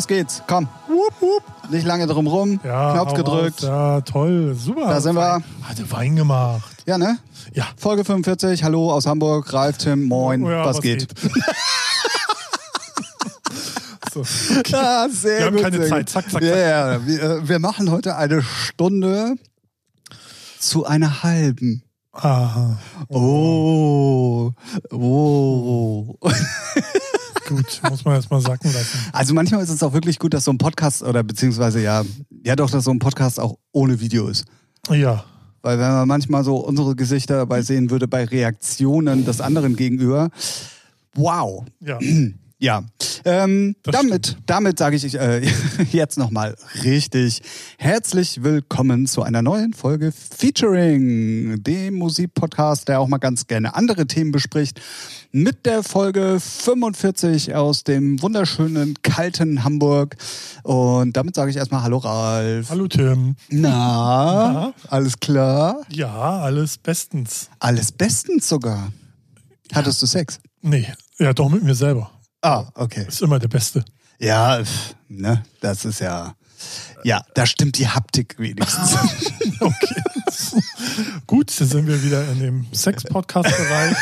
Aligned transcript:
los 0.00 0.06
geht's. 0.06 0.42
Komm. 0.46 0.66
Wupp, 0.88 1.20
wupp. 1.20 1.42
Nicht 1.70 1.86
lange 1.86 2.06
drum 2.06 2.26
rum. 2.26 2.58
Ja, 2.64 2.94
Knopf 2.94 3.12
gedrückt. 3.12 3.60
Ja, 3.60 4.00
toll. 4.00 4.54
Super. 4.54 4.86
Da 4.88 4.98
sind 5.02 5.14
wir. 5.14 5.42
Hatte 5.62 5.90
Wein 5.90 6.16
gemacht. 6.16 6.84
Ja, 6.86 6.96
ne? 6.96 7.18
Ja. 7.52 7.66
Folge 7.76 8.06
45. 8.06 8.64
Hallo 8.64 8.90
aus 8.90 9.06
Hamburg. 9.06 9.52
Ralf, 9.52 9.76
Tim, 9.76 10.04
moin. 10.04 10.42
Oh 10.42 10.50
ja, 10.50 10.64
was, 10.64 10.80
geht? 10.80 11.06
so. 14.14 14.22
Ja, 14.68 15.06
sehr 15.10 15.38
Wir 15.38 15.46
haben 15.46 15.56
gut, 15.56 15.64
keine 15.64 15.86
Zeit. 15.86 16.08
Zack, 16.08 16.30
zack, 16.30 16.32
zack. 16.32 16.42
Wir, 16.42 17.02
äh, 17.06 17.46
wir 17.46 17.58
machen 17.58 17.90
heute 17.90 18.16
eine 18.16 18.42
Stunde 18.42 19.34
zu 20.58 20.86
einer 20.86 21.22
halben. 21.22 21.82
Aha. 22.12 22.78
Oh. 23.08 24.52
Oh. 24.90 26.16
Gut, 27.50 27.80
muss 27.90 28.04
man 28.04 28.14
erst 28.14 28.30
mal 28.30 28.40
sacken 28.40 28.72
lassen. 28.72 28.98
Also 29.12 29.34
manchmal 29.34 29.62
ist 29.62 29.70
es 29.70 29.82
auch 29.82 29.92
wirklich 29.92 30.20
gut, 30.20 30.34
dass 30.34 30.44
so 30.44 30.52
ein 30.52 30.58
Podcast 30.58 31.02
oder 31.02 31.24
beziehungsweise 31.24 31.82
ja, 31.82 32.04
ja 32.44 32.54
doch, 32.54 32.70
dass 32.70 32.84
so 32.84 32.92
ein 32.92 33.00
Podcast 33.00 33.40
auch 33.40 33.58
ohne 33.72 34.00
Video 34.00 34.28
ist. 34.28 34.44
Ja. 34.88 35.24
Weil 35.62 35.78
wenn 35.78 35.90
man 35.90 36.08
manchmal 36.08 36.44
so 36.44 36.56
unsere 36.58 36.94
Gesichter 36.94 37.36
dabei 37.36 37.62
sehen 37.62 37.90
würde 37.90 38.06
bei 38.06 38.24
Reaktionen 38.24 39.24
des 39.24 39.40
anderen 39.40 39.74
gegenüber, 39.74 40.30
wow. 41.14 41.64
Ja. 41.80 41.98
Ja, 42.62 42.84
ähm, 43.24 43.74
damit, 43.84 44.36
damit 44.44 44.78
sage 44.78 44.94
ich 44.94 45.14
äh, 45.14 45.40
jetzt 45.92 46.18
nochmal 46.18 46.56
richtig 46.84 47.40
herzlich 47.78 48.42
willkommen 48.42 49.06
zu 49.06 49.22
einer 49.22 49.40
neuen 49.40 49.72
Folge 49.72 50.12
Featuring, 50.12 51.62
dem 51.62 51.94
Musikpodcast, 51.94 52.86
der 52.86 53.00
auch 53.00 53.08
mal 53.08 53.16
ganz 53.16 53.46
gerne 53.46 53.74
andere 53.74 54.06
Themen 54.06 54.30
bespricht, 54.30 54.78
mit 55.32 55.64
der 55.66 55.82
Folge 55.82 56.40
45 56.40 57.54
aus 57.54 57.84
dem 57.84 58.20
wunderschönen, 58.20 58.94
kalten 59.02 59.62
Hamburg. 59.64 60.16
Und 60.62 61.16
damit 61.16 61.34
sage 61.34 61.50
ich 61.50 61.56
erstmal 61.56 61.82
Hallo 61.82 61.98
Ralf. 61.98 62.70
Hallo 62.70 62.88
Tim. 62.88 63.36
Na, 63.48 64.52
Na? 64.52 64.74
alles 64.88 65.18
klar? 65.20 65.82
Ja, 65.88 66.40
alles 66.40 66.78
bestens. 66.78 67.48
Alles 67.58 67.92
bestens 67.92 68.48
sogar. 68.48 68.92
Hattest 69.72 70.02
du 70.02 70.06
Sex? 70.06 70.40
Nee, 70.62 70.86
ja, 71.18 71.32
doch 71.32 71.48
mit 71.48 71.62
mir 71.62 71.74
selber. 71.74 72.10
Ah, 72.42 72.64
okay. 72.74 73.04
Ist 73.06 73.22
immer 73.22 73.38
der 73.38 73.48
Beste. 73.48 73.84
Ja, 74.18 74.62
ne, 75.08 75.44
das 75.60 75.84
ist 75.84 76.00
ja. 76.00 76.34
Ja, 77.04 77.22
da 77.34 77.46
stimmt 77.46 77.78
die 77.78 77.88
Haptik 77.88 78.38
wenigstens. 78.38 78.96
Okay. 79.62 80.02
Gut, 81.26 81.60
dann 81.60 81.68
sind 81.68 81.86
wir 81.86 82.02
wieder 82.02 82.26
in 82.32 82.38
dem 82.38 82.66
Sex-Podcast-Bereich. 82.72 83.94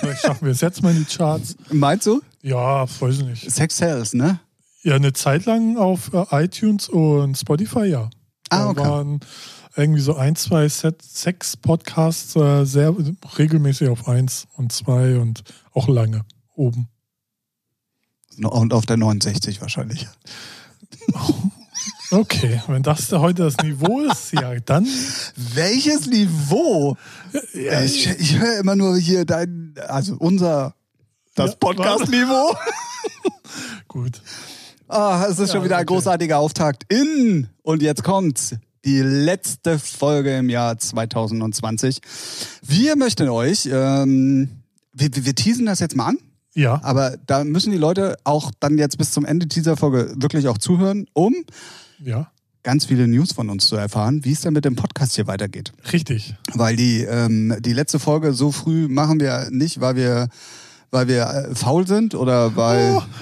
Vielleicht 0.00 0.22
schaffen 0.22 0.44
wir 0.46 0.50
es 0.52 0.60
jetzt 0.60 0.82
mal 0.82 0.90
in 0.90 1.04
die 1.06 1.16
Charts. 1.16 1.54
Meinst 1.70 2.06
du? 2.08 2.20
Ja, 2.42 2.84
weiß 3.00 3.18
ich 3.18 3.24
nicht. 3.24 3.48
Sex 3.50 3.76
Sales, 3.76 4.12
ne? 4.12 4.40
Ja, 4.82 4.96
eine 4.96 5.12
Zeit 5.12 5.44
lang 5.44 5.76
auf 5.76 6.12
äh, 6.12 6.44
iTunes 6.44 6.88
und 6.88 7.38
Spotify, 7.38 7.84
ja. 7.86 8.10
Ah, 8.50 8.58
Da 8.58 8.68
okay. 8.70 8.80
waren 8.80 9.20
irgendwie 9.76 10.00
so 10.00 10.16
ein, 10.16 10.34
zwei 10.34 10.68
Sex-Podcasts 10.68 12.34
äh, 12.34 12.64
sehr 12.64 12.92
regelmäßig 13.38 13.88
auf 13.88 14.08
eins 14.08 14.48
und 14.56 14.72
zwei 14.72 15.16
und 15.18 15.44
auch 15.72 15.86
lange 15.86 16.24
oben. 16.54 16.88
Und 18.42 18.72
auf 18.72 18.84
der 18.84 18.96
69 18.96 19.60
wahrscheinlich. 19.60 20.08
Okay, 22.10 22.60
wenn 22.68 22.82
das 22.82 23.08
da 23.08 23.20
heute 23.20 23.44
das 23.44 23.56
Niveau 23.58 24.00
ist, 24.00 24.32
ja, 24.32 24.54
dann. 24.60 24.86
Welches 25.36 26.06
Niveau? 26.06 26.96
Ja, 27.54 27.82
Ich, 27.82 28.06
ich 28.08 28.38
höre 28.38 28.58
immer 28.58 28.76
nur 28.76 28.96
hier 28.96 29.24
dein, 29.24 29.74
also 29.88 30.16
unser, 30.18 30.74
das 31.34 31.50
Ja, 31.52 31.56
Podcast-Niveau. 31.56 32.54
gut. 33.88 34.20
Ah, 34.86 35.26
es 35.28 35.38
ist 35.38 35.50
schon 35.50 35.60
Ja, 35.60 35.64
wieder 35.64 35.76
ein 35.78 35.84
okay. 35.84 35.94
großartiger 35.94 36.38
Auftakt 36.38 36.84
in, 36.92 37.48
und 37.62 37.82
jetzt 37.82 38.04
kommt's, 38.04 38.54
die 38.84 39.00
letzte 39.00 39.78
Folge 39.78 40.36
im 40.36 40.50
Jahr 40.50 40.78
2020. 40.78 42.00
Wir 42.62 42.96
möchten 42.96 43.28
euch, 43.30 43.66
ähm, 43.72 44.50
wir, 44.92 45.08
wir 45.16 45.24
wir 45.24 45.34
teasen 45.34 45.66
das 45.66 45.80
jetzt 45.80 45.96
mal 45.96 46.08
an. 46.08 46.18
Ja, 46.56 46.80
Aber 46.84 47.16
da 47.26 47.42
müssen 47.42 47.72
die 47.72 47.78
Leute 47.78 48.16
auch 48.22 48.52
dann 48.60 48.78
jetzt 48.78 48.96
bis 48.98 49.10
zum 49.10 49.24
Ende 49.24 49.46
dieser 49.46 49.76
Folge 49.76 50.12
wirklich 50.16 50.46
auch 50.46 50.58
zuhören, 50.58 51.06
um 51.12 51.34
ja, 52.02 52.30
ganz 52.62 52.86
viele 52.86 53.06
News 53.06 53.32
von 53.32 53.50
uns 53.50 53.68
zu 53.68 53.76
erfahren, 53.76 54.24
wie 54.24 54.32
es 54.32 54.40
denn 54.40 54.54
mit 54.54 54.64
dem 54.64 54.74
Podcast 54.74 55.14
hier 55.14 55.26
weitergeht. 55.26 55.72
richtig. 55.92 56.34
Weil 56.54 56.76
die, 56.76 57.02
ähm, 57.02 57.56
die 57.60 57.72
letzte 57.72 57.98
Folge 57.98 58.32
so 58.32 58.50
früh 58.50 58.88
machen 58.88 59.20
wir 59.20 59.48
nicht, 59.50 59.80
weil 59.80 59.96
wir, 59.96 60.28
weil 60.90 61.06
wir 61.06 61.26
äh, 61.26 61.54
faul 61.54 61.86
sind 61.86 62.14
oder 62.14 62.56
weil. 62.56 63.00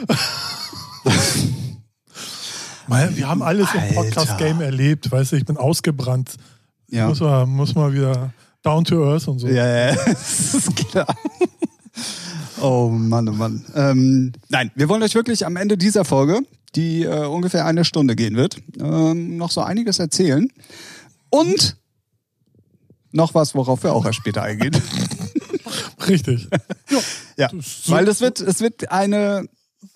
Weil 2.89 3.17
wir 3.17 3.29
haben 3.29 3.43
alles 3.43 3.73
im 3.75 3.81
Alter. 3.81 3.95
Podcast-Game 3.95 4.61
erlebt, 4.61 5.11
weißt 5.11 5.33
du, 5.33 5.37
ich 5.37 5.45
bin 5.45 5.57
ausgebrannt. 5.57 6.35
Ja. 6.91 7.09
Muss, 7.09 7.21
mal, 7.21 7.47
muss 7.47 7.75
mal 7.75 7.95
wieder 7.95 8.33
down 8.63 8.85
to 8.85 9.09
earth 9.09 9.29
und 9.29 9.39
so. 9.39 9.47
Ja, 9.47 9.67
ja, 9.67 9.95
das 10.05 10.55
ist 10.55 10.77
klar. 10.77 11.07
Oh 12.61 12.89
Mann, 12.89 13.29
oh 13.29 13.33
Mann. 13.33 13.65
Ähm, 13.75 14.33
nein, 14.49 14.71
wir 14.75 14.89
wollen 14.89 15.03
euch 15.03 15.15
wirklich 15.15 15.47
am 15.47 15.57
Ende 15.57 15.79
dieser 15.79 16.05
Folge, 16.05 16.41
die 16.75 17.03
äh, 17.05 17.27
ungefähr 17.27 17.67
eine 17.67 17.85
Stunde 17.85 18.17
gehen 18.17 18.37
wird, 18.37 18.57
ähm, 18.81 19.37
noch 19.37 19.51
so 19.51 19.61
einiges 19.61 19.99
erzählen. 19.99 20.49
Und 21.31 21.77
noch 23.13 23.35
was, 23.35 23.55
worauf 23.55 23.83
wir 23.83 23.93
auch 23.93 24.05
erst 24.07 24.19
später 24.19 24.43
eingehen. 24.43 24.75
Richtig. 26.09 26.49
ja, 27.37 27.49
so- 27.61 27.93
weil 27.93 28.05
das 28.05 28.21
wird, 28.21 28.41
es 28.41 28.61
wird 28.61 28.91
eine, 28.91 29.47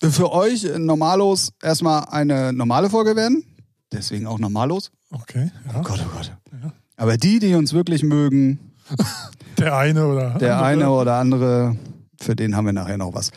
für 0.00 0.30
euch 0.32 0.66
normalos 0.78 1.52
erstmal 1.62 2.04
eine 2.10 2.52
normale 2.52 2.90
Folge 2.90 3.16
werden. 3.16 3.44
Deswegen 3.92 4.26
auch 4.26 4.38
normalos. 4.38 4.90
Okay, 5.10 5.50
ja. 5.72 5.80
Gott, 5.82 6.04
oh 6.04 6.16
Gott. 6.16 6.32
Ja. 6.62 6.72
Aber 6.96 7.16
die, 7.16 7.38
die 7.38 7.54
uns 7.54 7.72
wirklich 7.72 8.02
mögen, 8.02 8.58
Der 9.58 9.76
eine 9.76 10.06
oder 10.06 10.30
Der 10.38 10.56
andere. 10.58 10.64
eine 10.66 10.90
oder 10.90 11.14
andere, 11.16 11.76
für 12.20 12.36
den 12.36 12.56
haben 12.56 12.66
wir 12.66 12.72
nachher 12.72 12.98
noch 12.98 13.14
was. 13.14 13.30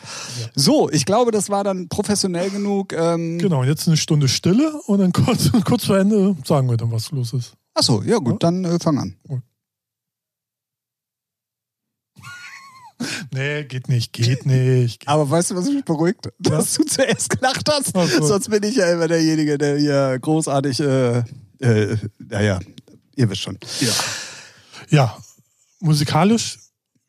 So, 0.54 0.90
ich 0.90 1.04
glaube, 1.04 1.30
das 1.30 1.50
war 1.50 1.64
dann 1.64 1.88
professionell 1.88 2.50
genug. 2.50 2.92
Ähm, 2.92 3.38
Genau, 3.38 3.64
jetzt 3.64 3.86
eine 3.86 3.96
Stunde 3.96 4.28
Stille 4.28 4.72
und 4.86 4.98
dann 4.98 5.12
kurz, 5.24 5.50
kurz 5.64 5.84
vor 5.84 5.98
Ende 5.98 6.36
sagen 6.44 6.68
wir 6.68 6.76
dann, 6.76 6.90
was 6.92 7.10
los 7.10 7.32
ist. 7.32 7.54
Achso, 7.74 8.02
ja 8.02 8.18
gut, 8.18 8.42
dann 8.42 8.64
äh, 8.64 8.78
fang 8.80 8.98
an. 8.98 9.16
Nee, 13.32 13.64
geht 13.64 13.88
nicht, 13.88 14.12
geht 14.12 14.44
nicht. 14.44 15.08
Aber 15.08 15.30
weißt 15.30 15.50
du, 15.52 15.54
was 15.56 15.64
mich 15.66 15.84
beruhigt? 15.84 16.28
Dass 16.38 16.74
du 16.74 16.84
zuerst 16.84 17.30
gelacht 17.30 17.66
hast. 17.70 17.94
So. 17.94 18.26
Sonst 18.26 18.50
bin 18.50 18.62
ich 18.62 18.76
ja 18.76 18.92
immer 18.92 19.08
derjenige, 19.08 19.56
der 19.56 19.78
hier 19.78 20.18
großartig, 20.20 20.80
äh, 20.80 21.22
äh, 21.60 21.96
naja, 22.18 22.60
ihr 23.16 23.30
wisst 23.30 23.40
schon. 23.40 23.58
Ja. 23.80 23.92
Ja, 24.90 25.16
musikalisch, 25.80 26.58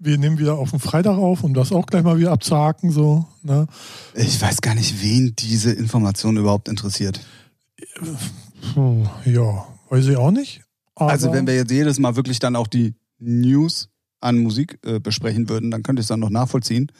wir 0.03 0.17
nehmen 0.17 0.39
wieder 0.39 0.57
auf 0.57 0.72
den 0.72 0.79
Freitag 0.79 1.17
auf, 1.17 1.44
um 1.44 1.53
das 1.53 1.72
auch 1.72 1.85
gleich 1.85 2.03
mal 2.03 2.17
wieder 2.17 2.31
abzuhaken. 2.31 2.91
So, 2.91 3.25
ne? 3.44 3.67
Ich 4.16 4.41
weiß 4.41 4.62
gar 4.62 4.73
nicht, 4.75 5.01
wen 5.03 5.35
diese 5.38 5.72
Information 5.72 6.38
überhaupt 6.38 6.67
interessiert. 6.67 7.19
Puh, 8.73 9.06
ja, 9.25 9.65
weiß 9.89 10.07
ich 10.07 10.18
auch 10.18 10.31
nicht. 10.31 10.62
Also 10.95 11.31
wenn 11.31 11.48
wir 11.48 11.56
jetzt 11.56 11.71
jedes 11.71 12.00
Mal 12.00 12.15
wirklich 12.15 12.39
dann 12.39 12.56
auch 12.56 12.68
die 12.68 12.95
News 13.19 13.89
an 14.19 14.39
Musik 14.39 14.80
äh, 14.86 15.00
besprechen 15.00 15.50
würden, 15.50 15.71
dann 15.71 15.83
könnte 15.83 16.00
ich 16.01 16.03
es 16.06 16.07
dann 16.09 16.19
noch 16.19 16.30
nachvollziehen. 16.30 16.92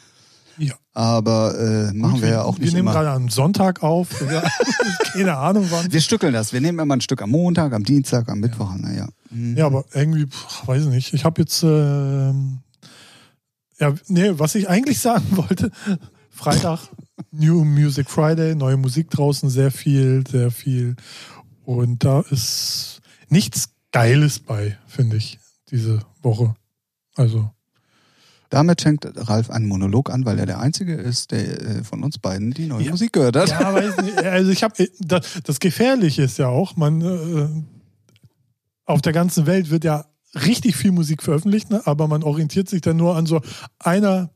Ja. 0.57 0.74
Aber 0.94 1.57
äh, 1.57 1.94
machen 1.94 2.13
Gut, 2.13 2.21
wir 2.21 2.30
ja 2.30 2.44
auch 2.44 2.57
Wir 2.57 2.65
nicht 2.65 2.74
nehmen 2.74 2.88
immer. 2.88 2.94
gerade 2.94 3.12
am 3.12 3.30
Sonntag 3.30 3.81
auf. 3.83 4.09
Ja, 4.31 4.44
keine 5.13 5.38
Ahnung 5.38 5.65
wann. 5.69 5.92
Wir 5.92 6.01
stückeln 6.01 6.33
das. 6.33 6.53
Wir 6.53 6.62
nehmen 6.62 6.80
immer 6.80 6.95
ein 6.95 7.01
Stück 7.01 7.21
am 7.21 7.31
Montag, 7.31 7.74
am 7.74 7.83
Dienstag, 7.83 8.30
am 8.30 8.39
Mittwoch. 8.39 8.74
Naja. 8.75 9.07
Mhm. 9.30 9.57
Ja, 9.57 9.65
aber 9.65 9.86
irgendwie, 9.94 10.25
pff, 10.27 10.68
weiß 10.68 10.83
ich 10.83 10.89
nicht. 10.89 11.13
Ich 11.13 11.25
habe 11.25 11.42
jetzt, 11.42 11.63
ähm, 11.63 12.59
ja, 13.81 13.94
nee, 14.07 14.31
was 14.36 14.56
ich 14.56 14.69
eigentlich 14.69 15.00
sagen 15.00 15.25
wollte, 15.31 15.72
Freitag, 16.30 16.80
New 17.31 17.66
Music 17.66 18.10
Friday, 18.10 18.56
neue 18.56 18.78
Musik 18.78 19.10
draußen, 19.10 19.50
sehr 19.50 19.72
viel, 19.72 20.24
sehr 20.25 20.51
viel. 20.51 20.95
Und 21.66 22.04
da 22.04 22.22
ist 22.22 23.01
nichts 23.30 23.69
Geiles 23.92 24.39
bei, 24.39 24.78
finde 24.88 25.18
ich, 25.18 25.39
diese 25.69 26.00
Woche. 26.22 26.56
Also, 27.16 27.51
Damit 28.50 28.81
fängt 28.81 29.06
Ralf 29.16 29.50
einen 29.50 29.68
Monolog 29.68 30.10
an, 30.10 30.25
weil 30.25 30.39
er 30.39 30.45
der 30.45 30.60
Einzige 30.60 30.94
ist, 30.95 31.31
der 31.31 31.62
äh, 31.62 31.84
von 31.84 32.04
uns 32.04 32.18
beiden 32.18 32.51
die 32.51 32.68
neue 32.68 32.84
Ja. 32.84 32.92
Musik 32.92 33.13
gehört 33.13 33.36
hat. 33.36 33.50
ja, 33.50 33.74
weiß 33.74 33.98
nicht. 34.01 34.18
Also 34.18 34.51
ich 34.51 34.63
habe, 34.63 34.88
das, 35.00 35.39
das 35.44 35.60
Gefährliche 35.60 36.24
ist 36.24 36.38
ja 36.38 36.48
auch, 36.48 36.75
man, 36.75 37.01
äh, 37.01 37.48
auf 38.86 39.01
der 39.01 39.13
ganzen 39.13 39.45
Welt 39.45 39.69
wird 39.69 39.84
ja 39.84 40.06
richtig 40.36 40.75
viel 40.75 40.92
Musik 40.92 41.24
veröffentlicht, 41.24 41.69
ne? 41.69 41.81
aber 41.86 42.07
man 42.07 42.24
orientiert 42.24 42.69
sich 42.69 42.81
dann 42.81 42.98
nur 42.98 43.16
an 43.16 43.25
so 43.25 43.42
einer 43.80 44.30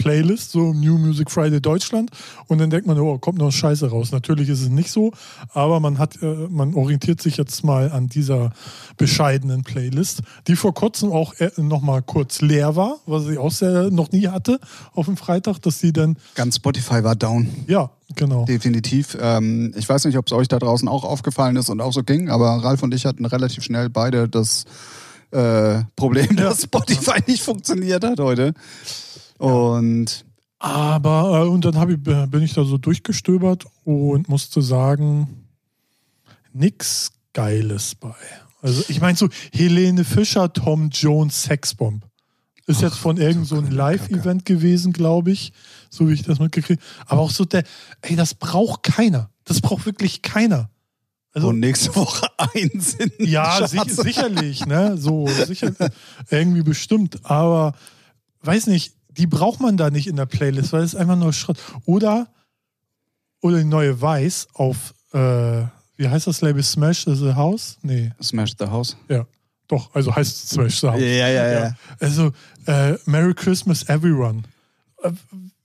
Playlist, 0.00 0.52
so 0.52 0.72
New 0.72 0.96
Music 0.96 1.30
Friday 1.30 1.60
Deutschland. 1.60 2.10
Und 2.48 2.58
dann 2.58 2.70
denkt 2.70 2.86
man, 2.86 2.98
oh, 2.98 3.18
kommt 3.18 3.38
noch 3.38 3.52
Scheiße 3.52 3.90
raus. 3.90 4.12
Natürlich 4.12 4.48
ist 4.48 4.62
es 4.62 4.70
nicht 4.70 4.90
so, 4.90 5.12
aber 5.52 5.78
man 5.78 5.98
hat, 5.98 6.22
äh, 6.22 6.48
man 6.48 6.74
orientiert 6.74 7.20
sich 7.20 7.36
jetzt 7.36 7.64
mal 7.64 7.92
an 7.92 8.08
dieser 8.08 8.50
bescheidenen 8.96 9.62
Playlist, 9.62 10.22
die 10.46 10.56
vor 10.56 10.72
kurzem 10.72 11.12
auch 11.12 11.34
äh, 11.34 11.50
nochmal 11.58 12.00
kurz 12.00 12.40
leer 12.40 12.76
war, 12.76 12.96
was 13.04 13.28
ich 13.28 13.36
auch 13.36 13.52
sehr, 13.52 13.90
noch 13.90 14.10
nie 14.10 14.28
hatte 14.28 14.58
auf 14.94 15.04
dem 15.04 15.18
Freitag, 15.18 15.60
dass 15.60 15.80
sie 15.80 15.92
dann. 15.92 16.16
Ganz 16.34 16.56
Spotify 16.56 17.04
war 17.04 17.14
down. 17.14 17.48
Ja, 17.66 17.90
genau. 18.16 18.46
Definitiv. 18.46 19.18
Ähm, 19.20 19.74
ich 19.76 19.86
weiß 19.86 20.06
nicht, 20.06 20.16
ob 20.16 20.26
es 20.26 20.32
euch 20.32 20.48
da 20.48 20.58
draußen 20.58 20.88
auch 20.88 21.04
aufgefallen 21.04 21.56
ist 21.56 21.68
und 21.68 21.82
auch 21.82 21.92
so 21.92 22.02
ging, 22.02 22.30
aber 22.30 22.48
Ralf 22.64 22.82
und 22.82 22.94
ich 22.94 23.04
hatten 23.04 23.26
relativ 23.26 23.64
schnell 23.64 23.90
beide 23.90 24.30
das 24.30 24.64
äh, 25.30 25.82
Problem, 25.96 26.36
dass 26.36 26.62
Spotify 26.62 27.20
nicht 27.26 27.42
funktioniert 27.42 28.04
hat 28.04 28.20
heute. 28.20 28.54
Und 29.38 30.24
Aber, 30.58 31.44
äh, 31.44 31.48
und 31.48 31.64
dann 31.64 31.90
ich, 31.90 32.02
bin 32.02 32.42
ich 32.42 32.52
da 32.52 32.64
so 32.64 32.78
durchgestöbert 32.78 33.66
und 33.84 34.28
musste 34.28 34.62
sagen, 34.62 35.46
nix 36.52 37.12
Geiles 37.32 37.94
bei. 37.94 38.14
Also, 38.62 38.84
ich 38.88 39.00
meine, 39.00 39.16
so 39.16 39.28
Helene 39.52 40.04
Fischer, 40.04 40.52
Tom 40.52 40.90
Jones, 40.90 41.44
Sexbomb. 41.44 42.04
Ist 42.66 42.82
jetzt 42.82 42.98
von 42.98 43.16
irgend 43.16 43.48
so 43.48 43.56
ein 43.56 43.70
Live-Event 43.70 44.44
gewesen, 44.44 44.92
glaube 44.92 45.32
ich, 45.32 45.52
so 45.88 46.08
wie 46.08 46.12
ich 46.12 46.22
das 46.22 46.38
mitgekriegt 46.38 46.80
Aber 47.06 47.20
auch 47.20 47.30
so 47.30 47.44
der, 47.44 47.64
ey, 48.02 48.14
das 48.14 48.34
braucht 48.34 48.84
keiner. 48.84 49.30
Das 49.44 49.60
braucht 49.60 49.86
wirklich 49.86 50.22
keiner. 50.22 50.70
Also, 51.32 51.48
und 51.48 51.60
nächste 51.60 51.94
Woche 51.94 52.26
eins 52.38 52.94
in 52.94 53.10
ja, 53.18 53.66
sich, 53.66 53.82
sicherlich, 53.84 54.66
ne? 54.66 54.96
So, 54.96 55.28
sicher, 55.28 55.72
irgendwie 56.30 56.62
bestimmt. 56.62 57.24
Aber 57.24 57.74
weiß 58.42 58.66
nicht, 58.66 58.94
die 59.10 59.26
braucht 59.26 59.60
man 59.60 59.76
da 59.76 59.90
nicht 59.90 60.06
in 60.06 60.16
der 60.16 60.26
Playlist, 60.26 60.72
weil 60.72 60.82
es 60.82 60.94
einfach 60.94 61.16
nur 61.16 61.32
Schrott. 61.32 61.58
Oder, 61.84 62.28
oder 63.40 63.58
die 63.58 63.64
neue 63.64 64.00
Weiß 64.00 64.48
auf, 64.54 64.94
äh, 65.12 65.62
wie 65.96 66.08
heißt 66.08 66.26
das 66.26 66.40
Label? 66.40 66.62
Smash 66.62 67.04
the 67.04 67.34
House? 67.34 67.78
Nee, 67.82 68.12
Smash 68.22 68.54
the 68.58 68.66
House. 68.66 68.96
ja. 69.08 69.26
Doch, 69.68 69.94
also 69.94 70.14
heißt 70.16 70.36
es 70.36 70.50
Smash 70.50 70.80
the 70.80 70.88
House. 70.88 71.00
Ja, 71.00 71.28
ja, 71.28 71.52
ja. 71.52 71.76
Also, 72.00 72.32
äh, 72.66 72.94
Merry 73.06 73.34
Christmas 73.34 73.88
Everyone. 73.88 74.42
Äh, 75.02 75.12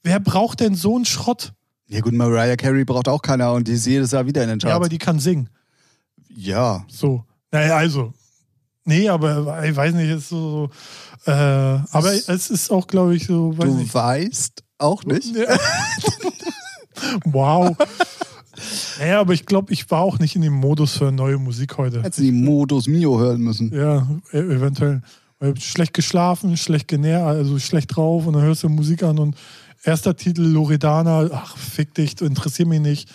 wer 0.04 0.20
braucht 0.20 0.60
denn 0.60 0.76
so 0.76 0.96
einen 0.96 1.06
Schrott? 1.06 1.54
Ja 1.96 2.02
gut, 2.02 2.14
Mariah 2.14 2.58
Carey 2.58 2.84
braucht 2.84 3.08
auch 3.08 3.22
keiner 3.22 3.54
und 3.54 3.68
die 3.70 3.72
ist 3.72 3.86
jedes 3.86 4.12
Jahr 4.12 4.26
wieder 4.26 4.44
in 4.44 4.50
den 4.50 4.60
Charts. 4.60 4.70
Ja, 4.70 4.76
aber 4.76 4.90
die 4.90 4.98
kann 4.98 5.18
singen. 5.20 5.50
ja. 6.28 6.86
So. 6.90 7.24
Naja, 7.52 7.78
also. 7.78 8.14
Nee, 8.84 9.08
aber 9.08 9.64
ich 9.66 9.74
weiß 9.76 9.94
nicht, 9.94 10.10
ist 10.10 10.28
so. 10.30 10.70
äh, 11.26 11.32
aber 11.32 12.12
es 12.14 12.50
ist 12.50 12.70
auch, 12.70 12.86
glaube 12.86 13.16
ich, 13.16 13.26
so. 13.26 13.58
Weiß 13.58 13.70
du 13.70 13.76
nicht. 13.78 13.94
weißt 13.94 14.64
auch 14.78 15.06
nicht. 15.06 15.34
Ja. 15.36 15.58
wow. 17.26 17.76
Naja, 19.00 19.22
aber 19.22 19.34
ich 19.34 19.46
glaube, 19.46 19.72
ich 19.72 19.90
war 19.90 20.02
auch 20.02 20.20
nicht 20.20 20.36
in 20.36 20.42
dem 20.42 20.54
Modus 20.54 20.98
für 20.98 21.12
neue 21.14 21.38
Musik 21.38 21.78
heute. 21.78 22.04
Hättest 22.04 22.20
du 22.20 22.24
die 22.24 22.32
Modus 22.32 22.88
Mio 22.88 23.18
hören 23.20 23.42
müssen. 23.42 23.74
Ja, 23.74 24.06
e- 24.34 24.38
eventuell. 24.38 25.02
Schlecht 25.60 25.94
geschlafen, 25.94 26.58
schlecht 26.58 26.88
genährt, 26.88 27.24
also 27.24 27.60
schlecht 27.60 27.96
drauf 27.96 28.26
und 28.26 28.34
dann 28.34 28.42
hörst 28.44 28.64
du 28.64 28.70
Musik 28.70 29.04
an 29.04 29.20
und 29.20 29.36
erster 29.86 30.16
Titel 30.16 30.42
Loredana, 30.42 31.30
ach, 31.32 31.58
fick 31.58 31.94
dich, 31.94 32.16
du 32.16 32.26
interessiert 32.26 32.68
mich 32.68 32.82
nicht. 32.82 33.10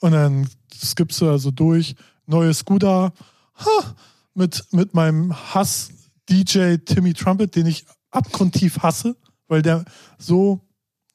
Und 0.00 0.12
dann 0.12 0.48
skippst 0.74 1.20
du 1.20 1.30
also 1.30 1.50
durch. 1.50 1.94
Neue 2.26 2.52
Scooter, 2.52 3.12
ha, 3.56 3.96
mit, 4.34 4.64
mit 4.72 4.94
meinem 4.94 5.34
Hass 5.54 5.90
DJ 6.28 6.76
Timmy 6.84 7.14
Trumpet, 7.14 7.54
den 7.56 7.66
ich 7.66 7.86
abgrundtief 8.10 8.78
hasse, 8.80 9.16
weil 9.48 9.62
der 9.62 9.84
so, 10.18 10.60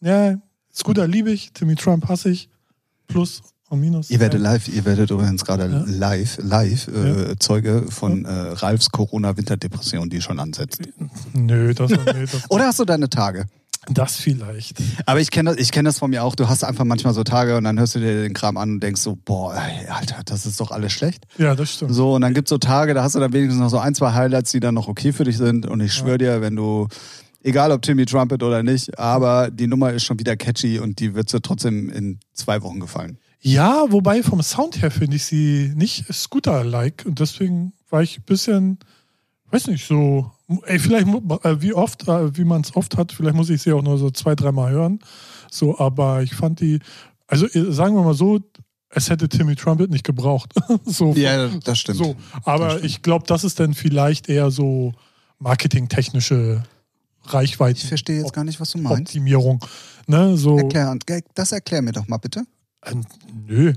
ja, 0.02 0.38
Scooter 0.74 1.08
liebe 1.08 1.32
ich, 1.32 1.54
Timmy 1.54 1.76
Trump 1.76 2.08
hasse 2.10 2.30
ich, 2.30 2.50
Plus 3.08 3.44
und 3.70 3.80
Minus. 3.80 4.10
Ihr 4.10 4.20
werdet 4.20 4.42
live, 4.42 4.68
ihr 4.68 4.86
werdet 4.86 5.12
übrigens 5.12 5.46
gerade 5.46 5.66
Ja. 5.70 5.84
live, 5.86 6.38
live 6.42 6.88
äh, 6.88 7.30
Ja. 7.30 7.40
Zeuge 7.40 7.86
von 7.90 8.26
äh, 8.26 8.32
Ralfs 8.32 8.90
Corona-Winterdepression, 8.90 10.10
die 10.10 10.22
schon 10.22 10.40
ansetzt. 10.40 10.82
Nö, 11.34 11.74
das, 11.76 11.92
nee, 11.92 12.26
das, 12.26 12.42
Oder 12.50 12.66
hast 12.68 12.80
du 12.80 12.86
deine 12.86 13.08
Tage? 13.10 13.46
Das 13.90 14.16
vielleicht. 14.16 14.78
Aber 15.06 15.20
ich 15.20 15.32
kenne 15.32 15.52
das, 15.52 15.60
ich 15.60 15.72
kenn 15.72 15.86
das 15.86 16.00
von 16.00 16.10
mir 16.10 16.24
auch. 16.24 16.36
Du 16.36 16.48
hast 16.48 16.64
einfach 16.64 16.86
manchmal 16.86 17.14
so 17.14 17.24
Tage 17.24 17.58
und 17.58 17.64
dann 17.64 17.78
hörst 17.80 17.96
du 17.96 18.00
dir 18.00 18.24
den 18.24 18.34
Kram 18.34 18.58
an 18.58 18.72
und 18.72 18.80
denkst 18.80 19.02
so, 19.02 19.18
boah, 19.24 19.56
ey, 19.56 19.88
Alter, 19.88 20.22
das 20.26 20.46
ist 20.46 20.60
doch 20.60 20.72
alles 20.72 20.94
schlecht. 20.94 21.26
Ja, 21.38 21.56
das 21.56 21.74
stimmt. 21.74 21.94
So, 21.94 22.16
und 22.16 22.22
dann 22.22 22.34
gibt's 22.34 22.50
so 22.50 22.58
Tage, 22.58 22.94
da 22.94 23.04
hast 23.04 23.16
du 23.16 23.20
dann 23.20 23.34
wenigstens 23.34 23.62
noch 23.62 23.70
so 23.70 23.80
ein, 23.80 23.96
zwei 23.96 24.14
Highlights, 24.14 24.52
die 24.52 24.60
dann 24.60 24.76
noch 24.76 24.88
okay 24.88 25.14
für 25.14 25.24
dich 25.24 25.38
sind. 25.38 25.66
Und 25.66 25.82
ich 25.82 25.94
schwöre 25.94 26.18
dir, 26.18 26.42
wenn 26.42 26.56
du, 26.56 26.88
egal 27.44 27.72
ob 27.72 27.82
Timmy 27.82 28.06
Trumpet 28.06 28.44
oder 28.44 28.64
nicht, 28.64 28.98
aber 28.98 29.52
die 29.52 29.68
Nummer 29.68 29.92
ist 29.92 30.04
schon 30.04 30.20
wieder 30.20 30.36
catchy 30.36 30.80
und 30.80 31.00
die 31.00 31.14
wird 31.14 31.32
dir 31.32 31.42
trotzdem 31.42 31.90
in 31.90 32.20
zwei 32.34 32.62
Wochen 32.62 32.80
gefallen. 32.80 33.18
Ja, 33.42 33.86
wobei 33.90 34.24
vom 34.24 34.42
Sound 34.42 34.82
her 34.82 34.90
finde 34.90 35.18
ich 35.18 35.26
sie 35.26 35.74
nicht 35.76 36.06
Scooter-like 36.12 37.04
und 37.06 37.20
deswegen 37.20 37.74
war 37.90 38.02
ich 38.02 38.20
ein 38.20 38.24
bisschen, 38.24 38.80
weiß 39.52 39.68
nicht, 39.68 39.86
so, 39.86 40.32
ey, 40.66 40.80
vielleicht 40.80 41.08
äh, 41.08 41.62
wie 41.62 41.74
oft, 41.74 42.08
äh, 42.08 42.36
wie 42.38 42.44
man 42.44 42.62
es 42.62 42.76
oft 42.76 42.98
hat, 42.98 43.12
vielleicht 43.12 43.36
muss 43.36 43.50
ich 43.50 43.62
sie 43.62 43.74
auch 43.74 43.82
nur 43.82 43.98
so 43.98 44.10
zwei, 44.12 44.36
dreimal 44.36 44.72
hören. 44.72 45.00
So, 45.52 45.78
aber 45.80 46.24
ich 46.24 46.34
fand 46.36 46.60
die, 46.60 46.80
also 47.28 47.48
äh, 47.48 47.72
sagen 47.72 47.96
wir 47.96 48.04
mal 48.04 48.14
so, 48.14 48.40
es 48.90 49.10
hätte 49.10 49.28
Timmy 49.28 49.56
Trumpet 49.56 49.90
nicht 49.90 50.04
gebraucht. 50.04 50.54
so, 50.86 51.14
Ja, 51.14 51.48
das 51.48 51.80
stimmt. 51.80 51.98
so. 51.98 52.16
Aber 52.44 52.84
ich 52.84 53.02
glaube, 53.02 53.26
das 53.28 53.44
ist 53.44 53.60
dann 53.60 53.74
vielleicht 53.74 54.30
eher 54.30 54.52
so 54.52 54.94
marketingtechnische 55.40 56.64
Reichweite. 57.26 57.80
Ich 57.80 57.88
verstehe 57.88 58.20
jetzt 58.20 58.34
gar 58.34 58.44
nicht, 58.44 58.60
was 58.60 58.72
du 58.72 58.78
meinst. 58.78 59.10
Optimierung. 59.10 59.64
Ne, 60.08 60.38
so. 60.38 60.58
Erklär, 60.58 60.96
das 61.34 61.52
erklär 61.52 61.82
mir 61.82 61.92
doch 61.92 62.08
mal 62.08 62.18
bitte. 62.18 62.44
Äh, 62.82 62.96
nö, 63.48 63.74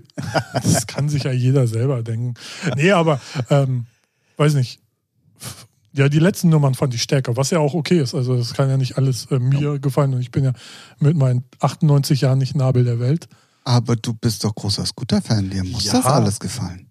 das 0.52 0.86
kann 0.86 1.08
sich 1.08 1.24
ja 1.24 1.32
jeder 1.32 1.66
selber 1.66 2.02
denken. 2.02 2.34
Nee, 2.76 2.90
aber 2.90 3.20
ähm, 3.50 3.86
weiß 4.36 4.54
nicht. 4.54 4.80
Ja, 5.96 6.08
die 6.08 6.18
letzten 6.18 6.50
Nummern 6.50 6.74
fand 6.74 6.94
ich 6.94 7.02
stärker, 7.02 7.36
was 7.36 7.50
ja 7.50 7.58
auch 7.58 7.74
okay 7.74 8.00
ist. 8.00 8.14
Also 8.14 8.36
das 8.36 8.52
kann 8.54 8.68
ja 8.68 8.76
nicht 8.76 8.98
alles 8.98 9.26
äh, 9.30 9.38
mir 9.38 9.78
gefallen 9.78 10.12
und 10.14 10.20
ich 10.20 10.30
bin 10.30 10.44
ja 10.44 10.52
mit 11.00 11.16
meinen 11.16 11.44
98 11.60 12.20
Jahren 12.20 12.38
nicht 12.38 12.54
Nabel 12.54 12.84
der 12.84 13.00
Welt. 13.00 13.28
Aber 13.64 13.96
du 13.96 14.12
bist 14.14 14.44
doch 14.44 14.54
großer 14.54 14.84
Scooter-Fan, 14.86 15.50
dir 15.50 15.64
muss 15.64 15.84
Ja. 15.86 15.94
das 15.94 16.04
alles 16.06 16.38
gefallen. 16.38 16.88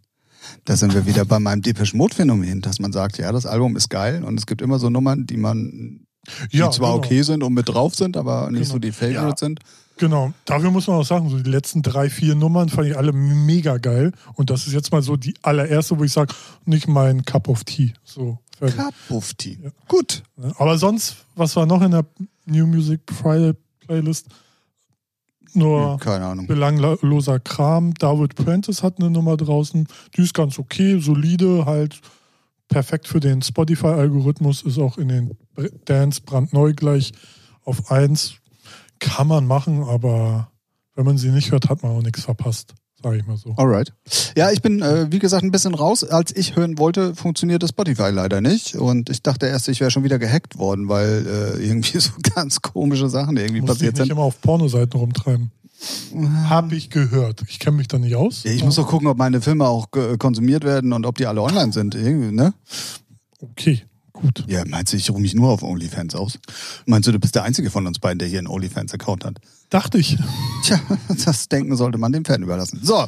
Da 0.66 0.76
sind 0.76 0.94
wir 0.94 1.06
wieder 1.06 1.24
bei 1.26 1.40
meinem 1.40 1.62
Depeche 1.62 1.96
Mode-Phänomen, 1.96 2.62
dass 2.62 2.80
man 2.80 2.92
sagt, 2.92 3.18
ja, 3.18 3.32
das 3.32 3.46
Album 3.46 3.76
ist 3.76 3.90
geil 3.90 4.24
und 4.24 4.38
es 4.40 4.46
gibt 4.46 4.62
immer 4.62 4.80
so 4.80 4.90
Nummern, 4.90 5.26
die 5.28 5.38
man, 5.38 6.06
die 6.52 6.58
Ja, 6.58 6.72
zwar 6.72 6.94
genau. 6.94 7.06
okay 7.06 7.22
sind 7.22 7.44
und 7.44 7.54
mit 7.54 7.70
drauf 7.70 7.96
sind, 7.96 8.18
aber 8.18 8.50
nicht 8.52 8.62
Genau. 8.64 8.74
so 8.74 8.80
die 8.80 8.92
Favorites 8.92 9.40
sind. 9.40 9.60
Genau, 9.98 10.34
dafür 10.44 10.72
muss 10.72 10.88
man 10.88 10.98
auch 10.98 11.06
sagen, 11.06 11.30
so 11.30 11.40
die 11.40 11.50
letzten 11.50 11.82
drei, 11.82 12.10
vier 12.10 12.36
Nummern 12.36 12.68
fand 12.68 12.88
ich 12.90 12.98
alle 12.98 13.14
mega 13.14 13.78
geil. 13.78 14.12
Und 14.34 14.50
das 14.50 14.68
ist 14.68 14.74
jetzt 14.74 14.92
mal 14.92 15.02
so 15.02 15.16
die 15.16 15.36
allererste, 15.42 15.98
wo 15.98 16.04
ich 16.04 16.12
sage, 16.12 16.34
nicht 16.66 16.90
mein 16.90 17.24
Cup 17.24 17.48
of 17.48 17.64
Tea. 17.64 17.94
So, 18.04 18.38
Tea. 19.38 19.58
Ja. 19.62 19.70
Gut. 19.88 20.24
Aber 20.58 20.78
sonst, 20.78 21.26
was 21.36 21.56
war 21.56 21.66
noch 21.66 21.82
in 21.82 21.92
der 21.92 22.06
New 22.46 22.68
Music 22.68 23.02
Friday 23.12 23.54
Playlist? 23.82 24.28
Nur 25.54 25.98
Keine 26.00 26.26
Ahnung. 26.26 26.48
belangloser 26.48 27.40
Kram. 27.40 27.94
David 27.94 28.36
Prentice 28.36 28.84
hat 28.84 29.00
eine 29.00 29.10
Nummer 29.10 29.38
draußen. 29.38 29.88
Die 30.16 30.22
ist 30.22 30.34
ganz 30.34 30.60
okay, 30.60 31.00
solide, 31.00 31.66
halt 31.66 32.02
perfekt 32.68 33.08
für 33.08 33.20
den 33.20 33.42
Spotify-Algorithmus, 33.42 34.64
ist 34.64 34.80
auch 34.80 34.98
in 34.98 35.08
den 35.08 35.38
Dance 35.86 36.22
brandneu 36.22 36.74
gleich 36.74 37.14
auf 37.64 37.90
1. 37.92 38.36
Kann 39.00 39.28
man 39.28 39.46
machen, 39.46 39.84
aber 39.84 40.52
wenn 40.96 41.06
man 41.06 41.18
sie 41.18 41.30
nicht 41.30 41.52
hört, 41.52 41.70
hat 41.70 41.84
man 41.84 41.92
auch 41.92 42.02
nichts 42.02 42.24
verpasst, 42.24 42.74
sage 43.06 43.18
ich 43.18 43.28
mal 43.28 43.38
so. 43.38 43.54
Alright. 43.56 43.94
Ja, 44.36 44.50
ich 44.52 44.64
bin, 44.64 44.82
äh, 44.82 45.12
wie 45.12 45.20
gesagt, 45.20 45.44
ein 45.44 45.52
bisschen 45.52 45.76
raus. 45.76 46.04
Als 46.04 46.36
ich 46.36 46.56
hören 46.56 46.80
wollte, 46.80 47.14
funktionierte 47.14 47.68
Spotify 47.68 48.10
leider 48.10 48.42
nicht. 48.42 48.76
Und 48.76 49.12
ich 49.12 49.22
dachte 49.22 49.46
erst, 49.46 49.68
ich 49.68 49.80
wäre 49.80 49.92
schon 49.92 50.04
wieder 50.04 50.18
gehackt 50.18 50.58
worden, 50.58 50.90
weil 50.90 51.28
äh, 51.60 51.64
irgendwie 51.64 52.00
so 52.00 52.12
ganz 52.34 52.64
komische 52.64 53.08
Sachen 53.08 53.38
irgendwie 53.38 53.62
Muss 53.62 53.70
ich 53.70 53.76
passiert 53.76 53.94
nicht 53.94 54.08
sind. 54.08 54.12
immer 54.12 54.24
auf 54.24 54.42
Pornoseiten 54.42 55.00
rumtreiben. 55.00 55.52
Hab 56.50 56.72
ich 56.72 56.90
gehört. 56.90 57.44
Ich 57.48 57.60
kenne 57.60 57.78
mich 57.78 57.88
da 57.88 58.00
nicht 58.00 58.16
aus. 58.16 58.44
Ja, 58.44 58.52
ich 58.52 58.64
muss 58.64 58.76
doch 58.76 58.88
gucken, 58.88 59.08
ob 59.08 59.20
meine 59.20 59.40
Filme 59.40 59.68
auch 59.68 59.86
äh, 59.96 60.18
konsumiert 60.18 60.64
werden 60.64 60.92
und 60.92 61.06
ob 61.06 61.18
die 61.18 61.28
alle 61.28 61.44
online 61.44 61.74
sind. 61.74 61.94
Irgendwie, 61.94 62.36
ne? 62.36 62.56
Okay, 63.40 63.84
gut. 64.16 64.44
Ja, 64.48 64.64
meinst 64.66 64.94
du, 64.94 64.98
ich 64.98 65.10
ruhe 65.10 65.22
mich 65.22 65.36
nur 65.36 65.50
auf 65.50 65.64
OnlyFans 65.64 66.16
aus? 66.16 66.40
Meinst 66.86 67.08
du, 67.08 67.12
du 67.12 67.20
bist 67.20 67.36
der 67.36 67.44
Einzige 67.44 67.70
von 67.70 67.86
uns 67.86 68.00
beiden, 68.00 68.20
der 68.20 68.28
hier 68.28 68.40
einen 68.40 68.48
OnlyFans-Account 68.48 69.26
hat? 69.26 69.38
Dachte 69.70 69.98
ich. 69.98 70.18
Tja, 70.64 70.80
das 71.26 71.50
Denken 71.50 71.76
sollte 71.76 71.98
man 71.98 72.12
dem 72.12 72.26
Fan 72.26 72.42
überlassen. 72.42 72.80
So, 72.82 73.06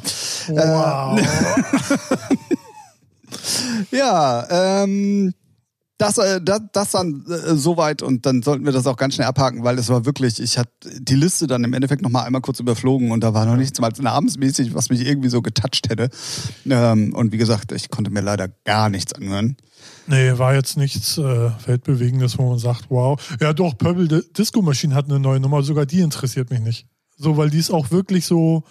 Wow. 0.48 1.20
ja, 3.90 4.82
ähm, 4.82 5.34
das, 5.98 6.16
äh, 6.18 6.40
das, 6.40 6.60
das 6.72 6.92
dann 6.92 7.24
äh, 7.28 7.54
soweit 7.56 8.02
und 8.02 8.24
dann 8.24 8.42
sollten 8.42 8.64
wir 8.64 8.72
das 8.72 8.86
auch 8.86 8.96
ganz 8.96 9.14
schnell 9.14 9.26
abhaken, 9.26 9.64
weil 9.64 9.78
es 9.78 9.88
war 9.88 10.06
wirklich, 10.06 10.40
ich 10.40 10.56
hatte 10.56 10.70
die 11.00 11.16
Liste 11.16 11.46
dann 11.46 11.64
im 11.64 11.72
Endeffekt 11.74 12.02
nochmal 12.02 12.24
einmal 12.24 12.40
kurz 12.40 12.60
überflogen 12.60 13.10
und 13.10 13.20
da 13.22 13.34
war 13.34 13.44
noch 13.44 13.56
nichts 13.56 13.80
mal 13.80 13.90
namensmäßig, 14.00 14.74
was 14.74 14.90
mich 14.90 15.04
irgendwie 15.04 15.28
so 15.28 15.42
getoucht 15.42 15.90
hätte. 15.90 16.08
Ähm, 16.68 17.14
und 17.14 17.32
wie 17.32 17.36
gesagt, 17.38 17.72
ich 17.72 17.90
konnte 17.90 18.10
mir 18.10 18.20
leider 18.20 18.48
gar 18.64 18.88
nichts 18.88 19.12
anhören. 19.12 19.56
Nee, 20.06 20.38
war 20.38 20.54
jetzt 20.54 20.76
nichts 20.76 21.18
äh, 21.18 21.50
Weltbewegendes, 21.66 22.38
wo 22.38 22.48
man 22.48 22.58
sagt, 22.58 22.86
wow. 22.88 23.20
Ja, 23.40 23.52
doch, 23.52 23.76
Purple 23.76 24.08
Di- 24.08 24.32
Disco 24.36 24.62
Machine 24.62 24.94
hat 24.94 25.06
eine 25.06 25.18
neue 25.20 25.40
Nummer, 25.40 25.62
sogar 25.62 25.84
die 25.84 26.00
interessiert 26.00 26.50
mich 26.50 26.60
nicht. 26.60 26.86
So, 27.16 27.36
weil 27.36 27.50
die 27.50 27.58
ist 27.58 27.70
auch 27.70 27.90
wirklich 27.90 28.24
so, 28.24 28.62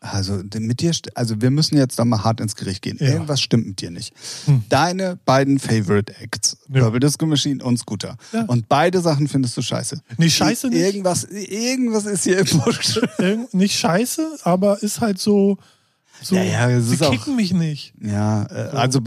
Also 0.00 0.40
mit 0.58 0.80
dir, 0.80 0.92
also 1.14 1.40
wir 1.40 1.50
müssen 1.50 1.76
jetzt 1.76 1.98
da 1.98 2.04
mal 2.04 2.22
hart 2.22 2.40
ins 2.40 2.54
Gericht 2.54 2.82
gehen. 2.82 2.98
Ja. 3.00 3.08
Irgendwas 3.08 3.40
stimmt 3.40 3.66
mit 3.66 3.80
dir 3.80 3.90
nicht. 3.90 4.14
Hm. 4.44 4.62
Deine 4.68 5.18
beiden 5.24 5.58
Favorite 5.58 6.14
Acts, 6.20 6.56
Ja. 6.72 6.82
Purple 6.82 7.00
Disco 7.00 7.26
Machine 7.26 7.64
und 7.64 7.78
Scooter. 7.78 8.16
Ja. 8.32 8.42
Und 8.44 8.68
beide 8.68 9.00
Sachen 9.00 9.26
findest 9.26 9.56
du 9.56 9.62
scheiße. 9.62 10.00
nee, 10.16 10.30
scheiße 10.30 10.68
nicht. 10.68 10.78
Irgendwas, 10.80 11.24
irgendwas 11.24 12.06
ist 12.06 12.24
hier 12.24 12.38
im 12.38 12.46
Busch. 12.60 13.00
Nicht 13.52 13.76
scheiße, 13.78 14.38
aber 14.44 14.80
ist 14.82 15.00
halt 15.00 15.18
so, 15.18 15.58
so 16.22 16.36
Ja, 16.36 16.42
ja, 16.44 16.70
es 16.70 16.86
sie 16.88 16.94
ist 16.94 17.02
auch- 17.02 17.10
kicken 17.10 17.34
mich 17.36 17.52
nicht. 17.52 17.92
Ja, 18.00 18.44
äh, 18.50 18.76
also 18.76 19.00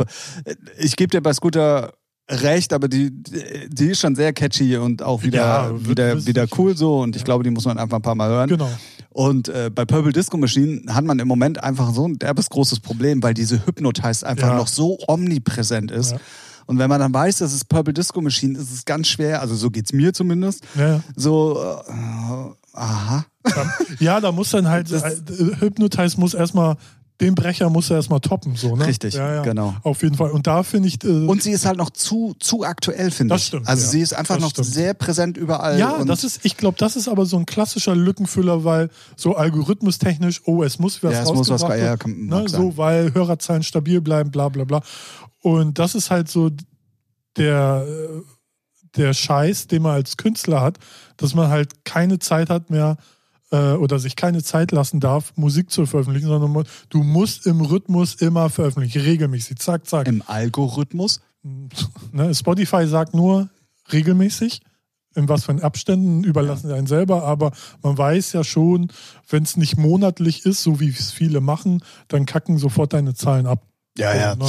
äh, 0.46 0.56
ich 0.78 0.96
gebe 0.98 1.10
dir 1.12 1.22
bei 1.22 1.32
Scooter 1.34 1.94
recht, 2.30 2.72
aber 2.74 2.88
die, 2.88 3.12
die 3.12 3.88
ist 3.88 4.00
schon 4.00 4.16
sehr 4.16 4.32
catchy 4.34 4.78
und 4.78 5.04
auch 5.04 5.24
wieder, 5.24 5.38
Ja, 5.40 5.88
wieder, 5.88 6.26
wieder 6.26 6.46
cool 6.58 6.78
so 6.78 7.00
und 7.02 7.16
ich 7.16 7.24
glaube, 7.24 7.44
die 7.44 7.50
muss 7.50 7.66
man 7.66 7.78
einfach 7.78 7.98
ein 7.98 8.02
paar 8.02 8.16
Mal 8.16 8.30
hören. 8.30 8.50
Genau. 8.50 8.70
Und 9.10 9.50
äh, 9.50 9.70
bei 9.74 9.84
Purple 9.84 10.14
Disco 10.14 10.38
Machine 10.38 10.82
hat 10.94 11.04
man 11.04 11.20
im 11.20 11.28
Moment 11.28 11.62
einfach 11.62 11.94
so 11.94 12.08
ein 12.08 12.18
derbes 12.18 12.50
großes 12.50 12.80
Problem, 12.80 13.22
weil 13.22 13.34
diese 13.34 13.66
Hypnotize 13.66 14.26
einfach 14.26 14.50
Ja. 14.50 14.56
noch 14.56 14.68
so 14.68 14.98
omnipräsent 15.08 15.92
ist. 15.92 16.12
Ja. 16.12 16.18
Und 16.68 16.78
wenn 16.80 16.90
man 16.90 17.02
dann 17.02 17.14
weiß, 17.14 17.40
das 17.40 17.52
ist 17.54 17.68
Purple 17.68 17.94
Disco 17.94 18.22
Machine, 18.22 18.58
ist 18.58 18.72
es 18.72 18.86
ganz 18.86 19.08
schwer, 19.10 19.42
also 19.42 19.56
so 19.56 19.70
geht's 19.70 19.92
mir 19.92 20.14
zumindest, 20.14 20.64
so, 21.18 21.60
äh, 21.90 22.78
aha. 22.78 23.26
Ja, 24.00 24.22
da 24.22 24.32
muss 24.32 24.52
dann 24.52 24.70
halt, 24.70 24.90
Das- 24.92 25.04
äh, 25.04 25.16
Hypnotize 25.60 26.18
muss 26.20 26.34
erstmal, 26.34 26.78
den 27.22 27.36
Brecher 27.36 27.70
muss 27.70 27.90
er 27.90 27.98
erstmal 27.98 28.20
toppen, 28.20 28.56
so, 28.56 28.76
ne? 28.76 28.88
Richtig, 28.88 29.14
ja, 29.14 29.36
ja. 29.36 29.42
genau. 29.44 29.76
Auf 29.84 30.02
jeden 30.04 30.16
Fall. 30.16 30.32
Und 30.32 30.48
da 30.48 30.64
finde 30.64 30.88
ich, 30.90 31.04
äh, 31.04 31.08
Und 31.08 31.42
sie 31.44 31.52
ist 31.52 31.66
halt 31.66 31.78
noch 31.78 31.92
zu, 31.92 32.34
zu 32.40 32.64
aktuell, 32.64 33.12
finde 33.12 33.36
Das 33.36 33.42
ich. 33.44 33.48
stimmt, 33.50 33.68
also 33.68 33.84
ja. 33.84 33.90
sie 33.90 34.02
ist 34.02 34.14
einfach 34.14 34.36
Das 34.36 34.42
noch 34.44 34.50
stimmt. 34.50 34.68
sehr 34.68 34.94
präsent 34.96 35.38
überall. 35.38 35.78
ja, 35.80 35.92
und 35.92 36.08
das 36.08 36.24
ist, 36.24 36.44
ich 36.44 36.58
glaube, 36.58 36.78
das 36.80 36.96
ist 36.96 37.08
aber 37.08 37.26
so 37.26 37.38
ein 37.38 37.46
klassischer 37.46 37.96
Lückenfüller, 37.96 38.64
weil 38.64 38.90
so 39.16 39.36
algorithmustechnisch, 39.36 40.42
oh, 40.46 40.64
es 40.64 40.80
muss 40.80 41.02
was 41.04 41.14
Ja, 41.14 41.22
es 41.24 41.30
muss 41.30 41.50
was- 41.50 41.62
rausgebracht 41.64 41.80
ja, 41.80 41.96
kann- 41.98 42.26
ne, 42.26 42.50
so, 42.50 42.76
weil 42.78 43.14
Hörerzahlen 43.14 43.64
stabil 43.64 44.02
bleiben, 44.02 44.32
bla 44.32 44.50
bla 44.50 44.64
bla. 44.64 44.82
Und 45.42 45.80
das 45.80 45.96
ist 45.96 46.12
halt 46.12 46.28
so 46.30 46.50
der, 47.38 47.86
äh, 47.88 48.22
der 48.98 49.14
Scheiß, 49.14 49.68
den 49.68 49.84
man 49.84 49.94
als 49.94 50.18
Künstler 50.18 50.62
hat, 50.62 50.78
dass 51.18 51.34
man 51.36 51.50
halt 51.50 51.86
keine 51.86 52.20
Zeit 52.20 52.50
hat 52.50 52.70
mehr 52.70 52.98
äh, 53.52 53.74
oder 53.74 54.00
sich 54.00 54.16
keine 54.16 54.42
Zeit 54.44 54.72
lassen 54.72 55.00
darf, 55.00 55.34
Musik 55.36 55.70
zu 55.70 55.86
veröffentlichen, 55.86 56.28
sondern 56.28 56.66
du 56.90 57.04
musst 57.04 57.46
im 57.46 57.62
Rhythmus 57.62 58.16
immer 58.16 58.50
veröffentlichen, 58.50 59.02
regelmäßig, 59.02 59.60
zack, 59.60 59.88
zack. 59.88 60.08
im 60.08 60.24
Algorithmus. 60.26 61.22
Ne, 62.12 62.36
Spotify 62.36 62.86
sagt 62.86 63.16
nur 63.16 63.50
regelmäßig, 63.92 64.62
in 65.16 65.28
was 65.28 65.46
für 65.46 65.64
Abständen 65.64 66.24
überlassen 66.24 66.68
sie 66.68 66.76
einen 66.76 66.86
selber, 66.86 67.24
aber 67.24 67.52
man 67.82 67.98
weiß 67.98 68.34
ja 68.34 68.44
schon, 68.44 68.92
wenn 69.28 69.44
es 69.44 69.58
nicht 69.58 69.78
monatlich 69.78 70.46
ist, 70.46 70.62
so 70.62 70.80
wie 70.80 70.90
es 70.90 71.12
viele 71.12 71.42
machen, 71.42 71.84
dann 72.10 72.26
kacken 72.26 72.58
sofort 72.58 72.94
deine 72.94 73.16
Zahlen 73.16 73.48
ab. 73.48 73.66
Ja, 73.98 74.16
ja. 74.16 74.36
Ne? 74.36 74.46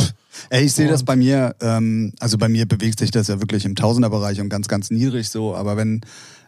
Ey, 0.50 0.64
ich 0.64 0.72
sehe 0.72 0.88
das 0.88 1.02
bei 1.02 1.16
mir, 1.16 1.56
ähm, 1.60 2.12
also 2.20 2.38
bei 2.38 2.48
mir 2.48 2.66
bewegt 2.66 2.98
sich 2.98 3.10
das 3.10 3.28
ja 3.28 3.40
wirklich 3.40 3.64
im 3.64 3.74
Tausenderbereich 3.74 4.40
und 4.40 4.48
ganz, 4.48 4.68
ganz 4.68 4.90
niedrig 4.90 5.28
so, 5.30 5.54
aber 5.54 5.76
wenn 5.76 6.02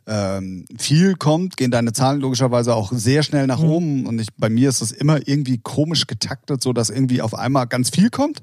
ähm, 0.06 0.66
viel 0.78 1.14
kommt, 1.14 1.56
gehen 1.56 1.70
deine 1.70 1.92
Zahlen 1.92 2.20
logischerweise 2.20 2.74
auch 2.74 2.92
sehr 2.92 3.22
schnell 3.22 3.46
nach 3.46 3.60
Mhm. 3.60 3.68
oben 3.70 4.06
und 4.06 4.18
ich, 4.20 4.28
bei 4.36 4.48
mir 4.50 4.68
ist 4.68 4.82
das 4.82 4.92
immer 4.92 5.26
irgendwie 5.26 5.58
komisch 5.62 6.06
getaktet, 6.06 6.62
so 6.62 6.72
dass 6.72 6.90
irgendwie 6.90 7.22
auf 7.22 7.34
einmal 7.34 7.66
ganz 7.66 7.90
viel 7.90 8.10
kommt. 8.10 8.42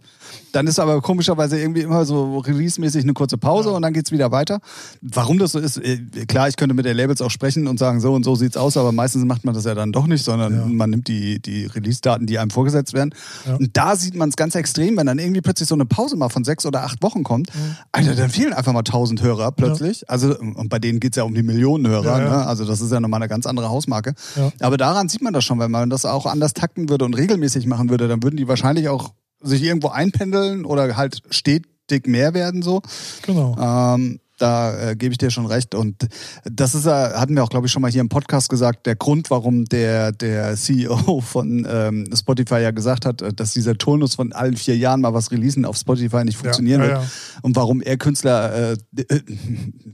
Dann 0.54 0.68
ist 0.68 0.80
aber 0.80 1.02
komischerweise 1.02 1.60
irgendwie 1.60 1.82
immer 1.82 2.04
so 2.06 2.40
release-mäßig 2.40 3.04
eine 3.04 3.14
kurze 3.14 3.38
Pause 3.38 3.70
Ja. 3.70 3.76
und 3.76 3.82
dann 3.84 3.94
geht's 3.94 4.12
wieder 4.12 4.32
weiter. 4.32 4.60
Warum 5.02 5.38
das 5.38 5.52
so 5.52 5.60
ist, 5.60 5.78
äh, 5.78 5.98
klar, 6.28 6.48
ich 6.50 6.56
könnte 6.58 6.74
mit 6.76 6.86
den 6.86 6.98
Labels 6.98 7.22
auch 7.22 7.30
sprechen 7.32 7.68
und 7.68 7.78
sagen, 7.80 8.00
so 8.02 8.14
und 8.14 8.24
so 8.24 8.36
sieht's 8.36 8.58
aus, 8.58 8.76
aber 8.76 8.92
meistens 8.92 9.24
macht 9.26 9.46
man 9.46 9.54
das 9.54 9.66
ja 9.66 9.76
dann 9.76 9.92
doch 9.92 10.08
nicht, 10.08 10.24
sondern 10.26 10.54
Ja. 10.54 10.66
man 10.66 10.90
nimmt 10.90 11.08
die, 11.08 11.40
die 11.42 11.66
Release-Daten, 11.66 12.26
die 12.26 12.40
einem 12.40 12.50
vorgesetzt 12.50 12.94
werden. 12.94 13.14
Ja. 13.46 13.56
Und 13.56 13.78
da 13.78 13.96
sieht 13.96 14.16
man 14.16 14.30
es 14.30 14.36
ganz 14.36 14.56
extrem, 14.56 14.98
wenn 14.98 15.06
dann 15.06 15.20
irgendwie 15.20 15.42
plötzlich 15.42 15.70
so 15.70 15.76
eine 15.76 15.86
Pause 15.86 16.16
mal 16.16 16.30
von 16.30 16.44
sechs 16.44 16.66
oder 16.66 16.84
acht 16.84 17.02
Wochen 17.04 17.24
kommt. 17.24 17.54
Mhm. 17.56 17.76
Alter, 17.92 18.16
dann 18.16 18.30
fehlen 18.30 18.54
einfach 18.54 18.74
mal 18.74 18.82
tausend 18.84 19.22
Hörer 19.22 19.52
plötzlich. 19.52 20.10
Also, 20.10 20.38
und 20.40 20.70
bei 20.70 20.80
denen 20.80 21.00
geht's 21.00 21.18
ja 21.18 21.24
um 21.24 21.34
die 21.36 21.44
Millionen 21.52 21.88
Hörer. 21.88 22.06
Ja, 22.06 22.20
ja. 22.20 22.30
Ne? 22.30 22.48
Also, 22.48 22.66
das 22.66 22.82
ist 22.82 22.92
ja 22.92 23.00
nochmal 23.00 23.20
eine 23.22 23.30
ganz 23.30 23.46
andere 23.46 23.70
Hausmarke. 23.70 24.14
Ja. 24.36 24.52
Aber 24.60 24.78
daran 24.78 25.10
sieht 25.10 25.22
man 25.22 25.34
das 25.34 25.44
schon, 25.44 25.60
wenn 25.60 25.72
man 25.72 25.90
das 25.90 26.06
auch 26.06 26.26
anders 26.26 26.54
takten 26.54 26.90
würde 26.90 27.06
und 27.06 27.14
regelmäßig 27.14 27.66
machen 27.68 27.90
würde, 27.90 28.08
dann 28.08 28.24
würden 28.24 28.38
die 28.38 28.48
wahrscheinlich 28.48 28.90
auch 28.90 29.14
sich 29.42 29.64
irgendwo 29.64 29.90
einpendeln 29.90 30.66
oder 30.66 30.96
halt 30.96 31.22
stetig 31.30 32.06
mehr 32.06 32.34
werden 32.34 32.62
so. 32.62 32.82
Genau. 33.24 33.56
Ähm, 33.60 34.20
da 34.42 34.92
äh, 34.92 34.96
gebe 34.96 35.12
ich 35.12 35.18
dir 35.18 35.30
schon 35.30 35.46
recht. 35.46 35.76
Und 35.76 36.08
das 36.44 36.76
ist, 36.76 36.86
äh, 36.86 36.90
hatten 36.90 37.36
wir 37.36 37.44
auch, 37.44 37.50
glaube 37.50 37.68
ich, 37.68 37.72
schon 37.72 37.82
mal 37.82 37.92
hier 37.92 38.02
im 38.02 38.10
Podcast 38.10 38.50
gesagt, 38.50 38.86
der 38.86 38.96
Grund, 38.96 39.30
warum 39.30 39.66
der, 39.66 40.12
der 40.12 40.56
CEO 40.56 41.22
von 41.22 41.68
ähm, 41.70 42.10
Spotify 42.14 42.62
ja 42.62 42.72
gesagt 42.72 43.06
hat, 43.06 43.22
äh, 43.22 43.34
dass 43.34 43.54
dieser 43.54 43.78
Turnus 43.78 44.16
von 44.16 44.34
allen 44.34 44.58
vier 44.58 44.78
Jahren 44.78 45.02
mal 45.02 45.14
was 45.14 45.32
releasen 45.32 45.66
auf 45.66 45.78
Spotify 45.78 46.24
nicht 46.24 46.38
funktionieren 46.38 46.82
ja, 46.82 46.88
wird. 46.88 47.02
ja. 47.02 47.08
Und 47.42 47.56
warum 47.56 47.82
er 47.82 47.98
Künstler, 47.98 48.74
äh, 48.74 48.78
äh, 48.98 49.22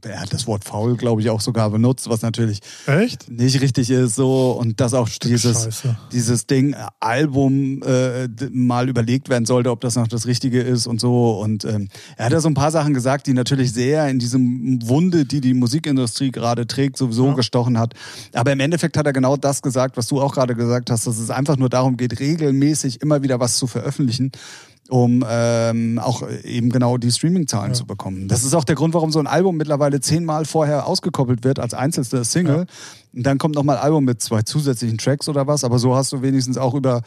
er 0.03 0.21
hat 0.21 0.33
das 0.33 0.47
Wort 0.47 0.63
faul, 0.63 0.95
glaube 0.97 1.21
ich, 1.21 1.29
auch 1.29 1.41
sogar 1.41 1.69
benutzt, 1.69 2.09
was 2.09 2.21
natürlich 2.21 2.59
Echt? 2.85 3.29
nicht 3.29 3.61
richtig 3.61 3.89
ist 3.89 4.15
so 4.15 4.51
und 4.51 4.79
dass 4.79 4.93
auch 4.93 5.07
Stück 5.07 5.31
dieses 5.31 5.63
Scheiße. 5.63 5.97
dieses 6.11 6.47
Ding 6.47 6.75
Album 6.99 7.81
äh, 7.83 8.27
mal 8.51 8.89
überlegt 8.89 9.29
werden 9.29 9.45
sollte, 9.45 9.71
ob 9.71 9.81
das 9.81 9.95
noch 9.95 10.07
das 10.07 10.25
Richtige 10.25 10.61
ist 10.61 10.87
und 10.87 10.99
so 10.99 11.39
und 11.39 11.65
ähm, 11.65 11.89
er 12.15 12.25
hat 12.25 12.33
ja 12.33 12.39
so 12.39 12.49
ein 12.49 12.53
paar 12.53 12.71
Sachen 12.71 12.93
gesagt, 12.93 13.27
die 13.27 13.33
natürlich 13.33 13.73
sehr 13.73 14.07
in 14.09 14.19
diesem 14.37 14.87
Wunde, 14.89 15.25
die 15.25 15.41
die 15.41 15.53
Musikindustrie 15.53 16.31
gerade 16.31 16.67
trägt, 16.67 16.97
sowieso 16.97 17.27
Ja. 17.27 17.33
gestochen 17.33 17.77
hat. 17.79 17.93
Aber 18.33 18.51
im 18.51 18.59
Endeffekt 18.59 18.97
hat 18.97 19.05
er 19.05 19.13
genau 19.13 19.37
das 19.37 19.61
gesagt, 19.61 19.97
was 19.97 20.07
du 20.07 20.21
auch 20.21 20.33
gerade 20.33 20.55
gesagt 20.55 20.89
hast, 20.89 21.07
dass 21.07 21.17
es 21.17 21.29
einfach 21.29 21.57
nur 21.57 21.69
darum 21.69 21.97
geht, 21.97 22.19
regelmäßig 22.19 23.01
immer 23.01 23.23
wieder 23.23 23.39
was 23.39 23.57
zu 23.57 23.67
veröffentlichen 23.67 24.31
um 24.89 25.21
ähm, 25.29 25.99
auch 25.99 26.23
eben 26.45 26.69
genau 26.69 26.97
die 26.97 27.11
Streaming-Zahlen 27.11 27.71
Ja. 27.71 27.73
zu 27.73 27.85
bekommen. 27.85 28.29
Das 28.29 28.45
ist 28.45 28.53
auch 28.53 28.63
der 28.63 28.75
Grund, 28.75 28.93
warum 28.93 29.11
so 29.11 29.19
ein 29.19 29.27
Album 29.27 29.57
mittlerweile 29.57 29.99
zehnmal 29.99 30.45
vorher 30.45 30.87
ausgekoppelt 30.87 31.43
wird 31.43 31.59
als 31.59 31.73
einzelste 31.73 32.23
Single. 32.23 32.59
Ja. 32.59 32.65
Und 33.13 33.23
dann 33.23 33.37
kommt 33.37 33.55
nochmal 33.55 33.75
ein 33.75 33.83
Album 33.83 34.05
mit 34.05 34.21
zwei 34.21 34.43
zusätzlichen 34.43 34.97
Tracks 34.97 35.27
oder 35.27 35.45
was. 35.45 35.65
Aber 35.65 35.77
so 35.77 35.93
hast 35.93 36.13
du 36.13 36.21
wenigstens 36.21 36.57
auch 36.57 36.73
über 36.73 37.01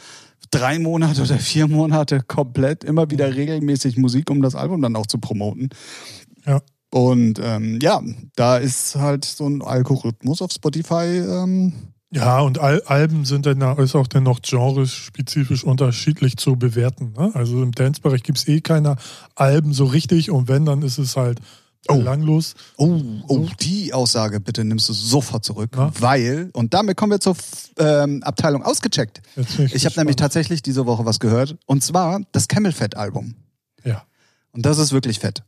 drei 0.50 0.78
Monate 0.78 1.22
oder 1.22 1.38
vier 1.38 1.68
Monate 1.68 2.20
komplett 2.20 2.84
immer 2.84 3.10
wieder 3.10 3.34
regelmäßig 3.34 3.96
Musik, 3.96 4.28
um 4.28 4.42
das 4.42 4.54
Album 4.54 4.82
dann 4.82 4.94
auch 4.94 5.06
zu 5.06 5.16
promoten. 5.16 5.70
Ja. 6.44 6.60
Und 6.90 7.40
ähm, 7.42 7.78
ja, 7.80 8.02
da 8.36 8.56
ist 8.56 8.96
halt 8.96 9.24
so 9.24 9.46
ein 9.48 9.62
Algorithmus 9.62 10.42
auf 10.42 10.50
Spotify. 10.52 11.18
Ähm, 11.18 11.72
Ja, 12.12 12.40
und 12.40 12.58
Al 12.58 12.82
Alben 12.86 13.24
sind 13.24 13.46
dann 13.46 13.60
ist 13.78 13.94
auch 13.94 14.08
dann 14.08 14.24
noch 14.24 14.40
genrespezifisch 14.42 15.62
unterschiedlich 15.62 16.36
zu 16.36 16.56
bewerten. 16.56 17.12
Ne? 17.16 17.30
Also 17.34 17.62
im 17.62 17.70
Dance-Bereich 17.70 18.24
gibt 18.24 18.38
es 18.38 18.48
eh 18.48 18.60
keine 18.60 18.96
Alben 19.36 19.72
so 19.72 19.84
richtig 19.84 20.30
und 20.32 20.48
wenn, 20.48 20.64
dann 20.64 20.82
ist 20.82 20.98
es 20.98 21.16
halt 21.16 21.40
Oh. 21.88 21.96
belanglos. 21.96 22.56
Oh, 22.76 23.00
oh, 23.26 23.46
die 23.62 23.94
Aussage 23.94 24.38
bitte 24.38 24.64
nimmst 24.64 24.90
du 24.90 24.92
sofort 24.92 25.46
zurück, 25.46 25.70
Na? 25.74 25.90
weil, 25.98 26.50
und 26.52 26.74
damit 26.74 26.98
kommen 26.98 27.10
wir 27.12 27.20
zur 27.20 27.36
ähm, 27.78 28.22
Abteilung 28.22 28.62
ausgecheckt. 28.62 29.22
Ich 29.72 29.86
habe 29.86 29.94
nämlich 29.96 30.16
tatsächlich 30.16 30.60
diese 30.60 30.84
Woche 30.84 31.06
was 31.06 31.20
gehört, 31.20 31.56
und 31.64 31.82
zwar 31.82 32.20
das 32.32 32.48
Camel 32.48 32.72
Fat 32.72 32.98
Album. 32.98 33.34
Ja. 33.82 34.02
Und 34.52 34.66
das 34.66 34.76
ist 34.76 34.92
wirklich 34.92 35.20
fett. 35.20 35.42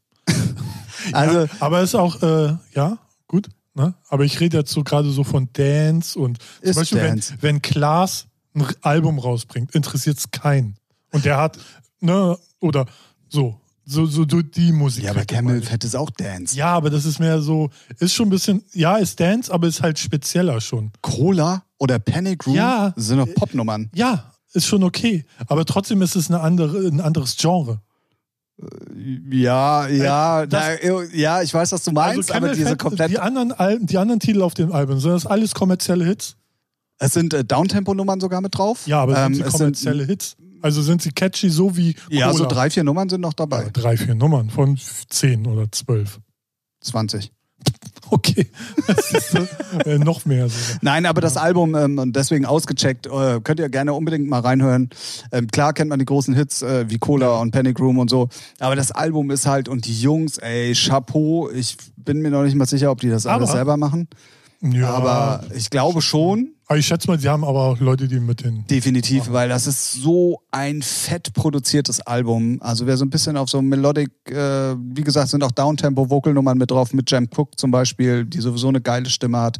Also, 1.12 1.40
ja, 1.40 1.46
aber 1.60 1.80
ist 1.82 1.94
auch, 1.94 2.22
äh, 2.22 2.56
ja, 2.74 2.98
gut. 3.28 3.48
Ne? 3.74 3.94
Aber 4.08 4.24
ich 4.24 4.38
rede 4.40 4.58
jetzt 4.58 4.72
so 4.72 4.84
gerade 4.84 5.10
so 5.10 5.24
von 5.24 5.48
Dance 5.54 6.18
und 6.18 6.38
zum 6.62 6.74
Beispiel, 6.74 6.98
Dance. 6.98 7.34
wenn, 7.40 7.54
wenn 7.56 7.62
Klaas 7.62 8.26
ein 8.54 8.66
Album 8.82 9.18
rausbringt, 9.18 9.74
interessiert 9.74 10.18
es 10.18 10.30
keinen. 10.30 10.76
Und 11.10 11.24
der 11.24 11.38
hat, 11.38 11.58
ne, 12.00 12.36
oder 12.60 12.84
so, 13.30 13.58
so, 13.84 14.04
so 14.06 14.24
die 14.24 14.72
Musik. 14.72 15.04
ja, 15.04 15.10
aber 15.10 15.20
Richtung 15.20 15.36
Camel. 15.38 15.62
Fat 15.62 15.84
ist 15.84 15.96
auch 15.96 16.10
Dance. 16.10 16.54
Ja, 16.56 16.74
aber 16.74 16.90
das 16.90 17.04
ist 17.06 17.18
mehr 17.18 17.40
so, 17.40 17.70
ist 17.98 18.12
schon 18.14 18.26
ein 18.28 18.30
bisschen, 18.30 18.62
ja, 18.74 18.96
ist 18.96 19.18
Dance, 19.18 19.52
aber 19.52 19.66
ist 19.68 19.82
halt 19.82 19.98
spezieller 19.98 20.60
schon. 20.60 20.92
Cola 21.00 21.64
oder 21.78 21.98
Panic 21.98 22.46
Room 22.46 22.54
Ja. 22.54 22.92
sind 22.96 23.18
doch 23.18 23.34
Popnummern. 23.34 23.90
Ja, 23.94 24.32
ist 24.52 24.66
schon 24.66 24.82
okay. 24.84 25.24
Aber 25.46 25.64
trotzdem 25.64 26.02
ist 26.02 26.14
es 26.14 26.28
eine 26.30 26.40
andere, 26.40 26.78
ein 26.86 27.00
anderes 27.00 27.36
Genre. 27.38 27.80
Ja, 29.30 29.88
ja, 29.88 30.42
Äh, 30.42 30.48
das- 30.48 30.64
na, 30.84 31.02
ja, 31.14 31.42
ich 31.42 31.52
weiß, 31.52 31.72
was 31.72 31.82
du 31.84 31.92
meinst, 31.92 32.30
aber 32.30 32.40
Camel 32.48 32.54
diese 32.56 32.76
komplett. 32.76 33.10
die 33.10 33.18
anderen 33.18 33.52
Alben, 33.52 33.86
die 33.86 33.98
anderen 33.98 34.20
Titel 34.20 34.42
auf 34.42 34.54
dem 34.54 34.72
Album, 34.72 35.00
sind 35.00 35.10
das 35.12 35.26
alles 35.26 35.54
kommerzielle 35.54 36.04
Hits? 36.04 36.36
es 36.98 37.14
sind 37.14 37.34
äh, 37.34 37.44
Downtempo-Nummern 37.44 38.20
sogar 38.20 38.40
mit 38.40 38.56
drauf. 38.56 38.86
Ja, 38.86 39.00
aber 39.02 39.16
Ähm, 39.18 39.34
sind 39.34 39.44
sie 39.44 39.50
kommerzielle 39.50 40.04
Hits? 40.04 40.36
Also 40.60 40.82
sind 40.82 41.02
sie 41.02 41.10
catchy 41.10 41.50
so 41.50 41.76
wie 41.76 41.94
Cola? 41.94 42.16
Ja, 42.20 42.32
so 42.32 42.46
drei, 42.46 42.70
vier 42.70 42.84
Nummern 42.84 43.08
sind 43.08 43.20
noch 43.22 43.32
Ja, 43.32 43.46
dabei. 43.46 43.68
drei, 43.72 43.96
vier 43.96 44.14
Nummern 44.14 44.50
von 44.50 44.78
zehn 45.08 45.44
oder 45.48 45.70
zwölf. 45.72 46.20
20. 46.82 47.32
Okay. 48.12 48.46
Das 48.86 49.10
ist, 49.10 49.34
äh, 49.86 49.98
noch 49.98 50.24
mehr 50.26 50.48
sogar. 50.48 50.78
Nein, 50.82 51.06
aber 51.06 51.20
das 51.22 51.36
Album, 51.38 51.74
ähm, 51.74 51.98
und 51.98 52.14
deswegen 52.14 52.44
ausgecheckt, 52.44 53.06
äh, 53.06 53.40
könnt 53.42 53.58
ihr 53.58 53.68
gerne 53.70 53.94
unbedingt 53.94 54.28
mal 54.28 54.40
reinhören. 54.40 54.90
Ähm, 55.32 55.46
klar 55.46 55.72
kennt 55.72 55.88
man 55.88 55.98
die 55.98 56.04
großen 56.04 56.34
Hits 56.34 56.60
äh, 56.62 56.84
wie 56.90 56.98
Cola 56.98 57.38
und 57.40 57.52
Panic 57.52 57.80
Room 57.80 57.98
und 57.98 58.10
so, 58.10 58.28
aber 58.58 58.76
das 58.76 58.90
Album 58.92 59.30
ist 59.30 59.46
halt, 59.46 59.68
und 59.68 59.86
die 59.86 59.98
Jungs, 59.98 60.36
ey, 60.38 60.74
Chapeau, 60.74 61.48
ich 61.50 61.78
bin 61.96 62.20
mir 62.20 62.30
noch 62.30 62.42
nicht 62.42 62.54
mal 62.54 62.66
sicher, 62.66 62.90
ob 62.90 63.00
die 63.00 63.08
das 63.08 63.24
alles 63.26 63.48
Aber- 63.48 63.56
selber 63.56 63.76
machen, 63.78 64.08
Ja, 64.60 64.90
aber 64.90 65.44
ich 65.54 65.70
glaube 65.70 66.02
schon, 66.02 66.50
aber 66.72 66.78
ich 66.78 66.86
schätze 66.86 67.06
mal, 67.06 67.20
sie 67.20 67.28
haben 67.28 67.44
aber 67.44 67.64
auch 67.66 67.80
Leute, 67.80 68.08
die 68.08 68.18
mit 68.18 68.42
den. 68.42 68.66
definitiv, 68.66 69.30
weil 69.30 69.50
das 69.50 69.66
ist 69.66 69.92
so 69.92 70.40
ein 70.52 70.80
fett 70.80 71.34
produziertes 71.34 72.00
Album. 72.00 72.62
Also 72.62 72.86
wer 72.86 72.96
so 72.96 73.04
ein 73.04 73.10
bisschen 73.10 73.36
auf 73.36 73.50
so 73.50 73.60
Melodic, 73.60 74.10
äh, 74.30 74.74
wie 74.78 75.02
gesagt, 75.02 75.28
sind 75.28 75.44
auch 75.44 75.50
Downtempo-Vocal-Nummern 75.50 76.56
mit 76.56 76.70
drauf, 76.70 76.94
mit 76.94 77.10
Jam 77.10 77.28
Cook 77.30 77.58
zum 77.58 77.72
Beispiel, 77.72 78.24
die 78.24 78.40
sowieso 78.40 78.68
eine 78.68 78.80
geile 78.80 79.10
Stimme 79.10 79.38
hat. 79.38 79.58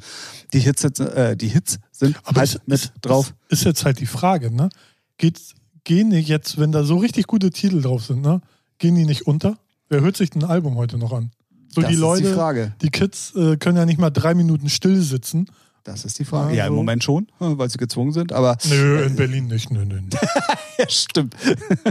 Die 0.54 0.60
Hits, 0.60 0.84
äh, 0.84 1.36
die 1.36 1.48
Hits 1.48 1.80
sind 1.90 2.16
Aber 2.24 2.40
halt 2.40 2.54
ist, 2.54 2.66
mit 2.66 2.80
ist, 2.80 2.92
drauf. 3.02 3.34
Ist, 3.50 3.64
jetzt 3.64 3.84
halt 3.84 4.00
die 4.00 4.06
Frage, 4.06 4.50
ne? 4.50 4.70
Geht, 5.18 5.38
gehen 5.84 6.08
die 6.08 6.20
jetzt, 6.20 6.56
wenn 6.56 6.72
da 6.72 6.82
so 6.82 6.96
richtig 6.96 7.26
gute 7.26 7.50
Titel 7.50 7.82
drauf 7.82 8.06
sind, 8.06 8.22
ne? 8.22 8.40
Gehen 8.78 8.94
die 8.94 9.04
nicht 9.04 9.26
unter? 9.26 9.58
Wer 9.90 10.00
hört 10.00 10.16
sich 10.16 10.34
ein 10.34 10.44
Album 10.44 10.76
heute 10.76 10.96
noch 10.96 11.12
an? 11.12 11.30
So 11.68 11.82
das 11.82 11.88
die 11.90 11.94
ist 11.94 12.00
Leute, 12.00 12.22
die 12.22 12.32
Frage. 12.32 12.74
die 12.80 12.88
Kids 12.88 13.34
äh, 13.36 13.58
können 13.58 13.76
ja 13.76 13.84
nicht 13.84 13.98
mal 13.98 14.08
drei 14.08 14.32
Minuten 14.32 14.70
still 14.70 15.02
sitzen. 15.02 15.48
Das 15.84 16.04
ist 16.04 16.18
die 16.20 16.24
Frage. 16.24 16.54
Ja, 16.54 16.66
im 16.68 16.74
Moment 16.74 17.02
schon, 17.02 17.24
äh, 17.40 17.58
weil 17.58 17.68
sie 17.68 17.78
gezwungen 17.78 18.12
sind, 18.12 18.32
aber 18.32 18.56
Nö, 18.68 19.02
in 19.02 19.16
Berlin 19.16 19.48
nicht. 19.48 19.70
Nö, 19.72 19.84
nö, 19.84 20.00
nö. 20.00 20.08
ja, 20.78 20.88
stimmt. 20.88 21.34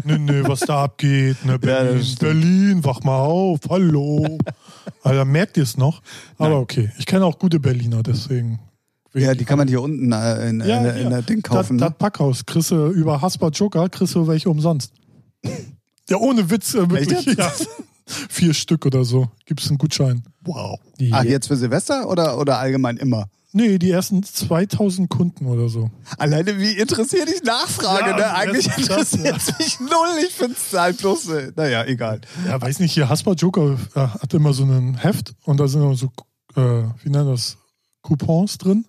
nö, 0.05 0.17
nö 0.17 0.43
was 0.47 0.61
da 0.61 0.83
abgeht. 0.85 1.43
Ne, 1.45 1.53
Ja, 1.53 1.57
Berlin, 1.57 1.97
das 1.97 2.07
stimmt. 2.07 2.19
Berlin, 2.19 2.83
wach 2.85 3.01
mal 3.03 3.19
auf. 3.19 3.59
Hallo. 3.69 4.37
Also 5.03 5.25
merkt 5.25 5.57
ihr 5.57 5.63
es 5.63 5.77
noch? 5.77 6.01
Aber 6.37 6.59
okay. 6.59 6.91
Ich 6.99 7.05
kenne 7.07 7.25
auch 7.25 7.37
gute 7.39 7.59
Berliner, 7.59 8.03
deswegen. 8.03 8.59
Ja, 9.13 9.33
die 9.33 9.45
kann 9.45 9.57
man 9.57 9.67
hier 9.67 9.81
unten 9.81 10.11
äh, 10.11 10.49
in, 10.49 10.59
Ja, 10.61 10.77
in, 10.79 10.85
ja. 10.85 10.91
in 10.91 11.09
der 11.09 11.21
Ding 11.23 11.41
Das, 11.41 11.51
kaufen. 11.51 11.77
das 11.79 11.89
ne? 11.89 11.95
Packhaus, 11.97 12.45
kriegst 12.45 12.71
du 12.71 12.87
über 12.91 13.19
Hasper 13.21 13.49
Joker, 13.49 13.89
kriegst 13.89 14.13
du 14.15 14.27
welche 14.27 14.49
umsonst. 14.49 14.93
Ja, 16.09 16.17
ohne 16.17 16.49
Witz, 16.49 16.73
äh, 16.73 16.89
wirklich. 16.89 17.25
Ja. 17.37 17.51
Vier 18.05 18.53
Stück 18.53 18.85
oder 18.85 19.05
so. 19.05 19.29
Gibt 19.45 19.61
es 19.61 19.69
einen 19.69 19.77
Gutschein. 19.77 20.23
Wow. 20.41 20.77
Ja. 20.97 21.17
Ach, 21.19 21.23
jetzt 21.23 21.47
für 21.47 21.55
Silvester 21.55 22.09
oder, 22.09 22.37
oder 22.37 22.57
allgemein 22.59 22.97
immer? 22.97 23.27
Nee, 23.53 23.77
die 23.79 23.91
ersten 23.91 24.23
2000 24.23 25.09
Kunden 25.09 25.45
oder 25.45 25.67
so. 25.67 25.91
Alleine 26.17 26.57
wie 26.57 26.71
interessiert 26.71 27.27
dich 27.27 27.43
Nachfrage, 27.43 28.11
Ja, 28.11 28.17
ne? 28.17 28.33
Eigentlich 28.33 28.67
interessiert 28.77 29.37
es 29.37 29.57
mich 29.59 29.79
null. 29.81 30.23
Ich 30.25 30.33
finde 30.33 30.55
es 30.55 30.77
halt 30.77 30.97
bloß, 30.97 31.27
äh, 31.29 31.51
naja, 31.55 31.83
egal. 31.85 32.21
Ja, 32.47 32.61
weiß 32.61 32.79
nicht, 32.79 32.93
hier 32.93 33.09
Hasper 33.09 33.33
Joker 33.33 33.77
äh, 33.95 33.99
hat 33.99 34.33
immer 34.33 34.53
so 34.53 34.63
ein 34.63 34.95
Heft 34.95 35.33
und 35.43 35.59
da 35.59 35.67
sind 35.67 35.81
immer 35.81 35.95
so, 35.95 36.11
äh, 36.55 36.83
wie 37.03 37.09
nennt 37.09 37.27
das, 37.27 37.57
Coupons 38.01 38.57
drin. 38.57 38.85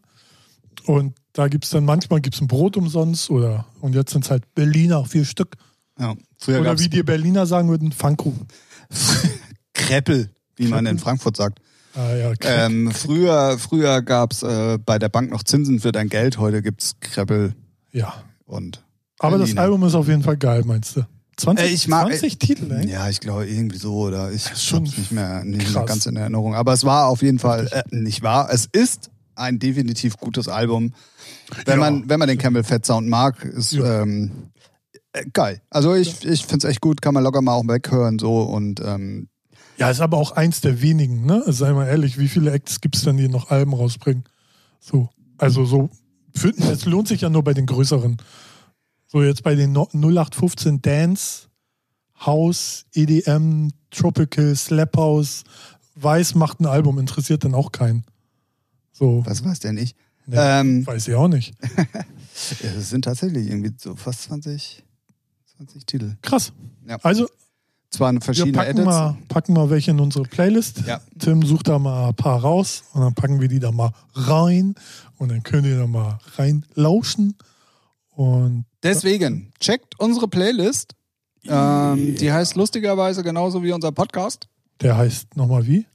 Und 0.86 1.14
da 1.32 1.48
gibt 1.48 1.64
es 1.64 1.70
dann 1.70 1.84
manchmal 1.84 2.20
gibt's 2.20 2.40
ein 2.40 2.48
Brot 2.48 2.76
umsonst 2.76 3.30
oder 3.30 3.66
und 3.80 3.94
jetzt 3.94 4.12
sind 4.12 4.24
es 4.24 4.30
halt 4.30 4.54
Berliner, 4.54 5.04
vier 5.04 5.24
Stück. 5.24 5.56
Ja, 5.98 6.14
früher 6.38 6.60
Oder 6.60 6.78
wie 6.78 6.88
die 6.88 7.02
Berliner 7.02 7.46
sagen 7.46 7.68
würden, 7.68 7.92
Pfannkuchen. 7.92 8.46
Kreppel, 9.74 10.30
wie 10.56 10.68
man 10.68 10.86
in 10.86 10.98
Frankfurt 10.98 11.36
sagt. 11.36 11.60
Ah 11.94 12.14
ja, 12.14 12.34
Krepp. 12.34 12.70
Ähm, 12.70 12.90
früher 12.90 13.58
früher 13.58 14.02
gab 14.02 14.32
es 14.32 14.42
äh, 14.42 14.78
bei 14.84 14.98
der 14.98 15.08
Bank 15.08 15.30
noch 15.30 15.42
Zinsen 15.42 15.80
für 15.80 15.92
dein 15.92 16.08
Geld, 16.08 16.38
heute 16.38 16.62
gibt 16.62 16.82
es 16.82 16.96
Kreppel 17.00 17.54
ja. 17.92 18.14
und. 18.46 18.82
Aber 19.18 19.36
das 19.38 19.46
Berliner. 19.48 19.62
Album 19.62 19.84
ist 19.84 19.94
auf 19.94 20.08
jeden 20.08 20.22
Fall 20.22 20.36
geil, 20.36 20.62
meinst 20.64 20.96
du? 20.96 21.02
20, 21.36 21.64
Äh, 21.64 21.68
ich 21.72 21.88
mag- 21.88 22.08
20 22.08 22.38
Titel, 22.38 22.70
ey? 22.72 22.88
Ja, 22.90 23.08
ich 23.08 23.20
glaube 23.20 23.46
irgendwie 23.46 23.78
so 23.78 23.94
oder 23.94 24.32
ich 24.32 24.42
schon 24.58 24.86
hab's 24.86 24.98
nicht 24.98 25.12
mehr, 25.12 25.44
nicht 25.44 25.72
mehr 25.72 25.84
ganz 25.84 26.06
in 26.06 26.16
Erinnerung. 26.16 26.54
Aber 26.54 26.72
es 26.72 26.84
war 26.84 27.06
auf 27.08 27.22
jeden 27.22 27.38
Fall 27.38 27.68
äh, 27.72 27.82
nicht 27.90 28.22
wahr. 28.22 28.48
Es 28.50 28.66
ist 28.72 29.10
ein 29.34 29.58
definitiv 29.58 30.16
gutes 30.18 30.48
Album. 30.48 30.92
Wenn 31.64 31.74
Ja. 31.80 31.90
man 31.90 32.08
wenn 32.08 32.18
man 32.18 32.28
den 32.28 32.38
Camel 32.38 32.64
Fat 32.64 32.84
Sound 32.84 33.08
mag, 33.08 33.44
ist 33.44 33.72
Ja. 33.72 34.02
ähm, 34.02 34.50
äh, 35.12 35.24
geil. 35.32 35.62
Also 35.70 35.94
ich 35.94 36.24
ich 36.26 36.44
finde 36.46 36.66
es 36.66 36.70
echt 36.70 36.80
gut, 36.80 37.00
kann 37.00 37.14
man 37.14 37.22
locker 37.22 37.40
mal 37.42 37.52
auch 37.54 37.64
weghören 37.66 38.18
so 38.18 38.42
und 38.42 38.80
ähm, 38.84 39.28
Ja, 39.78 39.90
ist 39.90 40.00
aber 40.00 40.18
auch 40.18 40.32
eins 40.32 40.60
der 40.60 40.82
wenigen, 40.82 41.24
ne? 41.26 41.42
Also 41.46 41.64
sei 41.64 41.72
mal 41.72 41.86
ehrlich, 41.86 42.18
wie 42.18 42.28
viele 42.28 42.52
Acts 42.52 42.80
gibt 42.80 42.96
es 42.96 43.02
denn, 43.02 43.16
die 43.16 43.28
noch 43.28 43.50
Alben 43.50 43.74
rausbringen? 43.74 44.24
So, 44.80 45.08
also 45.38 45.64
so, 45.64 45.90
für, 46.34 46.50
es 46.50 46.84
lohnt 46.84 47.08
sich 47.08 47.22
ja 47.22 47.30
nur 47.30 47.42
bei 47.42 47.54
den 47.54 47.66
größeren. 47.66 48.16
So, 49.06 49.22
jetzt 49.22 49.42
bei 49.42 49.54
den 49.54 49.72
no- 49.72 49.88
0815 49.92 50.80
Dance, 50.82 51.48
House, 52.24 52.84
EDM, 52.94 53.68
Tropical, 53.90 54.54
Slap 54.56 54.96
House, 54.96 55.44
Weiß 55.94 56.34
macht 56.34 56.60
ein 56.60 56.66
Album, 56.66 56.98
interessiert 56.98 57.44
dann 57.44 57.54
auch 57.54 57.70
keinen. 57.70 58.04
So, 58.92 59.22
was 59.26 59.44
weiß 59.44 59.58
der 59.60 59.72
nicht. 59.74 59.96
ne, 60.26 60.36
Ähm, 60.38 60.86
weiß 60.86 61.08
ich 61.08 61.14
auch 61.14 61.28
nicht. 61.28 61.54
es 62.62 62.88
sind 62.90 63.04
tatsächlich 63.04 63.48
irgendwie 63.48 63.72
so 63.76 63.94
fast 63.96 64.22
20 64.22 64.82
20 65.56 65.84
Titel. 65.86 66.16
Krass. 66.22 66.52
Ja. 66.88 66.96
Also, 67.02 67.28
Zwar 67.92 68.12
wir 68.12 68.20
verschiedene 68.22 68.52
packen 68.54 68.70
Edits. 68.70 68.84
mal, 68.86 69.16
packen 69.28 69.52
mal 69.52 69.68
welche 69.70 69.90
in 69.92 70.00
unsere 70.00 70.24
Playlist. 70.24 70.82
Ja. 70.86 71.00
Tim 71.18 71.42
sucht 71.44 71.68
da 71.68 71.78
mal 71.78 72.08
ein 72.08 72.14
paar 72.14 72.40
raus 72.40 72.84
und 72.94 73.02
dann 73.02 73.14
packen 73.14 73.40
wir 73.40 73.48
die 73.48 73.60
da 73.60 73.70
mal 73.70 73.92
rein 74.14 74.74
und 75.18 75.30
dann 75.30 75.42
könnt 75.42 75.66
ihr 75.66 75.78
da 75.78 75.86
mal 75.86 76.18
reinlauschen. 76.36 77.36
Und 78.14 78.64
Deswegen 78.82 79.52
checkt 79.60 79.98
unsere 80.00 80.26
Playlist. 80.28 80.94
Ähm, 81.46 82.14
die 82.16 82.32
heißt 82.32 82.54
lustigerweise 82.56 83.22
genauso 83.22 83.62
wie 83.62 83.72
unser 83.72 83.92
Podcast. 83.92 84.48
der 84.80 84.96
heißt 84.96 85.36
nochmal 85.36 85.66
wie? 85.66 85.86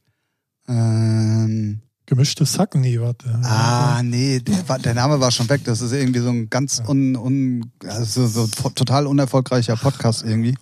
Ähm, 0.68 1.82
Gemischtes 2.06 2.58
Hack? 2.58 2.76
Nee, 2.76 3.00
warte. 3.02 3.28
ah, 3.44 4.02
nee, 4.04 4.40
der, 4.40 4.80
der 4.80 4.94
Name 4.94 5.20
war 5.20 5.30
schon 5.32 5.50
weg. 5.50 5.62
Das 5.66 5.82
ist 5.82 5.92
irgendwie 5.92 6.20
so 6.20 6.30
ein 6.30 6.50
ganz 6.50 6.82
un, 6.88 7.16
un, 7.18 7.72
also 7.86 8.28
so 8.28 8.48
to- 8.48 8.70
total 8.70 9.08
unerfolgreicher 9.08 9.76
Podcast 9.76 10.24
irgendwie. 10.24 10.56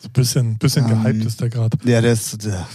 So 0.00 0.08
ein 0.08 0.12
bisschen, 0.12 0.58
bisschen 0.58 0.90
Ähm, 0.90 1.02
gehypt 1.02 1.24
ist 1.26 1.40
der 1.40 1.48
gerade. 1.50 1.78
Ja, 1.84 2.00
der 2.00 2.12
ist. 2.12 2.38
Der, 2.44 2.66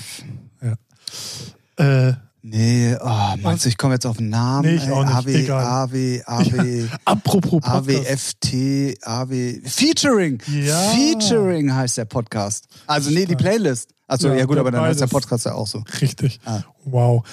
Äh, 1.78 2.14
nee, 2.42 2.96
oh, 3.02 3.36
meinst 3.42 3.66
du, 3.66 3.70
ich 3.70 3.78
komme 3.78 3.96
jetzt 3.96 4.06
auf 4.06 4.18
den 4.18 4.30
Namen? 4.30 4.68
Nee, 4.70 4.76
ich 4.76 4.90
auch 4.92 5.04
nicht. 5.04 5.14
AW, 5.14 5.34
Egal. 5.36 5.64
AW, 5.66 6.22
AW, 6.26 6.88
apropos 7.06 7.62
Podcast. 7.62 8.38
AWFT, 8.46 8.98
AW. 9.06 9.60
Featuring! 9.66 10.42
Ja. 10.48 10.78
Featuring 10.92 11.74
heißt 11.74 11.98
der 11.98 12.06
Podcast. 12.06 12.68
Also, 12.88 13.10
nee, 13.10 13.26
die 13.26 13.36
Playlist. 13.36 13.90
Achso, 14.08 14.30
Ja, 14.30 14.36
ja, 14.36 14.46
gut, 14.46 14.58
aber 14.58 14.72
dann 14.72 14.82
heißt 14.84 15.02
der. 15.02 15.08
Podcast 15.08 15.46
ja 15.46 15.54
auch 15.54 15.68
so. 15.68 15.84
Richtig. 16.00 16.40
Ah. 16.46 16.62
Wow. 16.86 17.24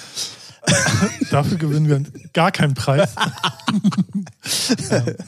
Dafür 1.31 1.57
gewinnen 1.57 1.87
wir 1.87 2.03
gar 2.33 2.51
keinen 2.51 2.73
Preis. 2.73 3.15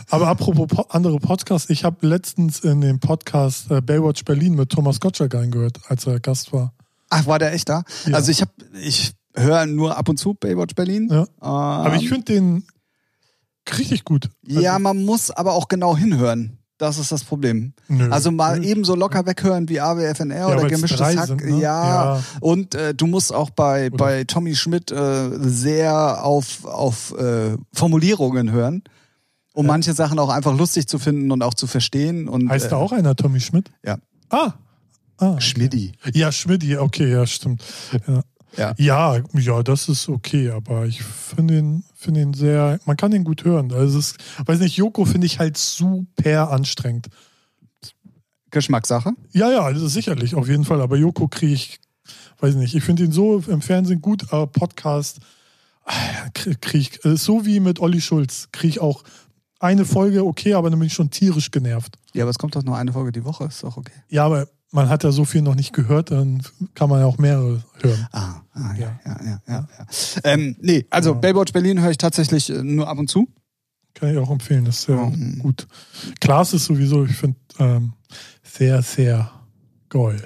Aber 0.10 0.28
apropos 0.28 0.68
po 0.68 0.82
andere 0.90 1.20
Podcasts, 1.20 1.70
ich 1.70 1.84
habe 1.84 2.08
letztens 2.08 2.60
in 2.60 2.82
dem 2.82 3.00
Podcast 3.00 3.70
äh, 3.72 3.82
Baywatch 3.82 4.24
Berlin 4.24 4.56
mit 4.56 4.70
Thomas 4.70 5.00
Gottschalk 5.00 5.36
eingehört, 5.36 5.80
als 5.88 6.08
er 6.08 6.20
Gast 6.20 6.54
war. 6.54 6.74
Ach, 7.10 7.26
war 7.28 7.40
der 7.40 7.54
echt 7.54 7.70
da? 7.70 7.84
Ja. 8.06 8.16
Also 8.16 8.32
ich 8.32 8.42
habe, 8.42 8.52
ich 8.82 9.14
höre 9.36 9.66
nur 9.66 9.98
ab 9.98 10.10
und 10.10 10.18
zu 10.18 10.34
Baywatch 10.34 10.76
Berlin. 10.76 11.10
Ja. 11.12 11.22
Ähm, 11.22 11.42
Aber 11.42 11.96
ich 11.96 12.10
finde 12.10 12.26
den 12.26 12.68
richtig 13.78 14.04
gut. 14.04 14.30
ja, 14.44 14.80
man 14.80 15.04
muss 15.04 15.32
aber 15.32 15.54
auch 15.54 15.68
genau 15.68 15.98
hinhören. 15.98 16.60
Das 16.78 16.98
ist 16.98 17.12
das 17.12 17.24
Problem. 17.24 17.74
Nö. 17.88 18.10
Also 18.12 18.32
mal 18.32 18.60
Nö. 18.60 18.66
ebenso 18.66 18.96
locker 18.96 19.26
weghören 19.26 19.70
wie 19.70 19.80
AWFNR 19.80 20.48
oder 20.48 20.64
weil's 20.64 20.74
gemischtes 20.74 21.00
Hack. 21.00 21.28
sind, 21.28 21.46
ne? 21.46 21.62
ja. 21.62 22.16
Ja. 22.18 22.24
Und 22.42 22.76
äh, 22.76 22.94
du 22.94 23.08
musst 23.08 23.34
auch 23.34 23.50
bei, 23.50 23.88
Oder- 23.88 23.98
bei 23.98 24.24
Tommy 24.26 24.56
Schmidt 24.56 24.92
äh, 24.92 25.30
sehr 25.40 26.26
auf, 26.26 26.66
auf 26.66 27.14
äh, 27.18 27.56
Formulierungen 27.74 28.52
hören, 28.52 28.84
um 29.54 29.66
Ja. 29.66 29.72
manche 29.72 29.94
Sachen 29.94 30.20
auch 30.20 30.30
einfach 30.30 30.56
lustig 30.58 30.88
zu 30.88 31.00
finden 31.00 31.32
und 31.32 31.42
auch 31.44 31.54
zu 31.54 31.66
verstehen. 31.68 32.28
Und, 32.28 32.50
Heißt 32.50 32.66
äh, 32.66 32.70
da 32.72 32.76
auch 32.76 32.92
einer 32.92 33.16
Tommy 33.16 33.40
Schmidt? 33.40 33.72
Ja. 33.86 33.98
Ah. 34.30 34.52
ah 35.18 35.30
okay. 35.32 35.42
Schmidti. 35.42 35.94
Ja, 36.14 36.32
Schmidti, 36.34 36.76
okay, 36.78 37.10
ja, 37.10 37.26
stimmt. 37.26 37.64
Ja. 38.06 38.22
Ja. 38.58 38.74
Ja, 38.78 39.18
ja, 39.34 39.64
das 39.64 39.90
ist 39.90 40.08
okay, 40.08 40.50
aber 40.50 40.86
ich 40.86 41.04
finde 41.04 41.58
ihn, 41.58 41.84
finde 42.06 42.22
ihn 42.22 42.34
sehr, 42.34 42.80
man 42.86 42.98
kann 42.98 43.12
ihn 43.12 43.24
gut 43.24 43.44
hören. 43.44 43.72
Also 43.72 44.00
es 44.00 44.12
ist, 44.12 44.18
weiß 44.46 44.60
nicht, 44.60 44.78
Joko 44.78 45.06
finde 45.06 45.28
ich 45.28 45.40
halt 45.40 45.58
super 45.58 46.52
anstrengend. 46.52 47.08
Geschmackssache. 48.52 49.12
Ja, 49.34 49.52
ja, 49.52 49.72
das 49.72 49.82
ist 49.82 49.94
sicherlich, 49.94 50.36
auf 50.36 50.48
jeden 50.48 50.64
Fall, 50.64 50.82
aber 50.82 50.96
Joko 50.96 51.28
kriege 51.28 51.54
ich, 51.54 51.80
weiß 52.40 52.56
nicht, 52.56 52.74
ich 52.74 52.84
finde 52.84 53.04
ihn 53.04 53.12
so 53.12 53.40
im 53.48 53.62
Fernsehen 53.62 54.02
gut, 54.02 54.32
aber 54.32 54.48
Podcast 54.48 55.20
kriege 56.34 56.58
krieg 56.58 56.82
ich, 56.82 57.06
äh, 57.06 57.18
so 57.18 57.46
wie 57.46 57.60
mit 57.60 57.80
Olli 57.80 58.02
Schulz, 58.02 58.50
kriege 58.52 58.70
ich 58.70 58.82
auch 58.82 59.04
eine 59.60 59.86
Folge 59.86 60.26
okay, 60.26 60.54
aber 60.54 60.70
dann 60.70 60.80
bin 60.80 60.88
ich 60.88 60.94
schon 60.94 61.10
tierisch 61.10 61.52
genervt. 61.52 61.98
Ja, 62.14 62.24
aber 62.24 62.32
es 62.32 62.38
kommt 62.40 62.56
doch 62.56 62.64
nur 62.64 62.78
eine 62.78 62.94
Folge 62.94 63.12
die 63.12 63.24
Woche, 63.24 63.46
ist 63.46 63.64
doch 63.64 63.78
okay. 63.78 63.94
Ja, 64.10 64.26
aber 64.26 64.48
man 64.76 64.90
hat 64.90 65.04
ja 65.04 65.12
so 65.12 65.26
viel 65.26 65.42
noch 65.42 65.56
nicht 65.56 65.74
gehört, 65.74 66.12
dann 66.12 66.44
kann 66.76 66.90
man 66.90 67.00
ja 67.00 67.06
auch 67.06 67.18
mehrere 67.18 67.64
hören. 67.82 68.08
Ah, 68.12 68.42
ah 68.54 68.74
ja, 68.78 68.80
Ja. 68.80 69.00
ja, 69.06 69.18
ja, 69.26 69.40
ja. 69.48 69.68
ja. 69.80 69.88
Ähm, 70.26 70.56
nee, 70.62 70.86
also 70.90 71.12
Ja. 71.14 71.16
Baywatch 71.20 71.54
Berlin 71.54 71.82
höre 71.82 71.92
ich 71.92 71.98
tatsächlich 71.98 72.50
äh, 72.50 72.62
nur 72.64 72.88
ab 72.88 72.98
und 73.00 73.10
zu. 73.10 73.28
Kann 73.94 74.12
ich 74.12 74.18
auch 74.18 74.30
empfehlen, 74.30 74.66
das 74.66 74.80
ist 74.80 74.84
sehr 74.88 74.96
Mhm. 74.98 75.40
gut. 75.40 75.66
Klaas 76.20 76.54
ist 76.54 76.66
sowieso, 76.66 77.06
ich 77.06 77.16
finde, 77.16 77.38
ähm, 77.60 77.94
sehr, 78.44 78.82
sehr 78.82 79.32
geil. 79.90 80.22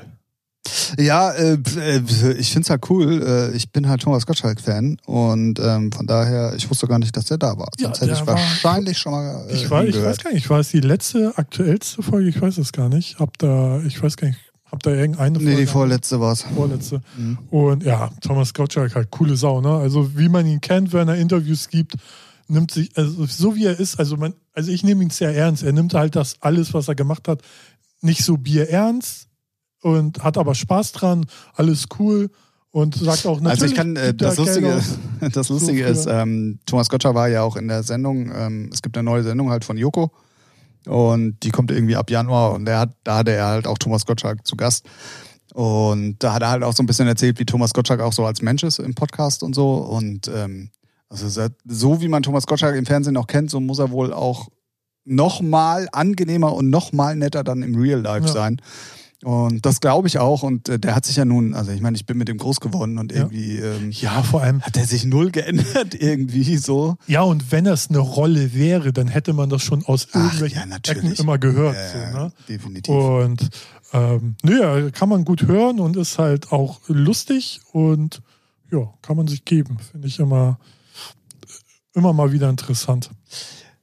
Ja, 0.98 1.32
äh, 1.32 1.58
äh, 1.78 2.34
ich 2.38 2.52
find's 2.52 2.70
halt 2.70 2.90
cool. 2.90 3.22
Äh, 3.52 3.56
ich 3.56 3.72
bin 3.72 3.88
halt 3.88 4.02
Thomas 4.02 4.26
Gottschalk-Fan 4.26 4.98
und 5.06 5.60
ähm, 5.60 5.92
von 5.92 6.08
daher, 6.08 6.54
ich 6.56 6.70
wusste 6.70 6.88
gar 6.88 7.00
nicht, 7.00 7.16
dass 7.16 7.26
der 7.26 7.38
da 7.38 7.58
war. 7.58 7.70
Ja, 7.80 7.88
Sonst 7.88 8.02
hätte 8.02 8.12
der 8.12 8.22
ich 8.22 8.28
war- 8.28 8.36
wahrscheinlich 8.36 8.98
schon 8.98 9.12
mal. 9.12 9.46
Äh, 9.50 9.54
Ich, 9.56 9.70
war, 9.70 9.84
ich 9.86 9.96
weiß 10.02 10.18
gar 10.18 10.32
nicht, 10.34 10.44
ich 10.46 10.50
weiß 10.50 10.70
die 10.70 10.82
letzte, 10.82 11.34
aktuellste 11.38 12.02
Folge, 12.04 12.30
ich 12.30 12.42
weiß 12.42 12.58
es 12.58 12.72
gar 12.72 12.90
nicht. 12.90 13.20
Hab 13.20 13.38
da, 13.38 13.80
ich 13.86 14.02
weiß 14.02 14.18
gar 14.18 14.28
nicht, 14.28 14.40
hab 14.72 14.84
da 14.84 14.92
irgendeine 14.92 15.40
Nee, 15.40 15.56
die 15.56 15.66
vorletzte 15.66 16.20
war's. 16.20 16.44
vorletzte. 16.56 17.02
Mhm. 17.18 17.38
Und 17.50 17.84
ja, 17.84 18.10
Thomas 18.22 18.54
Gottschalk 18.54 18.96
halt 18.96 19.10
coole 19.12 19.36
Sau, 19.36 19.62
ne? 19.62 19.70
Also 19.76 20.18
wie 20.18 20.30
man 20.30 20.46
ihn 20.46 20.62
kennt, 20.62 20.94
wenn 20.94 21.08
er 21.08 21.16
Interviews 21.16 21.70
gibt, 21.70 21.96
nimmt 22.48 22.72
sich, 22.72 22.90
also 22.98 23.26
so 23.26 23.56
wie 23.56 23.66
er 23.66 23.80
ist, 23.80 24.00
also 24.00 24.18
man, 24.18 24.34
also 24.54 24.72
ich 24.72 24.84
nehme 24.84 25.04
ihn 25.04 25.10
sehr 25.12 25.36
ernst. 25.36 25.64
Er 25.64 25.72
nimmt 25.72 25.94
halt 25.94 26.16
das 26.16 26.36
alles, 26.42 26.74
was 26.74 26.88
er 26.88 26.96
gemacht 26.96 27.28
hat, 27.28 27.42
nicht 28.02 28.24
so 28.24 28.38
bierernst 28.38 29.28
und 29.82 30.24
hat 30.24 30.38
aber 30.38 30.56
Spaß 30.56 30.92
dran, 30.92 31.26
alles 31.56 31.86
cool 32.00 32.30
und 32.72 32.96
sagt 32.96 33.26
auch 33.26 33.40
natürlich. 33.40 33.62
Also 33.62 33.66
ich 33.66 33.76
kann, 33.76 33.96
äh, 33.96 34.14
das 34.14 34.38
Lustige, 34.38 34.82
das 35.34 35.50
Lustige 35.50 35.84
So 35.86 35.92
ist, 35.92 36.08
ähm, 36.10 36.60
Thomas 36.66 36.90
Gottschalk 36.90 37.16
war 37.16 37.28
ja 37.28 37.42
auch 37.44 37.56
in 37.56 37.68
der 37.68 37.84
Sendung, 37.84 38.32
ähm, 38.34 38.70
es 38.74 38.82
gibt 38.82 38.98
eine 38.98 39.04
neue 39.04 39.24
Sendung 39.24 39.50
halt 39.50 39.66
von 39.66 39.78
Joko 39.78 40.12
und 40.86 41.38
die 41.44 41.50
kommt 41.50 41.72
irgendwie 41.72 41.96
ab 41.96 42.10
Januar 42.10 42.54
und 42.54 42.66
der 42.66 42.80
hat, 42.80 42.92
da 43.04 43.18
hatte 43.18 43.32
er 43.32 43.48
halt 43.48 43.68
auch 43.68 43.78
Thomas 43.78 44.06
Gottschalk 44.06 44.46
zu 44.46 44.56
Gast. 44.56 44.86
Und 45.54 46.18
da 46.20 46.34
hat 46.36 46.44
er 46.44 46.52
halt 46.52 46.64
auch 46.64 46.74
so 46.74 46.84
ein 46.84 46.86
bisschen 46.86 47.08
erzählt, 47.08 47.40
wie 47.40 47.46
Thomas 47.46 47.74
Gottschalk 47.74 48.02
auch 48.02 48.14
so 48.14 48.24
als 48.24 48.42
Mensch 48.44 48.64
ist 48.64 48.80
im 48.80 48.94
Podcast 48.94 49.42
und 49.42 49.56
so. 49.56 49.74
Und 49.74 50.30
ähm, 50.34 50.70
also 51.10 51.50
so 51.66 52.02
wie 52.02 52.08
man 52.08 52.22
Thomas 52.22 52.46
Gottschalk 52.46 52.76
im 52.76 52.86
Fernsehen 52.86 53.18
auch 53.18 53.26
kennt, 53.28 53.50
so 53.50 53.60
muss 53.60 53.80
er 53.80 53.90
wohl 53.90 54.14
auch 54.14 54.50
noch 55.06 55.42
mal 55.42 55.90
angenehmer 55.92 56.54
und 56.54 56.70
noch 56.70 56.94
mal 56.94 57.16
netter 57.16 57.44
dann 57.44 57.64
im 57.64 57.76
Real 57.76 58.00
Life 58.00 58.28
Ja. 58.28 58.32
sein. 58.32 58.62
Und 59.24 59.66
das 59.66 59.82
glaube 59.82 60.08
ich 60.08 60.18
auch. 60.18 60.44
Und 60.44 60.70
äh, 60.70 60.80
der 60.80 60.96
hat 60.96 61.06
sich 61.06 61.18
ja 61.18 61.26
nun, 61.26 61.54
also 61.54 61.72
ich 61.72 61.82
meine, 61.82 61.98
ich 61.98 62.06
bin 62.06 62.18
mit 62.18 62.28
dem 62.30 62.38
groß 62.38 62.62
geworden 62.62 62.98
und 62.98 63.12
irgendwie 63.12 63.58
ähm, 63.58 63.92
Ja, 63.92 64.24
vor 64.24 64.42
allem, 64.42 64.62
hat 64.62 64.78
er 64.78 64.86
sich 64.86 65.06
null 65.06 65.32
geändert 65.32 65.94
irgendwie 66.00 66.58
so. 66.58 66.96
ja, 67.08 67.22
und 67.22 67.52
wenn 67.52 67.66
das 67.66 67.90
eine 67.90 68.00
Rolle 68.00 68.54
wäre, 68.54 68.94
dann 68.94 69.08
hätte 69.08 69.34
man 69.34 69.50
das 69.50 69.62
schon 69.62 69.84
aus 69.86 70.08
Ach, 70.12 70.16
irgendwelchen 70.16 70.70
ja. 70.70 70.78
Ecken 70.92 71.12
immer 71.14 71.38
gehört. 71.38 71.76
Ja, 71.76 72.12
so, 72.12 72.18
ne? 72.18 72.32
Definitiv. 72.48 72.94
Und 72.94 73.50
ähm, 73.92 74.36
naja, 74.44 74.90
kann 74.92 75.10
man 75.10 75.26
gut 75.26 75.44
hören 75.44 75.80
und 75.80 75.98
ist 75.98 76.18
halt 76.18 76.52
auch 76.52 76.80
lustig 76.88 77.60
und 77.74 78.22
ja, 78.72 78.94
kann 79.02 79.18
man 79.18 79.28
sich 79.28 79.44
geben. 79.46 79.78
Finde 79.92 80.08
ich 80.08 80.20
immer, 80.20 80.60
immer 81.94 82.14
mal 82.14 82.32
wieder 82.32 82.50
interessant. 82.50 83.10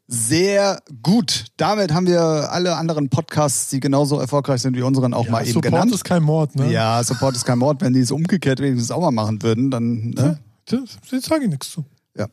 Sehr 0.08 0.80
gut. 1.02 1.46
Damit 1.56 1.92
haben 1.92 2.06
wir 2.06 2.20
alle 2.52 2.76
anderen 2.76 3.08
Podcasts, 3.08 3.70
die 3.70 3.80
genauso 3.80 4.20
erfolgreich 4.20 4.62
sind 4.62 4.76
wie 4.76 4.82
unseren, 4.82 5.12
auch 5.14 5.24
ja, 5.26 5.30
mal 5.32 5.42
eben 5.42 5.52
Support 5.54 5.72
genannt. 5.72 5.94
ist 5.94 6.04
kein 6.04 6.22
Mord, 6.22 6.54
ne? 6.54 6.70
Ja, 6.70 7.02
Support 7.02 7.34
ist 7.34 7.44
kein 7.44 7.58
Mord. 7.58 7.80
Wenn 7.80 7.92
die 7.92 8.00
es 8.00 8.10
umgekehrt 8.12 8.60
wenigstens 8.60 8.90
auch 8.92 9.00
mal 9.00 9.10
machen 9.10 9.42
würden, 9.42 9.70
dann 9.70 10.10
ne? 10.10 10.38
Das 10.68 11.24
sage 11.24 11.44
ich 11.44 11.50
nichts 11.50 11.70
zu. 11.70 11.84
ja. 12.16 12.26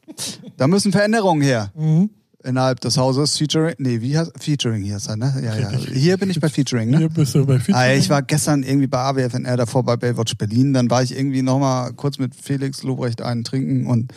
Da 0.57 0.67
müssen 0.67 0.91
Veränderungen 0.91 1.41
her 1.41 1.71
Mhm. 1.75 2.09
Innerhalb 2.43 2.79
des 2.81 2.97
Hauses. 2.97 3.37
Featuring, 3.37 3.75
nee, 3.77 4.01
wie 4.01 4.17
heißt 4.17 4.31
Featuring 4.39 4.83
hier 4.83 4.97
ist 4.97 5.07
er, 5.07 5.17
ne? 5.17 5.33
Ja, 5.43 5.55
ja. 5.55 5.69
Hier 5.71 6.17
bin 6.17 6.29
ich 6.29 6.39
bei 6.39 6.49
Featuring, 6.49 6.89
ne? 6.89 6.97
Hier 6.99 7.09
bist 7.09 7.35
du 7.35 7.45
bei 7.45 7.59
Featuring. 7.59 7.75
Ah, 7.75 7.93
ich 7.93 8.09
war 8.09 8.21
gestern 8.21 8.63
irgendwie 8.63 8.87
bei 8.87 8.99
AWFNR, 8.99 9.57
davor 9.57 9.83
bei 9.83 9.97
Baywatch 9.97 10.37
Berlin. 10.37 10.73
Dann 10.73 10.89
war 10.89 11.03
ich 11.03 11.15
irgendwie 11.15 11.41
nochmal 11.41 11.93
kurz 11.93 12.17
mit 12.17 12.35
Felix 12.35 12.83
Lobrecht 12.83 13.21
einen 13.21 13.43
trinken 13.43 13.87
und 13.87 14.13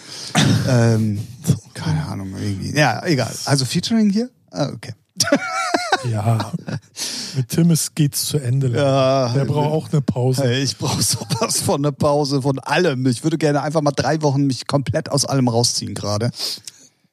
ähm, 0.68 1.18
keine 1.74 2.06
Ahnung, 2.06 2.34
irgendwie. 2.40 2.76
Ja, 2.76 3.04
egal. 3.06 3.32
Also 3.44 3.64
Featuring 3.64 4.10
hier? 4.10 4.30
Ah, 4.50 4.70
okay. 4.74 4.92
Ja, 6.10 6.52
mit 7.36 7.48
Timmis 7.48 7.94
geht's 7.94 8.26
zu 8.26 8.38
Ende. 8.38 8.68
Ja, 8.68 9.32
Der 9.32 9.44
braucht 9.44 9.72
auch 9.72 9.92
eine 9.92 10.02
Pause. 10.02 10.44
Hey, 10.44 10.62
ich 10.62 10.76
brauche 10.76 11.02
sowas 11.02 11.60
von 11.60 11.80
einer 11.80 11.92
Pause, 11.92 12.42
von 12.42 12.58
allem. 12.58 13.06
Ich 13.06 13.24
würde 13.24 13.38
gerne 13.38 13.62
einfach 13.62 13.80
mal 13.80 13.92
drei 13.92 14.20
Wochen 14.22 14.42
mich 14.46 14.66
komplett 14.66 15.10
aus 15.10 15.24
allem 15.24 15.48
rausziehen 15.48 15.94
gerade. 15.94 16.30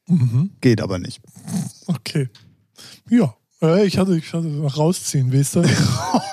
Mhm. 0.08 0.52
Geht 0.62 0.82
aber 0.82 1.00
nicht. 1.00 1.22
Okay. 1.88 2.30
Ja, 3.10 3.36
äh, 3.62 3.86
ich 3.86 3.98
hatte, 3.98 4.18
ich 4.18 4.34
hatte 4.34 4.48
noch 4.48 4.78
rausziehen, 4.78 5.32
weißt 5.34 5.56
du? 5.56 5.64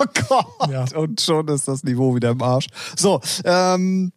Oh 0.03 0.07
Gott. 0.29 0.71
Ja. 0.71 0.85
Und 0.97 1.21
schon 1.21 1.47
ist 1.49 1.69
das 1.69 1.85
Niveau 1.85 2.15
wieder 2.15 2.31
im 2.31 2.43
Arsch. 2.43 2.67
So, 2.97 3.21
ähm, 3.45 4.13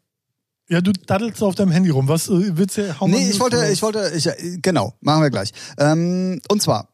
Ja, 0.69 0.79
du 0.79 0.93
daddelst 0.93 1.43
auf 1.43 1.55
deinem 1.55 1.71
Handy 1.71 1.89
rum. 1.89 2.07
Was 2.07 2.29
äh, 2.29 2.55
willst 2.57 2.77
du? 2.77 2.99
hau 2.99 3.07
Nee, 3.07 3.29
ich 3.29 3.39
wollte, 3.39 3.67
ich 3.71 3.81
wollte, 3.81 4.11
ich, 4.15 4.27
äh, 4.27 4.57
genau, 4.61 4.93
machen 5.01 5.21
wir 5.23 5.29
gleich. 5.29 5.51
Ähm, 5.77 6.39
und 6.49 6.61
zwar 6.61 6.87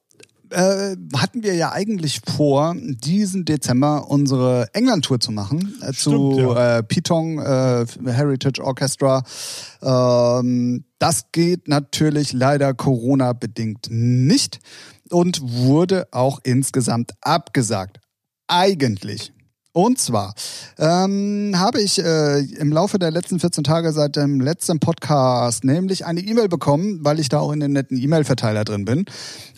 äh, 0.51 0.95
hatten 1.15 1.43
wir 1.43 1.55
ja 1.55 1.71
eigentlich 1.71 2.21
vor, 2.25 2.75
diesen 2.77 3.45
Dezember 3.45 4.09
unsere 4.09 4.67
England-Tour 4.73 5.19
zu 5.19 5.31
machen. 5.31 5.73
Äh, 5.81 5.93
zu 5.93 6.33
Stimmt, 6.33 6.57
äh, 6.57 6.83
Pitong 6.83 7.39
äh, 7.39 7.85
Heritage 8.05 8.63
Orchestra. 8.63 9.23
Ähm, 9.81 10.85
das 10.99 11.31
geht 11.31 11.67
natürlich 11.67 12.33
leider 12.33 12.73
Corona-bedingt 12.73 13.87
nicht 13.89 14.59
und 15.09 15.41
wurde 15.41 16.07
auch 16.11 16.39
insgesamt 16.43 17.11
abgesagt. 17.21 17.99
Eigentlich. 18.47 19.33
Und 19.71 19.99
zwar 19.99 20.33
ähm, 20.79 21.53
habe 21.55 21.79
ich 21.79 22.03
äh, 22.03 22.39
im 22.39 22.71
Laufe 22.71 22.97
der 22.97 23.11
letzten 23.11 23.39
14 23.39 23.63
Tage 23.63 23.93
seit 23.93 24.15
dem 24.15 24.41
letzten 24.41 24.79
Podcast 24.79 25.63
nämlich 25.63 26.05
eine 26.05 26.21
E-Mail 26.21 26.49
bekommen, 26.49 26.99
weil 27.03 27.19
ich 27.19 27.29
da 27.29 27.39
auch 27.39 27.51
in 27.51 27.59
den 27.59 27.73
netten 27.73 27.95
E-Mail-Verteiler 27.97 28.63
drin 28.63 28.85
bin. 28.85 29.05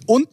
Und 0.06 0.28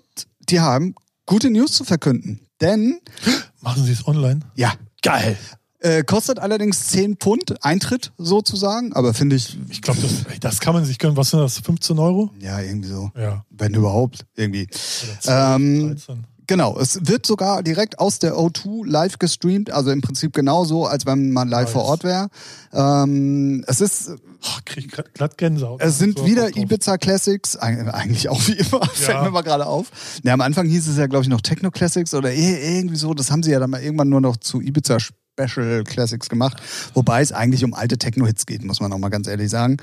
die 0.51 0.61
haben 0.61 0.95
gute 1.27 1.51
News 1.51 1.73
zu 1.73 1.85
verkünden. 1.85 2.41
Denn, 2.61 3.01
Machen 3.61 3.85
Sie 3.85 3.93
es 3.93 4.07
online? 4.07 4.41
ja, 4.55 4.73
Geil. 5.03 5.37
äh, 5.81 6.03
kostet 6.03 6.39
allerdings 6.41 6.89
10 6.89 7.17
Pfund 7.17 7.63
Eintritt 7.65 8.13
sozusagen, 8.19 8.93
aber 8.95 9.15
finde 9.15 9.37
ich, 9.37 9.57
Ich 9.69 9.81
glaube, 9.83 10.01
das, 10.01 10.25
das 10.41 10.61
kann 10.61 10.75
man 10.75 10.85
sich 10.85 10.99
gönnen. 10.99 11.17
Was 11.17 11.31
sind 11.31 11.41
das? 11.41 11.59
15 11.59 11.99
Euro? 11.99 12.31
ja, 12.41 12.61
irgendwie 12.61 12.89
so, 12.89 13.11
Ja. 13.17 13.45
wenn 13.51 13.75
überhaupt, 13.75 14.27
irgendwie. 14.37 14.67
Oder 14.67 15.21
12, 15.21 15.57
Ähm, 15.57 15.89
13. 15.97 16.25
Genau, 16.49 16.79
es 16.81 16.99
wird 17.07 17.27
sogar 17.27 17.63
direkt 17.63 17.99
aus 17.99 18.19
der 18.19 18.33
O2 18.35 18.85
live 18.87 19.19
gestreamt, 19.19 19.71
also 19.71 19.91
im 19.91 20.01
Prinzip 20.01 20.33
genauso, 20.33 20.87
als 20.87 21.05
wenn 21.07 21.31
man 21.31 21.47
live 21.49 21.65
Nice. 21.67 21.73
vor 21.73 21.85
Ort 21.85 22.05
wäre. 22.05 22.29
Ähm, 22.73 23.63
es 23.69 23.81
ist, 23.81 24.11
Oh, 24.43 24.59
krieg 24.65 24.87
ich 24.87 24.91
grad- 24.91 25.13
glatt 25.15 25.37
Gänsehaut. 25.37 25.81
es 25.83 25.99
sind 25.99 26.19
So, 26.19 26.27
wieder. 26.27 26.49
Ibiza 26.57 26.97
Classics, 26.97 27.59
eig- 27.59 27.89
eigentlich 27.91 28.29
auch 28.31 28.41
wie 28.47 28.53
immer, 28.53 28.85
fällt 28.95 29.23
mir 29.23 29.31
mal 29.31 29.43
gerade 29.43 29.67
auf. 29.67 29.91
Ja, 30.23 30.33
am 30.33 30.41
Anfang 30.41 30.67
hieß 30.67 30.89
es 30.89 30.97
ja, 30.97 31.07
glaube 31.07 31.23
ich, 31.25 31.29
noch 31.29 31.41
Techno 31.43 31.71
Classics 31.71 32.15
oder 32.15 32.33
eh- 32.33 32.79
irgendwie 32.79 32.97
so, 32.97 33.13
das 33.15 33.31
haben 33.31 33.43
sie 33.43 33.51
ja 33.51 33.59
dann 33.61 33.71
mal 33.71 33.83
irgendwann 33.83 34.09
nur 34.09 34.21
noch 34.21 34.37
zu 34.39 34.61
Ibiza 34.63 34.99
Special 35.01 35.85
Classics 35.85 36.29
gemacht, 36.29 36.57
wobei 36.95 37.21
es 37.21 37.31
eigentlich 37.31 37.63
um 37.63 37.75
alte 37.75 37.99
Techno-Hits 37.99 38.47
geht, 38.47 38.65
muss 38.65 38.81
man 38.81 38.93
auch 38.93 38.99
mal 38.99 39.09
ganz 39.11 39.29
ehrlich 39.29 39.51
sagen. 39.51 39.77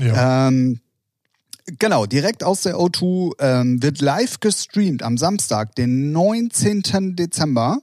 Ja. 0.00 0.48
Ähm, 0.48 0.80
genau, 1.78 2.06
direkt 2.06 2.44
aus 2.44 2.62
der 2.62 2.76
O2 2.76 3.32
ähm, 3.38 3.82
wird 3.82 4.00
live 4.00 4.40
gestreamt 4.40 5.02
am 5.02 5.18
Samstag, 5.18 5.74
den 5.74 6.12
19. 6.12 7.16
Dezember. 7.16 7.80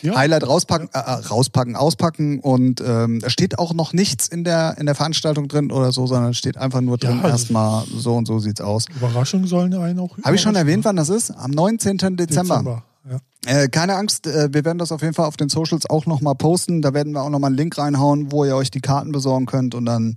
Ja. 0.02 0.16
Highlight 0.16 0.48
rauspacken, 0.48 0.90
äh, 0.94 0.98
äh, 0.98 1.12
rauspacken, 1.28 1.76
auspacken. 1.76 2.40
Und 2.40 2.82
ähm, 2.86 3.22
es 3.24 3.32
steht 3.32 3.60
auch 3.60 3.74
noch 3.74 3.94
nichts 3.94 4.28
in 4.28 4.44
der, 4.44 4.76
in 4.80 4.86
der 4.88 4.96
Veranstaltung 4.96 5.48
drin 5.48 5.72
oder 5.72 5.92
so, 5.92 6.08
sondern 6.08 6.32
es 6.32 6.38
steht 6.38 6.58
einfach 6.58 6.82
nur 6.82 6.98
drin, 6.98 7.20
Ja, 7.22 7.30
erstmal 7.30 7.86
so 7.96 8.16
und 8.16 8.26
so 8.26 8.40
sieht's 8.40 8.62
aus. 8.62 8.86
Überraschungen 8.96 9.48
sollen 9.48 9.74
einen 9.76 10.00
auch. 10.00 10.18
Habe 10.24 10.36
ich 10.36 10.42
schon 10.42 10.56
erwähnt, 10.56 10.84
wann 10.86 10.96
das 10.96 11.10
ist? 11.10 11.32
Am 11.32 11.52
19. 11.52 12.18
Dezember. 12.18 12.84
Ja. 13.10 13.20
Äh, 13.46 13.68
keine 13.70 13.96
Angst, 13.96 14.28
äh, 14.28 14.50
wir 14.52 14.66
werden 14.66 14.78
das 14.78 14.92
auf 14.92 15.02
jeden 15.02 15.14
Fall 15.14 15.26
auf 15.26 15.38
den 15.38 15.50
Socials 15.50 15.90
auch 15.90 16.06
nochmal 16.06 16.36
posten. 16.36 16.82
Da 16.82 16.94
werden 16.94 17.14
wir 17.14 17.22
auch 17.22 17.30
nochmal 17.30 17.50
einen 17.50 17.58
Link 17.58 17.78
reinhauen, 17.78 18.32
wo 18.32 18.44
ihr 18.46 18.56
euch 18.56 18.72
die 18.72 18.82
Karten 18.82 19.12
besorgen 19.12 19.46
könnt 19.46 19.74
und 19.76 19.86
dann 19.86 20.16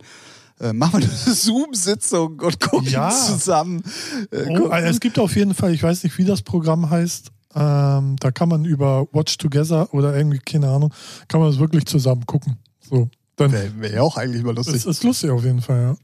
äh, 0.61 0.73
machen 0.73 1.01
wir 1.01 1.09
eine 1.09 1.19
Zoom-Sitzung 1.35 2.41
und 2.41 2.61
gucken 2.61 2.89
Ja. 2.91 3.11
zusammen. 3.11 3.83
Äh, 4.31 4.45
Oh, 4.49 4.55
gucken. 4.55 4.73
also 4.73 4.89
es 4.89 5.01
gibt 5.01 5.19
auf 5.19 5.37
jeden 5.37 5.55
Fall, 5.55 5.73
ich 5.73 5.83
weiß 5.83 6.03
nicht, 6.05 6.19
wie 6.19 6.25
das 6.25 6.43
Programm 6.43 6.91
heißt. 6.91 7.31
Ähm, 7.55 8.17
da 8.21 8.31
kann 8.31 8.49
man 8.49 8.65
über 8.65 9.07
Watch 9.13 9.37
Together 9.39 9.93
oder 9.95 10.17
irgendwie, 10.17 10.39
keine 10.39 10.69
Ahnung, 10.69 10.93
kann 11.29 11.41
man 11.41 11.51
das 11.51 11.59
wirklich 11.59 11.85
zusammen 11.87 12.25
gucken. 12.27 12.59
So, 12.81 13.09
dann 13.37 13.53
Wäre 13.53 13.71
wär 13.81 13.93
ja 13.95 14.03
auch 14.03 14.17
eigentlich 14.17 14.43
mal 14.45 14.55
lustig. 14.55 14.77
ist 14.77 14.87
es 14.87 15.03
lustig 15.03 15.31
auf 15.31 15.43
jeden 15.45 15.61
Fall, 15.63 15.81
ja. 15.83 15.97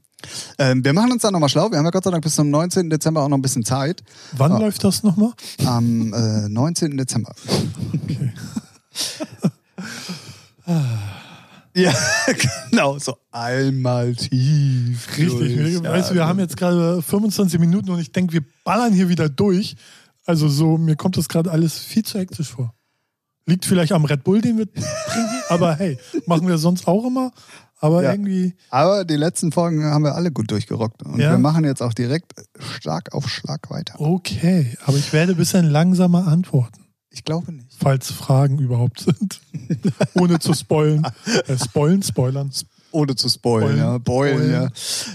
Ähm, 0.58 0.84
wir 0.84 0.92
machen 0.92 1.12
uns 1.12 1.22
da 1.22 1.30
nochmal 1.30 1.48
schlau. 1.48 1.70
Wir 1.70 1.78
haben 1.78 1.84
ja 1.84 1.90
Gott 1.90 2.04
sei 2.04 2.10
Dank 2.10 2.22
bis 2.22 2.34
zum 2.34 2.50
19. 2.50 2.88
Dezember 2.90 3.22
auch 3.22 3.28
noch 3.28 3.36
ein 3.38 3.42
bisschen 3.42 3.64
Zeit. 3.64 4.02
Wann 4.32 4.52
Ah. 4.52 4.58
läuft 4.58 4.82
das 4.84 5.02
nochmal? 5.02 5.32
Am 5.64 6.12
äh, 6.12 6.48
19. 6.48 6.96
Dezember. 6.96 7.34
Okay. 7.94 8.32
Ja, 11.74 11.92
genau. 12.70 12.98
So 12.98 13.18
einmal 13.30 14.14
tief. 14.14 15.08
Richtig. 15.18 15.82
weißt 15.82 16.10
du, 16.10 16.14
wir 16.14 16.26
haben 16.26 16.38
jetzt 16.38 16.56
gerade 16.56 17.02
25 17.02 17.60
Minuten 17.60 17.90
und 17.90 18.00
ich 18.00 18.12
denke, 18.12 18.32
wir 18.32 18.42
ballern 18.64 18.94
hier 18.94 19.10
wieder 19.10 19.28
durch. 19.28 19.76
Also 20.24 20.48
so, 20.48 20.78
mir 20.78 20.96
kommt 20.96 21.18
das 21.18 21.28
gerade 21.28 21.50
alles 21.50 21.78
viel 21.78 22.02
zu 22.02 22.18
hektisch 22.18 22.48
vor. 22.48 22.72
Liegt 23.44 23.66
vielleicht 23.66 23.92
am 23.92 24.06
Red 24.06 24.24
Bull, 24.24 24.40
den 24.40 24.56
wir 24.58 24.72
trinken, 24.72 25.42
aber 25.50 25.74
hey, 25.76 25.98
machen 26.26 26.48
wir 26.48 26.56
sonst 26.58 26.88
auch 26.88 27.04
immer. 27.06 27.30
Aber 27.78 28.02
Ja. 28.02 28.12
irgendwie, 28.12 28.54
Aber 28.70 29.04
die 29.04 29.16
letzten 29.16 29.52
Folgen 29.52 29.84
haben 29.84 30.02
wir 30.04 30.14
alle 30.14 30.30
gut 30.32 30.50
durchgerockt. 30.50 31.02
Und 31.02 31.18
Ja. 31.20 31.32
wir 31.32 31.38
machen 31.38 31.64
jetzt 31.64 31.82
auch 31.82 31.92
direkt 31.92 32.32
Schlag 32.58 33.12
auf 33.14 33.28
Schlag 33.28 33.70
weiter. 33.70 34.00
okay. 34.00 34.74
Aber 34.86 34.96
ich 34.96 35.12
werde 35.12 35.32
ein 35.32 35.38
bisschen 35.38 35.66
langsamer 35.66 36.26
antworten. 36.26 36.80
Ich 37.10 37.24
glaube 37.24 37.52
nicht. 37.52 37.66
falls 37.78 38.10
Fragen 38.10 38.58
überhaupt 38.58 39.00
sind. 39.00 39.40
Ohne 40.14 40.38
zu 40.38 40.52
spoilen. 40.54 41.06
Äh, 41.46 41.56
spoilen, 41.58 42.02
spoilern. 42.02 42.50
Ohne 42.92 43.14
zu 43.16 43.28
spoilen, 43.28 43.78
Spoilen. 43.78 43.78
ja. 43.78 43.98
Beulen, 43.98 44.50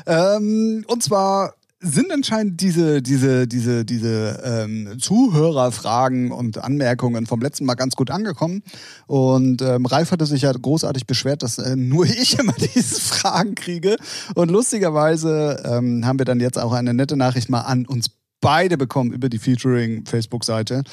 ja. 0.07 0.35
Ähm, 0.35 0.83
und 0.87 1.01
zwar 1.03 1.53
sind 1.81 2.11
anscheinend 2.11 2.61
diese, 2.61 3.01
diese, 3.01 3.47
diese, 3.47 3.83
diese 3.83 4.41
ähm, 4.43 4.99
Zuhörerfragen 4.99 6.31
und 6.31 6.59
Anmerkungen 6.59 7.25
vom 7.25 7.41
letzten 7.41 7.65
Mal 7.65 7.73
ganz 7.73 7.95
gut 7.95 8.11
angekommen. 8.11 8.61
Und 9.07 9.61
ähm, 9.63 9.87
Ralf 9.87 10.11
hatte 10.11 10.27
sich 10.27 10.43
ja 10.43 10.51
großartig 10.51 11.07
beschwert, 11.07 11.41
dass 11.41 11.57
äh, 11.57 11.75
nur 11.75 12.05
ich 12.05 12.37
immer 12.37 12.53
diese 12.53 13.01
Fragen 13.01 13.55
kriege. 13.55 13.97
Und 14.35 14.51
lustigerweise 14.51 15.63
ähm, 15.65 16.05
haben 16.05 16.19
wir 16.19 16.25
dann 16.25 16.39
jetzt 16.39 16.59
auch 16.59 16.71
eine 16.71 16.93
nette 16.93 17.17
Nachricht 17.17 17.49
mal 17.49 17.61
an 17.61 17.85
uns 17.87 18.11
beide 18.41 18.77
bekommen 18.77 19.11
über 19.11 19.29
die 19.29 19.39
Featuring-Facebook-Seite. 19.39 20.83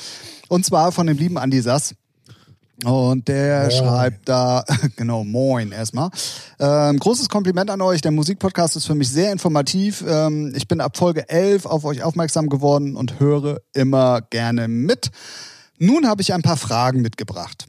Und 0.48 0.64
zwar 0.64 0.92
von 0.92 1.06
dem 1.06 1.18
lieben 1.18 1.36
Andy 1.36 1.60
Sass. 1.60 1.94
Und 2.84 3.26
der 3.26 3.62
Moin. 3.62 3.70
schreibt 3.72 4.28
da, 4.28 4.64
genau, 4.96 5.24
moin 5.24 5.72
erstmal. 5.72 6.10
Ähm, 6.60 6.98
großes 6.98 7.28
Kompliment 7.28 7.70
an 7.70 7.80
euch. 7.80 8.00
Der 8.02 8.12
Musikpodcast 8.12 8.76
ist 8.76 8.86
für 8.86 8.94
mich 8.94 9.08
sehr 9.08 9.32
informativ. 9.32 10.04
Ähm, 10.06 10.52
ich 10.54 10.68
bin 10.68 10.80
ab 10.80 10.96
Folge 10.96 11.28
11 11.28 11.66
auf 11.66 11.84
euch 11.84 12.02
aufmerksam 12.02 12.48
geworden 12.48 12.94
und 12.94 13.18
höre 13.18 13.60
immer 13.74 14.20
gerne 14.20 14.68
mit. 14.68 15.10
Nun 15.78 16.06
habe 16.06 16.22
ich 16.22 16.32
ein 16.32 16.42
paar 16.42 16.56
Fragen 16.56 17.02
mitgebracht, 17.02 17.66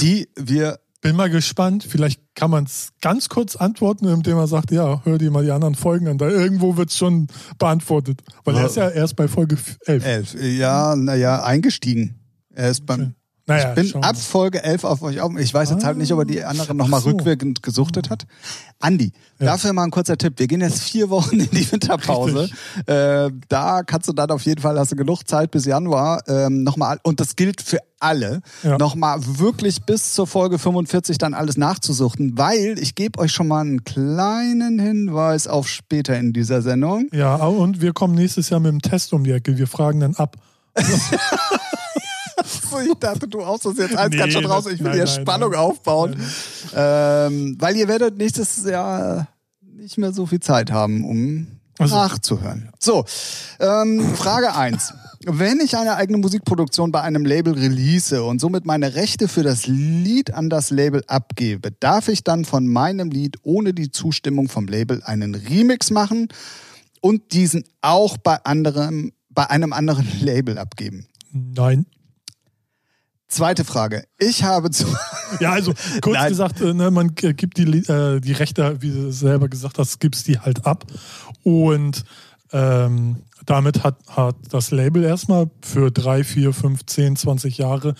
die 0.00 0.28
wir 0.36 0.78
Bin 1.02 1.16
mal 1.16 1.30
gespannt. 1.30 1.82
Vielleicht 1.82 2.20
kann 2.34 2.50
man 2.50 2.64
es 2.64 2.90
ganz 3.00 3.30
kurz 3.30 3.56
antworten, 3.56 4.06
indem 4.06 4.36
man 4.36 4.46
sagt, 4.46 4.70
ja, 4.70 5.00
hör 5.04 5.16
dir 5.16 5.30
mal 5.30 5.44
die 5.44 5.50
anderen 5.50 5.74
Folgen 5.74 6.06
an. 6.08 6.18
Da 6.18 6.28
irgendwo 6.28 6.76
wird 6.76 6.90
es 6.90 6.96
schon 6.98 7.28
beantwortet. 7.58 8.20
Weil 8.44 8.56
er 8.56 8.66
ist 8.66 8.76
ja 8.76 8.90
erst 8.90 9.16
bei 9.16 9.26
Folge 9.26 9.56
11. 9.86 10.04
11, 10.04 10.34
ja, 10.58 10.94
naja, 10.96 11.42
eingestiegen. 11.42 12.20
Er 12.54 12.70
ist 12.70 12.84
beim, 12.84 13.14
Naja, 13.46 13.70
ich 13.70 13.74
bin 13.74 13.86
schauen 13.88 14.04
ab. 14.04 14.16
Folge 14.16 14.62
11 14.62 14.84
auf 14.84 15.02
euch 15.02 15.20
auf. 15.20 15.32
Ich 15.38 15.52
weiß 15.52 15.70
jetzt 15.70 15.84
halt 15.84 15.96
nicht, 15.98 16.12
ob 16.12 16.20
er 16.20 16.24
die 16.24 16.44
anderen 16.44 16.76
nochmal 16.76 17.00
so. 17.00 17.10
rückwirkend 17.10 17.62
gesuchtet 17.62 18.08
hat. 18.10 18.26
Andi, 18.78 19.12
Ja. 19.38 19.46
dafür 19.46 19.72
mal 19.72 19.84
ein 19.84 19.90
kurzer 19.90 20.16
Tipp. 20.16 20.34
Wir 20.38 20.46
gehen 20.46 20.60
jetzt 20.60 20.80
vier 20.82 21.10
Wochen 21.10 21.40
in 21.40 21.50
die 21.50 21.70
Winterpause. 21.72 22.48
Äh, 22.86 23.30
da 23.48 23.82
kannst 23.82 24.08
du 24.08 24.12
dann 24.12 24.30
auf 24.30 24.42
jeden 24.42 24.60
Fall, 24.62 24.78
hast 24.78 24.92
du 24.92 24.96
genug 24.96 25.26
Zeit 25.26 25.50
bis 25.50 25.64
Januar, 25.66 26.22
ähm, 26.28 26.62
nochmal, 26.62 26.98
und 27.02 27.18
das 27.20 27.34
gilt 27.36 27.60
für 27.60 27.78
alle, 27.98 28.40
Ja. 28.62 28.78
nochmal 28.78 29.18
wirklich 29.38 29.82
bis 29.82 30.14
zur 30.14 30.26
Folge 30.26 30.58
45 30.58 31.18
dann 31.18 31.34
alles 31.34 31.56
nachzusuchten, 31.56 32.38
weil 32.38 32.78
ich 32.78 32.94
gebe 32.94 33.18
euch 33.18 33.32
schon 33.32 33.48
mal 33.48 33.60
einen 33.62 33.84
kleinen 33.84 34.78
Hinweis 34.78 35.48
auf 35.48 35.68
später 35.68 36.16
in 36.18 36.32
dieser 36.32 36.62
Sendung. 36.62 37.08
Ja, 37.12 37.34
und 37.36 37.80
wir 37.80 37.92
kommen 37.92 38.14
nächstes 38.14 38.48
Jahr 38.50 38.60
mit 38.60 38.70
dem 38.72 38.80
Test 38.80 39.12
um 39.12 39.24
die 39.24 39.32
Ecke. 39.32 39.58
Wir 39.58 39.66
fragen 39.66 40.00
dann 40.00 40.14
ab. 40.14 40.36
So, 42.70 42.80
ich 42.80 42.94
dachte, 42.98 43.26
du 43.28 43.44
haust 43.44 43.64
das 43.66 43.76
jetzt 43.78 43.96
eins 43.96 44.10
Nee, 44.12 44.18
ganz 44.18 44.32
schon 44.32 44.46
raus. 44.46 44.66
Ich 44.66 44.78
will 44.80 44.86
nein, 44.88 44.94
hier 44.94 45.04
nein, 45.04 45.20
Spannung 45.22 45.50
nein. 45.52 45.60
aufbauen. 45.60 46.16
Ähm, 46.74 47.56
weil 47.58 47.76
ihr 47.76 47.88
werdet 47.88 48.16
nächstes 48.16 48.64
Jahr 48.64 49.28
nicht 49.62 49.98
mehr 49.98 50.12
so 50.12 50.26
viel 50.26 50.40
Zeit 50.40 50.70
haben, 50.70 51.04
um 51.04 51.46
Also- 51.78 51.96
nachzuhören. 51.96 52.70
So, 52.78 53.04
ähm, 53.58 54.14
Frage 54.14 54.54
eins: 54.54 54.92
Wenn 55.24 55.60
ich 55.60 55.76
eine 55.76 55.96
eigene 55.96 56.18
Musikproduktion 56.18 56.92
bei 56.92 57.00
einem 57.02 57.24
Label 57.24 57.54
release 57.54 58.22
und 58.22 58.40
somit 58.40 58.64
meine 58.66 58.94
Rechte 58.94 59.28
für 59.28 59.42
das 59.42 59.66
Lied 59.66 60.32
an 60.34 60.48
das 60.50 60.70
Label 60.70 61.02
abgebe, 61.08 61.70
darf 61.80 62.08
ich 62.08 62.22
dann 62.24 62.44
von 62.44 62.66
meinem 62.66 63.10
Lied 63.10 63.36
ohne 63.42 63.74
die 63.74 63.90
Zustimmung 63.90 64.48
vom 64.48 64.66
Label 64.66 65.02
einen 65.04 65.34
Remix 65.34 65.90
machen 65.90 66.28
und 67.00 67.32
diesen 67.32 67.64
auch 67.82 68.16
bei 68.18 68.36
anderem, 68.44 69.12
bei 69.30 69.48
einem 69.50 69.72
anderen 69.72 70.06
Label 70.20 70.58
abgeben? 70.58 71.06
Nein. 71.32 71.86
Zweite 73.30 73.64
Frage. 73.64 74.04
Ich 74.18 74.42
habe 74.42 74.70
zu. 74.70 74.86
Ja, 75.38 75.52
also 75.52 75.72
kurz 76.02 76.16
Nein. 76.16 76.28
gesagt, 76.28 76.60
äh, 76.60 76.74
ne, 76.74 76.90
man 76.90 77.14
gibt 77.14 77.58
die, 77.58 77.62
äh, 77.62 78.20
die 78.20 78.32
Rechte, 78.32 78.82
wie 78.82 78.90
du 78.90 79.12
selber 79.12 79.48
gesagt 79.48 79.78
hast, 79.78 80.00
gibst 80.00 80.26
die 80.26 80.40
halt 80.40 80.66
ab. 80.66 80.84
Und 81.44 82.04
ähm, 82.52 83.22
damit 83.46 83.84
hat, 83.84 83.96
hat 84.08 84.34
das 84.50 84.72
Label 84.72 85.04
erstmal 85.04 85.48
für 85.62 85.92
drei, 85.92 86.24
vier, 86.24 86.52
fünf, 86.52 86.84
zehn, 86.86 87.14
20 87.14 87.56
Jahre 87.58 87.94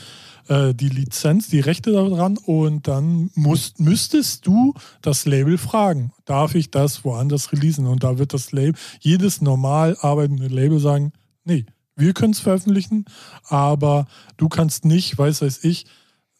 äh, 0.49 0.75
die 0.75 0.89
Lizenz, 0.89 1.49
die 1.49 1.61
Rechte 1.61 1.93
daran 1.93 2.37
und 2.37 2.89
dann 2.89 3.31
musst, 3.35 3.79
müsstest 3.79 4.47
du 4.47 4.75
das 5.01 5.27
Label 5.27 5.59
fragen, 5.59 6.13
darf 6.25 6.57
ich 6.57 6.73
das 6.73 7.05
woanders 7.05 7.53
releasen? 7.53 7.87
Und 7.87 8.03
da 8.03 8.19
wird 8.19 8.35
das 8.35 8.51
Label, 8.51 8.75
jedes 8.99 9.41
normal 9.41 9.97
arbeitende 10.01 10.49
Label 10.49 10.81
sagen, 10.81 11.13
nee, 11.45 11.67
wir 12.01 12.15
können 12.15 12.33
es 12.33 12.41
veröffentlichen, 12.41 13.05
aber 13.45 14.07
du 14.37 14.49
kannst 14.49 14.85
nicht, 14.85 15.17
weiß 15.17 15.43
weiß 15.43 15.65
ich, 15.65 15.87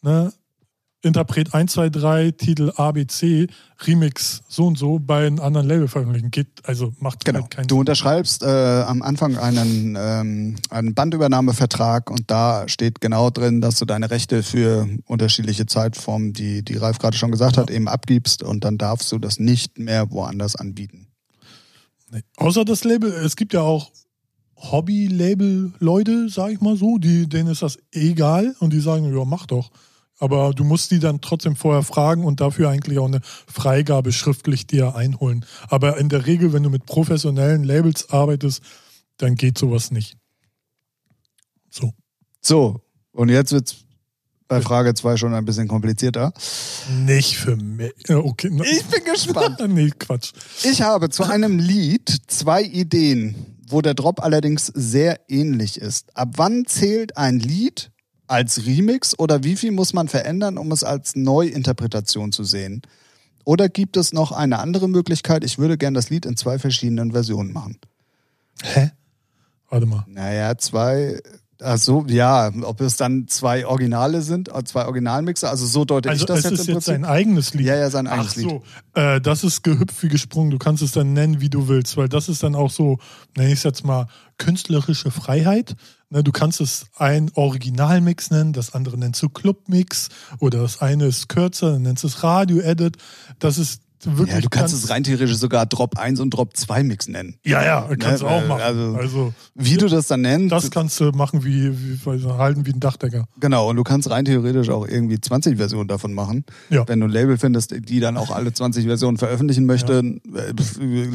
ne, 0.01 0.33
Interpret 1.03 1.53
1, 1.53 1.71
2, 1.71 1.89
3, 1.89 2.31
Titel 2.31 2.71
ABC, 2.75 3.47
Remix 3.87 4.43
so 4.47 4.67
und 4.67 4.77
so 4.77 4.99
bei 4.99 5.25
einem 5.25 5.39
anderen 5.39 5.67
Label 5.67 5.87
veröffentlichen. 5.87 6.29
Geht, 6.29 6.47
also 6.63 6.93
macht 6.99 7.25
Genau. 7.25 7.41
halt 7.41 7.49
keinen 7.49 7.67
Du 7.67 7.79
unterschreibst 7.79 8.43
äh, 8.43 8.83
am 8.83 9.01
Anfang 9.01 9.37
einen, 9.37 9.97
ähm, 9.99 10.57
einen 10.69 10.93
Bandübernahmevertrag 10.93 12.11
und 12.11 12.29
da 12.29 12.67
steht 12.67 13.01
genau 13.01 13.31
drin, 13.31 13.61
dass 13.61 13.79
du 13.79 13.85
deine 13.85 14.11
Rechte 14.11 14.43
für 14.43 14.87
unterschiedliche 15.05 15.65
Zeitformen, 15.65 16.33
die, 16.33 16.63
die 16.63 16.77
Ralf 16.77 16.99
gerade 16.99 17.17
schon 17.17 17.31
gesagt 17.31 17.57
hat, 17.57 17.71
eben 17.71 17.87
abgibst 17.87 18.43
und 18.43 18.63
dann 18.63 18.77
darfst 18.77 19.11
du 19.11 19.17
das 19.17 19.39
nicht 19.39 19.79
mehr 19.79 20.11
woanders 20.11 20.55
anbieten. 20.55 21.07
Nee. 22.11 22.21
Außer 22.37 22.63
das 22.63 22.83
Label, 22.83 23.11
es 23.11 23.35
gibt 23.35 23.53
ja 23.53 23.61
auch 23.61 23.91
Hobby-Label-Leute, 24.61 26.29
sag 26.29 26.51
ich 26.51 26.61
mal 26.61 26.77
so, 26.77 26.97
die, 26.97 27.27
denen 27.27 27.49
ist 27.49 27.61
das 27.61 27.77
egal 27.91 28.55
und 28.59 28.71
die 28.73 28.79
sagen, 28.79 29.13
ja, 29.15 29.25
mach 29.25 29.45
doch. 29.45 29.71
Aber 30.19 30.53
du 30.53 30.63
musst 30.63 30.91
die 30.91 30.99
dann 30.99 31.19
trotzdem 31.19 31.55
vorher 31.55 31.81
fragen 31.81 32.23
und 32.25 32.41
dafür 32.41 32.69
eigentlich 32.69 32.99
auch 32.99 33.07
eine 33.07 33.21
Freigabe 33.23 34.11
schriftlich 34.11 34.67
dir 34.67 34.95
einholen. 34.95 35.45
Aber 35.67 35.97
in 35.97 36.09
der 36.09 36.27
Regel, 36.27 36.53
wenn 36.53 36.61
du 36.61 36.69
mit 36.69 36.85
professionellen 36.85 37.63
Labels 37.63 38.09
arbeitest, 38.11 38.61
dann 39.17 39.35
geht 39.35 39.57
sowas 39.57 39.89
nicht. 39.89 40.17
So. 41.71 41.93
So, 42.39 42.81
und 43.13 43.29
jetzt 43.29 43.51
wird's 43.51 43.77
bei 44.47 44.61
Frage 44.61 44.93
2 44.93 45.15
schon 45.15 45.33
ein 45.33 45.45
bisschen 45.45 45.69
komplizierter. 45.69 46.33
Nicht 47.05 47.37
für 47.37 47.55
mich. 47.55 47.93
Äh, 48.09 48.15
Okay. 48.15 48.51
Ich 48.69 48.83
bin 48.85 49.03
gespannt. 49.05 49.59
nee, 49.69 49.91
Quatsch. 49.97 50.33
Ich 50.63 50.81
habe 50.81 51.09
zu 51.09 51.23
einem 51.23 51.57
Lied 51.57 52.09
zwei 52.27 52.61
Ideen, 52.61 53.35
wo 53.71 53.81
der 53.81 53.93
Drop 53.93 54.23
allerdings 54.23 54.67
sehr 54.67 55.19
ähnlich 55.29 55.79
ist. 55.79 56.15
Ab 56.15 56.33
wann 56.37 56.65
zählt 56.65 57.17
ein 57.17 57.39
Lied 57.39 57.91
als 58.27 58.65
Remix 58.65 59.17
oder 59.17 59.43
wie 59.43 59.55
viel 59.55 59.71
muss 59.71 59.93
man 59.93 60.07
verändern, 60.07 60.57
um 60.57 60.71
es 60.71 60.83
als 60.83 61.15
Neuinterpretation 61.15 62.31
zu 62.31 62.43
sehen? 62.43 62.81
Oder 63.43 63.69
gibt 63.69 63.97
es 63.97 64.13
noch 64.13 64.31
eine 64.31 64.59
andere 64.59 64.87
Möglichkeit? 64.87 65.43
Ich 65.43 65.57
würde 65.57 65.77
gern 65.77 65.93
das 65.93 66.09
Lied 66.09 66.25
in 66.25 66.37
zwei 66.37 66.59
verschiedenen 66.59 67.11
Versionen 67.11 67.51
machen. 67.51 67.77
Hä? 68.63 68.91
Warte 69.69 69.85
mal. 69.85 70.05
Naja, 70.07 70.57
zwei. 70.57 71.19
Ach 71.63 71.77
so, 71.77 72.05
ja, 72.07 72.51
ob 72.63 72.81
es 72.81 72.97
dann 72.97 73.27
zwei 73.27 73.65
Originale 73.67 74.21
sind, 74.23 74.49
äh, 74.49 74.63
zwei 74.63 74.85
Originalmixer, 74.85 75.49
also 75.49 75.65
so 75.67 75.85
deute 75.85 76.09
Also 76.09 76.23
ich 76.23 76.27
das 76.27 76.39
es 76.39 76.43
jetzt 76.45 76.53
ist 76.61 76.67
im 76.69 76.75
jetzt 76.75 76.85
Prinzip. 76.85 77.03
sein 77.03 77.05
eigenes 77.05 77.53
Lied. 77.53 77.67
Ja, 77.67 77.75
ja, 77.75 77.89
sein 77.91 78.07
Ach 78.07 78.13
eigenes 78.13 78.35
Lied. 78.35 78.49
so, 78.49 78.63
äh, 78.95 79.21
das 79.21 79.43
ist 79.43 79.63
gehüpft 79.63 80.01
wie 80.01 80.07
gesprungen. 80.07 80.49
Du 80.49 80.57
kannst 80.57 80.81
es 80.81 80.91
dann 80.91 81.13
nennen, 81.13 81.39
wie 81.39 81.49
du 81.49 81.67
willst, 81.67 81.97
weil 81.97 82.09
das 82.09 82.29
ist 82.29 82.41
dann 82.43 82.55
auch 82.55 82.71
so, 82.71 82.97
nenne 83.37 83.49
ich 83.51 83.59
es 83.59 83.63
jetzt 83.63 83.85
mal, 83.85 84.07
künstlerische 84.37 85.11
Freiheit. 85.11 85.75
Ne, 86.09 86.23
du 86.23 86.31
kannst 86.31 86.59
es 86.61 86.87
ein 86.97 87.31
Originalmix 87.35 88.31
nennen, 88.31 88.53
das 88.53 88.73
andere 88.73 88.97
nennst 88.97 89.21
du 89.21 89.29
Clubmix 89.29 90.09
oder 90.39 90.59
das 90.61 90.81
eine 90.81 91.05
ist 91.05 91.29
kürzer, 91.29 91.73
dann 91.73 91.83
nennst 91.83 92.03
du 92.03 92.07
es 92.07 92.23
Radio-Edit. 92.23 92.97
Das 93.39 93.57
ist 93.57 93.81
wirklich. 94.05 94.35
Ja, 94.35 94.41
du 94.41 94.49
kannst 94.49 94.73
es 94.73 94.89
rein 94.89 95.03
theoretisch 95.03 95.35
sogar 95.37 95.65
Drop 95.65 95.97
1 95.97 96.19
und 96.19 96.31
Drop 96.31 96.55
2 96.55 96.83
Mix 96.83 97.07
nennen. 97.07 97.35
Ja, 97.45 97.63
ja, 97.63 97.89
kannst 97.99 98.21
du 98.21 98.25
Ne, 98.25 98.31
auch 98.31 98.41
äh, 98.43 98.47
machen. 98.47 98.61
also- 98.61 98.95
Also, 98.95 99.33
Wie 99.55 99.77
du 99.77 99.87
das 99.87 100.07
dann 100.07 100.21
nennst, 100.21 100.51
das 100.51 100.71
kannst 100.71 100.99
du 100.99 101.11
machen 101.11 101.43
wie, 101.43 101.71
wie 101.71 102.27
halten 102.27 102.65
wie 102.65 102.71
ein 102.73 102.79
Dachdecker. 102.79 103.25
genau, 103.39 103.69
und 103.69 103.75
du 103.75 103.83
kannst 103.83 104.09
rein 104.09 104.25
theoretisch 104.25 104.69
auch 104.69 104.87
irgendwie 104.87 105.19
20 105.19 105.57
Versionen 105.57 105.87
davon 105.87 106.13
machen. 106.13 106.45
Ja. 106.69 106.87
Wenn 106.87 106.99
du 106.99 107.07
ein 107.07 107.11
Label 107.11 107.37
findest, 107.37 107.73
die 107.89 107.99
dann 107.99 108.17
auch 108.17 108.31
alle 108.31 108.53
20 108.53 108.85
Versionen 108.85 109.17
veröffentlichen 109.17 109.65
möchte, 109.65 109.99
äh, 109.99 110.53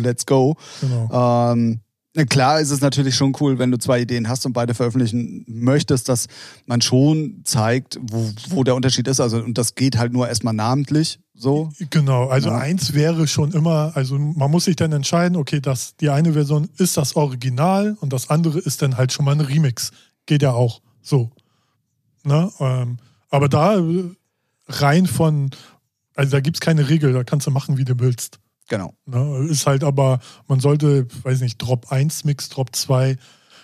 let's 0.01 0.27
go. 0.27 0.57
Genau. 0.81 1.53
Ähm, 1.53 1.81
klar 2.25 2.61
ist 2.61 2.71
es 2.71 2.81
natürlich 2.81 3.15
schon 3.15 3.37
cool, 3.41 3.59
wenn 3.59 3.71
du 3.71 3.79
zwei 3.79 4.01
Ideen 4.01 4.29
hast 4.29 4.47
und 4.47 4.53
beide 4.55 4.73
veröffentlichen 4.75 5.45
möchtest, 5.47 6.09
dass 6.09 6.29
man 6.65 6.81
schon 6.81 7.43
zeigt, 7.45 7.99
wo, 8.01 8.31
wo 8.49 8.65
der 8.65 8.75
Unterschied 8.75 9.07
ist. 9.09 9.21
Also, 9.21 9.39
und 9.39 9.59
das 9.59 9.75
geht 9.75 9.99
halt 9.99 10.13
nur 10.13 10.27
erstmal 10.29 10.55
namentlich 10.55 11.19
so. 11.35 11.71
Genau, 11.91 12.29
also 12.29 12.49
Ja. 12.49 12.59
eins 12.59 12.95
wäre 12.95 13.29
schon 13.29 13.53
immer, 13.53 13.93
also 13.95 14.19
man 14.19 14.51
muss 14.51 14.65
sich 14.65 14.77
dann 14.77 14.93
entscheiden, 14.93 15.37
okay, 15.37 15.61
das, 15.61 15.95
die 15.97 16.09
eine 16.09 16.33
Version 16.33 16.71
ist 16.79 16.97
das 16.97 17.15
Original 17.17 17.97
und 18.01 18.13
das 18.13 18.31
andere 18.31 18.59
ist 18.59 18.81
dann 18.81 18.97
halt 18.97 19.13
schon 19.13 19.27
mal 19.27 19.33
ein 19.33 19.43
Remix. 19.43 19.91
Geht 20.25 20.43
ja 20.43 20.53
auch 20.53 20.81
so. 21.03 21.31
Ne? 22.25 22.51
Ähm, 22.59 22.99
aber 23.29 23.49
da 23.49 23.77
äh, 23.79 24.05
rein 24.69 25.07
von, 25.07 25.51
also 26.15 26.33
da 26.33 26.41
gibt 26.41 26.57
es 26.57 26.61
keine 26.61 26.89
Regel, 26.89 27.13
da 27.13 27.23
kannst 27.23 27.47
du 27.47 27.51
machen, 27.51 27.77
wie 27.77 27.85
du 27.85 27.99
willst. 27.99 28.39
Genau. 28.69 28.95
Ne? 29.07 29.47
Ist 29.49 29.67
halt 29.67 29.85
aber, 29.85 30.19
man 30.49 30.61
sollte, 30.61 31.07
weiß 31.23 31.41
nicht, 31.41 31.59
Drop 31.59 31.93
1 31.93 32.25
Mix, 32.25 32.49
Drop 32.49 32.75
2 32.75 33.17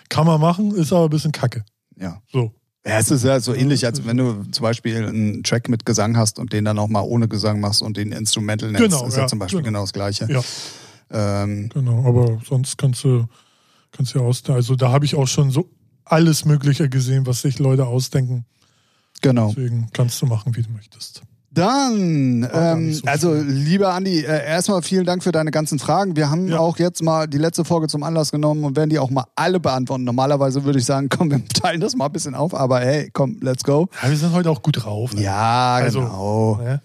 kann 0.09 0.25
man 0.25 0.39
machen, 0.39 0.75
ist 0.75 0.93
aber 0.93 1.05
ein 1.05 1.09
bisschen 1.09 1.31
kacke. 1.31 1.65
Ja. 1.99 2.21
So. 2.31 2.53
Ja, 2.85 2.99
es 2.99 3.11
ist 3.11 3.23
ja 3.23 3.39
so 3.39 3.53
ähnlich, 3.53 3.85
als 3.85 4.05
wenn 4.05 4.17
du 4.17 4.43
zum 4.51 4.63
Beispiel 4.63 4.97
einen 4.97 5.43
Track 5.43 5.69
mit 5.69 5.85
Gesang 5.85 6.17
hast 6.17 6.37
und 6.37 6.51
den 6.51 6.65
dann 6.65 6.77
auch 6.79 6.89
mal 6.89 7.01
ohne 7.01 7.29
Gesang 7.29 7.61
machst 7.61 7.81
und 7.81 7.95
den 7.95 8.11
Instrumental 8.11 8.71
nennst. 8.71 8.83
Genau, 8.83 9.07
ist 9.07 9.15
ja, 9.15 9.21
ja, 9.21 9.27
zum 9.27 9.39
Beispiel 9.39 9.59
genau. 9.59 9.67
genau 9.67 9.81
das 9.81 9.93
Gleiche. 9.93 10.27
Ja. 10.29 11.43
Ähm, 11.43 11.69
Genau, 11.69 12.05
aber 12.05 12.41
sonst 12.45 12.77
kannst 12.77 13.03
du, 13.05 13.25
kannst 13.91 14.13
du 14.13 14.19
ja 14.19 14.25
aus, 14.25 14.43
also 14.49 14.75
da 14.75 14.91
habe 14.91 15.05
ich 15.05 15.15
auch 15.15 15.27
schon 15.27 15.49
so 15.49 15.69
alles 16.03 16.43
Mögliche 16.43 16.89
gesehen, 16.89 17.25
was 17.25 17.41
sich 17.41 17.59
Leute 17.59 17.85
ausdenken. 17.85 18.45
genau. 19.21 19.47
Deswegen 19.49 19.87
kannst 19.93 20.21
du 20.21 20.25
machen, 20.25 20.55
wie 20.55 20.63
du 20.63 20.71
möchtest. 20.71 21.23
Dann, 21.53 22.49
ähm, 22.51 22.99
also 23.05 23.33
lieber 23.35 23.93
Andi, 23.93 24.21
äh, 24.21 24.45
erstmal 24.45 24.81
vielen 24.81 25.05
Dank 25.05 25.23
für 25.23 25.31
deine 25.31 25.51
ganzen 25.51 25.77
Fragen. 25.77 26.15
Wir 26.15 26.31
haben 26.31 26.47
Ja. 26.47 26.57
auch 26.59 26.79
jetzt 26.79 27.03
mal 27.03 27.27
die 27.27 27.37
letzte 27.37 27.63
Folge 27.63 27.87
zum 27.87 28.01
Anlass 28.01 28.31
genommen 28.31 28.63
und 28.63 28.75
werden 28.75 28.89
die 28.89 28.97
auch 28.97 29.11
mal 29.11 29.25
alle 29.35 29.59
beantworten. 29.59 30.03
Normalerweise 30.03 30.63
würde 30.63 30.79
ich 30.79 30.85
sagen, 30.85 31.09
komm, 31.15 31.29
wir 31.29 31.45
teilen 31.47 31.79
das 31.79 31.95
mal 31.95 32.07
ein 32.07 32.11
bisschen 32.11 32.33
auf, 32.33 32.55
aber 32.55 32.79
hey, 32.79 33.09
komm, 33.13 33.37
let's 33.41 33.63
go. 33.63 33.87
Ja, 34.01 34.09
wir 34.09 34.17
sind 34.17 34.33
heute 34.33 34.49
auch 34.49 34.63
gut 34.63 34.83
drauf. 34.83 35.13
ne? 35.13 35.21
Ja, 35.21 35.75
Also, 35.75 35.99
genau. 36.01 36.55
Ne? 36.57 36.81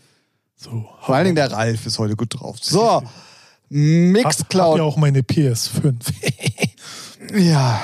So. 0.56 0.84
Vor 1.02 1.14
allen 1.14 1.24
Dingen 1.24 1.36
der 1.36 1.50
Ralf 1.50 1.86
ist 1.86 1.98
heute 1.98 2.14
gut 2.16 2.38
drauf. 2.38 2.56
So, 2.60 2.84
Hab, 2.84 3.04
hab 3.04 3.10
Mixcloud. 3.70 4.78
ja 4.78 4.84
auch 4.84 4.96
meine 4.98 5.20
PS5. 5.20 5.94
Ja. 7.34 7.80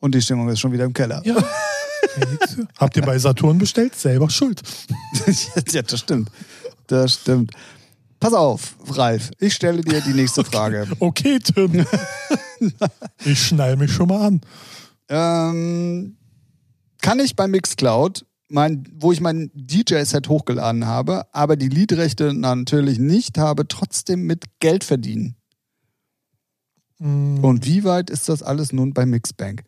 Und 0.00 0.14
die 0.14 0.22
Stimmung 0.22 0.48
ist 0.48 0.58
schon 0.58 0.72
wieder 0.72 0.84
im 0.84 0.92
Keller. 0.92 1.22
ja. 1.24 1.34
Habt 2.78 2.96
ihr 2.96 3.02
bei 3.02 3.18
Saturn 3.18 3.58
bestellt? 3.58 3.94
Selber 3.94 4.30
schuld. 4.30 4.62
ja, 5.70 5.82
das 5.82 6.00
stimmt. 6.00 6.30
Das 6.86 7.14
stimmt. 7.14 7.52
Pass 8.18 8.34
auf, 8.34 8.76
Ralf, 8.90 9.30
ich 9.38 9.54
stelle 9.54 9.80
dir 9.80 10.02
die 10.02 10.12
nächste 10.12 10.44
Frage. 10.44 10.86
Okay, 10.98 11.38
Tim. 11.38 11.86
ich 13.24 13.46
schnall 13.46 13.76
mich 13.76 13.92
schon 13.92 14.08
mal 14.08 14.26
an. 14.26 14.40
Ähm, 15.08 16.16
kann 17.00 17.18
ich 17.18 17.34
bei 17.34 17.48
Mixcloud, 17.48 18.26
mein, 18.48 18.84
wo 18.92 19.10
ich 19.12 19.20
mein 19.20 19.50
DJ-Set 19.54 20.28
hochgeladen 20.28 20.86
habe, 20.86 21.24
aber 21.32 21.56
die 21.56 21.68
Liedrechte 21.68 22.34
natürlich 22.34 22.98
nicht 22.98 23.38
habe, 23.38 23.66
trotzdem 23.66 24.24
mit 24.26 24.44
Geld 24.60 24.84
verdienen? 24.84 25.36
Mm, 26.98 27.42
Und 27.42 27.64
wie 27.64 27.84
weit 27.84 28.10
ist 28.10 28.28
das 28.28 28.42
alles 28.42 28.72
nun 28.72 28.92
bei 28.92 29.06
Mixbank? 29.06 29.62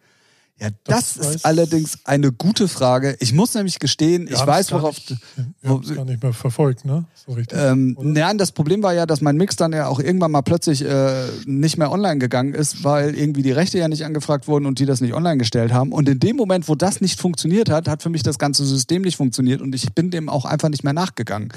Ja, 0.61 0.69
das, 0.85 1.15
Das 1.15 1.35
ist 1.35 1.45
allerdings 1.45 1.99
eine 2.05 2.31
gute 2.31 2.69
Frage. 2.69 3.17
Ich 3.19 3.33
muss 3.33 3.55
nämlich 3.55 3.81
gestehen, 3.81 4.29
wir 4.29 4.37
ich 4.37 4.47
weiß, 4.47 4.71
worauf. 4.71 4.97
Nicht, 4.97 5.17
wir 5.61 5.81
es 5.81 5.95
gar 5.95 6.05
nicht 6.05 6.23
mehr 6.23 6.33
verfolgt, 6.33 6.85
ne? 6.85 7.05
So 7.15 7.33
richtig. 7.33 7.59
Ähm, 7.61 7.97
ja, 8.15 8.33
das 8.35 8.53
Problem 8.53 8.83
war 8.83 8.95
ja, 8.95 9.05
dass 9.05 9.21
mein 9.21 9.37
Mix 9.37 9.57
dann 9.57 9.73
ja 9.73 9.89
auch 9.89 9.99
irgendwann 9.99 10.31
mal 10.31 10.43
plötzlich 10.43 10.85
äh, 10.85 11.27
nicht 11.47 11.79
mehr 11.79 11.91
online 11.91 12.19
gegangen 12.19 12.55
ist, 12.55 12.85
weil 12.85 13.17
irgendwie 13.17 13.43
die 13.43 13.51
Rechte 13.51 13.79
ja 13.79 13.89
nicht 13.89 14.05
angefragt 14.05 14.47
wurden 14.47 14.67
und 14.67 14.79
die 14.79 14.87
das 14.87 15.01
nicht 15.01 15.15
online 15.15 15.39
gestellt 15.39 15.73
haben. 15.73 15.91
Und 15.91 16.09
in 16.09 16.21
dem 16.21 16.37
Moment, 16.37 16.69
wo 16.69 16.77
das 16.77 17.01
nicht 17.01 17.21
funktioniert 17.21 17.69
hat, 17.69 17.89
hat 17.89 18.03
für 18.03 18.11
mich 18.11 18.23
das 18.23 18.39
ganze 18.39 18.65
System 18.65 19.03
nicht 19.03 19.17
funktioniert 19.17 19.63
und 19.63 19.75
ich 19.75 19.93
bin 19.95 20.13
dem 20.13 20.29
auch 20.29 20.45
einfach 20.45 20.69
nicht 20.69 20.85
mehr 20.85 20.93
nachgegangen. 20.93 21.53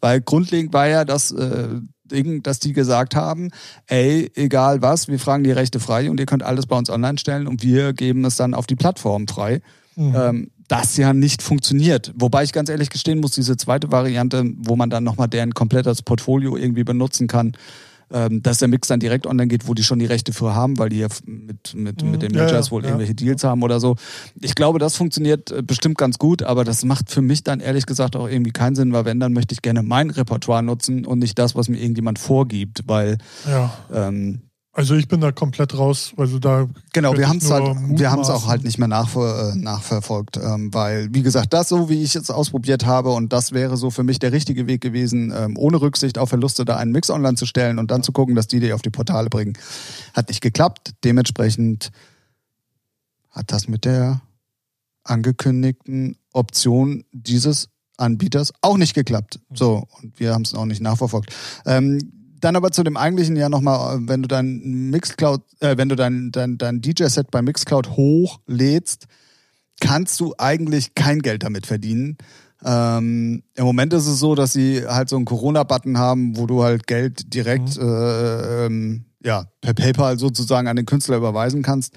Weil 0.00 0.20
grundlegend 0.20 0.72
war 0.72 0.86
ja 0.86 1.04
das 1.04 1.32
äh, 1.32 1.80
Ding, 2.04 2.42
dass 2.42 2.58
die 2.58 2.72
gesagt 2.72 3.16
haben, 3.16 3.50
ey, 3.86 4.30
egal 4.34 4.82
was, 4.82 5.08
wir 5.08 5.18
fragen 5.18 5.44
die 5.44 5.52
Rechte 5.52 5.80
frei 5.80 6.10
und 6.10 6.20
ihr 6.20 6.26
könnt 6.26 6.42
alles 6.42 6.66
bei 6.66 6.76
uns 6.76 6.90
online 6.90 7.18
stellen 7.18 7.46
und 7.46 7.62
wir 7.62 7.92
geben 7.92 8.24
es 8.24 8.36
dann 8.36 8.54
auf 8.54 8.66
die 8.66 8.76
Plattform 8.76 9.26
frei 9.26 9.60
Mhm. 9.96 10.14
ähm, 10.16 10.50
das 10.68 10.96
ja 10.96 11.12
nicht 11.12 11.42
funktioniert. 11.42 12.12
Wobei 12.16 12.42
ich 12.42 12.52
ganz 12.52 12.68
ehrlich 12.68 12.90
gestehen 12.90 13.20
muss, 13.20 13.32
diese 13.32 13.56
zweite 13.56 13.92
Variante, 13.92 14.44
wo 14.58 14.76
man 14.76 14.90
dann 14.90 15.04
nochmal 15.04 15.28
deren 15.28 15.52
komplettes 15.52 16.02
Portfolio 16.02 16.56
irgendwie 16.56 16.84
benutzen 16.84 17.26
kann, 17.26 17.52
ähm, 18.14 18.42
dass 18.42 18.58
der 18.58 18.68
Mix 18.68 18.88
dann 18.88 19.00
direkt 19.00 19.26
online 19.26 19.48
geht, 19.48 19.66
wo 19.66 19.74
die 19.74 19.82
schon 19.82 19.98
die 19.98 20.06
Rechte 20.06 20.32
für 20.32 20.54
haben, 20.54 20.78
weil 20.78 20.88
die 20.88 21.00
ja 21.00 21.08
mit, 21.26 21.74
mit, 21.74 22.02
Mhm. 22.02 22.10
mit 22.12 22.22
den 22.22 22.32
Majors 22.32 22.66
ja, 22.66 22.70
wohl 22.70 22.82
ja. 22.82 22.88
irgendwelche 22.88 23.14
Deals 23.14 23.42
haben 23.42 23.62
oder 23.62 23.80
so. 23.80 23.96
Ich 24.40 24.54
glaube, 24.54 24.78
das 24.78 24.96
funktioniert 24.96 25.50
äh, 25.50 25.62
bestimmt 25.62 25.98
ganz 25.98 26.18
gut, 26.18 26.42
aber 26.42 26.64
das 26.64 26.84
macht 26.84 27.10
für 27.10 27.22
mich 27.22 27.42
dann 27.42 27.58
ehrlich 27.60 27.86
gesagt 27.86 28.14
auch 28.14 28.28
irgendwie 28.28 28.52
keinen 28.52 28.76
Sinn, 28.76 28.92
weil 28.92 29.04
wenn, 29.04 29.18
dann 29.18 29.32
möchte 29.32 29.52
ich 29.52 29.62
gerne 29.62 29.82
mein 29.82 30.10
Repertoire 30.10 30.62
nutzen 30.62 31.04
und 31.04 31.18
nicht 31.18 31.38
das, 31.38 31.56
was 31.56 31.68
mir 31.68 31.78
irgendjemand 31.78 32.18
vorgibt, 32.20 32.82
weil 32.86 33.18
ja. 33.48 33.74
ähm, 33.92 34.40
Also 34.76 34.96
ich 34.96 35.06
bin 35.06 35.20
da 35.20 35.30
komplett 35.30 35.78
raus. 35.78 36.12
Also 36.16 36.40
da 36.40 36.68
Genau, 36.92 37.16
wir 37.16 37.28
haben 37.28 37.38
es 37.38 37.48
halt, 37.48 37.76
wir 37.90 38.10
haben 38.10 38.22
es 38.22 38.28
auch 38.28 38.48
halt 38.48 38.64
nicht 38.64 38.76
mehr 38.76 38.88
nachver 38.88 39.52
äh, 39.52 39.56
nachverfolgt, 39.56 40.36
ähm, 40.36 40.74
weil 40.74 41.14
wie 41.14 41.22
gesagt, 41.22 41.52
das 41.52 41.68
so 41.68 41.88
wie 41.88 42.02
ich 42.02 42.16
es 42.16 42.28
ausprobiert 42.28 42.84
habe 42.84 43.10
und 43.10 43.32
das 43.32 43.52
wäre 43.52 43.76
so 43.76 43.90
für 43.90 44.02
mich 44.02 44.18
der 44.18 44.32
richtige 44.32 44.66
Weg 44.66 44.80
gewesen, 44.80 45.32
ähm, 45.34 45.56
ohne 45.56 45.80
Rücksicht 45.80 46.18
auf 46.18 46.30
Verluste 46.30 46.64
da 46.64 46.76
einen 46.76 46.90
Mix 46.90 47.08
online 47.08 47.36
zu 47.36 47.46
stellen 47.46 47.78
und 47.78 47.92
dann 47.92 48.02
zu 48.02 48.10
gucken, 48.10 48.34
dass 48.34 48.48
die 48.48 48.58
die 48.58 48.72
auf 48.72 48.82
die 48.82 48.90
Portale 48.90 49.30
bringen, 49.30 49.56
hat 50.12 50.28
nicht 50.28 50.40
geklappt. 50.40 50.94
Dementsprechend 51.04 51.92
hat 53.30 53.52
das 53.52 53.68
mit 53.68 53.84
der 53.84 54.22
angekündigten 55.04 56.16
Option 56.32 57.04
dieses 57.12 57.68
Anbieters 57.96 58.52
auch 58.60 58.76
nicht 58.76 58.94
geklappt. 58.94 59.38
So 59.52 59.86
und 60.02 60.18
wir 60.18 60.34
haben 60.34 60.42
es 60.42 60.52
auch 60.52 60.64
nicht 60.64 60.82
nachverfolgt. 60.82 61.32
Ähm, 61.64 62.23
dann 62.40 62.56
aber 62.56 62.70
zu 62.70 62.82
dem 62.82 62.96
eigentlichen 62.96 63.36
ja 63.36 63.48
nochmal, 63.48 64.00
wenn 64.02 64.22
du 64.22 64.28
dein 64.28 64.90
Mixcloud, 64.90 65.42
äh, 65.60 65.76
wenn 65.76 65.88
du 65.88 65.96
dein, 65.96 66.30
dein, 66.32 66.58
dein 66.58 66.80
DJ-Set 66.80 67.30
bei 67.30 67.42
Mixcloud 67.42 67.90
hochlädst, 67.90 69.06
kannst 69.80 70.20
du 70.20 70.34
eigentlich 70.38 70.94
kein 70.94 71.20
Geld 71.20 71.42
damit 71.42 71.66
verdienen. 71.66 72.18
Ähm, 72.64 73.42
Im 73.54 73.64
Moment 73.64 73.92
ist 73.92 74.06
es 74.06 74.18
so, 74.18 74.34
dass 74.34 74.52
sie 74.52 74.86
halt 74.86 75.08
so 75.08 75.16
einen 75.16 75.26
Corona-Button 75.26 75.98
haben, 75.98 76.36
wo 76.36 76.46
du 76.46 76.62
halt 76.62 76.86
Geld 76.86 77.34
direkt 77.34 77.76
äh, 77.76 78.66
ähm, 78.66 79.04
ja, 79.22 79.46
per 79.60 79.74
PayPal 79.74 80.18
sozusagen 80.18 80.68
an 80.68 80.76
den 80.76 80.86
Künstler 80.86 81.16
überweisen 81.16 81.62
kannst. 81.62 81.94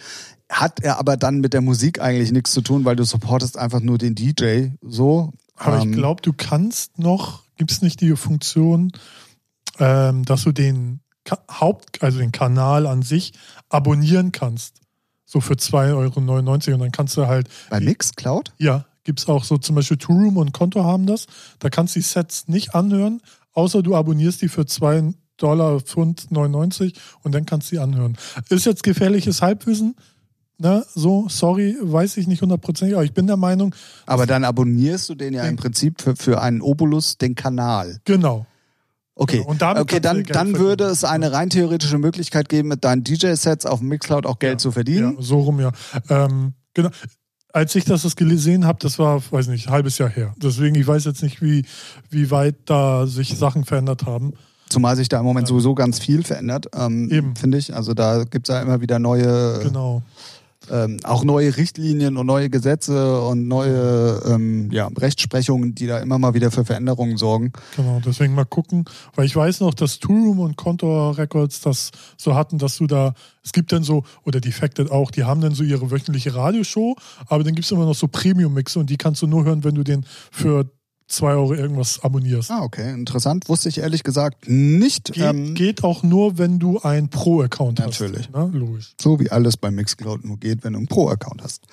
Hat 0.49 0.82
er 0.82 0.97
aber 0.97 1.18
dann 1.18 1.39
mit 1.39 1.53
der 1.53 1.61
Musik 1.61 2.01
eigentlich 2.01 2.32
nichts 2.32 2.51
zu 2.51 2.61
tun, 2.61 2.86
weil 2.86 2.95
du 2.95 3.03
supportest 3.03 3.57
einfach 3.57 3.82
nur 3.82 3.97
den 3.97 4.16
DJ 4.16 4.70
so. 4.82 5.34
Aber 5.55 5.82
Ähm, 5.82 5.91
ich 5.91 5.97
glaube, 5.97 6.22
du 6.22 6.34
kannst 6.34 6.99
noch, 6.99 7.43
gibt 7.57 7.72
es 7.72 7.82
nicht 7.82 8.01
die 8.01 8.16
Funktion, 8.16 8.91
ähm, 9.80 10.23
dass 10.25 10.43
du 10.43 10.51
den 10.51 10.99
Ka 11.23 11.39
Haupt, 11.49 12.01
also 12.03 12.19
den 12.19 12.32
Kanal 12.32 12.88
an 12.88 13.01
sich 13.01 13.34
abonnieren 13.69 14.32
kannst. 14.32 14.75
So 15.25 15.41
für 15.41 15.55
2,99 15.55 15.93
Euro 15.95 16.73
und 16.75 16.80
dann 16.80 16.91
kannst 16.91 17.17
du 17.17 17.28
halt, 17.28 17.49
Bei 17.69 17.80
Mixcloud? 17.82 18.53
ja, 18.59 18.86
gibt 19.03 19.19
es 19.19 19.28
auch 19.28 19.43
so 19.43 19.57
zum 19.57 19.75
Beispiel 19.75 19.97
Two 19.97 20.13
Room 20.13 20.38
und 20.38 20.53
Konto 20.53 20.84
haben 20.84 21.05
das. 21.05 21.25
Da 21.59 21.69
kannst 21.69 21.95
du 21.95 21.99
die 21.99 22.05
Sets 22.05 22.47
nicht 22.47 22.75
anhören, 22.75 23.21
außer 23.53 23.84
du 23.84 23.95
abonnierst 23.95 24.41
die 24.41 24.47
für 24.47 24.65
2 24.65 25.13
Dollar, 25.36 25.80
Pfund 25.82 26.32
99 26.32 26.93
und 27.23 27.36
dann 27.36 27.45
kannst 27.45 27.71
du 27.71 27.75
die 27.75 27.80
anhören. 27.80 28.17
Ist 28.49 28.65
jetzt 28.65 28.84
gefährliches 28.84 29.41
Halbwissen. 29.41 29.95
Ne, 30.59 30.84
so, 30.95 31.28
sorry, 31.30 31.75
weiß 31.80 32.17
ich 32.17 32.25
nicht 32.25 32.41
hundertprozentig, 32.41 32.95
aber 32.95 33.03
ich 33.05 33.13
bin 33.13 33.28
der 33.28 33.38
Meinung, 33.38 33.75
Aber 34.07 34.25
dann 34.25 34.43
abonnierst 34.43 35.07
du 35.09 35.13
den 35.13 35.36
ja 35.36 35.43
im 35.43 35.55
Prinzip 35.55 36.01
für, 36.01 36.15
für 36.15 36.41
einen 36.41 36.61
Obolus 36.61 37.19
den 37.19 37.36
Kanal. 37.36 37.99
genau. 38.05 38.47
Okay. 39.18 39.43
Und 39.45 39.61
damit 39.61 39.82
okay 39.82 39.99
dann, 39.99 40.24
dann 40.24 40.57
würde 40.57 40.86
es 40.86 41.03
eine 41.03 41.32
rein 41.32 41.49
theoretische 41.49 41.97
Möglichkeit 41.97 42.49
geben, 42.49 42.70
mit 42.70 42.84
deinen 42.84 43.03
DJ-Sets 43.03 43.65
auf 43.65 43.80
dem 43.80 43.89
Mixcloud 43.89 44.26
auch 44.26 44.39
Geld 44.39 44.61
zu 44.61 44.72
verdienen. 44.72 45.15
Ja, 45.18 45.22
so 45.22 45.39
rum, 45.39 45.59
ja. 45.59 45.72
Ähm, 46.09 46.53
genau. 46.74 46.89
Als 47.51 47.74
ich 47.76 47.86
das, 47.86 48.15
gesehen 48.15 48.65
habe, 48.65 48.78
das 48.80 48.99
war, 48.99 49.22
weiß 49.32 49.47
nicht, 49.47 49.68
ein 49.68 49.74
halbes 49.74 49.97
Jahr 49.97 50.09
her. 50.09 50.36
Deswegen, 50.38 50.76
ich 50.76 50.86
weiß 50.86 51.05
jetzt 51.05 51.24
nicht, 51.24 51.41
wie, 51.41 51.65
wie 52.09 52.30
weit 52.30 52.55
da 52.65 53.07
sich 53.07 53.36
Sachen 53.36 53.65
verändert 53.65 54.05
haben. 54.05 54.34
Zumal 54.70 54.95
sich 54.95 55.09
da 55.09 55.20
im 55.20 55.26
Moment 55.26 55.47
sowieso 55.47 55.74
ganz 55.74 55.97
viel 55.97 56.24
verändert, 56.24 56.68
ähm, 56.76 57.34
finde 57.36 57.57
ich. 57.57 57.74
Also 57.74 57.93
da 57.93 58.26
gibt 58.26 58.49
es 58.49 58.53
ja 58.53 58.61
immer 58.61 58.82
wieder 58.82 58.99
neue, 58.99 59.59
Genau. 59.63 60.03
Ähm, 60.72 60.97
auch 61.03 61.24
neue 61.24 61.57
Richtlinien 61.57 62.18
und 62.18 62.26
neue 62.26 62.49
Gesetze 62.49 63.22
und 63.22 63.47
neue 63.47 64.22
ähm, 64.26 64.72
ja, 64.72 64.88
Rechtsprechungen, 64.88 65.76
die 65.76 65.88
da 65.88 65.99
immer 65.99 66.18
mal 66.18 66.34
wieder 66.34 66.51
für 66.51 66.65
Veränderungen 66.65 67.18
sorgen. 67.18 67.53
Genau, 67.76 68.01
deswegen 68.05 68.36
mal 68.36 68.45
gucken, 68.45 68.86
weil 69.15 69.26
ich 69.26 69.36
weiß 69.36 69.61
noch, 69.61 69.74
dass 69.74 69.99
Tourum 69.99 70.39
und 70.39 70.57
Contour 70.57 71.18
Records 71.18 71.61
das 71.61 71.91
so 72.18 72.36
hatten, 72.36 72.57
dass 72.57 72.78
du 72.78 72.88
da, 72.88 73.13
es 73.43 73.53
gibt 73.53 73.72
dann 73.72 73.84
so, 73.84 74.03
oder 74.24 74.39
Defected 74.39 74.91
auch, 74.91 75.11
die 75.11 75.24
haben 75.24 75.41
dann 75.41 75.53
so 75.53 75.63
ihre 75.63 75.91
wöchentliche 75.91 76.36
Radioshow, 76.36 76.95
aber 77.28 77.43
dann 77.43 77.55
gibt 77.55 77.65
es 77.65 77.72
immer 77.72 77.86
noch 77.86 77.95
so 77.95 78.07
Premium-Mixe 78.07 78.80
und 78.80 78.89
die 78.89 78.97
kannst 78.97 79.22
du 79.22 79.28
nur 79.28 79.45
hören, 79.45 79.63
wenn 79.63 79.76
du 79.76 79.84
den 79.84 80.05
für 80.32 80.65
2 81.10 81.32
Euro 81.34 81.53
irgendwas 81.53 82.03
abonnierst. 82.03 82.51
Ah, 82.51 82.64
okay, 82.64 82.91
interessant. 82.93 83.47
Wusste 83.47 83.70
ich 83.70 83.78
ehrlich 83.78 84.03
gesagt 84.03 84.47
nicht. 84.49 85.14
Geht, 85.14 85.24
ähm, 85.24 85.53
geht 85.53 85.84
auch 85.84 86.03
nur, 86.03 86.38
wenn 86.38 86.60
du 86.60 86.80
einen 86.80 87.10
Pro-Account 87.10 87.80
hast. 87.80 88.01
Natürlich. 88.01 88.30
Ne? 88.30 88.49
Logisch. 88.53 88.93
so 89.01 89.18
wie 89.20 89.32
alles 89.32 89.55
bei 89.55 89.72
Mixcloud 89.72 90.26
nur 90.26 90.38
geht, 90.38 90.64
wenn 90.66 90.74
du 90.74 90.80
einen 90.80 90.88
Pro-Account 90.88 91.41
hast. 91.41 91.64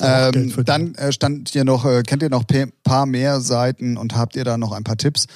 Ja, 0.00 0.30
Ähm, 0.30 0.52
dann 0.64 0.94
äh, 0.96 1.12
stand 1.12 1.50
hier 1.50 1.64
noch, 1.64 1.84
äh, 1.84 2.02
kennt 2.02 2.22
ihr 2.22 2.30
noch 2.30 2.44
ein 2.52 2.72
paar 2.82 3.06
mehr 3.06 3.40
Seiten 3.40 3.96
und 3.96 4.16
habt 4.16 4.34
ihr 4.34 4.44
da 4.44 4.58
noch 4.58 4.72
ein 4.72 4.82
paar 4.82 4.96
Tipps? 4.96 5.26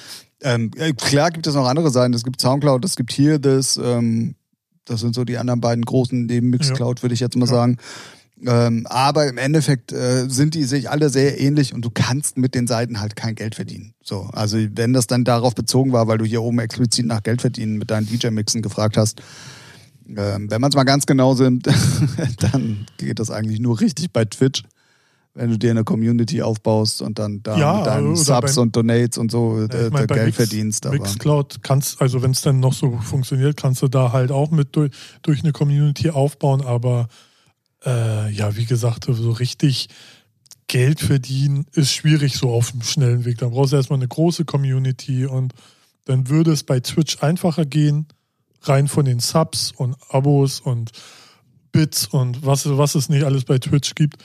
Ähm, 0.41 0.71
äh, 0.75 0.91
klar 0.93 1.31
gibt 1.31 1.47
es 1.47 1.55
noch 1.55 1.65
andere 1.67 1.91
Seiten. 1.91 2.13
Es 2.13 2.23
gibt 2.23 2.41
Soundcloud, 2.41 2.83
es 2.83 2.95
gibt 2.95 3.11
hier 3.13 3.39
das. 3.39 3.77
Ähm, 3.81 4.35
das 4.85 5.01
sind 5.01 5.13
so 5.13 5.23
die 5.23 5.37
anderen 5.37 5.61
beiden 5.61 5.85
großen 5.85 6.25
neben 6.25 6.49
Mixcloud, 6.49 7.03
würde 7.03 7.13
ich 7.13 7.19
jetzt 7.19 7.35
mal 7.37 7.45
Ja. 7.45 7.51
sagen. 7.53 7.77
Ähm, 8.45 8.87
aber 8.89 9.27
im 9.27 9.37
Endeffekt 9.37 9.91
äh, 9.91 10.29
sind 10.29 10.53
die 10.53 10.63
sich 10.63 10.89
alle 10.89 11.09
sehr 11.09 11.39
ähnlich 11.41 11.73
und 11.73 11.83
du 11.83 11.89
kannst 11.93 12.37
mit 12.37 12.55
den 12.55 12.67
Seiten 12.67 13.01
halt 13.01 13.15
kein 13.17 13.35
Geld 13.35 13.55
verdienen. 13.55 13.93
So, 14.01 14.29
also 14.31 14.57
wenn 14.75 14.93
das 14.93 15.07
dann 15.07 15.25
darauf 15.25 15.55
bezogen 15.55 15.91
war, 15.91 16.07
weil 16.07 16.17
du 16.19 16.25
hier 16.25 16.41
oben 16.41 16.59
explizit 16.59 17.05
nach 17.05 17.21
Geld 17.23 17.41
verdienen 17.41 17.77
mit 17.77 17.91
deinen 17.91 18.07
DJ-Mixen 18.07 18.61
gefragt 18.61 18.95
hast, 18.95 19.21
ähm, 20.07 20.49
wenn 20.49 20.61
man 20.61 20.69
es 20.69 20.75
mal 20.75 20.85
ganz 20.85 21.05
genau 21.05 21.33
sind, 21.35 21.67
dann 22.39 22.85
geht 22.97 23.19
das 23.19 23.29
eigentlich 23.29 23.59
nur 23.59 23.79
richtig 23.79 24.11
bei 24.13 24.25
Twitch. 24.25 24.63
Wenn 25.35 25.51
du 25.51 25.59
dir 25.59 25.71
eine 25.71 25.83
Community 25.83 26.41
aufbaust 26.41 27.01
und 27.03 27.19
dann 27.19 27.43
da 27.43 27.57
Ja, 27.57 27.77
mit 27.77 27.85
deinen 27.85 28.15
Subs 28.15 28.55
beim- 28.55 28.63
und 28.63 28.75
Donates 28.75 29.17
und 29.17 29.31
so 29.31 29.59
Ja, 29.59 29.65
äh, 29.73 29.85
ich 29.87 29.91
mein, 29.93 30.07
bei 30.07 30.15
Geld 30.15 30.25
Mix- 30.27 30.37
verdienst. 30.37 30.85
Aber 30.87 30.95
Mixcloud 30.97 31.59
kannst, 31.61 32.01
also 32.01 32.21
wenn 32.23 32.31
es 32.31 32.41
dann 32.41 32.59
noch 32.59 32.73
so 32.73 32.97
funktioniert, 32.97 33.55
kannst 33.55 33.81
du 33.81 33.87
da 33.87 34.11
halt 34.11 34.31
auch 34.31 34.49
mit 34.49 34.75
durch, 34.75 34.91
durch 35.21 35.43
eine 35.43 35.51
Community 35.51 36.09
aufbauen, 36.09 36.61
aber 36.61 37.07
äh, 37.85 38.31
ja, 38.31 38.55
wie 38.55 38.65
gesagt, 38.65 39.05
so 39.09 39.31
richtig 39.31 39.89
Geld 40.67 40.99
verdienen 40.99 41.65
ist 41.73 41.91
schwierig 41.91 42.35
so 42.35 42.51
auf 42.51 42.71
dem 42.71 42.83
schnellen 42.83 43.25
Weg. 43.25 43.39
Da 43.39 43.49
brauchst 43.49 43.73
du 43.73 43.77
erstmal 43.77 43.99
eine 43.99 44.07
große 44.07 44.45
Community 44.45 45.25
und 45.25 45.53
dann 46.05 46.29
würde 46.29 46.51
es 46.51 46.63
bei 46.63 46.79
Twitch 46.79 47.21
einfacher 47.23 47.65
gehen, 47.65 48.07
rein 48.61 48.87
von 48.87 49.05
den 49.05 49.19
Subs 49.19 49.71
und 49.71 49.95
Abos 50.09 50.59
und 50.59 50.91
Bits 51.71 52.07
und 52.07 52.45
was, 52.45 52.65
was 52.67 52.95
es 52.95 53.09
nicht 53.09 53.23
alles 53.23 53.45
bei 53.45 53.57
Twitch 53.57 53.95
gibt, 53.95 54.23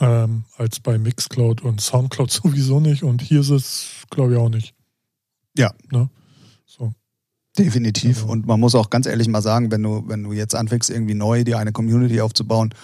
ähm, 0.00 0.44
als 0.56 0.80
bei 0.80 0.98
Mixcloud 0.98 1.62
und 1.62 1.80
Soundcloud 1.80 2.30
sowieso 2.30 2.80
nicht. 2.80 3.02
Und 3.02 3.22
hier 3.22 3.40
ist 3.40 3.50
es, 3.50 3.86
glaube 4.10 4.32
ich, 4.32 4.38
auch 4.38 4.48
nicht. 4.48 4.74
Ja. 5.56 5.72
Ne? 5.90 6.10
Definitiv. 7.64 8.20
Genau. 8.20 8.32
Und 8.32 8.46
man 8.46 8.58
muss 8.60 8.74
auch 8.74 8.90
ganz 8.90 9.06
ehrlich 9.06 9.28
mal 9.28 9.42
sagen, 9.42 9.70
wenn 9.70 9.82
du, 9.82 10.04
wenn 10.06 10.22
du 10.22 10.32
jetzt 10.32 10.54
anfängst, 10.54 10.90
irgendwie 10.90 11.14
neu 11.14 11.44
dir 11.44 11.58
eine 11.58 11.72
Community 11.72 12.20
aufzubauen, 12.20 12.74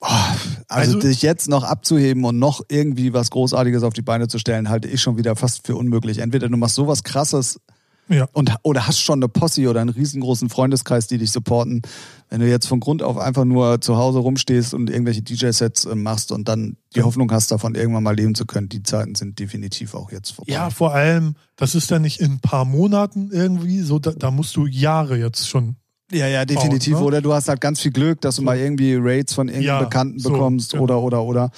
boah, 0.00 0.36
also, 0.68 0.96
Also- 0.96 1.08
dich 1.08 1.22
jetzt 1.22 1.48
noch 1.48 1.64
abzuheben 1.64 2.24
und 2.24 2.38
noch 2.38 2.62
irgendwie 2.68 3.12
was 3.12 3.30
Großartiges 3.30 3.82
auf 3.82 3.94
die 3.94 4.02
Beine 4.02 4.28
zu 4.28 4.38
stellen, 4.38 4.68
halte 4.68 4.88
ich 4.88 5.00
schon 5.00 5.16
wieder 5.16 5.36
fast 5.36 5.66
für 5.66 5.76
unmöglich. 5.76 6.18
Entweder 6.18 6.48
du 6.48 6.56
machst 6.56 6.74
sowas 6.74 7.02
krasses 7.04 7.60
Ja. 8.08 8.28
und 8.32 8.54
oder 8.62 8.86
hast 8.86 9.00
schon 9.00 9.20
eine 9.20 9.28
Posse 9.28 9.68
oder 9.68 9.80
einen 9.80 9.90
riesengroßen 9.90 10.48
Freundeskreis, 10.48 11.06
die 11.06 11.18
dich 11.18 11.30
supporten. 11.30 11.82
Wenn 12.28 12.40
du 12.40 12.48
jetzt 12.48 12.66
von 12.66 12.80
Grund 12.80 13.02
auf 13.02 13.16
einfach 13.16 13.44
nur 13.44 13.80
zu 13.80 13.96
Hause 13.96 14.18
rumstehst 14.18 14.74
und 14.74 14.90
irgendwelche 14.90 15.22
DJ-Sets 15.22 15.84
äh, 15.84 15.94
machst 15.94 16.32
und 16.32 16.48
dann 16.48 16.76
die. 16.94 17.02
Hoffnung 17.02 17.30
hast, 17.32 17.50
davon 17.50 17.74
irgendwann 17.74 18.02
mal 18.02 18.16
leben 18.16 18.34
zu 18.34 18.46
können, 18.46 18.68
die 18.68 18.82
Zeiten 18.82 19.14
sind 19.14 19.38
definitiv 19.38 19.94
auch 19.94 20.10
jetzt 20.12 20.30
vorbei. 20.30 20.52
Ja, 20.52 20.70
vor 20.70 20.94
allem, 20.94 21.36
das 21.56 21.74
ist 21.74 21.90
ja 21.90 21.98
nicht 21.98 22.20
in 22.20 22.32
ein 22.32 22.40
paar 22.40 22.64
Monaten 22.64 23.30
irgendwie, 23.32 23.80
so 23.80 23.98
da, 23.98 24.12
da 24.12 24.30
musst 24.30 24.56
du 24.56 24.66
Jahre 24.66 25.16
jetzt 25.16 25.48
schon. 25.48 25.76
Ja, 26.12 26.26
ja, 26.26 26.44
definitiv. 26.44 26.92
Bauen, 26.94 27.02
ne? 27.02 27.06
Oder 27.06 27.20
du 27.22 27.32
hast 27.32 27.48
halt 27.48 27.60
ganz 27.60 27.80
viel 27.80 27.90
Glück, 27.92 28.20
dass 28.20 28.36
du 28.36 28.42
mal 28.42 28.58
irgendwie 28.58 28.96
Raids 29.00 29.32
von 29.32 29.48
irgendeinem 29.48 29.66
Ja, 29.66 29.82
Bekannten 29.82 30.18
so, 30.18 30.30
bekommst 30.30 30.72
genau. 30.72 30.84
oder, 30.84 31.00
oder, 31.00 31.22
oder. 31.22 31.50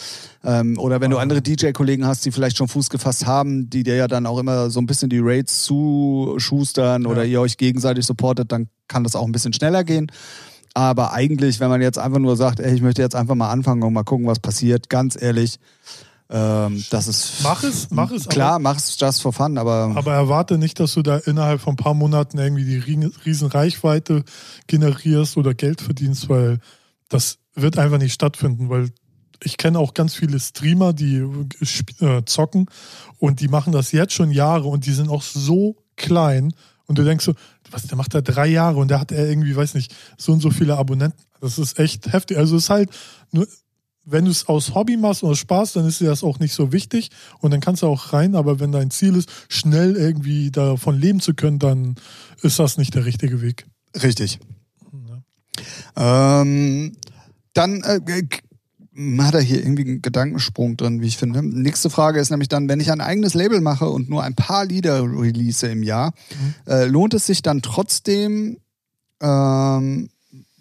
Ähm, 0.44 0.78
oder 0.78 1.00
wenn 1.00 1.10
du 1.10 1.18
andere 1.18 1.42
DJ-Kollegen 1.42 2.06
hast, 2.06 2.24
die 2.24 2.30
vielleicht 2.30 2.56
schon 2.56 2.68
Fuß 2.68 2.88
gefasst 2.90 3.26
haben, 3.26 3.68
die 3.68 3.82
dir 3.82 3.96
ja 3.96 4.06
dann 4.08 4.26
auch 4.26 4.38
immer 4.38 4.70
so 4.70 4.80
ein 4.80 4.86
bisschen 4.86 5.10
die 5.10 5.18
Raids 5.20 5.64
zuschustern 5.64 7.02
Ja. 7.02 7.08
oder 7.08 7.24
ihr 7.24 7.40
euch 7.40 7.56
gegenseitig 7.56 8.06
supportet, 8.06 8.52
dann 8.52 8.68
kann 8.88 9.04
das 9.04 9.16
auch 9.16 9.24
ein 9.24 9.32
bisschen 9.32 9.52
schneller 9.52 9.84
gehen. 9.84 10.10
Aber 10.74 11.12
eigentlich, 11.12 11.60
wenn 11.60 11.68
man 11.68 11.80
jetzt 11.82 11.98
einfach 11.98 12.18
nur 12.18 12.36
sagt, 12.36 12.60
ey, 12.60 12.74
ich 12.74 12.82
möchte 12.82 13.00
jetzt 13.02 13.14
einfach 13.14 13.34
mal 13.36 13.50
anfangen 13.50 13.82
und 13.82 13.92
mal 13.92 14.02
gucken, 14.02 14.26
was 14.26 14.40
passiert, 14.40 14.88
ganz 14.90 15.20
ehrlich, 15.20 15.58
ähm, 16.30 16.82
das 16.90 17.06
ist. 17.06 17.42
Mach 17.42 17.62
es, 17.62 17.90
mach 17.90 18.10
es, 18.10 18.28
Klar, 18.28 18.58
mach's 18.58 18.96
just 18.98 19.22
for 19.22 19.32
fun, 19.32 19.58
aber. 19.58 19.92
Aber 19.94 20.14
erwarte 20.14 20.58
nicht, 20.58 20.80
dass 20.80 20.94
du 20.94 21.02
da 21.02 21.18
innerhalb 21.18 21.60
von 21.60 21.74
ein 21.74 21.76
paar 21.76 21.94
Monaten 21.94 22.38
irgendwie 22.38 22.64
die 22.64 22.78
rie- 22.78 23.12
riesen 23.24 23.48
Reichweite 23.48 24.24
generierst 24.66 25.36
oder 25.36 25.54
Geld 25.54 25.80
verdienst, 25.80 26.28
weil 26.28 26.60
das 27.08 27.38
wird 27.54 27.78
einfach 27.78 27.98
nicht 27.98 28.14
stattfinden, 28.14 28.68
weil 28.70 28.90
ich 29.42 29.58
kenne 29.58 29.78
auch 29.78 29.92
ganz 29.94 30.14
viele 30.14 30.40
Streamer, 30.40 30.92
die 30.94 31.18
äh, 32.00 32.22
zocken 32.24 32.66
und 33.18 33.40
die 33.40 33.48
machen 33.48 33.72
das 33.72 33.92
jetzt 33.92 34.14
schon 34.14 34.30
Jahre 34.30 34.68
und 34.68 34.86
die 34.86 34.92
sind 34.92 35.10
auch 35.10 35.22
so 35.22 35.76
klein 35.96 36.54
und 36.86 36.98
du 36.98 37.04
denkst 37.04 37.24
so, 37.24 37.34
was, 37.70 37.86
der 37.86 37.96
macht 37.96 38.14
da 38.14 38.20
drei 38.22 38.46
Jahre 38.46 38.78
und 38.78 38.88
der 38.88 39.00
hat 39.00 39.12
er 39.12 39.28
irgendwie, 39.28 39.54
weiß 39.54 39.74
nicht, 39.74 39.94
so 40.16 40.32
und 40.32 40.40
so 40.40 40.50
viele 40.50 40.76
Abonnenten. 40.78 41.20
Das 41.40 41.58
ist 41.58 41.78
echt 41.78 42.12
heftig. 42.12 42.38
Also 42.38 42.56
es 42.56 42.64
ist 42.64 42.70
halt 42.70 42.90
nur, 43.32 43.46
wenn 44.04 44.24
du 44.24 44.30
es 44.30 44.48
aus 44.48 44.74
Hobby 44.74 44.96
machst 44.96 45.22
oder 45.22 45.34
Spaß, 45.34 45.74
dann 45.74 45.86
ist 45.86 46.00
dir 46.00 46.08
das 46.08 46.22
auch 46.22 46.38
nicht 46.38 46.54
so 46.54 46.72
wichtig 46.72 47.10
und 47.40 47.52
dann 47.52 47.60
kannst 47.60 47.82
du 47.82 47.86
auch 47.86 48.12
rein, 48.12 48.34
aber 48.34 48.60
wenn 48.60 48.72
dein 48.72 48.90
Ziel 48.90 49.16
ist, 49.16 49.30
schnell 49.48 49.96
irgendwie 49.96 50.50
davon 50.50 50.98
leben 50.98 51.20
zu 51.20 51.34
können, 51.34 51.58
dann 51.58 51.94
ist 52.42 52.58
das 52.58 52.76
nicht 52.76 52.94
der 52.94 53.04
richtige 53.06 53.40
Weg. 53.40 53.66
Richtig. 54.02 54.38
Ja. 55.96 56.40
Ähm, 56.42 56.96
dann 57.52 57.82
äh, 57.82 58.00
hat 59.22 59.34
er 59.34 59.40
hier 59.40 59.58
irgendwie 59.58 59.82
einen 59.82 60.02
Gedankensprung 60.02 60.76
drin, 60.76 61.00
wie 61.00 61.06
ich 61.06 61.16
finde. 61.16 61.42
Nächste 61.42 61.90
Frage 61.90 62.20
ist 62.20 62.30
nämlich 62.30 62.48
dann, 62.48 62.68
wenn 62.68 62.80
ich 62.80 62.92
ein 62.92 63.00
eigenes 63.00 63.34
Label 63.34 63.60
mache 63.60 63.88
und 63.88 64.08
nur 64.08 64.22
ein 64.22 64.34
paar 64.34 64.64
Lieder 64.64 65.02
release 65.02 65.66
im 65.66 65.82
Jahr, 65.82 66.12
äh, 66.66 66.84
lohnt 66.84 67.14
es 67.14 67.26
sich 67.26 67.42
dann 67.42 67.62
trotzdem 67.62 68.58
ähm, 69.20 70.10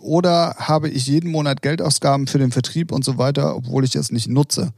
oder 0.04 0.56
habe 0.58 0.90
ich 0.90 1.08
jeden 1.08 1.32
Monat 1.32 1.62
Geldausgaben 1.62 2.28
für 2.28 2.38
den 2.38 2.52
Vertrieb 2.52 2.92
und 2.92 3.04
so 3.06 3.18
weiter, 3.18 3.56
obwohl 3.56 3.84
ich 3.84 3.96
es 3.96 4.12
nicht 4.12 4.28
nutze? 4.28 4.74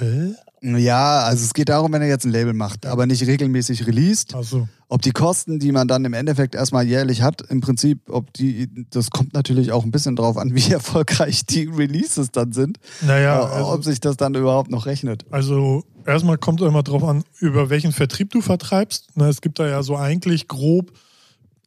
Äh? 0.00 0.32
Ja, 0.62 1.24
also 1.24 1.44
es 1.44 1.54
geht 1.54 1.70
darum, 1.70 1.92
wenn 1.92 2.02
er 2.02 2.08
jetzt 2.08 2.24
ein 2.24 2.30
Label 2.30 2.52
macht, 2.52 2.86
aber 2.86 3.06
nicht 3.06 3.26
regelmäßig 3.26 3.84
released. 3.84 4.32
Also, 4.32 4.68
Ob 4.88 5.02
die 5.02 5.10
Kosten, 5.10 5.58
die 5.58 5.72
man 5.72 5.88
dann 5.88 6.04
im 6.04 6.12
Endeffekt 6.12 6.54
erstmal 6.54 6.86
jährlich 6.86 7.20
hat, 7.20 7.42
im 7.50 7.60
Prinzip, 7.60 7.98
ob 8.08 8.32
die, 8.32 8.68
das 8.90 9.10
kommt 9.10 9.34
natürlich 9.34 9.72
auch 9.72 9.82
ein 9.82 9.90
bisschen 9.90 10.14
drauf 10.14 10.36
an, 10.36 10.54
wie 10.54 10.70
erfolgreich 10.72 11.44
die 11.46 11.64
Releases 11.64 12.30
dann 12.30 12.52
sind, 12.52 12.78
naja, 13.00 13.40
äh, 13.40 13.62
ob 13.62 13.70
also, 13.70 13.90
sich 13.90 13.98
das 13.98 14.16
dann 14.16 14.36
überhaupt 14.36 14.70
noch 14.70 14.86
rechnet. 14.86 15.24
also 15.32 15.82
erstmal 16.06 16.38
kommt 16.38 16.60
es 16.60 16.68
immer 16.68 16.84
drauf 16.84 17.02
an, 17.02 17.24
über 17.40 17.68
welchen 17.68 17.90
Vertrieb 17.90 18.30
du 18.30 18.40
vertreibst. 18.40 19.16
Ne, 19.16 19.28
es 19.28 19.40
gibt 19.40 19.58
da 19.58 19.66
ja 19.66 19.82
so 19.82 19.96
eigentlich 19.96 20.46
grob 20.46 20.92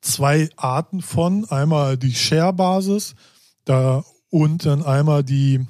zwei 0.06 0.50
Arten 0.56 1.02
von. 1.02 1.46
Einmal 1.50 1.98
die 1.98 2.14
Share-Basis 2.14 3.16
da 3.66 4.04
und 4.30 4.66
dann 4.66 4.84
einmal 4.84 5.24
die, 5.24 5.66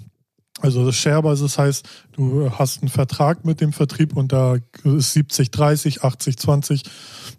also 0.60 0.86
das 0.86 0.96
Share-Basis 0.96 1.58
heißt, 1.58 1.88
du 2.14 2.52
hast 2.52 2.82
einen 2.82 2.90
Vertrag 2.90 3.46
mit 3.46 3.62
dem 3.62 3.74
Vertrieb 3.74 4.16
und 4.16 4.32
da 4.34 4.58
ist 4.84 5.14
70, 5.14 5.52
30, 5.52 6.04
80, 6.04 6.38
20. 6.38 6.84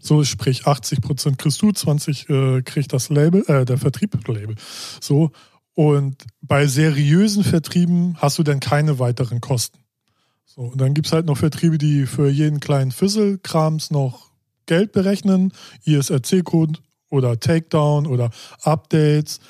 So, 0.01 0.25
sprich 0.25 0.67
80 0.67 1.01
Prozent 1.01 1.39
kriegst 1.39 1.61
du, 1.63 1.73
20 1.73 2.29
äh, 2.31 2.63
kriegt 2.63 2.93
das 2.93 3.09
Label, 3.11 3.45
äh, 3.49 3.65
der 3.65 3.79
Vertrieb, 3.79 4.17
Label. 4.27 4.57
So. 5.01 5.31
Und 5.75 6.25
bei 6.41 6.67
seriösen 6.67 7.45
Vertrieben 7.45 8.17
hast 8.19 8.39
du 8.39 8.43
dann 8.43 8.61
keine 8.61 8.99
weiteren 8.99 9.43
Kosten. 9.43 9.79
So, 10.47 10.63
und 10.63 10.81
dann 10.81 10.95
gibt 10.95 11.09
es 11.09 11.13
halt 11.13 11.27
noch 11.27 11.37
Vertriebe, 11.37 11.77
die 11.77 12.07
für 12.07 12.31
jeden 12.31 12.61
kleinen 12.61 12.93
Fizzle-Krams 12.93 13.91
noch 13.91 14.31
Geld 14.65 14.93
berechnen, 14.93 15.53
ISRC-Code 15.85 16.81
oder 17.11 17.39
Takedown 17.39 18.07
oder 18.07 18.31
Updates. 18.63 19.41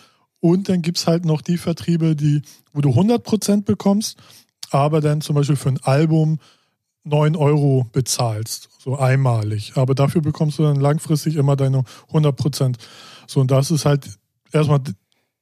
Und 0.40 0.68
dann 0.68 0.82
gibt 0.82 0.98
es 0.98 1.06
halt 1.06 1.24
noch 1.24 1.40
die 1.40 1.58
Vertriebe, 1.58 2.14
die, 2.14 2.42
wo 2.72 2.80
du 2.80 2.90
100% 2.90 3.64
bekommst, 3.64 4.18
aber 4.70 5.00
dann 5.00 5.20
zum 5.20 5.34
Beispiel 5.34 5.56
für 5.56 5.70
ein 5.70 5.82
Album 5.82 6.38
9 7.04 7.36
Euro 7.36 7.86
bezahlst, 7.92 8.68
so 8.78 8.98
einmalig. 8.98 9.72
Aber 9.76 9.94
dafür 9.94 10.20
bekommst 10.20 10.58
du 10.58 10.64
dann 10.64 10.76
langfristig 10.76 11.36
immer 11.36 11.56
deine 11.56 11.84
100%. 12.12 12.76
So, 13.26 13.40
und 13.40 13.50
das 13.50 13.70
ist 13.70 13.84
halt 13.84 14.08
erstmal 14.52 14.80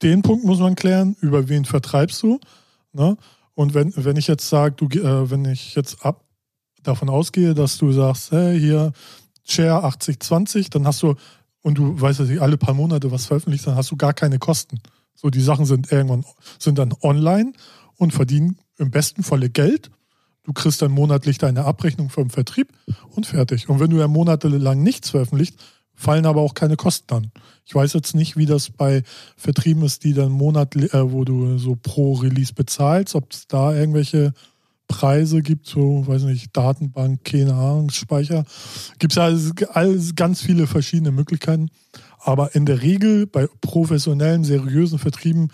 den 0.02 0.22
Punkt 0.22 0.44
muss 0.44 0.58
man 0.58 0.74
klären, 0.74 1.16
über 1.20 1.48
wen 1.48 1.64
vertreibst 1.64 2.22
du. 2.22 2.38
Ne? 2.92 3.16
Und 3.54 3.74
wenn, 3.74 3.92
wenn 3.96 4.16
ich 4.16 4.26
jetzt 4.26 4.48
sage, 4.48 4.74
du, 4.76 4.86
äh, 4.98 5.30
wenn 5.30 5.44
ich 5.46 5.74
jetzt 5.74 6.04
ab 6.04 6.24
davon 6.82 7.08
ausgehe, 7.08 7.54
dass 7.54 7.78
du 7.78 7.92
sagst, 7.92 8.30
hey, 8.30 8.58
hier 8.58 8.92
Share 9.44 9.84
80-20, 9.84 10.70
dann 10.70 10.86
hast 10.86 11.02
du, 11.02 11.14
und 11.64 11.78
du 11.78 11.98
weißt 11.98 12.20
ich 12.20 12.42
alle 12.42 12.58
paar 12.58 12.74
Monate 12.74 13.10
was 13.10 13.26
veröffentlicht, 13.26 13.66
dann 13.66 13.74
hast 13.74 13.90
du 13.90 13.96
gar 13.96 14.12
keine 14.12 14.38
Kosten. 14.38 14.80
So, 15.14 15.30
die 15.30 15.40
Sachen 15.40 15.64
sind 15.64 15.90
irgendwann, 15.90 16.24
sind 16.58 16.78
dann 16.78 16.92
online 17.02 17.52
und 17.96 18.12
verdienen 18.12 18.58
im 18.76 18.90
besten 18.90 19.22
Falle 19.22 19.48
Geld. 19.48 19.90
Du 20.42 20.52
kriegst 20.52 20.82
dann 20.82 20.92
monatlich 20.92 21.38
deine 21.38 21.64
Abrechnung 21.64 22.10
vom 22.10 22.28
Vertrieb 22.28 22.68
und 23.10 23.26
fertig. 23.26 23.70
Und 23.70 23.80
wenn 23.80 23.88
du 23.88 23.96
ja 23.96 24.08
monatelang 24.08 24.82
nichts 24.82 25.08
veröffentlicht, 25.10 25.56
fallen 25.94 26.26
aber 26.26 26.42
auch 26.42 26.52
keine 26.52 26.76
Kosten 26.76 27.14
an. 27.14 27.32
Ich 27.64 27.74
weiß 27.74 27.94
jetzt 27.94 28.14
nicht, 28.14 28.36
wie 28.36 28.46
das 28.46 28.68
bei 28.68 29.02
Vertrieben 29.36 29.84
ist, 29.84 30.04
die 30.04 30.12
dann 30.12 30.32
monatlich, 30.32 30.92
äh, 30.92 31.12
wo 31.12 31.24
du 31.24 31.56
so 31.56 31.76
pro 31.76 32.14
Release 32.14 32.52
bezahlst, 32.52 33.14
ob 33.14 33.32
es 33.32 33.46
da 33.46 33.74
irgendwelche 33.74 34.34
Preise 34.88 35.42
gibt, 35.42 35.66
so, 35.66 36.06
weiß 36.06 36.22
nicht, 36.22 36.56
Datenbank, 36.56 37.24
keine 37.24 37.54
Ahnung, 37.54 37.90
Speicher. 37.90 38.44
Gibt 38.98 39.12
es 39.12 39.16
ja 39.16 39.66
alles, 39.72 40.14
ganz 40.14 40.40
viele 40.40 40.66
verschiedene 40.66 41.10
Möglichkeiten. 41.10 41.70
Aber 42.18 42.54
in 42.54 42.66
der 42.66 42.82
Regel 42.82 43.26
bei 43.26 43.46
professionellen, 43.60 44.44
seriösen 44.44 44.98
Vertrieben 44.98 45.50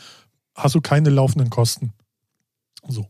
hast 0.55 0.75
du 0.75 0.81
keine 0.81 1.11
laufenden 1.11 1.51
Kosten. 1.51 1.93
So. 2.89 3.07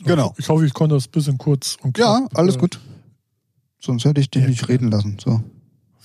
Genau. 0.00 0.34
Ich 0.38 0.48
hoffe, 0.48 0.66
ich 0.66 0.74
konnte 0.74 0.94
das 0.94 1.06
ein 1.06 1.12
bisschen 1.12 1.38
kurz 1.38 1.76
und 1.82 1.94
knapp, 1.94 2.32
Ja, 2.32 2.38
alles 2.38 2.56
äh, 2.56 2.58
gut. 2.58 2.80
Sonst 3.80 4.04
hätte 4.04 4.20
ich 4.20 4.30
dich 4.30 4.46
nicht 4.46 4.68
reden 4.68 4.90
lassen. 4.90 5.18
So. 5.22 5.42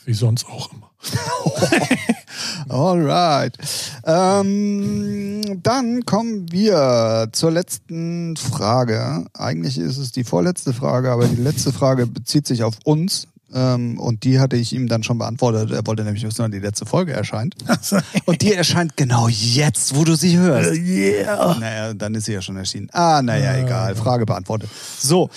Wie 0.06 0.14
sonst 0.14 0.46
auch 0.48 0.72
immer. 0.72 0.92
Alright. 2.68 3.58
Ähm, 4.06 5.42
dann 5.64 6.06
kommen 6.06 6.52
wir 6.52 7.30
zur 7.32 7.52
letzten 7.52 8.36
Frage. 8.38 9.26
Eigentlich 9.34 9.78
ist 9.78 9.98
es 9.98 10.12
die 10.12 10.24
vorletzte 10.24 10.74
Frage, 10.74 11.12
aber 11.12 11.28
die 11.28 11.42
letzte 11.42 11.72
Frage 11.72 12.08
bezieht 12.08 12.48
sich 12.48 12.64
auf 12.64 12.76
uns. 12.84 13.28
Ähm, 13.54 14.00
und 14.00 14.24
die 14.24 14.40
hatte 14.40 14.56
ich 14.58 14.74
ihm 14.74 14.88
dann 14.88 15.04
schon 15.04 15.18
beantwortet. 15.18 15.72
Er 15.72 15.86
wollte 15.88 16.04
nämlich 16.04 16.24
wissen, 16.24 16.40
wann 16.40 16.52
die 16.52 16.60
letzte 16.60 16.86
Folge 16.86 17.14
erscheint. 17.14 17.56
und 18.26 18.42
die 18.42 18.54
erscheint 18.54 18.96
genau 18.96 19.28
jetzt, 19.28 19.96
wo 19.96 20.04
du 20.04 20.16
sie 20.16 20.38
hörst. 20.38 20.72
Uh, 20.72 20.76
yeah. 20.76 21.58
Naja, 21.60 21.94
dann 21.94 22.14
ist 22.14 22.26
sie 22.26 22.34
ja 22.34 22.42
schon 22.42 22.58
erschienen. 22.58 22.90
Ah, 22.92 23.22
naja, 23.24 23.58
egal. 23.58 23.96
Frage 23.96 24.26
beantwortet. 24.26 24.70
So. 25.00 25.30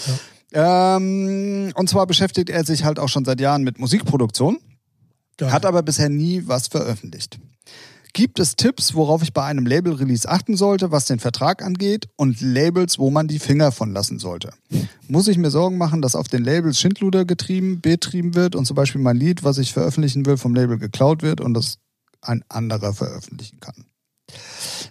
Ja. 0.53 0.97
Ähm, 0.97 1.73
und 1.75 1.89
zwar 1.89 2.07
beschäftigt 2.07 2.51
er 2.51 2.65
sich 2.65 2.85
halt 2.85 2.99
auch 2.99 3.09
schon 3.09 3.25
seit 3.25 3.41
Jahren 3.41 3.63
mit 3.63 3.79
Musikproduktion. 3.79 4.59
Geil. 5.37 5.53
Hat 5.53 5.67
aber 5.67 5.83
bisher 5.83 6.09
nie 6.09 6.43
was 6.47 6.69
veröffentlicht. 6.69 7.39
Gibt 8.15 8.39
es 8.39 8.57
Tipps, 8.57 8.95
worauf 8.95 9.23
ich 9.23 9.33
bei 9.33 9.45
einem 9.45 9.65
Label-Release 9.65 10.29
achten 10.29 10.55
sollte, 10.55 10.91
was 10.91 11.07
den 11.07 11.19
Vertrag 11.19 11.63
angeht 11.63 12.09
und 12.17 12.43
Labels, 12.43 12.99
wo 12.99 13.11
man 13.11 13.27
die 13.27 13.39
Finger 13.39 13.73
von 13.73 13.93
lassen 13.93 14.19
sollte? 14.19 14.53
Muss 15.09 15.29
ich 15.29 15.39
mir 15.39 15.51
Sorgen 15.51 15.79
machen, 15.79 16.03
dass 16.03 16.15
auf 16.15 16.29
den 16.29 16.45
Labels 16.45 16.79
Schindluder 16.79 17.25
getrieben, 17.25 17.81
betrieben 17.81 18.35
wird 18.35 18.55
und 18.55 18.67
zum 18.67 18.77
Beispiel 18.77 19.01
mein 19.01 19.17
Lied, 19.17 19.45
was 19.45 19.57
ich 19.57 19.73
veröffentlichen 19.73 20.27
will, 20.27 20.37
vom 20.37 20.55
Label 20.55 20.77
geklaut 20.77 21.23
wird 21.23 21.41
und 21.41 21.55
das 21.55 21.79
ein 22.21 22.45
anderer 22.49 22.93
veröffentlichen 22.93 23.61
kann? 23.61 23.87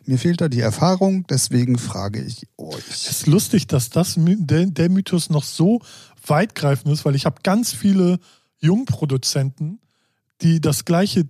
Mir 0.06 0.18
fehlt 0.18 0.42
da 0.42 0.50
die 0.50 0.62
Erfahrung, 0.62 1.26
deswegen 1.28 1.78
frage 1.78 2.22
ich 2.24 2.48
euch. 2.58 2.84
Es 2.90 3.10
ist 3.10 3.28
lustig, 3.28 3.68
dass 3.68 3.92
das 3.92 4.16
der, 4.18 4.66
der 4.66 4.90
Mythos 4.90 5.30
noch 5.30 5.44
so 5.44 5.82
weitgreifend 6.26 6.92
ist, 6.92 7.06
weil 7.06 7.16
ich 7.16 7.26
habe 7.26 7.42
ganz 7.44 7.72
viele 7.72 8.20
Jungproduzenten, 8.60 9.80
die 10.42 10.62
das 10.62 10.86
gleiche 10.86 11.28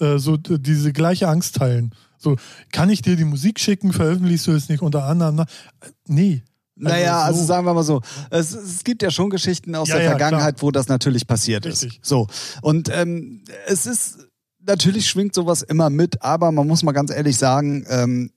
äh, 0.00 0.18
so 0.18 0.36
diese 0.36 0.92
gleiche 0.92 1.28
Angst 1.28 1.56
teilen. 1.56 1.94
So, 2.18 2.36
kann 2.72 2.90
ich 2.90 3.02
dir 3.02 3.16
die 3.16 3.24
Musik 3.24 3.60
schicken, 3.60 3.92
veröffentlichst 3.92 4.46
du 4.46 4.52
es 4.52 4.68
nicht 4.68 4.82
unter 4.82 5.04
anderem? 5.04 5.36
Na, 5.36 5.46
nee. 6.06 6.42
Also 6.76 6.88
naja, 6.88 7.20
so. 7.20 7.24
also 7.26 7.44
sagen 7.44 7.66
wir 7.66 7.74
mal 7.74 7.84
so, 7.84 8.00
es, 8.30 8.52
es 8.52 8.82
gibt 8.82 9.02
ja 9.02 9.10
schon 9.10 9.30
Geschichten 9.30 9.76
aus 9.76 9.88
ja, 9.88 9.98
der 9.98 10.10
Vergangenheit, 10.10 10.56
klar. 10.56 10.62
wo 10.62 10.70
das 10.72 10.88
natürlich 10.88 11.26
passiert 11.26 11.66
Richtig. 11.66 11.98
ist. 11.98 12.04
So. 12.04 12.26
Und 12.62 12.88
ähm, 12.92 13.44
es 13.66 13.86
ist, 13.86 14.26
natürlich 14.66 15.08
schwingt 15.08 15.34
sowas 15.34 15.62
immer 15.62 15.90
mit, 15.90 16.22
aber 16.22 16.50
man 16.52 16.66
muss 16.66 16.82
mal 16.82 16.92
ganz 16.92 17.10
ehrlich 17.10 17.36
sagen, 17.36 17.84
ähm, 17.88 18.30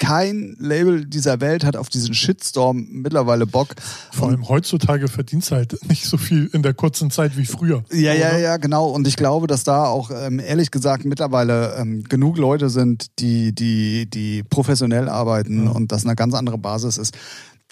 kein 0.00 0.56
Label 0.58 1.04
dieser 1.04 1.40
Welt 1.40 1.62
hat 1.62 1.76
auf 1.76 1.90
diesen 1.90 2.14
Shitstorm 2.14 2.88
mittlerweile 2.90 3.46
Bock. 3.46 3.68
Vor 4.10 4.28
allem 4.28 4.48
heutzutage 4.48 5.06
verdienst 5.08 5.52
halt 5.52 5.78
nicht 5.88 6.06
so 6.06 6.16
viel 6.16 6.48
in 6.52 6.62
der 6.62 6.74
kurzen 6.74 7.10
Zeit 7.10 7.36
wie 7.36 7.44
früher. 7.44 7.84
Ja, 7.92 8.12
oder? 8.12 8.18
ja, 8.18 8.38
ja, 8.38 8.56
genau. 8.56 8.88
Und 8.88 9.06
ich 9.06 9.16
glaube, 9.16 9.46
dass 9.46 9.62
da 9.62 9.84
auch 9.84 10.10
ähm, 10.10 10.40
ehrlich 10.40 10.70
gesagt 10.70 11.04
mittlerweile 11.04 11.76
ähm, 11.76 12.02
genug 12.04 12.38
Leute 12.38 12.70
sind, 12.70 13.18
die, 13.20 13.54
die, 13.54 14.08
die 14.08 14.42
professionell 14.42 15.08
arbeiten 15.08 15.66
ja. 15.66 15.70
und 15.70 15.92
das 15.92 16.04
eine 16.04 16.16
ganz 16.16 16.34
andere 16.34 16.56
Basis 16.56 16.96
ist. 16.96 17.14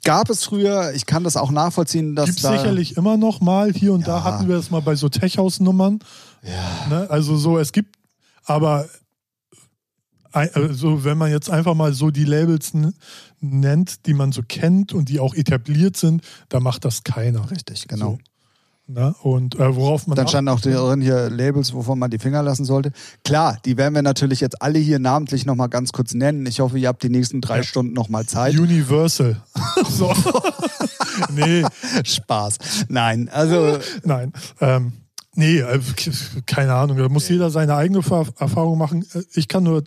Gab 0.04 0.28
es 0.28 0.44
früher, 0.44 0.92
ich 0.94 1.06
kann 1.06 1.24
das 1.24 1.36
auch 1.36 1.50
nachvollziehen, 1.50 2.14
dass 2.14 2.26
Gibt's 2.26 2.42
da 2.42 2.52
sicherlich 2.52 2.96
immer 2.96 3.16
noch 3.16 3.40
mal, 3.40 3.72
hier 3.72 3.94
und 3.94 4.02
ja. 4.02 4.18
da 4.18 4.24
hatten 4.24 4.48
wir 4.48 4.56
das 4.56 4.70
mal 4.70 4.82
bei 4.82 4.94
so 4.94 5.08
Tech-House-Nummern. 5.08 6.00
Ja. 6.42 6.86
Ne? 6.88 7.10
Also 7.10 7.36
so, 7.36 7.58
es 7.58 7.72
gibt, 7.72 7.96
aber 8.44 8.86
also 10.46 11.04
wenn 11.04 11.18
man 11.18 11.30
jetzt 11.30 11.50
einfach 11.50 11.74
mal 11.74 11.92
so 11.92 12.10
die 12.10 12.24
Labels 12.24 12.72
nennt, 13.40 14.06
die 14.06 14.14
man 14.14 14.32
so 14.32 14.42
kennt 14.46 14.92
und 14.92 15.08
die 15.08 15.20
auch 15.20 15.34
etabliert 15.34 15.96
sind, 15.96 16.22
da 16.48 16.60
macht 16.60 16.84
das 16.84 17.04
keiner. 17.04 17.50
Richtig, 17.50 17.88
genau. 17.88 18.12
So. 18.12 18.18
Na, 18.90 19.14
und 19.22 19.54
äh, 19.56 19.76
worauf 19.76 20.06
man. 20.06 20.16
Dann 20.16 20.28
standen 20.28 20.48
auch 20.48 20.62
drin 20.62 21.02
hier 21.02 21.28
Labels, 21.28 21.74
wovon 21.74 21.98
man 21.98 22.10
die 22.10 22.18
Finger 22.18 22.42
lassen 22.42 22.64
sollte. 22.64 22.90
Klar, 23.22 23.58
die 23.66 23.76
werden 23.76 23.94
wir 23.94 24.00
natürlich 24.00 24.40
jetzt 24.40 24.62
alle 24.62 24.78
hier 24.78 24.98
namentlich 24.98 25.44
nochmal 25.44 25.68
ganz 25.68 25.92
kurz 25.92 26.14
nennen. 26.14 26.46
Ich 26.46 26.60
hoffe, 26.60 26.78
ihr 26.78 26.88
habt 26.88 27.02
die 27.02 27.10
nächsten 27.10 27.42
drei 27.42 27.58
ja. 27.58 27.62
Stunden 27.64 27.92
nochmal 27.92 28.24
Zeit. 28.24 28.58
Universal. 28.58 29.42
so. 29.90 30.10
nee. 31.34 31.64
Spaß. 32.02 32.86
Nein, 32.88 33.28
also. 33.28 33.78
Nein. 34.04 34.32
Ähm, 34.62 34.92
nee, 35.34 35.58
äh, 35.58 35.80
keine 36.46 36.72
Ahnung. 36.72 36.96
Da 36.96 37.10
muss 37.10 37.28
jeder 37.28 37.50
seine 37.50 37.74
eigene 37.74 37.98
Erfahrung 37.98 38.78
machen. 38.78 39.04
Äh, 39.12 39.20
ich 39.34 39.48
kann 39.48 39.64
nur 39.64 39.84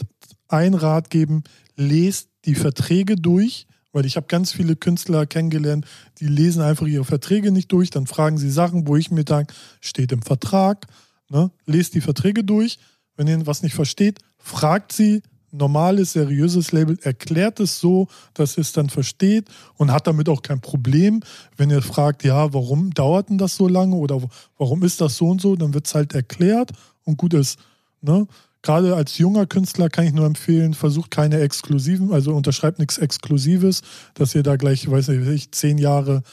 einen 0.52 0.76
Rat 0.76 1.10
geben, 1.10 1.44
lest 1.76 2.30
die 2.46 2.56
Verträge 2.56 3.16
durch, 3.16 3.68
weil 3.92 4.06
ich 4.06 4.16
habe 4.16 4.28
ganz 4.28 4.52
viele 4.52 4.76
Künstler 4.76 5.26
kennengelernt, 5.26 5.86
die 6.20 6.28
lesen 6.28 6.62
einfach 6.62 6.88
ihre 6.88 7.06
Verträge 7.06 7.52
nicht 7.52 7.72
durch, 7.72 7.90
dann 7.90 8.08
fragen 8.08 8.38
sie 8.38 8.50
Sachen, 8.50 8.88
wo 8.88 8.96
ich 8.96 9.12
mir 9.12 9.26
denke, 9.26 9.54
steht 9.82 10.12
im 10.12 10.22
Vertrag, 10.22 10.88
ne? 11.30 11.52
lest 11.66 11.94
die 11.94 12.02
Verträge 12.02 12.44
durch, 12.44 12.80
wenn 13.16 13.28
ihr 13.28 13.46
was 13.46 13.64
nicht 13.64 13.76
versteht, 13.76 14.20
fragt 14.38 14.94
sie, 14.94 15.22
normales, 15.52 16.14
seriöses 16.14 16.72
Label 16.72 16.98
erklärt 17.02 17.60
es 17.60 17.80
so, 17.80 18.08
dass 18.34 18.58
ihr 18.58 18.62
es 18.62 18.72
dann 18.72 18.90
versteht 18.90 19.50
und 19.76 19.92
hat 19.92 20.08
damit 20.08 20.30
auch 20.30 20.42
kein 20.42 20.62
Problem. 20.62 21.22
Wenn 21.58 21.70
ihr 21.70 21.82
fragt, 21.82 22.24
ja, 22.24 22.54
warum 22.54 22.92
dauert 22.92 23.30
denn 23.30 23.38
das 23.38 23.56
so 23.56 23.68
lange 23.68 23.96
oder 23.96 24.22
warum 24.58 24.84
ist 24.84 25.02
das 25.02 25.18
so 25.18 25.30
und 25.30 25.42
so, 25.42 25.56
dann 25.56 25.74
wird 25.74 25.88
es 25.88 25.96
halt 25.96 26.14
erklärt 26.14 26.72
und 27.04 27.18
gut 27.18 27.34
ist. 27.34 27.60
Ne? 28.02 28.28
Gerade 28.62 28.96
als 28.96 29.18
junger 29.18 29.46
Künstler 29.46 29.90
kann 29.90 30.06
ich 30.06 30.14
nur 30.14 30.26
empfehlen, 30.26 30.74
versucht 30.74 31.12
keine 31.12 31.40
exklusiven, 31.40 32.12
also 32.14 32.36
unterschreibt 32.36 32.80
nichts 32.80 32.98
Exklusives, 32.98 33.82
dass 34.14 34.36
ihr 34.36 34.44
da 34.44 34.56
gleich, 34.56 34.90
weiß 34.90 35.10
nicht, 35.10 35.56
zehn 35.56 35.78
Jahre, 35.78 36.24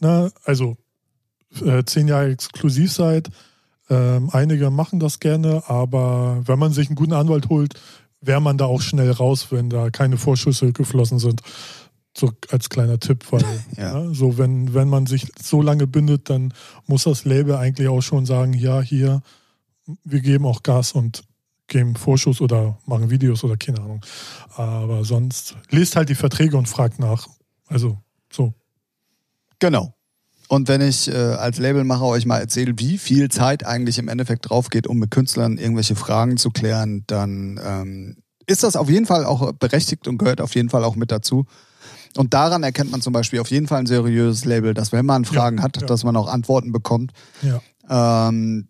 ne, 0.00 0.30
also 0.44 0.76
äh, 1.64 1.84
zehn 1.84 2.08
Jahre 2.08 2.30
exklusiv 2.30 2.92
seid. 2.92 3.30
Ähm, 3.88 4.30
einige 4.32 4.70
machen 4.70 5.00
das 5.00 5.18
gerne, 5.18 5.64
aber 5.66 6.42
wenn 6.44 6.58
man 6.58 6.72
sich 6.72 6.88
einen 6.88 6.96
guten 6.96 7.12
Anwalt 7.12 7.48
holt, 7.48 7.74
wäre 8.20 8.40
man 8.40 8.58
da 8.58 8.66
auch 8.66 8.82
schnell 8.82 9.10
raus, 9.10 9.48
wenn 9.50 9.70
da 9.70 9.90
keine 9.90 10.16
Vorschüsse 10.16 10.72
geflossen 10.72 11.18
sind. 11.18 11.42
So 12.16 12.32
als 12.50 12.68
kleiner 12.68 12.98
Tipp, 12.98 13.24
weil 13.30 13.42
Ja. 13.76 14.04
ja. 14.04 14.14
so 14.14 14.38
wenn, 14.38 14.74
wenn 14.74 14.88
man 14.88 15.06
sich 15.06 15.32
so 15.40 15.62
lange 15.62 15.86
bindet, 15.86 16.30
dann 16.30 16.54
muss 16.86 17.04
das 17.04 17.24
Label 17.24 17.56
eigentlich 17.56 17.88
auch 17.88 18.02
schon 18.02 18.26
sagen, 18.26 18.52
ja, 18.52 18.80
hier, 18.80 19.22
wir 20.04 20.20
geben 20.20 20.44
auch 20.44 20.62
Gas 20.62 20.92
und 20.92 21.22
geben 21.70 21.96
Vorschuss 21.96 22.42
oder 22.42 22.78
machen 22.84 23.08
Videos 23.08 23.42
oder 23.42 23.56
keine 23.56 23.80
Ahnung. 23.80 24.04
Aber 24.56 25.04
sonst 25.04 25.56
lest 25.70 25.96
halt 25.96 26.10
die 26.10 26.14
Verträge 26.14 26.58
und 26.58 26.68
fragt 26.68 26.98
nach. 26.98 27.26
Also 27.66 27.96
so. 28.30 28.52
Genau. 29.58 29.94
Und 30.48 30.66
wenn 30.68 30.80
ich 30.80 31.08
äh, 31.08 31.14
als 31.14 31.58
Labelmacher 31.58 32.04
euch 32.04 32.26
mal 32.26 32.38
erzähle, 32.38 32.74
wie 32.76 32.98
viel 32.98 33.30
Zeit 33.30 33.64
eigentlich 33.64 33.98
im 33.98 34.08
Endeffekt 34.08 34.50
drauf 34.50 34.68
geht, 34.68 34.88
um 34.88 34.98
mit 34.98 35.10
Künstlern 35.12 35.58
irgendwelche 35.58 35.94
Fragen 35.94 36.36
zu 36.36 36.50
klären, 36.50 37.04
dann 37.06 37.60
ähm, 37.64 38.16
ist 38.46 38.64
das 38.64 38.74
auf 38.74 38.90
jeden 38.90 39.06
Fall 39.06 39.24
auch 39.24 39.52
berechtigt 39.52 40.08
und 40.08 40.18
gehört 40.18 40.40
auf 40.40 40.56
jeden 40.56 40.68
Fall 40.68 40.82
auch 40.82 40.96
mit 40.96 41.12
dazu. 41.12 41.46
Und 42.16 42.34
daran 42.34 42.64
erkennt 42.64 42.90
man 42.90 43.00
zum 43.00 43.12
Beispiel 43.12 43.38
auf 43.38 43.50
jeden 43.52 43.68
Fall 43.68 43.78
ein 43.78 43.86
seriöses 43.86 44.44
Label, 44.44 44.74
dass 44.74 44.90
wenn 44.90 45.06
man 45.06 45.24
Fragen 45.24 45.58
Ja, 45.58 45.62
hat, 45.62 45.80
ja. 45.80 45.86
dass 45.86 46.02
man 46.02 46.16
auch 46.16 46.26
Antworten 46.26 46.72
bekommt. 46.72 47.12
Ja. 47.42 48.28
Ähm, 48.28 48.69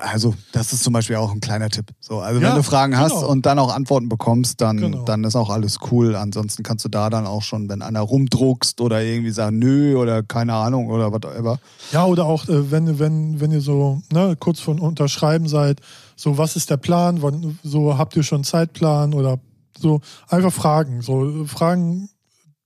also, 0.00 0.34
das 0.52 0.72
ist 0.72 0.84
zum 0.84 0.92
Beispiel 0.92 1.16
auch 1.16 1.32
ein 1.32 1.40
kleiner 1.40 1.68
Tipp. 1.68 1.86
So, 2.00 2.20
also 2.20 2.40
Ja, 2.40 2.48
wenn 2.48 2.56
du 2.56 2.62
Fragen 2.62 2.96
hast 2.96 3.14
genau. 3.14 3.28
und 3.28 3.44
dann 3.44 3.58
auch 3.58 3.74
Antworten 3.74 4.08
bekommst, 4.08 4.60
dann, 4.60 4.76
Genau. 4.76 5.02
dann 5.04 5.24
ist 5.24 5.36
auch 5.36 5.50
alles 5.50 5.78
cool. 5.90 6.14
Ansonsten 6.14 6.62
kannst 6.62 6.84
du 6.84 6.88
da 6.88 7.10
dann 7.10 7.26
auch 7.26 7.42
schon, 7.42 7.68
wenn 7.68 7.82
einer 7.82 8.00
rumdruckst 8.00 8.80
oder 8.80 9.02
irgendwie 9.02 9.30
sagen, 9.30 9.58
nö 9.58 9.96
oder 9.96 10.22
keine 10.22 10.54
Ahnung 10.54 10.88
oder 10.88 11.12
whatever. 11.12 11.58
Ja, 11.92 12.04
oder 12.04 12.24
auch, 12.26 12.48
äh, 12.48 12.70
wenn, 12.70 12.98
wenn, 12.98 13.40
wenn 13.40 13.50
ihr 13.52 13.60
so 13.60 14.00
ne, 14.12 14.36
kurz 14.38 14.60
von 14.60 14.78
Unterschreiben 14.78 15.48
seid, 15.48 15.80
so 16.16 16.38
was 16.38 16.54
ist 16.56 16.70
der 16.70 16.76
Plan, 16.76 17.20
wann, 17.22 17.58
so 17.64 17.98
habt 17.98 18.16
ihr 18.16 18.22
schon 18.22 18.36
einen 18.38 18.44
Zeitplan 18.44 19.12
oder 19.12 19.40
so, 19.78 20.00
einfach 20.28 20.52
fragen. 20.52 21.02
So 21.02 21.44
Fragen 21.46 22.08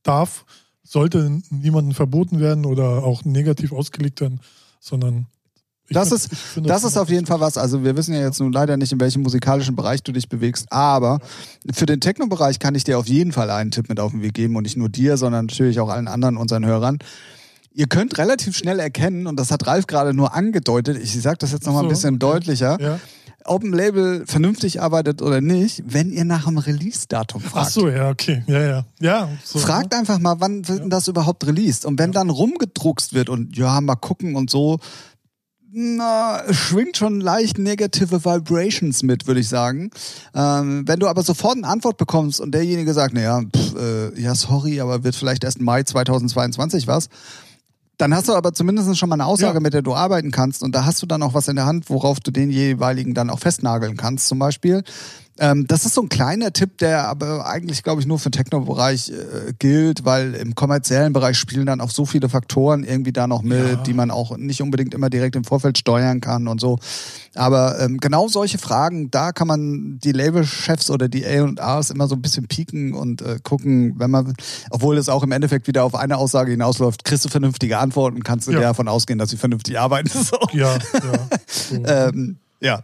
darf, 0.03 0.45
sollte 0.83 1.41
niemandem 1.51 1.95
verboten 1.95 2.39
werden 2.39 2.67
oder 2.67 3.03
auch 3.03 3.25
negativ 3.25 3.73
ausgelegt 3.73 4.21
werden, 4.21 4.41
sondern 4.81 5.27
Das 5.91 6.09
find- 6.09 6.21
ist- 6.21 6.35
find 6.35 6.69
Das 6.69 6.85
ist 6.85 6.97
auf 6.97 7.09
jeden 7.11 7.27
Fall 7.27 7.41
was. 7.41 7.57
Also 7.59 7.85
wir 7.85 7.97
wissen 7.97 8.13
ja 8.15 8.21
jetzt 8.21 8.41
nun 8.41 8.53
leider 8.53 8.77
nicht, 8.77 8.93
in 8.93 9.01
welchem 9.01 9.23
musikalischen 9.23 9.77
Bereich 9.77 10.03
du 10.03 10.13
dich 10.13 10.29
bewegst, 10.29 10.67
aber 10.73 11.21
für 11.73 11.87
den 11.87 12.01
Techno-Bereich 12.01 12.59
kann 12.59 12.75
ich 12.75 12.85
dir 12.85 12.99
auf 12.99 13.07
jeden 13.07 13.33
Fall 13.33 13.51
einen 13.51 13.71
Tipp 13.71 13.89
mit 13.89 14.01
auf 14.01 14.11
den 14.13 14.23
Weg 14.23 14.35
geben 14.35 14.57
und 14.57 14.65
nicht 14.65 14.77
nur 14.77 14.89
dir, 14.89 15.17
sondern 15.17 15.47
natürlich 15.47 15.79
auch 15.81 15.89
allen 15.89 16.09
anderen 16.09 16.37
unseren 16.37 16.65
Hörern. 16.67 16.99
Ihr 17.75 17.87
könnt 17.89 18.17
relativ 18.19 18.57
schnell 18.57 18.81
erkennen, 18.81 19.27
und 19.27 19.39
das 19.39 19.51
hat 19.51 19.67
Ralf 19.67 19.87
gerade 19.87 20.15
nur 20.15 20.35
angedeutet, 20.35 20.97
ich 21.03 21.21
sage 21.21 21.37
das 21.39 21.53
jetzt 21.53 21.67
nochmal 21.67 21.83
ein 21.83 21.87
Ach 21.87 21.91
bisschen 21.91 22.15
okay. 22.15 22.19
deutlicher, 22.33 22.79
Ja. 22.81 22.99
ob 23.45 23.63
ein 23.65 23.73
Label 23.75 24.25
vernünftig 24.27 24.81
arbeitet 24.81 25.21
oder 25.21 25.43
nicht, 25.43 25.83
wenn 25.87 26.11
ihr 26.11 26.25
nach 26.25 26.47
dem 26.47 26.57
Release-Datum 26.57 27.43
Ach 27.45 27.51
fragt. 27.51 27.71
so, 27.73 27.89
ja, 27.91 28.09
okay. 28.09 28.43
Ja, 28.47 28.63
ja. 28.63 28.85
Ja, 28.99 29.29
so, 29.45 29.59
Fragt 29.59 29.95
einfach 29.95 30.19
mal, 30.19 30.37
wann 30.41 30.67
wird 30.67 30.81
denn 30.81 30.91
das 30.91 31.07
überhaupt 31.07 31.47
released? 31.47 31.85
Und 31.85 31.99
wenn 31.99 32.13
dann 32.13 32.31
rumgedruckst 32.31 33.13
wird 33.13 33.29
und 33.29 33.55
ja, 33.59 33.79
mal 33.83 33.95
gucken 33.97 34.37
und 34.37 34.49
so, 34.49 34.79
na, 35.79 36.41
schwingt 36.55 36.97
schon 36.97 37.21
leicht 37.21 37.59
negative 37.59 38.25
Vibrations 38.25 39.03
mit, 39.03 39.27
würde 39.27 39.41
ich 39.41 39.49
sagen. 39.51 39.91
Ähm, 40.35 40.85
wenn 40.89 40.99
du 40.99 41.07
aber 41.07 41.23
sofort 41.23 41.57
eine 41.59 41.69
Antwort 41.69 41.99
bekommst 41.99 42.41
und 42.41 42.53
derjenige 42.53 42.95
sagt, 42.95 43.13
naja, 43.13 43.43
pff, 43.55 43.75
äh, 43.77 44.19
ja, 44.19 44.35
sorry, 44.35 44.81
aber 44.81 45.05
wird 45.05 45.15
vielleicht 45.17 45.45
erst 45.45 45.61
Mai 45.61 45.83
2022 45.83 46.87
was, 46.87 47.09
dann 47.99 48.15
hast 48.15 48.27
du 48.29 48.35
aber 48.35 48.55
zumindest 48.55 48.97
schon 48.97 49.11
mal 49.11 49.17
eine 49.17 49.27
Aussage, 49.27 49.55
Ja. 49.55 49.61
mit 49.61 49.75
der 49.75 49.83
du 49.83 49.95
arbeiten 49.95 50.31
kannst 50.31 50.63
und 50.63 50.75
da 50.75 50.87
hast 50.87 51.03
du 51.03 51.07
dann 51.07 51.23
auch 51.23 51.35
was 51.35 51.47
in 51.49 51.57
der 51.57 51.67
Hand, 51.67 51.91
worauf 51.91 52.21
du 52.21 52.31
den 52.31 52.51
jeweiligen 52.51 53.13
dann 53.13 53.29
auch 53.29 53.39
festnageln 53.41 53.99
kannst, 53.99 54.29
zum 54.29 54.39
Beispiel. 54.39 54.83
Ähm, 55.39 55.67
das 55.67 55.85
ist 55.85 55.95
so 55.95 56.03
ein 56.03 56.09
kleiner 56.09 56.53
Tipp, 56.53 56.79
der 56.79 57.09
aber 57.09 57.47
eigentlich, 57.47 57.83
glaube 57.83 58.01
ich, 58.01 58.07
nur 58.07 58.19
für 58.19 58.31
den 58.31 58.39
Techno-Bereich 58.43 59.11
äh, 59.11 59.53
gilt, 59.59 60.05
weil 60.05 60.35
im 60.35 60.55
kommerziellen 60.55 61.13
Bereich 61.13 61.37
spielen 61.39 61.67
dann 61.67 61.81
auch 61.83 61.91
so 61.91 62.07
viele 62.07 62.29
Faktoren 62.29 62.85
irgendwie 62.85 63.13
da 63.13 63.27
noch 63.27 63.43
mit, 63.43 63.59
Ja. 63.69 63.77
die 63.77 63.93
man 63.95 64.11
auch 64.11 64.37
nicht 64.39 64.63
unbedingt 64.63 64.95
immer 64.95 65.11
direkt 65.11 65.37
im 65.37 65.45
Vorfeld 65.45 65.77
steuern 65.79 66.21
kann 66.21 66.49
und 66.49 66.61
so. 66.61 66.79
Aber 67.35 67.79
ähm, 67.81 67.99
genau 67.99 68.29
solche 68.29 68.57
Fragen, 68.57 69.11
da 69.11 69.33
kann 69.33 69.47
man 69.47 69.99
die 70.03 70.13
Labelchefs 70.13 70.91
oder 70.91 71.09
die 71.09 71.27
A&Rs 71.27 71.91
immer 71.91 72.09
so 72.09 72.15
ein 72.15 72.23
bisschen 72.23 72.47
pieken 72.49 72.95
und 72.95 73.21
äh, 73.21 73.39
gucken, 73.43 73.95
wenn 73.99 74.11
man, 74.11 74.33
obwohl 74.71 74.97
es 74.97 75.09
auch 75.11 75.23
im 75.23 75.33
Endeffekt 75.33 75.67
wieder 75.67 75.85
auf 75.85 75.95
eine 75.95 76.17
Aussage 76.17 76.51
hinausläuft, 76.53 77.05
kriegst 77.05 77.27
du 77.27 77.29
vernünftige 77.29 77.77
Antworten, 77.79 78.23
kannst 78.23 78.49
du 78.49 78.53
Ja. 78.53 78.61
davon 78.61 78.89
ausgehen, 78.89 79.19
dass 79.19 79.31
sie 79.31 79.37
vernünftig 79.37 79.79
arbeiten. 79.79 80.09
So. 80.27 80.39
Ja, 80.53 80.75
ja. 80.75 80.79
So. 81.47 81.77
Ähm, 81.85 82.37
ja. 82.61 82.81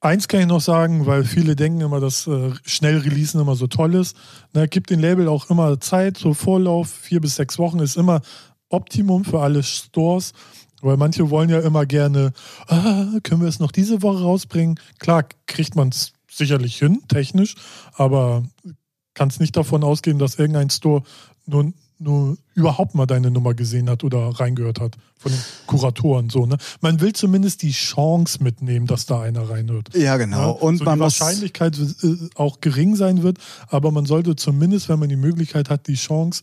Eins 0.00 0.28
kann 0.28 0.40
ich 0.40 0.46
noch 0.46 0.60
sagen, 0.60 1.06
weil 1.06 1.24
viele 1.24 1.56
denken 1.56 1.80
immer, 1.80 2.00
dass 2.00 2.26
äh, 2.26 2.52
schnell 2.64 2.98
Releasen 2.98 3.40
immer 3.40 3.56
so 3.56 3.66
toll 3.66 3.94
ist. 3.94 4.16
Ne, 4.52 4.68
gibt 4.68 4.90
den 4.90 5.00
Label 5.00 5.28
auch 5.28 5.48
immer 5.50 5.80
Zeit, 5.80 6.18
so 6.18 6.34
Vorlauf, 6.34 6.90
vier 6.90 7.20
bis 7.20 7.36
sechs 7.36 7.58
Wochen 7.58 7.78
ist 7.78 7.96
immer 7.96 8.20
Optimum 8.68 9.24
für 9.24 9.40
alle 9.40 9.62
Stores. 9.62 10.32
Weil 10.82 10.98
manche 10.98 11.30
wollen 11.30 11.48
ja 11.48 11.60
immer 11.60 11.86
gerne, 11.86 12.32
ah, 12.68 13.06
können 13.22 13.40
wir 13.40 13.48
es 13.48 13.58
noch 13.58 13.72
diese 13.72 14.02
Woche 14.02 14.22
rausbringen? 14.22 14.78
Klar, 14.98 15.24
kriegt 15.46 15.74
man 15.74 15.88
es 15.88 16.12
sicherlich 16.30 16.76
hin, 16.76 17.02
technisch, 17.08 17.54
aber 17.94 18.44
kann 19.14 19.28
es 19.28 19.40
nicht 19.40 19.56
davon 19.56 19.82
ausgehen, 19.82 20.18
dass 20.18 20.38
irgendein 20.38 20.68
Store 20.68 21.02
nur, 21.46 21.72
nur 21.98 22.36
überhaupt 22.54 22.94
mal 22.94 23.06
deine 23.06 23.30
Nummer 23.30 23.54
gesehen 23.54 23.88
hat 23.88 24.04
oder 24.04 24.28
reingehört 24.28 24.80
hat 24.80 24.96
von 25.18 25.32
den 25.32 25.40
Kuratoren. 25.66 26.30
So, 26.30 26.46
ne? 26.46 26.58
Man 26.80 27.00
will 27.00 27.12
zumindest 27.12 27.62
die 27.62 27.72
Chance 27.72 28.42
mitnehmen, 28.42 28.86
dass 28.86 29.06
da 29.06 29.20
einer 29.20 29.48
reinhört. 29.48 29.94
Ja, 29.94 30.16
genau. 30.16 30.38
Ja, 30.38 30.46
und 30.48 30.78
so 30.78 30.84
die 30.84 31.00
Wahrscheinlichkeit 31.00 31.78
äh, 31.78 32.16
auch 32.34 32.60
gering 32.60 32.96
sein 32.96 33.22
wird, 33.22 33.38
aber 33.68 33.90
man 33.92 34.04
sollte 34.04 34.36
zumindest, 34.36 34.88
wenn 34.88 34.98
man 34.98 35.08
die 35.08 35.16
Möglichkeit 35.16 35.70
hat, 35.70 35.86
die 35.86 35.94
Chance 35.94 36.42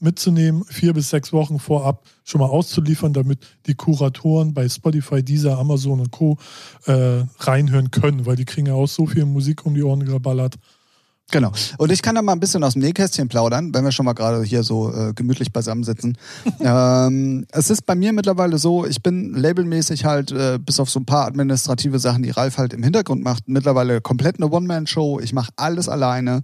mitzunehmen, 0.00 0.64
vier 0.64 0.92
bis 0.94 1.10
sechs 1.10 1.32
Wochen 1.32 1.58
vorab 1.58 2.04
schon 2.24 2.40
mal 2.40 2.46
auszuliefern, 2.46 3.12
damit 3.12 3.40
die 3.66 3.74
Kuratoren 3.74 4.54
bei 4.54 4.68
Spotify, 4.68 5.22
Deezer, 5.22 5.58
Amazon 5.58 6.00
und 6.00 6.10
Co. 6.10 6.38
Äh, 6.86 7.24
reinhören 7.38 7.90
können, 7.90 8.26
weil 8.26 8.36
die 8.36 8.44
kriegen 8.44 8.68
ja 8.68 8.74
auch 8.74 8.86
so 8.86 9.06
viel 9.06 9.24
Musik 9.24 9.66
um 9.66 9.74
die 9.74 9.82
Ohren 9.82 10.04
geballert. 10.04 10.56
Genau. 11.30 11.52
Und 11.76 11.92
ich 11.92 12.00
kann 12.00 12.14
da 12.14 12.22
mal 12.22 12.32
ein 12.32 12.40
bisschen 12.40 12.64
aus 12.64 12.72
dem 12.72 12.80
Nähkästchen 12.82 13.28
plaudern, 13.28 13.74
wenn 13.74 13.84
wir 13.84 13.92
schon 13.92 14.06
mal 14.06 14.14
gerade 14.14 14.42
hier 14.42 14.62
so 14.62 14.92
äh, 14.92 15.12
gemütlich 15.12 15.52
beisammensitzen. 15.52 16.16
ähm, 16.60 17.46
es 17.52 17.68
ist 17.68 17.84
bei 17.84 17.94
mir 17.94 18.14
mittlerweile 18.14 18.56
so, 18.56 18.86
ich 18.86 19.02
bin 19.02 19.34
labelmäßig 19.34 20.06
halt, 20.06 20.32
äh, 20.32 20.58
bis 20.58 20.80
auf 20.80 20.88
so 20.88 21.00
ein 21.00 21.06
paar 21.06 21.26
administrative 21.26 21.98
Sachen, 21.98 22.22
die 22.22 22.30
Ralf 22.30 22.56
halt 22.56 22.72
im 22.72 22.82
Hintergrund 22.82 23.22
macht, 23.22 23.46
mittlerweile 23.46 24.00
komplett 24.00 24.36
eine 24.36 24.50
One-Man-Show. 24.50 25.20
Ich 25.20 25.34
mache 25.34 25.52
alles 25.56 25.88
alleine. 25.88 26.40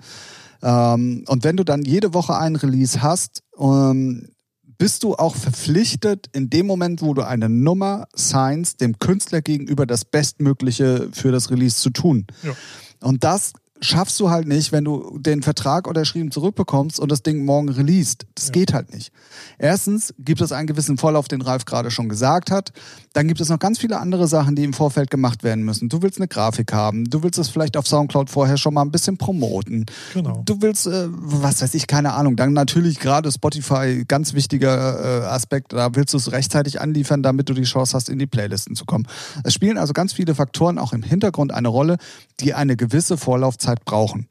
Ähm, 0.63 1.25
und 1.29 1.45
wenn 1.45 1.57
du 1.57 1.65
dann 1.65 1.83
jede 1.83 2.13
Woche 2.13 2.37
einen 2.37 2.57
Release 2.57 3.01
hast, 3.01 3.43
ähm, 3.59 4.29
bist 4.77 5.03
du 5.03 5.15
auch 5.15 5.37
verpflichtet, 5.37 6.27
in 6.33 6.51
dem 6.51 6.67
Moment, 6.67 7.01
wo 7.01 7.15
du 7.15 7.23
eine 7.23 7.49
Nummer 7.49 8.07
signst, 8.13 8.81
dem 8.83 8.99
Künstler 8.99 9.41
gegenüber 9.41 9.87
das 9.87 10.05
Bestmögliche 10.05 11.09
für 11.13 11.33
das 11.33 11.51
Release 11.51 11.77
zu 11.81 11.91
tun. 11.91 12.27
Ja. 12.43 12.53
Und 13.01 13.25
das 13.25 13.53
schaffst 13.85 14.19
du 14.21 14.31
halt 14.31 14.49
nicht, 14.49 14.73
wenn 14.73 14.85
du 14.85 15.19
den 15.19 15.43
Vertrag 15.43 15.87
unterschrieben 15.87 16.31
zurückbekommst 16.31 16.99
und 16.99 17.11
das 17.13 17.23
Ding 17.23 17.45
morgen 17.45 17.69
released. 17.69 18.27
Das 18.35 18.47
Ja. 18.47 18.53
geht 18.53 18.73
halt 18.73 18.93
nicht. 18.93 19.13
Erstens 19.59 20.15
gibt 20.19 20.41
es 20.41 20.53
einen 20.53 20.67
gewissen 20.67 20.99
Vorlauf, 20.99 21.29
den 21.29 21.43
Ralf 21.43 21.65
gerade 21.65 21.91
schon 21.91 22.09
gesagt 22.09 22.51
hat. 22.51 22.73
Dann 23.13 23.29
gibt 23.29 23.41
es 23.41 23.49
noch 23.49 23.59
ganz 23.59 23.79
viele 23.79 24.01
andere 24.01 24.27
Sachen, 24.27 24.57
die 24.57 24.65
im 24.65 24.73
Vorfeld 24.73 25.11
gemacht 25.11 25.43
werden 25.45 25.65
müssen. 25.65 25.89
Du 25.89 26.03
willst 26.03 26.19
eine 26.19 26.29
Grafik 26.29 26.73
haben. 26.73 27.05
Du 27.05 27.23
willst 27.23 27.39
es 27.39 27.49
vielleicht 27.49 27.77
auf 27.77 27.87
Soundcloud 27.87 28.31
vorher 28.31 28.57
schon 28.57 28.75
mal 28.75 28.83
ein 28.83 28.91
bisschen 28.91 29.17
promoten. 29.19 29.87
Genau. 30.13 30.43
Du 30.45 30.61
willst, 30.61 30.87
äh, 30.87 31.07
was 31.11 31.63
weiß 31.63 31.75
ich, 31.75 31.87
keine 31.87 32.15
Ahnung. 32.15 32.37
Dann 32.37 32.53
natürlich 32.53 32.99
gerade 32.99 33.31
Spotify, 33.31 34.05
ganz 34.09 34.35
wichtiger 34.35 35.23
äh, 35.23 35.27
Aspekt. 35.27 35.73
Da 35.73 35.95
willst 35.95 36.13
du 36.15 36.19
es 36.19 36.33
rechtzeitig 36.33 36.81
anliefern, 36.81 37.23
damit 37.23 37.49
du 37.49 37.55
die 37.55 37.63
Chance 37.63 37.95
hast, 37.95 38.09
in 38.09 38.19
die 38.19 38.27
Playlisten 38.27 38.75
zu 38.77 38.85
kommen. 38.85 39.07
Es 39.45 39.55
spielen 39.55 39.79
also 39.79 39.93
ganz 39.93 40.13
viele 40.13 40.35
Faktoren 40.35 40.79
auch 40.79 40.93
im 40.93 41.03
Hintergrund 41.03 41.53
eine 41.53 41.69
Rolle, 41.69 41.97
die 42.41 42.55
eine 42.55 42.77
gewisse 42.77 43.17
Vorlaufzeit 43.17 43.74
brauchen. 43.85 44.29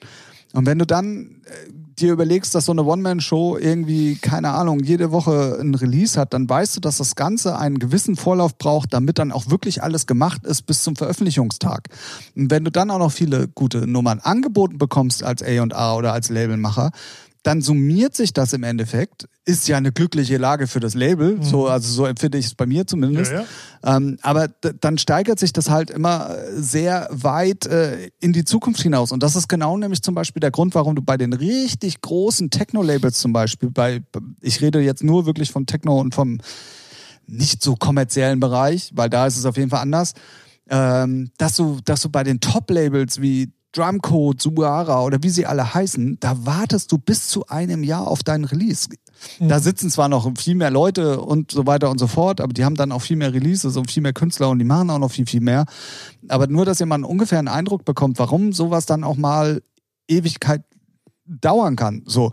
Und 0.54 0.68
wenn 0.68 0.78
du 0.78 0.86
dann 0.86 1.42
äh, 1.46 1.72
dir 2.00 2.14
überlegst, 2.14 2.54
dass 2.56 2.66
so 2.66 2.72
eine 2.72 2.84
One-Man-Show 2.84 3.58
irgendwie, 3.58 4.16
keine 4.16 4.52
Ahnung, 4.52 4.80
jede 4.80 5.12
Woche 5.12 5.58
ein 5.60 5.76
Release 5.76 6.20
hat, 6.20 6.34
dann 6.34 6.50
weißt 6.50 6.76
du, 6.76 6.80
dass 6.80 6.98
das 6.98 7.16
Ganze 7.16 7.58
einen 7.58 7.80
gewissen 7.80 8.16
Vorlauf 8.16 8.58
braucht, 8.58 8.94
damit 8.94 9.20
dann 9.20 9.32
auch 9.32 9.50
wirklich 9.50 9.84
alles 9.84 10.08
gemacht 10.08 10.46
ist 10.46 10.64
bis 10.64 10.84
zum 10.84 10.96
Veröffentlichungstag. 10.96 11.90
Und 12.36 12.52
wenn 12.52 12.64
du 12.64 12.72
dann 12.72 12.92
auch 12.92 13.00
noch 13.00 13.12
viele 13.12 13.48
gute 13.48 13.88
Nummern 13.88 14.20
angeboten 14.20 14.78
bekommst 14.78 15.24
als 15.24 15.44
A&A 15.44 15.96
oder 15.96 16.14
als 16.14 16.30
Labelmacher, 16.30 16.92
dann 17.44 17.62
summiert 17.62 18.16
sich 18.16 18.32
das 18.32 18.54
im 18.54 18.64
Endeffekt. 18.64 19.28
Ist 19.46 19.68
ja 19.68 19.76
eine 19.76 19.92
glückliche 19.92 20.38
Lage 20.38 20.68
für 20.68 20.80
das 20.80 20.94
Label, 20.94 21.44
so, 21.44 21.68
also 21.68 21.92
so 21.92 22.06
empfinde 22.06 22.38
ich 22.38 22.46
es 22.46 22.56
bei 22.56 22.66
mir 22.66 22.88
zumindest. 22.88 23.34
Ja, 23.34 23.44
ja. 23.84 23.98
Ähm, 23.98 24.18
aber 24.22 24.48
dann 24.48 24.98
steigert 24.98 25.40
sich 25.40 25.52
das 25.52 25.70
halt 25.70 25.90
immer 25.90 26.30
äh, 26.30 26.62
sehr 26.62 27.10
weit 27.12 27.66
äh, 27.66 28.10
in 28.22 28.32
die 28.32 28.46
Zukunft 28.46 28.82
hinaus. 28.82 29.12
Und 29.12 29.22
das 29.22 29.36
ist 29.36 29.50
genau 29.50 29.78
nämlich 29.78 30.02
zum 30.02 30.16
Beispiel 30.16 30.40
der 30.40 30.52
Grund, 30.52 30.74
warum 30.74 30.96
du 30.96 31.02
bei 31.02 31.18
den 31.18 31.34
richtig 31.34 32.00
großen 32.00 32.50
Techno-Labels 32.50 33.20
zum 33.20 33.34
Beispiel, 33.34 33.70
bei, 33.70 34.02
ich 34.40 34.62
rede 34.62 34.80
jetzt 34.80 35.04
nur 35.04 35.26
wirklich 35.26 35.52
vom 35.52 35.66
Techno 35.66 36.00
und 36.00 36.16
vom 36.16 36.40
nicht 37.28 37.62
so 37.62 37.76
kommerziellen 37.76 38.40
Bereich, 38.40 38.92
weil 38.96 39.10
da 39.10 39.28
ist 39.28 39.38
es 39.38 39.46
auf 39.46 39.58
jeden 39.58 39.70
Fall 39.70 39.82
anders, 39.82 40.14
ähm, 40.70 41.32
dass, 41.38 41.58
du, 41.58 41.80
dass 41.84 42.02
du 42.02 42.10
bei 42.10 42.24
den 42.24 42.40
Top-Labels 42.40 43.22
wie 43.22 43.52
Drumcode, 43.74 44.42
Suara 44.42 45.04
oder 45.04 45.18
wie 45.24 45.30
sie 45.30 45.46
alle 45.46 45.74
heißen, 45.74 46.18
da 46.20 46.46
wartest 46.46 46.92
du 46.92 46.98
bis 46.98 47.28
zu 47.28 47.48
einem 47.48 47.84
Jahr 47.84 48.08
auf 48.08 48.24
deinen 48.24 48.46
Release. 48.46 48.88
Da 49.40 49.60
sitzen 49.60 49.90
zwar 49.90 50.10
noch 50.10 50.30
viel 50.38 50.56
mehr 50.56 50.70
Leute 50.70 51.20
und 51.22 51.52
so 51.52 51.66
weiter 51.66 51.90
und 51.90 52.00
so 52.00 52.08
fort, 52.08 52.40
aber 52.42 52.54
die 52.54 52.66
haben 52.66 52.76
dann 52.76 52.92
auch 52.92 53.02
viel 53.02 53.16
mehr 53.18 53.34
Releases 53.34 53.76
und 53.78 53.90
viel 53.90 54.04
mehr 54.04 54.14
Künstler 54.14 54.50
und 54.50 54.60
die 54.60 54.66
machen 54.66 54.90
auch 54.90 55.00
noch 55.00 55.12
viel, 55.12 55.26
viel 55.26 55.42
mehr. 55.42 55.66
Aber 56.28 56.48
nur, 56.48 56.66
dass 56.66 56.80
ihr 56.80 56.86
mal 56.86 56.96
einen 56.96 57.04
ungefähren 57.04 57.48
Eindruck 57.48 57.84
bekommt, 57.86 58.20
warum 58.20 58.54
sowas 58.54 58.86
dann 58.86 59.04
auch 59.04 59.16
mal 59.18 59.62
Ewigkeit 60.08 60.64
dauern 61.26 61.76
kann. 61.76 62.04
So. 62.06 62.32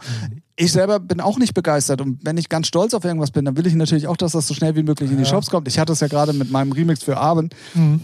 Ich 0.56 0.72
selber 0.72 0.98
bin 1.00 1.20
auch 1.20 1.38
nicht 1.38 1.54
begeistert 1.54 2.00
und 2.00 2.18
wenn 2.24 2.36
ich 2.36 2.48
ganz 2.48 2.66
stolz 2.66 2.92
auf 2.92 3.04
irgendwas 3.04 3.30
bin, 3.30 3.44
dann 3.44 3.56
will 3.56 3.66
ich 3.66 3.74
natürlich 3.74 4.08
auch, 4.08 4.16
dass 4.16 4.32
das 4.32 4.46
so 4.46 4.52
schnell 4.52 4.76
wie 4.76 4.82
möglich 4.82 5.10
in 5.10 5.16
die 5.16 5.22
Ja. 5.22 5.28
Shops 5.28 5.48
kommt. 5.48 5.68
Ich 5.68 5.78
hatte 5.78 5.92
es 5.92 6.00
ja 6.00 6.08
gerade 6.08 6.32
mit 6.32 6.50
meinem 6.50 6.72
Remix 6.72 7.02
für 7.02 7.16
Abend 7.16 7.54
Mhm. 7.74 8.00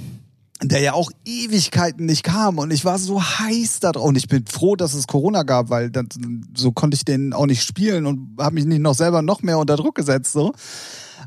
Der 0.63 0.81
ja 0.81 0.95
auch 0.95 1.11
Ewigkeiten 1.25 2.07
nicht 2.07 2.23
kam 2.23 2.59
und 2.59 2.71
ich 2.71 2.85
war 2.85 2.99
so 2.99 3.23
heiß 3.23 3.81
da 3.81 3.93
drauf 3.93 4.05
und 4.05 4.17
ich 4.17 4.27
bin 4.29 4.47
froh, 4.47 4.75
dass 4.77 4.95
es 4.95 5.07
Corona 5.07 5.43
gab, 5.43 5.69
weil 5.69 5.91
dann, 5.91 6.09
so 6.57 6.73
konnte 6.73 6.95
ich 6.95 7.05
den 7.05 7.33
auch 7.35 7.47
nicht 7.47 7.63
spielen 7.63 8.07
und 8.07 8.41
habe 8.41 8.55
mich 8.55 8.65
nicht 8.65 8.81
noch 8.81 8.95
selber 8.95 9.21
noch 9.23 9.43
mehr 9.43 9.59
unter 9.59 9.77
Druck 9.77 9.95
gesetzt 9.97 10.33
so. 10.33 10.53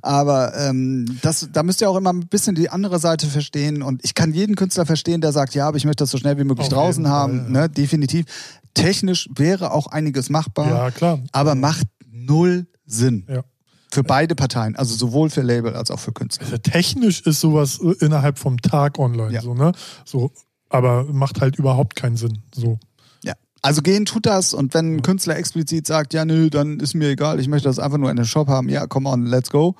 Aber 0.01 0.55
ähm, 0.57 1.05
das, 1.21 1.49
da 1.51 1.61
müsst 1.61 1.81
ihr 1.81 1.89
auch 1.89 1.97
immer 1.97 2.13
ein 2.13 2.27
bisschen 2.27 2.55
die 2.55 2.69
andere 2.69 2.99
Seite 2.99 3.27
verstehen 3.27 3.81
und 3.83 4.03
ich 4.03 4.15
kann 4.15 4.33
jeden 4.33 4.55
Künstler 4.55 4.85
verstehen, 4.85 5.19
der 5.21 5.31
sagt, 5.31 5.53
ja, 5.55 5.67
aber 5.67 5.77
ich 5.77 5.85
möchte 5.85 6.03
das 6.03 6.11
so 6.11 6.17
schnell 6.17 6.37
wie 6.37 6.43
möglich 6.45 6.67
Auf 6.67 6.73
draußen 6.73 7.03
jeden 7.03 7.13
haben, 7.13 7.37
ja. 7.53 7.61
ne, 7.61 7.69
definitiv. 7.69 8.25
Technisch 8.73 9.29
wäre 9.35 9.71
auch 9.73 9.87
einiges 9.87 10.29
machbar, 10.29 10.69
Ja, 10.69 10.91
klar. 10.91 11.19
aber 11.33 11.55
macht 11.55 11.87
null 12.09 12.65
Sinn 12.85 13.25
Ja. 13.27 13.43
Für 13.91 14.03
beide 14.03 14.35
Parteien, 14.35 14.75
also 14.75 14.95
sowohl 14.95 15.29
für 15.29 15.41
Label 15.41 15.75
als 15.75 15.89
auch 15.91 15.99
für 15.99 16.11
Künstler. 16.11 16.45
Also 16.45 16.57
technisch 16.57 17.21
ist 17.21 17.39
sowas 17.39 17.79
äh, 17.79 17.93
innerhalb 18.05 18.37
vom 18.37 18.61
Tag 18.61 18.99
online, 18.99 19.33
Ja. 19.33 19.41
so, 19.41 19.53
ne? 19.53 19.71
So, 20.05 20.31
aber 20.69 21.05
macht 21.05 21.41
halt 21.41 21.57
überhaupt 21.57 21.95
keinen 21.95 22.15
Sinn. 22.17 22.39
So. 22.53 22.77
Ja. 23.23 23.33
Also 23.61 23.81
gehen 23.81 24.05
tut 24.05 24.25
das 24.25 24.53
und 24.53 24.73
wenn 24.73 24.97
ein 24.97 25.01
Künstler 25.01 25.37
explizit 25.37 25.87
sagt, 25.87 26.13
ja 26.13 26.23
nö, 26.25 26.49
dann 26.49 26.79
ist 26.79 26.93
mir 26.93 27.09
egal, 27.09 27.39
ich 27.39 27.47
möchte 27.47 27.67
das 27.67 27.79
einfach 27.79 27.97
nur 27.97 28.11
in 28.11 28.17
den 28.17 28.25
Shop 28.25 28.47
haben, 28.47 28.69
ja, 28.69 28.85
come 28.85 29.09
on, 29.09 29.25
let's 29.25 29.49
go. 29.49 29.75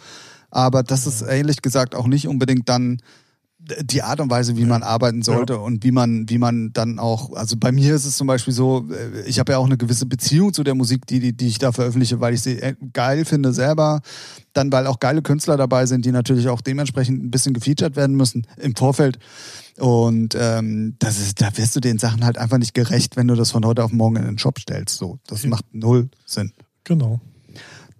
Aber 0.51 0.81
das 0.81 1.05
ist 1.05 1.21
ehrlich 1.21 1.61
gesagt 1.61 1.93
auch 1.93 2.07
nicht 2.07 2.27
unbedingt 2.27 2.67
dann 2.67 3.01
die 3.59 4.01
Art 4.01 4.21
und 4.21 4.31
Weise, 4.31 4.55
wie 4.57 4.65
man 4.65 4.83
arbeiten 4.83 5.21
sollte 5.21 5.59
und 5.59 5.83
wie 5.83 5.91
man, 5.91 6.29
wie 6.29 6.37
man 6.37 6.71
dann 6.71 6.97
auch, 6.97 7.33
also 7.33 7.57
bei 7.57 7.71
mir 7.73 7.93
ist 7.93 8.05
es 8.05 8.15
zum 8.15 8.25
Beispiel 8.25 8.53
so, 8.53 8.87
äh, 8.89 9.27
ich 9.27 9.37
habe 9.37 9.51
ja 9.51 9.57
auch 9.57 9.65
eine 9.65 9.77
gewisse 9.77 10.05
Beziehung 10.05 10.53
zu 10.53 10.63
der 10.63 10.75
Musik, 10.75 11.05
die, 11.07 11.19
die, 11.19 11.33
die 11.35 11.47
ich 11.47 11.59
da 11.59 11.71
veröffentliche, 11.73 12.21
weil 12.21 12.33
ich 12.33 12.41
sie 12.41 12.59
äh, 12.59 12.75
geil 12.93 13.25
finde 13.25 13.51
selber, 13.53 14.01
dann 14.53 14.71
weil 14.71 14.87
auch 14.87 14.99
geile 14.99 15.21
Künstler 15.21 15.57
dabei 15.57 15.85
sind, 15.85 16.05
die 16.05 16.11
natürlich 16.11 16.47
auch 16.47 16.61
dementsprechend 16.61 17.21
ein 17.23 17.31
bisschen 17.31 17.53
gefeatured 17.53 17.95
werden 17.97 18.15
müssen 18.15 18.47
im 18.57 18.75
Vorfeld. 18.75 19.19
Und 19.77 20.35
ähm, 20.39 20.95
das 20.99 21.19
ist, 21.19 21.41
da 21.41 21.55
wirst 21.57 21.75
du 21.75 21.79
den 21.79 21.99
Sachen 21.99 22.25
halt 22.25 22.37
einfach 22.37 22.57
nicht 22.57 22.73
gerecht, 22.73 23.17
wenn 23.17 23.27
du 23.27 23.35
das 23.35 23.51
von 23.51 23.65
heute 23.65 23.83
auf 23.83 23.91
morgen 23.91 24.15
in 24.15 24.23
den 24.25 24.37
Shop 24.37 24.57
stellst. 24.59 24.97
So, 24.97 25.19
das 25.27 25.43
Ja. 25.43 25.49
macht 25.49 25.65
null 25.73 26.09
Sinn. 26.25 26.53
Genau. 26.85 27.19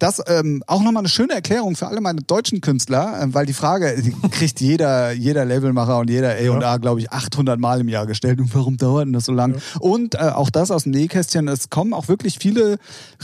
Das 0.00 0.20
ähm, 0.26 0.64
auch 0.66 0.82
nochmal 0.82 1.02
eine 1.02 1.08
schöne 1.08 1.34
Erklärung 1.34 1.76
für 1.76 1.86
alle 1.86 2.00
meine 2.00 2.22
deutschen 2.22 2.62
Künstler, 2.62 3.20
äh, 3.22 3.34
weil 3.34 3.44
die 3.44 3.52
Frage 3.52 4.02
die 4.02 4.12
kriegt 4.30 4.60
jeder, 4.60 5.12
jeder 5.12 5.44
Labelmacher 5.44 5.98
und 5.98 6.08
jeder 6.08 6.30
A&A, 6.30 6.78
glaube 6.78 7.00
ich, 7.00 7.12
800 7.12 7.60
Mal 7.60 7.80
im 7.80 7.88
Jahr 7.88 8.06
gestellt. 8.06 8.40
Und 8.40 8.52
warum 8.54 8.78
dauert 8.78 9.04
denn 9.04 9.12
das 9.12 9.26
so 9.26 9.32
lang? 9.32 9.60
Und 9.78 10.14
äh, 10.14 10.30
auch 10.34 10.48
das 10.48 10.70
aus 10.70 10.84
dem 10.84 10.92
Nähkästchen, 10.92 11.48
es 11.48 11.68
kommen 11.68 11.92
auch 11.92 12.08
wirklich 12.08 12.38
viele 12.38 12.78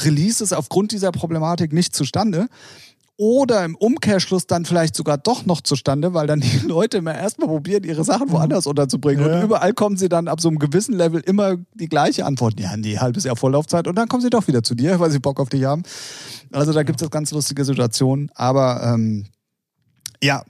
Releases 0.05 0.53
aufgrund 0.53 0.93
dieser 0.93 1.13
Problematik 1.13 1.73
nicht 1.73 1.97
zustande. 1.97 2.49
Oder 3.19 3.65
im 3.65 3.77
Umkehrschluss 3.77 4.47
dann 4.47 4.67
vielleicht 4.67 4.95
sogar 4.95 5.17
doch 5.17 5.47
noch 5.47 5.63
zustande, 5.63 6.13
weil 6.13 6.27
dann 6.27 6.41
die 6.41 6.59
Leute 6.67 6.99
immer 6.99 7.15
erstmal 7.15 7.49
probieren, 7.49 7.85
ihre 7.85 8.05
Sachen 8.05 8.31
woanders 8.31 8.67
unterzubringen. 8.67 9.27
Ja. 9.27 9.37
Und 9.37 9.45
überall 9.45 9.73
kommen 9.73 9.97
sie 9.97 10.11
dann 10.11 10.29
ab 10.29 10.41
so 10.41 10.49
einem 10.49 10.59
gewissen 10.59 10.95
Level 10.95 11.21
immer 11.21 11.57
die 11.75 11.89
gleiche 11.89 12.27
Antwort. 12.27 12.61
Ja, 12.61 12.77
nee, 12.77 12.99
halbes 12.99 13.25
Jahr 13.25 13.37
Vorlaufzeit. 13.37 13.89
Und 13.89 13.95
dann 13.95 14.09
kommen 14.09 14.23
sie 14.23 14.29
doch 14.29 14.47
wieder 14.49 14.63
zu 14.63 14.75
dir, 14.75 15.01
weil 15.01 15.11
sie 15.11 15.19
Bock 15.19 15.41
auf 15.41 15.49
dich 15.49 15.65
haben. 15.65 15.83
Also 16.53 16.73
da 16.73 16.83
gibt 16.83 17.01
es 17.01 17.11
ganz 17.11 17.31
lustige 17.31 17.65
Situationen. 17.65 18.31
Aber 18.35 18.83
ähm, 18.83 19.27
ja, 20.23 20.45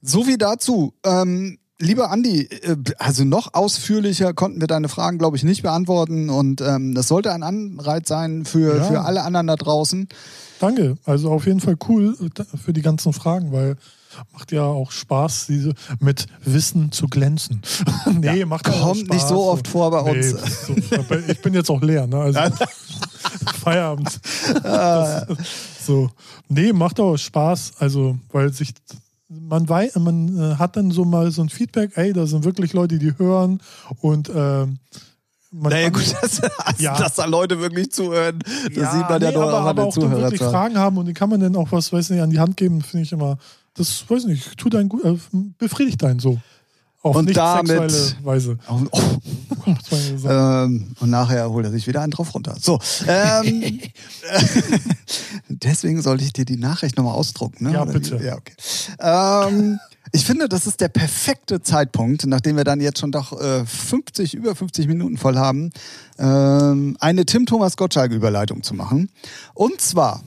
so 0.00 0.26
wie 0.26 0.38
dazu. 0.38 0.94
Ähm, 1.04 1.58
lieber 1.80 2.10
Andi, 2.10 2.42
äh, 2.42 2.76
also 2.98 3.24
noch 3.24 3.54
ausführlicher 3.54 4.32
konnten 4.34 4.60
wir 4.60 4.66
deine 4.68 4.88
Fragen, 4.88 5.18
glaube 5.18 5.36
ich, 5.36 5.42
nicht 5.44 5.62
beantworten. 5.62 6.30
Und 6.30 6.60
ähm, 6.60 6.94
das 6.94 7.08
sollte 7.08 7.32
ein 7.32 7.42
Anreiz 7.42 8.08
sein 8.08 8.44
für, 8.44 8.76
Ja. 8.78 8.84
für 8.84 9.00
alle 9.02 9.22
anderen 9.22 9.46
da 9.46 9.56
draußen. 9.56 10.08
Danke. 10.60 10.96
Also 11.04 11.30
auf 11.30 11.46
jeden 11.46 11.60
Fall 11.60 11.76
cool 11.88 12.16
äh, 12.38 12.44
für 12.56 12.72
die 12.72 12.82
ganzen 12.82 13.12
Fragen, 13.12 13.52
weil 13.52 13.76
macht 14.32 14.52
ja 14.52 14.62
auch 14.62 14.92
Spaß, 14.92 15.46
diese 15.48 15.74
mit 15.98 16.26
Wissen 16.44 16.92
zu 16.92 17.08
glänzen. 17.08 17.62
nee, 18.20 18.44
macht 18.44 18.68
ja 18.68 18.74
auch 18.74 18.80
Kommt 18.92 19.00
Spaß. 19.00 19.16
nicht 19.16 19.26
so 19.28 19.42
oft 19.50 19.66
vor 19.66 19.90
bei 19.90 19.98
uns. 20.00 20.30
so, 20.66 20.74
ich 21.26 21.42
bin 21.42 21.52
jetzt 21.52 21.68
auch 21.68 21.82
leer, 21.82 22.06
ne? 22.06 22.18
Also 22.18 22.38
Feierabend. 23.64 24.20
Das, 24.62 25.26
so. 25.84 26.10
Nee, 26.48 26.72
macht 26.72 27.00
auch 27.00 27.16
Spaß, 27.16 27.72
also 27.80 28.16
weil 28.30 28.52
sich 28.52 28.72
man 29.40 29.68
weiß, 29.68 29.96
man 29.96 30.38
äh, 30.38 30.56
hat 30.56 30.76
dann 30.76 30.90
so 30.90 31.04
mal 31.04 31.30
so 31.30 31.42
ein 31.42 31.48
Feedback, 31.48 31.92
ey, 31.96 32.12
da 32.12 32.26
sind 32.26 32.44
wirklich 32.44 32.72
Leute, 32.72 32.98
die 32.98 33.16
hören 33.18 33.60
und 34.00 34.30
ähm, 34.34 34.78
man 35.50 35.70
Naja, 35.70 35.88
gut, 35.90 36.14
dass, 36.22 36.40
Ja. 36.78 36.96
dass 36.98 37.14
da 37.14 37.24
Leute 37.26 37.60
wirklich 37.60 37.92
zuhören, 37.92 38.40
das 38.74 38.92
sieht 38.92 39.08
man 39.08 39.22
ja 39.22 39.30
nee, 39.30 39.34
nur 39.36 39.44
aber, 39.44 39.54
auch 39.54 39.60
an 39.62 39.68
aber 39.68 39.82
den 39.82 39.88
auch 39.90 39.94
dann 39.94 40.10
wirklich. 40.16 40.40
Fragen 40.40 40.78
haben 40.78 40.98
und 40.98 41.06
die 41.06 41.14
kann 41.14 41.30
man 41.30 41.40
dann 41.40 41.54
auch 41.56 41.70
was, 41.72 41.92
weiß 41.92 42.10
nicht, 42.10 42.20
an 42.20 42.30
die 42.30 42.40
Hand 42.40 42.56
geben, 42.56 42.82
finde 42.82 43.04
ich 43.04 43.12
immer, 43.12 43.38
das 43.74 44.08
weiß 44.08 44.24
nicht, 44.24 44.56
tut 44.58 44.74
einen 44.74 44.88
gut, 44.88 45.04
äh, 45.04 45.16
befriedigt 45.58 46.02
einen 46.04 46.18
so. 46.18 46.38
Auf 47.04 47.16
Und 47.16 47.26
nicht 47.26 47.36
damit- 47.36 47.90
sexuelle 47.90 48.24
Weise. 48.24 48.58
Oh, 48.66 48.80
ja 49.66 50.18
sagen. 50.18 50.72
ähm, 50.72 50.96
und 51.00 51.10
nachher 51.10 51.50
holt 51.50 51.66
er 51.66 51.70
sich 51.70 51.86
wieder 51.86 52.00
einen 52.00 52.12
drauf 52.12 52.32
runter. 52.34 52.56
So, 52.58 52.78
ähm, 53.06 53.78
deswegen 55.48 56.00
sollte 56.00 56.24
ich 56.24 56.32
dir 56.32 56.46
die 56.46 56.56
Nachricht 56.56 56.96
nochmal 56.96 57.12
ausdrucken. 57.14 57.64
Ne? 57.64 57.74
Ja, 57.74 57.82
Oder 57.82 57.92
bitte. 57.92 58.18
wie? 58.20 58.24
Ja, 58.24 58.36
okay. 58.36 58.54
Ähm, 59.00 59.78
ich 60.12 60.24
finde, 60.24 60.48
das 60.48 60.66
ist 60.66 60.80
der 60.80 60.88
perfekte 60.88 61.60
Zeitpunkt, 61.60 62.24
nachdem 62.24 62.56
wir 62.56 62.64
dann 62.64 62.80
jetzt 62.80 63.00
schon 63.00 63.12
doch 63.12 63.38
äh, 63.38 63.66
50, 63.66 64.32
über 64.32 64.54
50 64.56 64.86
Minuten 64.86 65.18
voll 65.18 65.36
haben, 65.36 65.72
ähm, 66.18 66.96
eine 67.00 67.26
Tim 67.26 67.44
Thomas 67.44 67.76
Gottschalk-Überleitung 67.76 68.62
zu 68.62 68.72
machen. 68.72 69.10
Und 69.52 69.78
zwar 69.82 70.22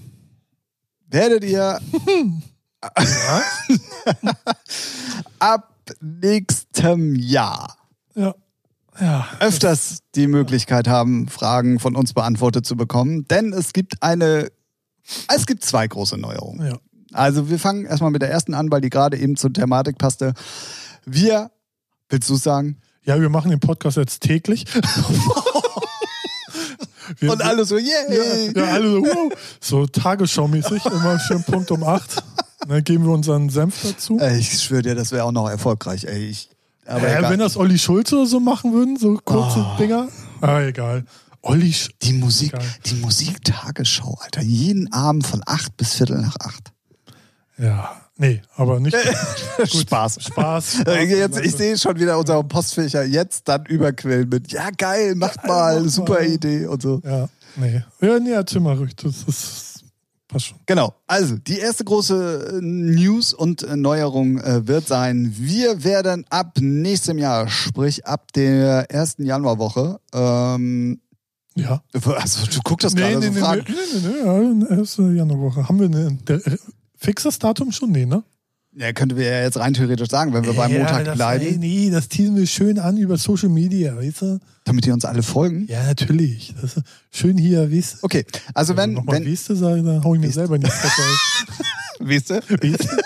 werdet 1.09 1.43
ihr 1.43 1.79
ab 5.39 5.73
nächstem 6.01 7.15
Jahr 7.15 7.77
Ja. 8.15 8.33
Ja. 8.99 9.27
öfters 9.39 9.99
die 10.15 10.27
Möglichkeit 10.27 10.87
haben, 10.87 11.27
Fragen 11.27 11.79
von 11.79 11.95
uns 11.95 12.13
beantwortet 12.13 12.65
zu 12.65 12.75
bekommen. 12.75 13.25
Denn 13.27 13.53
es 13.53 13.73
gibt 13.73 14.01
eine, 14.01 14.49
es 15.33 15.45
gibt 15.45 15.63
zwei 15.63 15.87
große 15.87 16.17
Neuerungen. 16.17 16.65
ja. 16.67 16.77
Also 17.13 17.49
wir 17.49 17.57
fangen 17.57 17.85
erstmal 17.85 18.11
mit 18.11 18.21
der 18.21 18.29
ersten 18.31 18.53
an, 18.53 18.69
weil 18.69 18.81
die 18.81 18.89
gerade 18.89 19.17
eben 19.17 19.37
zur 19.37 19.53
Thematik 19.53 19.97
passte. 19.97 20.33
Wir, 21.05 21.51
willst 22.09 22.29
du 22.29 22.35
sagen? 22.35 22.77
Ja, 23.03 23.19
wir 23.21 23.29
machen 23.29 23.49
den 23.49 23.61
Podcast 23.61 23.95
jetzt 23.97 24.19
täglich. 24.21 24.65
Wir- 27.19 27.31
Und 27.31 27.41
alle 27.41 27.63
so, 27.63 27.77
Ja, 27.77 27.85
yay! 28.09 28.51
ja 28.53 28.65
alle 28.65 28.91
so, 28.91 29.01
wow. 29.01 29.31
so 29.61 29.83
Tagesschau-mäßig, 29.85 30.85
immer 30.91 31.17
schön 31.19 31.41
Punkt 31.43 31.71
um 31.71 31.83
acht. 31.83 32.21
Dann 32.67 32.83
geben 32.83 33.05
wir 33.05 33.11
unseren 33.13 33.49
Senf 33.49 33.81
dazu. 33.83 34.19
Ey, 34.19 34.37
Ich 34.39 34.61
schwöre 34.61 34.81
dir, 34.81 34.95
das 34.95 35.11
wäre 35.11 35.23
auch 35.23 35.31
noch 35.31 35.49
erfolgreich, 35.49 36.05
ey. 36.05 36.27
Ich, 36.29 36.49
aber 36.85 37.07
äh, 37.07 37.17
egal. 37.19 37.31
wenn 37.31 37.39
das 37.39 37.57
Olli 37.57 37.77
Schulze 37.79 38.25
so 38.25 38.39
machen 38.39 38.73
würden, 38.73 38.97
so 38.97 39.15
kurze 39.23 39.59
Oh. 39.59 39.77
Dinger. 39.77 40.07
Ah, 40.41 40.61
egal. 40.61 41.05
Olli 41.41 41.71
Sch 41.71 41.89
die 42.01 42.13
Musik, 42.13 42.51
Geil. 42.51 42.61
die 42.85 42.95
Musiktagesschau, 42.95 44.17
Alter. 44.21 44.41
Jeden 44.41 44.91
Abend 44.91 45.25
von 45.25 45.41
acht 45.45 45.75
bis 45.77 45.93
Viertel 45.93 46.19
nach 46.19 46.35
acht. 46.41 46.71
Ja, 47.57 47.89
nee, 48.17 48.41
aber 48.55 48.79
nicht. 48.79 48.95
Spaß. 49.65 50.17
Spaß. 50.25 50.81
Äh, 50.87 51.03
Jetzt, 51.19 51.39
ich 51.39 51.53
sehe 51.55 51.77
schon 51.77 51.97
wieder 51.99 52.17
unseren 52.19 52.47
Postfächer 52.47 53.03
jetzt 53.03 53.47
dann 53.47 53.65
überquellen 53.65 54.29
mit, 54.29 54.51
ja 54.51 54.69
geil, 54.77 55.15
macht 55.15 55.45
mal, 55.47 55.81
mach 55.81 55.89
super 55.89 56.13
mal. 56.15 56.25
Idee 56.25 56.65
und 56.67 56.81
so. 56.81 57.01
Ja, 57.03 57.27
nee. 57.55 57.81
Ja, 58.01 58.19
nee, 58.19 58.31
erzähl 58.31 58.61
mal 58.61 58.75
ruhig. 58.75 58.95
Das 58.97 59.23
ist, 59.27 59.66
passt 60.27 60.47
schon. 60.47 60.57
Genau, 60.65 60.93
also 61.07 61.37
die 61.37 61.59
erste 61.59 61.83
große 61.83 62.57
äh, 62.57 62.61
News 62.61 63.33
und 63.33 63.63
äh, 63.63 63.75
Neuerung 63.77 64.39
äh, 64.39 64.67
wird 64.67 64.87
sein, 64.87 65.33
wir 65.37 65.83
werden 65.83 66.25
ab 66.29 66.57
nächstem 66.59 67.17
Jahr, 67.17 67.47
sprich 67.47 68.05
ab 68.05 68.31
der 68.33 68.89
ersten 68.91 69.23
Januarwoche, 69.25 69.99
ähm, 70.13 70.99
Ja. 71.55 71.81
also 71.93 72.45
du 72.45 72.59
guckst 72.63 72.85
das 72.85 72.93
Nee, 72.93 73.01
gerade 73.13 73.19
nee, 73.19 73.25
so 73.27 73.31
nee, 73.33 73.39
fragen. 73.39 73.65
nee, 73.67 73.99
nee, 74.01 74.59
nee, 74.59 74.69
ja, 74.69 74.77
erste 74.77 75.01
Januarwoche. 75.11 75.67
Haben 75.67 75.79
wir 75.79 76.35
äh, 76.35 76.57
fixes 76.95 77.39
Datum 77.39 77.71
schon? 77.71 77.91
Nee, 77.91 78.05
ne? 78.05 78.23
Ja, 78.79 78.93
könnte 78.93 79.17
wir 79.17 79.25
ja 79.25 79.41
jetzt 79.41 79.57
rein 79.57 79.73
theoretisch 79.73 80.09
sagen, 80.09 80.33
wenn 80.33 80.45
wir 80.45 80.53
beim 80.53 80.71
Montag 80.71 81.03
das, 81.05 81.15
bleiben, 81.15 81.43
Ey, 81.45 81.57
nee, 81.57 81.89
das 81.89 82.09
teasen 82.09 82.35
wir 82.35 82.45
schön 82.45 82.77
an 82.77 82.95
über 82.97 83.17
Social 83.17 83.49
Media, 83.49 83.97
weißt 83.97 84.21
du? 84.21 84.39
damit 84.65 84.85
die 84.85 84.91
uns 84.91 85.03
alle 85.05 85.23
folgen. 85.23 85.65
Ja, 85.67 85.83
natürlich. 85.83 86.53
Schön 87.11 87.37
hier, 87.39 87.71
weißt 87.71 87.93
du? 87.93 87.97
Okay, 88.03 88.25
also 88.53 88.77
wenn, 88.77 88.93
Nochmal 88.93 89.15
wenn, 89.15 89.31
weißt 89.31 89.49
du 89.49 89.55
sagen, 89.55 89.83
dann 89.85 90.03
hau 90.03 90.13
ich 90.13 90.21
mir 90.21 90.29
selber 90.31 90.59
Fresse. 90.59 91.01
weißt 91.99 92.29
du? 92.29 92.33
Weißt 92.35 92.83
du? 92.83 92.97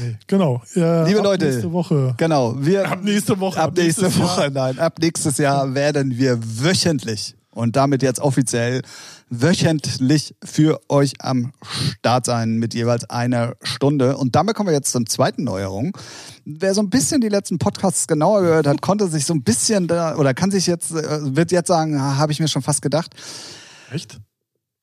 Nee, 0.00 0.16
genau. 0.26 0.62
Äh, 0.76 1.06
Liebe 1.08 1.18
ab 1.18 1.24
Leute. 1.24 1.46
Nächste 1.46 1.72
Woche. 1.72 2.14
Genau, 2.16 2.54
wir 2.58 2.88
Ab 2.90 3.00
nächste 3.02 3.38
Woche. 3.40 3.60
ab 3.60 3.76
nächste 3.76 4.02
nächstes 4.04 4.22
Woche, 4.22 4.40
Jahr. 4.42 4.50
nein, 4.50 4.78
ab 4.78 4.98
nächstes 5.00 5.38
Jahr 5.38 5.74
werden 5.74 6.16
wir 6.16 6.38
wöchentlich 6.40 7.34
und 7.50 7.76
damit 7.76 8.02
jetzt 8.02 8.20
offiziell 8.20 8.82
wöchentlich 9.32 10.34
für 10.44 10.80
euch 10.88 11.14
am 11.20 11.52
Start 11.98 12.26
sein 12.26 12.58
mit 12.58 12.74
jeweils 12.74 13.08
einer 13.08 13.54
Stunde. 13.62 14.16
Und 14.18 14.36
damit 14.36 14.54
kommen 14.54 14.68
wir 14.68 14.74
jetzt 14.74 14.92
zur 14.92 15.06
zweiten 15.06 15.44
Neuerung. 15.44 15.96
Wer 16.44 16.74
so 16.74 16.82
ein 16.82 16.90
bisschen 16.90 17.20
die 17.20 17.28
letzten 17.28 17.58
Podcasts 17.58 18.06
genauer 18.06 18.42
gehört 18.42 18.66
hat, 18.66 18.82
konnte 18.82 19.08
sich 19.08 19.24
so 19.24 19.32
ein 19.32 19.42
bisschen 19.42 19.88
da 19.88 20.16
oder 20.16 20.34
kann 20.34 20.50
sich 20.50 20.66
jetzt, 20.66 20.92
äh, 20.92 21.34
wird 21.36 21.50
jetzt 21.50 21.68
sagen, 21.68 22.00
habe 22.00 22.32
ich 22.32 22.40
mir 22.40 22.48
schon 22.48 22.62
fast 22.62 22.82
gedacht. 22.82 23.14
Echt? 23.90 24.20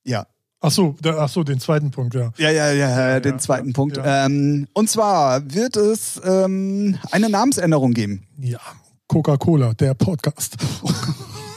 Ja, 0.03 0.25
Ach 0.61 0.71
so, 0.71 0.93
der, 1.01 1.17
ach 1.17 1.29
so, 1.29 1.45
den 1.45 1.59
zweiten 1.61 1.89
Punkt, 1.89 2.15
ja. 2.15 2.33
Ja, 2.37 2.49
ja, 2.49 2.71
ja, 2.73 3.11
ja 3.11 3.19
den 3.21 3.33
ja, 3.33 3.37
zweiten 3.37 3.69
ja, 3.69 3.73
Punkt. 3.73 3.97
Ähm, 4.03 4.67
und 4.73 4.89
zwar 4.89 5.53
wird 5.53 5.77
es 5.77 6.19
ähm, 6.25 6.97
eine 7.11 7.29
Namensänderung 7.29 7.93
geben. 7.93 8.27
Ja, 8.37 8.59
Coca-Cola, 9.07 9.73
der 9.73 9.93
Podcast. 9.93 10.57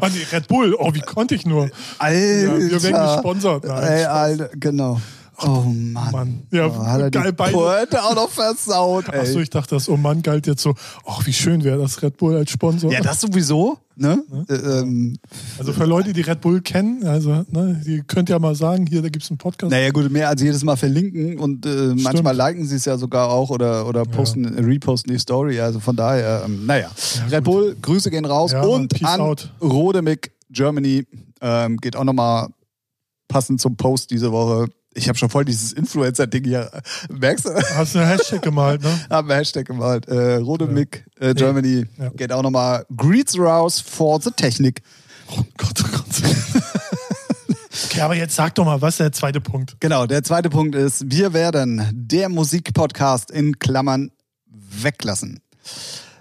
ah 0.00 0.08
nee, 0.08 0.26
Red 0.32 0.48
Bull. 0.48 0.74
Oh, 0.78 0.92
wie 0.94 1.00
konnte 1.00 1.34
ich 1.34 1.46
nur? 1.46 1.70
Alter. 1.98 2.18
Ja, 2.18 2.58
wir 2.58 2.82
werden 2.82 3.14
gesponsert. 3.14 3.64
Nein. 3.64 4.06
Alter, 4.06 4.50
genau. 4.58 5.00
Oh 5.44 5.62
Mann. 5.66 6.12
Mann. 6.12 6.42
Ja, 6.50 6.66
oh, 6.66 6.86
hat 6.86 7.00
er 7.00 7.10
geil, 7.10 7.32
die. 7.32 7.52
Pointe 7.52 8.02
auch 8.02 8.14
noch 8.14 8.30
versaut. 8.30 9.08
Ey. 9.12 9.20
Achso, 9.20 9.40
ich 9.40 9.50
dachte, 9.50 9.74
das 9.74 9.88
Oh 9.88 9.96
Mann 9.96 10.22
galt 10.22 10.46
jetzt 10.46 10.62
so, 10.62 10.74
ach, 11.06 11.26
wie 11.26 11.32
schön 11.32 11.64
wäre 11.64 11.78
das 11.78 12.02
Red 12.02 12.16
Bull 12.16 12.36
als 12.36 12.50
Sponsor. 12.50 12.92
ja, 12.92 13.00
das 13.00 13.20
sowieso. 13.20 13.78
Ne? 13.94 14.22
Äh, 14.48 14.54
ähm, 14.54 15.18
Also 15.58 15.72
für 15.74 15.84
Leute, 15.84 16.14
die 16.14 16.22
Red 16.22 16.40
Bull 16.40 16.62
kennen, 16.62 17.04
also 17.06 17.44
ne, 17.50 17.80
die 17.86 18.00
könnt 18.06 18.30
ja 18.30 18.38
mal 18.38 18.54
sagen, 18.54 18.86
hier, 18.86 19.02
da 19.02 19.10
gibt 19.10 19.22
es 19.22 19.30
einen 19.30 19.36
Podcast. 19.36 19.70
naja, 19.70 19.90
gut, 19.90 20.10
mehr 20.10 20.30
als 20.30 20.40
jedes 20.40 20.64
Mal 20.64 20.76
verlinken 20.76 21.38
und 21.38 21.66
äh, 21.66 21.94
manchmal 21.96 22.34
liken 22.34 22.64
sie 22.66 22.76
es 22.76 22.86
ja 22.86 22.96
sogar 22.96 23.28
auch 23.30 23.50
oder, 23.50 23.86
oder 23.86 24.04
posten, 24.04 24.46
reposten 24.46 25.12
die 25.12 25.18
Story. 25.18 25.60
Also 25.60 25.78
von 25.78 25.94
daher, 25.94 26.42
ähm, 26.46 26.64
naja. 26.64 26.90
Red 27.30 27.44
Bull, 27.44 27.76
Grüße 27.82 28.10
gehen 28.10 28.24
raus 28.24 28.52
Ja, 28.52 28.62
und 28.62 28.88
peace 28.94 29.06
an 29.06 29.20
out. 29.20 29.52
Rodemick 29.60 30.32
Germany 30.50 31.06
ähm, 31.42 31.76
geht 31.76 31.94
auch 31.94 32.04
nochmal 32.04 32.48
passend 33.28 33.60
zum 33.60 33.76
Post 33.76 34.10
diese 34.10 34.32
Woche. 34.32 34.68
Ich 34.94 35.08
habe 35.08 35.16
schon 35.16 35.30
voll 35.30 35.44
dieses 35.44 35.72
Influencer-Ding 35.72 36.44
hier. 36.44 36.70
Merkst 37.10 37.46
du? 37.46 37.54
Hast 37.76 37.94
du 37.94 37.98
einen 38.00 38.08
Hashtag 38.08 38.42
gemalt, 38.42 38.82
ne? 38.82 39.00
Haben 39.10 39.28
wir 39.28 39.36
Hashtag 39.36 39.66
gemalt. 39.66 40.06
Äh, 40.08 40.36
Rodemick 40.36 41.04
äh, 41.18 41.34
Germany 41.34 41.86
Ja. 41.98 42.10
geht 42.10 42.30
auch 42.32 42.42
nochmal 42.42 42.84
Greets 42.96 43.38
raus 43.38 43.80
for 43.80 44.20
the 44.20 44.30
Technik. 44.30 44.82
Oh 45.28 45.42
Gott, 45.56 45.82
oh 45.82 45.88
Gott. 45.90 46.04
okay, 47.86 48.00
aber 48.00 48.14
jetzt 48.16 48.36
sag 48.36 48.54
doch 48.54 48.64
mal, 48.66 48.82
was 48.82 48.94
ist 48.94 49.00
der 49.00 49.12
zweite 49.12 49.40
Punkt? 49.40 49.76
Genau, 49.80 50.06
der 50.06 50.22
zweite 50.24 50.50
Punkt 50.50 50.74
ist, 50.74 51.10
wir 51.10 51.32
werden 51.32 51.88
der 51.92 52.28
Musikpodcast 52.28 53.30
in 53.30 53.58
Klammern 53.58 54.10
weglassen. 54.50 55.40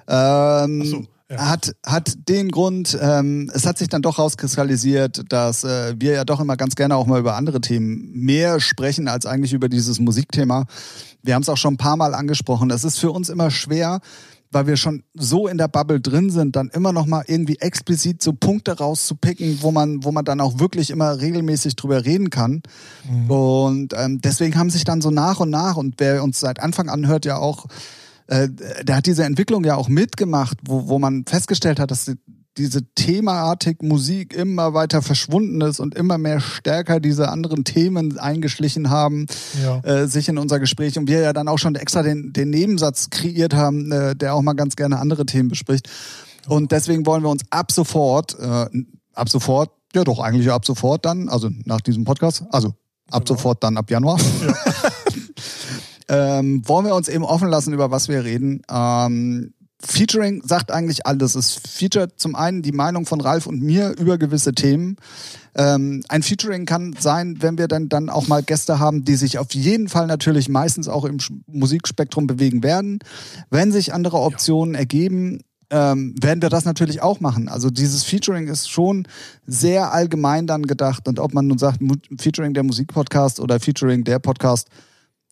Ähm, 0.07 0.81
Ach 0.83 0.85
so, 0.85 1.05
ja. 1.31 1.49
hat, 1.49 1.75
hat 1.85 2.29
den 2.29 2.49
Grund, 2.49 2.97
ähm, 3.01 3.49
es 3.53 3.65
hat 3.65 3.77
sich 3.77 3.87
dann 3.87 4.01
doch 4.01 4.19
rauskristallisiert, 4.19 5.23
dass 5.31 5.63
äh, 5.63 5.95
wir 5.97 6.13
ja 6.13 6.25
doch 6.25 6.39
immer 6.39 6.57
ganz 6.57 6.75
gerne 6.75 6.95
auch 6.95 7.05
mal 7.05 7.19
über 7.19 7.35
andere 7.35 7.61
Themen 7.61 8.11
mehr 8.13 8.59
sprechen 8.59 9.07
als 9.07 9.25
eigentlich 9.25 9.53
über 9.53 9.69
dieses 9.69 9.99
Musikthema. 9.99 10.65
Wir 11.23 11.35
haben 11.35 11.41
es 11.43 11.49
auch 11.49 11.57
schon 11.57 11.75
ein 11.75 11.77
paar 11.77 11.97
Mal 11.97 12.13
angesprochen. 12.13 12.69
Es 12.71 12.83
ist 12.83 12.99
für 12.99 13.11
uns 13.11 13.29
immer 13.29 13.51
schwer, 13.51 14.01
weil 14.51 14.67
wir 14.67 14.75
schon 14.75 15.03
so 15.13 15.47
in 15.47 15.57
der 15.57 15.69
Bubble 15.69 16.01
drin 16.01 16.29
sind, 16.29 16.55
dann 16.55 16.69
immer 16.69 16.91
noch 16.91 17.05
mal 17.05 17.23
irgendwie 17.25 17.57
explizit 17.59 18.21
so 18.21 18.33
Punkte 18.33 18.77
rauszupicken, 18.77 19.59
wo 19.61 19.71
man, 19.71 20.03
wo 20.03 20.11
man 20.11 20.25
dann 20.25 20.41
auch 20.41 20.59
wirklich 20.59 20.89
immer 20.89 21.21
regelmäßig 21.21 21.77
drüber 21.77 22.03
reden 22.03 22.29
kann. 22.29 22.61
Und 23.29 23.93
ähm, 23.95 24.19
deswegen 24.19 24.57
haben 24.57 24.69
sich 24.69 24.83
dann 24.83 25.01
so 25.01 25.09
nach 25.09 25.39
und 25.39 25.49
nach 25.49 25.77
und 25.77 25.95
wer 25.99 26.21
uns 26.21 26.39
seit 26.39 26.59
Anfang 26.59 26.89
an 26.89 27.07
hört 27.07 27.23
ja 27.25 27.37
auch, 27.37 27.67
äh, 28.31 28.47
der 28.83 28.95
hat 28.95 29.05
diese 29.05 29.25
Entwicklung 29.25 29.63
ja 29.65 29.75
auch 29.75 29.89
mitgemacht, 29.89 30.57
wo, 30.63 30.87
wo 30.87 30.99
man 30.99 31.25
festgestellt 31.27 31.79
hat, 31.79 31.91
dass 31.91 32.05
die, 32.05 32.15
diese 32.57 32.81
Thematik 32.95 33.83
Musik 33.83 34.33
immer 34.33 34.73
weiter 34.73 35.01
verschwunden 35.01 35.61
ist 35.61 35.79
und 35.79 35.95
immer 35.95 36.17
mehr 36.17 36.39
stärker 36.39 36.99
diese 36.99 37.29
anderen 37.29 37.63
Themen 37.63 38.17
eingeschlichen 38.19 38.89
haben 38.89 39.25
Ja. 39.61 39.79
äh, 39.83 40.07
sich 40.07 40.27
in 40.29 40.37
unser 40.37 40.59
Gespräch 40.59 40.97
und 40.97 41.07
wir 41.07 41.19
ja 41.21 41.33
dann 41.33 41.47
auch 41.47 41.57
schon 41.59 41.75
extra 41.75 42.03
den, 42.03 42.33
den 42.33 42.49
Nebensatz 42.49 43.09
kreiert 43.09 43.53
haben, 43.53 43.91
äh, 43.91 44.15
der 44.15 44.33
auch 44.33 44.41
mal 44.41 44.53
ganz 44.53 44.75
gerne 44.75 44.99
andere 44.99 45.25
Themen 45.25 45.49
bespricht. 45.49 45.89
Und 46.47 46.71
deswegen 46.71 47.05
wollen 47.05 47.23
wir 47.23 47.29
uns 47.29 47.43
ab 47.51 47.71
sofort, 47.71 48.37
äh, 48.39 48.65
ab 49.13 49.29
sofort, 49.29 49.71
ja 49.93 50.03
doch 50.05 50.19
eigentlich 50.19 50.49
ab 50.51 50.65
sofort 50.65 51.05
dann, 51.05 51.27
also 51.29 51.49
nach 51.65 51.81
diesem 51.81 52.03
Podcast, 52.05 52.43
also 52.49 52.73
ab 53.11 53.27
sofort 53.27 53.61
dann 53.63 53.77
ab 53.77 53.91
Januar, 53.91 54.17
ähm, 56.07 56.67
wollen 56.67 56.85
wir 56.85 56.95
uns 56.95 57.07
eben 57.07 57.23
offen 57.23 57.47
lassen, 57.47 57.73
über 57.73 57.91
was 57.91 58.07
wir 58.07 58.23
reden. 58.23 58.61
Ähm, 58.69 59.53
Featuring 59.83 60.43
sagt 60.45 60.71
eigentlich 60.71 61.07
alles. 61.07 61.35
Es 61.35 61.55
featuret 61.55 62.13
zum 62.17 62.35
einen 62.35 62.61
die 62.61 62.71
Meinung 62.71 63.05
von 63.05 63.19
Ralf 63.19 63.47
und 63.47 63.61
mir 63.61 63.95
über 63.97 64.17
gewisse 64.17 64.53
Themen. 64.53 64.97
Ähm, 65.55 66.03
ein 66.07 66.21
Featuring 66.21 66.65
kann 66.65 66.95
sein, 66.99 67.37
wenn 67.39 67.57
wir 67.57 67.67
dann, 67.67 67.89
dann 67.89 68.09
auch 68.09 68.27
mal 68.27 68.43
Gäste 68.43 68.79
haben, 68.79 69.03
die 69.03 69.15
sich 69.15 69.39
auf 69.39 69.53
jeden 69.53 69.89
Fall 69.89 70.07
natürlich 70.07 70.49
meistens 70.49 70.87
auch 70.87 71.03
im 71.05 71.17
Musikspektrum 71.47 72.27
bewegen 72.27 72.63
werden. 72.63 72.99
Wenn 73.49 73.71
sich 73.71 73.93
andere 73.93 74.19
Optionen 74.19 74.75
ergeben, 74.75 75.41
ähm, 75.71 76.13
werden 76.21 76.41
wir 76.41 76.49
das 76.49 76.65
natürlich 76.65 77.01
auch 77.01 77.19
machen. 77.19 77.47
Also 77.49 77.69
dieses 77.69 78.03
Featuring 78.03 78.47
ist 78.47 78.69
schon 78.69 79.07
sehr 79.47 79.93
allgemein 79.93 80.45
dann 80.45 80.63
gedacht. 80.63 81.07
Und 81.07 81.19
ob 81.19 81.33
man 81.33 81.47
nun 81.47 81.57
sagt, 81.57 81.79
Featuring 82.19 82.53
der 82.53 82.63
Musikpodcast 82.63 83.39
oder 83.39 83.59
Featuring 83.59 84.03
der 84.03 84.19
Podcast, 84.19 84.67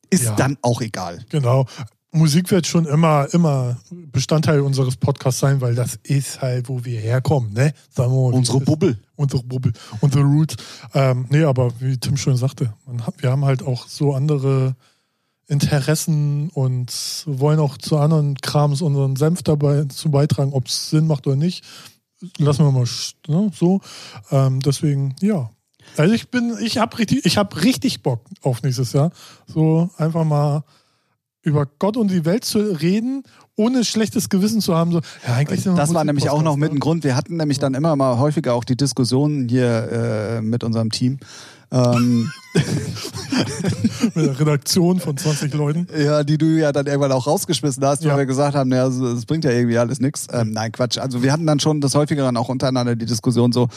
ist 0.10 0.26
Ja. 0.26 0.36
dann 0.36 0.58
auch 0.62 0.82
egal. 0.82 1.26
Genau. 1.30 1.66
Musik 2.12 2.50
wird 2.50 2.66
schon 2.66 2.86
immer, 2.88 3.28
immer 3.34 3.78
Bestandteil 3.92 4.62
unseres 4.62 4.98
Podcasts 4.98 5.40
sein, 5.40 5.62
weil 5.62 5.76
das 5.76 6.00
ist 6.02 6.42
halt, 6.42 6.68
wo 6.68 6.84
wir 6.84 7.00
herkommen, 7.00 7.54
ne? 7.54 7.72
Sagen 7.92 8.12
wir 8.12 8.32
mal, 8.32 8.34
Unsere. 8.38 8.60
Bubbel. 8.62 9.00
Unsere 9.16 9.44
Bubbel. 9.44 9.74
Unsere 10.02 10.24
Roots. 10.24 10.56
Ähm, 10.96 11.28
nee, 11.30 11.44
aber 11.44 11.70
wie 11.80 11.98
Tim 11.98 12.18
schon 12.18 12.36
sagte, 12.36 12.74
hat, 13.06 13.14
wir 13.22 13.30
haben 13.30 13.46
halt 13.46 13.62
auch 13.62 13.88
so 13.88 14.14
andere 14.16 14.76
Interessen 15.48 16.50
und 16.50 16.92
wollen 17.28 17.60
auch 17.60 17.78
zu 17.78 17.98
anderen 17.98 18.36
Krams 18.36 18.82
unseren 18.82 19.16
Senf 19.16 19.44
dabei 19.44 19.86
zu 19.86 20.10
beitragen, 20.10 20.54
ob 20.54 20.68
es 20.68 20.90
Sinn 20.90 21.08
macht 21.08 21.28
oder 21.28 21.36
nicht. 21.36 21.64
Lassen 22.38 22.66
wir 22.66 22.72
mal 22.72 22.86
ne, 23.28 23.52
so. 23.54 23.82
Ähm, 24.32 24.60
deswegen, 24.62 25.16
ja. 25.22 25.50
Also 25.98 26.14
ich 26.14 26.30
bin, 26.30 26.56
ich 26.62 26.78
habe 26.78 26.98
richtig, 26.98 27.26
ich 27.26 27.38
habe 27.38 27.62
richtig 27.64 28.04
Bock 28.04 28.22
auf 28.42 28.64
nächstes 28.64 28.94
Jahr. 28.94 29.12
So 29.48 29.90
einfach 29.98 30.24
mal 30.24 30.64
über 31.42 31.66
Gott 31.66 31.98
und 31.98 32.12
die 32.12 32.26
Welt 32.26 32.46
zu 32.46 32.60
reden, 32.60 33.24
ohne 33.56 33.84
schlechtes 33.84 34.30
Gewissen 34.30 34.62
zu 34.62 34.76
haben. 34.76 34.92
So, 34.92 35.02
ja, 35.28 35.36
eigentlich 35.36 35.64
Das 35.64 35.94
war 35.94 36.04
nämlich 36.04 36.30
auch 36.30 36.42
noch 36.42 36.56
mit 36.56 36.72
ein 36.72 36.80
Grund. 36.80 37.04
Wir 37.04 37.16
hatten 37.16 37.38
nämlich 37.38 37.60
dann 37.60 37.74
immer 37.74 37.96
mal 37.96 38.18
häufiger 38.18 38.54
auch 38.54 38.64
die 38.64 38.78
Diskussionen 38.78 39.50
hier 39.50 40.38
äh, 40.38 40.42
mit 40.42 40.64
unserem 40.64 40.92
Team. 40.92 41.20
Ähm, 41.72 42.32
mit 44.16 44.26
der 44.26 44.40
Redaktion 44.40 45.00
von 45.00 45.16
20 45.16 45.54
Leuten. 45.54 45.88
ja, 45.98 46.24
die 46.24 46.38
du 46.38 46.46
ja 46.58 46.72
dann 46.72 46.88
irgendwann 46.88 47.12
auch 47.12 47.28
rausgeschmissen 47.28 47.84
hast, 47.86 48.02
weil 48.04 48.10
Ja. 48.10 48.18
wir 48.18 48.26
gesagt 48.26 48.56
haben, 48.56 48.72
ja, 48.72 48.88
es 48.88 48.96
es 48.98 49.26
bringt 49.26 49.44
ja 49.46 49.52
irgendwie 49.52 49.78
alles 49.78 50.00
nichts. 50.00 50.28
Ähm, 50.32 50.52
nein, 50.52 50.72
Quatsch. 50.72 50.98
Also 50.98 51.22
wir 51.22 51.32
hatten 51.32 51.46
dann 51.46 51.60
schon 51.60 51.80
das 51.82 51.96
häufiger 51.96 52.24
dann 52.24 52.38
auch 52.38 52.50
untereinander 52.50 52.96
die 52.96 53.06
Diskussion 53.06 53.52
so, 53.52 53.68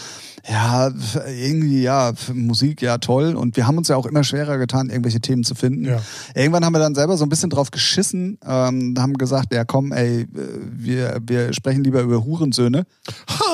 ja, 0.49 0.91
irgendwie, 1.27 1.83
ja, 1.83 2.13
Musik, 2.33 2.83
ja, 2.83 2.99
toll. 2.99 3.35
Und 3.35 3.57
wir 3.57 3.67
haben 3.67 3.79
uns 3.79 3.89
ja 3.89 3.97
auch 3.97 4.07
immer 4.07 4.25
schwerer 4.25 4.59
getan, 4.59 4.89
irgendwelche 4.91 5.21
Themen 5.21 5.45
zu 5.45 5.55
finden. 5.55 5.85
Ja. 5.85 6.01
Irgendwann 6.35 6.65
haben 6.65 6.73
wir 6.75 6.81
dann 6.81 6.95
selber 6.95 7.17
so 7.17 7.25
ein 7.25 7.29
bisschen 7.29 7.51
drauf 7.51 7.71
geschissen, 7.71 8.39
ähm, 8.47 8.95
haben 8.99 9.15
gesagt, 9.15 9.53
ja 9.53 9.65
komm, 9.65 9.93
ey, 9.93 10.23
äh, 10.23 10.27
wir, 10.73 11.19
wir 11.27 11.53
sprechen 11.53 11.85
lieber 11.85 12.01
über 12.01 12.25
Hurensöhne. 12.25 12.85
Ha, 13.29 13.45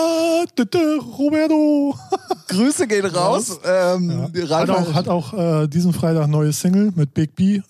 Roberto. 1.18 1.94
Grüße 2.48 2.86
gehen 2.86 3.06
raus. 3.06 3.58
Ähm, 3.64 4.30
Ja. 4.34 4.58
Hat 4.58 4.70
auch, 4.70 4.94
hat 4.94 5.08
auch 5.08 5.34
äh, 5.34 5.68
diesen 5.68 5.92
Freitag 5.92 6.28
neue 6.28 6.52
Single 6.52 6.92
mit 6.94 7.14
Big 7.14 7.34
B. 7.34 7.60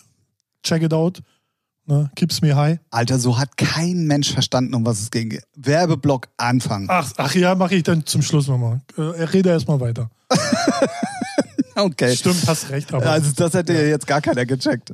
Check 0.63 0.83
it 0.83 0.93
out. 0.93 1.21
Ne? 1.87 2.11
Keeps 2.17 2.43
me 2.43 2.55
high. 2.55 2.79
Alter, 2.91 3.19
so 3.19 3.39
hat 3.39 3.57
kein 3.57 4.07
Mensch 4.07 4.33
verstanden, 4.33 4.75
um 4.75 4.85
was 4.85 5.01
es 5.01 5.11
ging. 5.11 5.39
Werbeblock 5.57 6.29
Anfang. 6.37 6.87
Ach, 6.91 7.11
ach 7.17 7.35
ja, 7.35 7.55
mache 7.55 7.77
ich 7.77 7.83
dann 7.83 8.05
zum 8.05 8.21
Schluss 8.21 8.47
nochmal. 8.47 8.83
Äh, 8.97 9.01
rede 9.03 9.49
erstmal 9.51 9.81
weiter. 9.81 10.11
Okay. 11.75 12.17
Stimmt, 12.17 12.45
hast 12.49 12.71
recht. 12.71 12.93
Aber 12.93 13.09
Also 13.09 13.31
das 13.37 13.55
hätte 13.55 13.73
ja 13.73 13.83
jetzt 13.83 14.07
gar 14.07 14.21
keiner 14.21 14.45
gecheckt. 14.45 14.93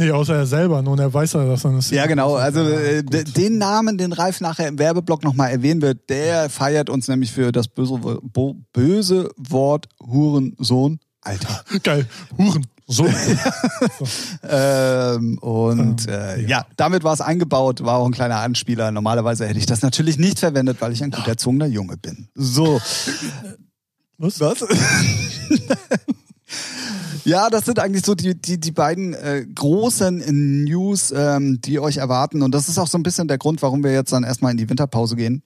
Nee, 0.00 0.10
außer 0.10 0.34
er 0.34 0.46
selber. 0.46 0.82
Nun, 0.82 0.98
er 0.98 1.12
weiß 1.14 1.34
ja, 1.34 1.44
dass 1.44 1.64
er 1.64 1.80
Single 1.80 1.96
Ja, 1.98 2.06
genau. 2.06 2.34
Also 2.34 2.60
äh, 2.60 3.02
d- 3.04 3.24
den 3.24 3.58
Namen, 3.58 3.96
den 3.98 4.12
Ralf 4.12 4.40
nachher 4.40 4.66
im 4.68 4.78
Werbeblock 4.78 5.22
nochmal 5.22 5.50
erwähnen 5.52 5.82
wird, 5.82 6.10
der 6.10 6.50
feiert 6.50 6.90
uns 6.90 7.06
nämlich 7.08 7.30
für 7.32 7.52
das 7.52 7.68
böse, 7.68 7.98
Bo- 8.22 8.56
böse 8.72 9.30
Wort 9.36 9.86
Hurensohn. 10.04 10.98
Alter. 11.22 11.62
Geil. 11.82 12.06
Huren. 12.36 12.66
So. 12.92 13.06
Ähm, 14.42 15.38
und 15.38 16.08
Ähm, 16.08 16.12
äh, 16.12 16.42
ja. 16.42 16.48
ja. 16.48 16.66
damit 16.76 17.04
war 17.04 17.12
es 17.14 17.20
eingebaut, 17.20 17.84
war 17.84 17.98
auch 17.98 18.06
ein 18.06 18.10
kleiner 18.10 18.40
Anspieler. 18.40 18.90
Normalerweise 18.90 19.46
hätte 19.46 19.60
ich 19.60 19.66
das 19.66 19.82
natürlich 19.82 20.18
nicht 20.18 20.40
verwendet, 20.40 20.78
weil 20.80 20.92
ich 20.92 21.04
ein 21.04 21.12
gut 21.12 21.28
erzogener 21.28 21.66
Junge 21.66 21.96
bin. 21.96 22.26
So. 22.34 22.80
Was? 24.18 24.40
Was? 24.40 24.60
Ja, 27.24 27.50
das 27.50 27.64
sind 27.66 27.78
eigentlich 27.78 28.04
so 28.04 28.14
die, 28.14 28.34
die, 28.34 28.58
die 28.58 28.72
beiden 28.72 29.14
äh, 29.14 29.46
großen 29.54 30.64
News, 30.64 31.12
ähm, 31.14 31.60
die 31.60 31.78
euch 31.78 31.98
erwarten. 31.98 32.42
Und 32.42 32.54
das 32.54 32.68
ist 32.68 32.78
auch 32.78 32.86
so 32.86 32.98
ein 32.98 33.02
bisschen 33.02 33.28
der 33.28 33.38
Grund, 33.38 33.62
warum 33.62 33.84
wir 33.84 33.92
jetzt 33.92 34.12
dann 34.12 34.24
erstmal 34.24 34.52
in 34.52 34.58
die 34.58 34.68
Winterpause 34.68 35.16
gehen. 35.16 35.42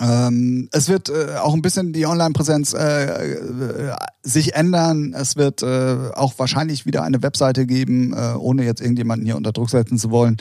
Ähm, 0.00 0.68
es 0.72 0.88
wird 0.88 1.08
äh, 1.08 1.36
auch 1.36 1.54
ein 1.54 1.62
bisschen 1.62 1.92
die 1.92 2.06
Online-Präsenz 2.06 2.74
äh, 2.74 3.34
äh, 3.34 3.96
sich 4.22 4.54
ändern. 4.54 5.14
Es 5.14 5.36
wird 5.36 5.62
äh, 5.62 6.10
auch 6.14 6.34
wahrscheinlich 6.36 6.84
wieder 6.84 7.02
eine 7.02 7.22
Webseite 7.22 7.66
geben, 7.66 8.12
äh, 8.12 8.34
ohne 8.36 8.64
jetzt 8.64 8.80
irgendjemanden 8.80 9.24
hier 9.24 9.36
unter 9.36 9.52
Druck 9.52 9.70
setzen 9.70 9.98
zu 9.98 10.10
wollen. 10.10 10.36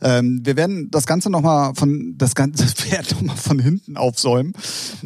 Ähm, 0.00 0.40
wir 0.44 0.56
werden 0.56 0.90
das 0.90 1.06
Ganze 1.06 1.30
nochmal 1.30 1.74
von 1.74 2.14
das 2.18 2.34
ganze 2.34 2.66
Pferd 2.68 3.12
nochmal 3.12 3.36
von 3.36 3.58
hinten 3.58 3.96
aufsäumen. 3.96 4.52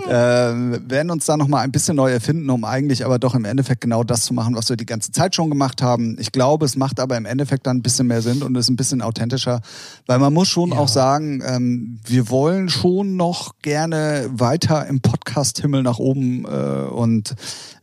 äh, 0.06 0.12
werden 0.12 1.10
uns 1.10 1.26
da 1.26 1.36
nochmal 1.36 1.64
ein 1.64 1.72
bisschen 1.72 1.96
neu 1.96 2.10
erfinden, 2.12 2.48
um 2.50 2.64
eigentlich 2.64 3.04
aber 3.04 3.18
doch 3.18 3.34
im 3.34 3.44
Endeffekt 3.44 3.80
genau 3.80 4.04
das 4.04 4.24
zu 4.24 4.34
machen, 4.34 4.54
was 4.54 4.68
wir 4.68 4.76
die 4.76 4.86
ganze 4.86 5.12
Zeit 5.12 5.34
schon 5.34 5.48
gemacht 5.50 5.82
haben. 5.82 6.16
Ich 6.18 6.32
glaube, 6.32 6.64
es 6.66 6.76
macht 6.76 7.00
aber 7.00 7.16
im 7.16 7.24
Endeffekt 7.26 7.66
dann 7.66 7.78
ein 7.78 7.82
bisschen 7.82 8.06
mehr 8.06 8.22
Sinn 8.22 8.42
und 8.42 8.54
ist 8.56 8.68
ein 8.68 8.76
bisschen 8.76 9.02
authentischer, 9.02 9.60
weil 10.06 10.18
man 10.18 10.32
muss 10.32 10.48
schon 10.48 10.70
Ja. 10.72 10.78
auch 10.78 10.88
sagen, 10.88 11.42
ähm, 11.46 11.98
wir 12.04 12.28
wollen 12.28 12.68
schon 12.68 13.16
noch 13.16 13.54
gerne 13.62 14.28
weiter 14.32 14.86
im 14.86 15.00
Podcast-Himmel 15.00 15.82
nach 15.82 15.98
oben 15.98 16.44
äh, 16.44 16.48
und 16.90 17.34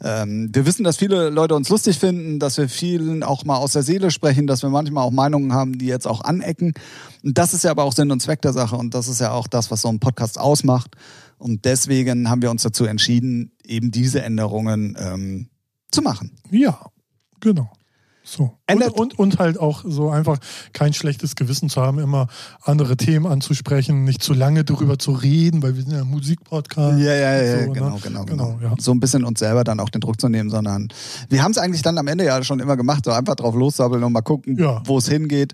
ähm, 0.03 0.49
wir 0.53 0.65
wissen, 0.65 0.83
dass 0.83 0.97
viele 0.97 1.29
Leute 1.29 1.55
uns 1.55 1.69
lustig 1.69 1.99
finden, 1.99 2.39
dass 2.39 2.57
wir 2.57 2.69
vielen 2.69 3.23
auch 3.23 3.43
mal 3.45 3.57
aus 3.57 3.73
der 3.73 3.83
Seele 3.83 4.11
sprechen, 4.11 4.47
dass 4.47 4.61
wir 4.63 4.69
manchmal 4.69 5.03
auch 5.03 5.11
Meinungen 5.11 5.53
haben, 5.53 5.77
die 5.77 5.87
jetzt 5.87 6.07
auch 6.07 6.21
anecken. 6.21 6.73
Und 7.23 7.37
das 7.37 7.53
ist 7.53 7.63
ja 7.63 7.71
aber 7.71 7.83
auch 7.83 7.93
Sinn 7.93 8.11
und 8.11 8.21
Zweck 8.21 8.41
der 8.41 8.53
Sache 8.53 8.75
und 8.75 8.93
das 8.93 9.07
ist 9.07 9.19
ja 9.19 9.31
auch 9.31 9.47
das, 9.47 9.71
was 9.71 9.81
so 9.81 9.89
ein 9.89 9.99
Podcast 9.99 10.39
ausmacht. 10.39 10.95
Und 11.37 11.65
deswegen 11.65 12.29
haben 12.29 12.41
wir 12.41 12.51
uns 12.51 12.63
dazu 12.63 12.85
entschieden, 12.85 13.51
eben 13.63 13.91
diese 13.91 14.21
Änderungen 14.21 14.97
ähm, 14.99 15.49
zu 15.91 16.01
machen. 16.01 16.35
Ja, 16.51 16.79
genau. 17.39 17.71
So. 18.31 18.51
Und, 18.71 18.83
und, 18.93 19.17
und 19.19 19.39
halt 19.39 19.59
auch 19.59 19.83
so 19.87 20.09
einfach 20.11 20.37
kein 20.73 20.93
schlechtes 20.93 21.35
Gewissen 21.35 21.67
zu 21.69 21.81
haben, 21.81 21.97
immer 21.99 22.27
andere 22.61 22.95
Themen 22.95 23.25
anzusprechen, 23.25 24.03
nicht 24.03 24.21
zu 24.21 24.33
lange 24.33 24.63
darüber 24.63 24.99
zu 24.99 25.11
reden, 25.11 25.63
weil 25.63 25.75
wir 25.75 25.81
sind 25.81 25.93
ja 25.93 26.01
ein 26.01 26.07
Musikpodcast. 26.07 26.99
Ja, 26.99 27.13
ja, 27.15 27.41
ja, 27.41 27.65
So, 27.65 27.71
genau, 27.71 27.89
ne? 27.89 27.99
genau, 28.03 28.25
genau, 28.25 28.45
Genau, 28.53 28.59
ja. 28.61 28.75
So 28.79 28.91
ein 28.91 28.99
bisschen 28.99 29.23
uns 29.23 29.39
selber 29.39 29.63
dann 29.63 29.79
auch 29.79 29.89
den 29.89 30.01
Druck 30.01 30.21
zu 30.21 30.29
nehmen, 30.29 30.49
sondern 30.51 30.89
wir 31.29 31.41
haben 31.43 31.51
es 31.51 31.57
eigentlich 31.57 31.81
dann 31.81 31.97
am 31.97 32.07
Ende 32.07 32.25
ja 32.25 32.43
schon 32.43 32.59
immer 32.59 32.77
gemacht, 32.77 33.03
so 33.05 33.11
einfach 33.11 33.35
drauf 33.35 33.55
lossabbeln 33.55 34.03
und 34.03 34.13
mal 34.13 34.21
gucken, 34.21 34.57
Ja. 34.59 34.81
wo 34.85 34.99
es 34.99 35.09
hingeht. 35.09 35.53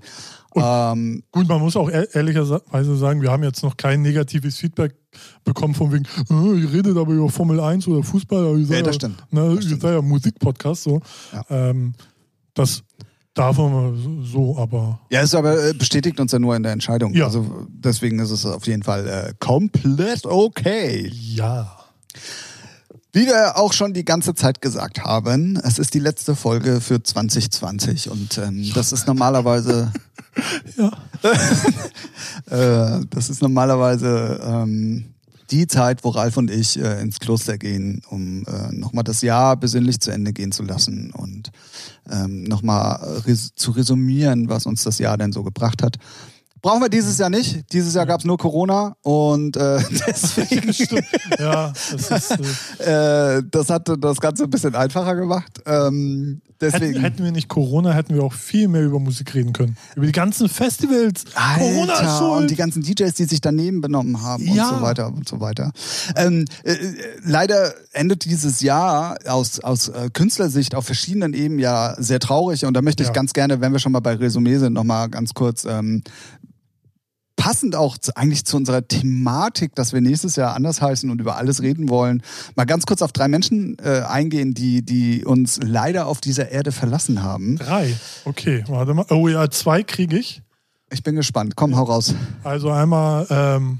Ähm, 0.58 1.24
Gut, 1.32 1.48
man 1.50 1.60
muss 1.60 1.76
auch 1.76 1.90
ehr- 1.90 2.14
ehrlicherweise 2.16 2.96
sagen, 2.96 3.22
wir 3.22 3.30
haben 3.32 3.44
jetzt 3.44 3.62
noch 3.64 3.76
kein 3.76 4.02
negatives 4.02 4.58
Feedback 4.58 4.96
bekommen 5.44 5.74
von 5.76 5.92
wegen, 5.92 6.06
äh, 6.30 6.60
ihr 6.62 6.72
redet 6.72 6.98
aber 6.98 7.12
über 7.14 7.30
Formel 7.30 7.60
1 7.60 7.88
oder 7.88 8.04
Fußball, 8.04 8.46
aber 8.46 8.56
ihr 8.58 8.66
seid 8.66 8.78
Ja, 8.78 8.84
das 8.84 8.96
ja, 8.96 9.00
stimmt. 9.00 9.24
Ne, 9.32 9.92
ja 9.96 10.02
Musikpodcast, 10.02 10.84
so. 10.84 11.02
Ja. 11.34 11.44
Ähm, 11.50 11.94
das 12.56 12.84
darf 13.36 13.58
man 13.58 14.24
so, 14.24 14.58
aber 14.58 15.00
ja, 15.12 15.22
es 15.22 15.36
aber 15.36 15.70
äh, 15.70 15.74
bestätigt 15.74 16.20
uns 16.20 16.32
ja 16.32 16.40
nur 16.40 16.56
in 16.56 16.64
der 16.64 16.72
Entscheidung. 16.72 17.14
Ja. 17.14 17.26
Also 17.26 17.68
deswegen 17.70 18.18
ist 18.20 18.32
es 18.32 18.46
auf 18.46 18.66
jeden 18.66 18.84
Fall 18.84 19.08
äh, 19.08 19.34
komplett 19.40 20.26
okay. 20.26 21.12
ja. 21.14 21.78
Wie 23.12 23.28
wir 23.28 23.58
auch 23.58 23.72
schon 23.72 23.94
die 23.94 24.04
ganze 24.04 24.34
Zeit 24.34 24.62
gesagt 24.62 25.06
haben, 25.06 25.58
es 25.64 25.80
ist 25.80 25.94
die 25.94 26.00
letzte 26.00 26.36
Folge 26.36 26.82
für 26.82 27.02
2020 27.02 28.10
und 28.10 28.38
ähm, 28.40 28.70
das 28.74 28.92
ist 28.92 29.08
normalerweise 29.08 29.94
Ja. 30.78 30.92
Äh, 32.48 33.00
das 33.10 33.30
ist 33.30 33.42
normalerweise 33.42 34.40
ähm, 34.44 35.15
die 35.52 35.68
Zeit, 35.68 36.04
wo 36.04 36.10
Ralf 36.10 36.38
und 36.38 36.50
ich 36.50 36.80
äh, 36.80 37.02
ins 37.02 37.20
Kloster 37.20 37.58
gehen, 37.58 38.02
um 38.10 38.44
äh, 38.46 38.72
nochmal 38.72 39.04
das 39.04 39.22
Jahr 39.22 39.58
besinnlich 39.58 40.00
zu 40.00 40.12
Ende 40.12 40.34
gehen 40.34 40.52
zu 40.52 40.64
lassen 40.64 41.12
und 41.12 41.52
ähm, 42.10 42.44
nochmal 42.44 43.22
res 43.26 43.54
zu 43.56 43.72
resümieren, 43.72 44.50
was 44.50 44.66
uns 44.66 44.84
das 44.84 45.00
Jahr 45.00 45.18
denn 45.18 45.32
so 45.32 45.44
gebracht 45.44 45.84
hat. 45.84 45.98
Brauchen 46.66 46.82
wir 46.82 46.90
dieses 46.90 47.20
Jahr 47.20 47.30
nicht. 47.30 47.72
Dieses 47.74 47.94
Jahr 47.94 48.08
gab 48.08 48.22
es 48.22 48.26
nur 48.26 48.40
Corona 48.40 48.96
und 49.04 49.56
äh, 49.56 49.78
deswegen 50.08 50.74
Stimmt. 50.74 51.06
Ja, 51.38 51.72
das 51.92 52.10
ist. 52.10 52.80
Äh, 52.80 53.38
äh, 53.38 53.44
das 53.52 53.70
hat 53.70 53.88
das 54.00 54.20
Ganze 54.20 54.46
ein 54.46 54.50
bisschen 54.50 54.74
einfacher 54.74 55.16
gemacht. 55.16 55.62
Ähm, 55.68 56.42
deswegen. 56.60 56.86
hätten, 56.94 57.02
hätten 57.02 57.24
wir 57.24 57.32
nicht 57.32 57.50
Corona, 57.50 57.94
hätten 57.94 58.16
wir 58.16 58.24
auch 58.24 58.34
viel 58.34 58.68
mehr 58.68 58.82
über 58.82 59.00
Musik 59.00 59.36
reden 59.36 59.54
können. 59.54 59.78
Über 59.96 60.08
die 60.08 60.12
ganzen 60.12 60.50
Festivals. 60.50 61.26
Corona 61.56 61.94
ist 61.94 62.00
Alter, 62.00 62.32
und 62.32 62.50
die 62.50 62.56
ganzen 62.56 62.82
DJs, 62.82 63.14
die 63.14 63.26
sich 63.26 63.42
daneben 63.42 63.82
benommen 63.82 64.24
haben 64.24 64.44
Ja. 64.48 64.70
und 64.70 64.78
so 64.78 64.82
weiter 64.82 65.08
und 65.14 65.30
so 65.30 65.40
weiter. 65.40 65.72
Ähm, 66.16 66.46
äh, 66.64 66.72
äh, 66.72 66.96
leider 67.24 67.76
endet 67.94 68.26
dieses 68.26 68.62
Jahr 68.62 69.20
aus, 69.28 69.60
aus 69.60 69.90
äh, 69.90 70.10
Künstlersicht 70.12 70.74
auf 70.74 70.88
verschiedenen 70.88 71.36
Ebenen 71.36 71.60
ja 71.60 71.96
sehr 72.00 72.20
traurig 72.20 72.66
und 72.66 72.74
da 72.74 72.82
möchte 72.82 73.04
ich 73.04 73.10
Ja. 73.10 73.14
ganz 73.14 73.34
gerne, 73.34 73.62
wenn 73.62 73.72
wir 73.72 73.78
schon 73.78 73.92
mal 73.92 74.00
bei 74.00 74.16
Resümee 74.16 74.58
sind, 74.58 74.74
nochmal 74.74 75.10
ganz 75.10 75.36
kurz 75.36 75.64
ähm, 75.66 76.02
passend 77.36 77.76
auch 77.76 77.98
zu, 77.98 78.16
eigentlich 78.16 78.46
zu 78.46 78.58
unserer 78.58 78.88
Thematik, 78.88 79.76
dass 79.76 79.94
wir 79.94 80.02
nächstes 80.02 80.36
Jahr 80.36 80.56
anders 80.56 80.82
heißen 80.82 81.10
und 81.10 81.20
über 81.20 81.38
alles 81.38 81.62
reden 81.62 81.90
wollen, 81.90 82.22
mal 82.56 82.66
ganz 82.66 82.86
kurz 82.86 83.02
auf 83.02 83.12
drei 83.12 83.28
Menschen 83.28 83.78
äh, 83.80 84.02
eingehen, 84.08 84.54
die, 84.54 84.84
die 84.84 85.26
uns 85.26 85.60
leider 85.62 86.08
auf 86.08 86.22
dieser 86.22 86.50
Erde 86.50 86.72
verlassen 86.72 87.24
haben. 87.24 87.58
Drei. 87.58 87.94
Okay, 88.26 88.64
warte 88.68 88.94
mal. 88.94 89.06
Oh 89.10 89.28
ja, 89.28 89.50
zwei 89.50 89.84
kriege 89.84 90.18
ich. 90.18 90.42
Ich 90.92 91.04
bin 91.04 91.16
gespannt. 91.16 91.56
Komm, 91.56 91.76
hau 91.76 91.84
raus. 91.84 92.14
Also 92.44 92.72
einmal 92.72 93.28
ähm, 93.30 93.80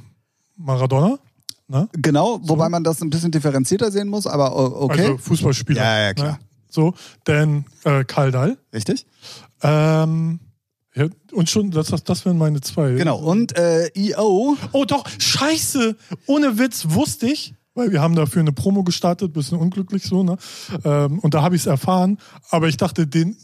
Maradona. 0.58 1.20
Ne? 1.68 1.90
Genau, 1.94 2.40
wobei 2.44 2.70
man 2.70 2.84
das 2.84 3.02
ein 3.02 3.10
bisschen 3.10 3.32
differenzierter 3.32 3.92
sehen 3.92 4.08
muss, 4.08 4.28
aber 4.28 4.56
okay. 4.56 5.02
Also 5.02 5.18
Fußballspieler. 5.18 5.82
Ja, 5.82 6.00
ja, 6.04 6.14
klar. 6.14 6.32
Ne? 6.34 6.40
So, 6.70 6.94
dann 7.24 7.66
äh, 7.86 8.04
Karl 8.04 8.32
Dahl. 8.32 8.58
Richtig? 8.74 9.08
Ähm, 9.64 10.40
ja, 10.96 11.08
und 11.34 11.50
schon, 11.50 11.72
das, 11.72 11.88
das, 11.88 12.04
das 12.04 12.26
wären 12.26 12.38
meine 12.38 12.62
zwei. 12.62 12.94
Genau. 12.94 13.18
Und 13.18 13.58
äh, 13.58 13.90
EO, 13.96 14.58
Oh 14.72 14.86
doch, 14.86 15.06
scheiße! 15.20 15.96
Ohne 16.28 16.58
Witz 16.58 16.86
wusste 16.90 17.28
ich, 17.28 17.54
weil 17.74 17.92
wir 17.92 18.02
haben 18.02 18.16
dafür 18.16 18.40
eine 18.40 18.54
Promo 18.54 18.84
gestartet, 18.84 19.34
bisschen 19.34 19.60
unglücklich 19.60 20.04
so, 20.04 20.24
ne? 20.24 20.38
Ähm, 20.84 21.20
und 21.20 21.34
da 21.34 21.42
habe 21.42 21.56
ich 21.56 21.64
es 21.64 21.68
erfahren, 21.68 22.18
aber 22.50 22.70
ich 22.70 22.78
dachte, 22.78 23.08
den 23.08 23.36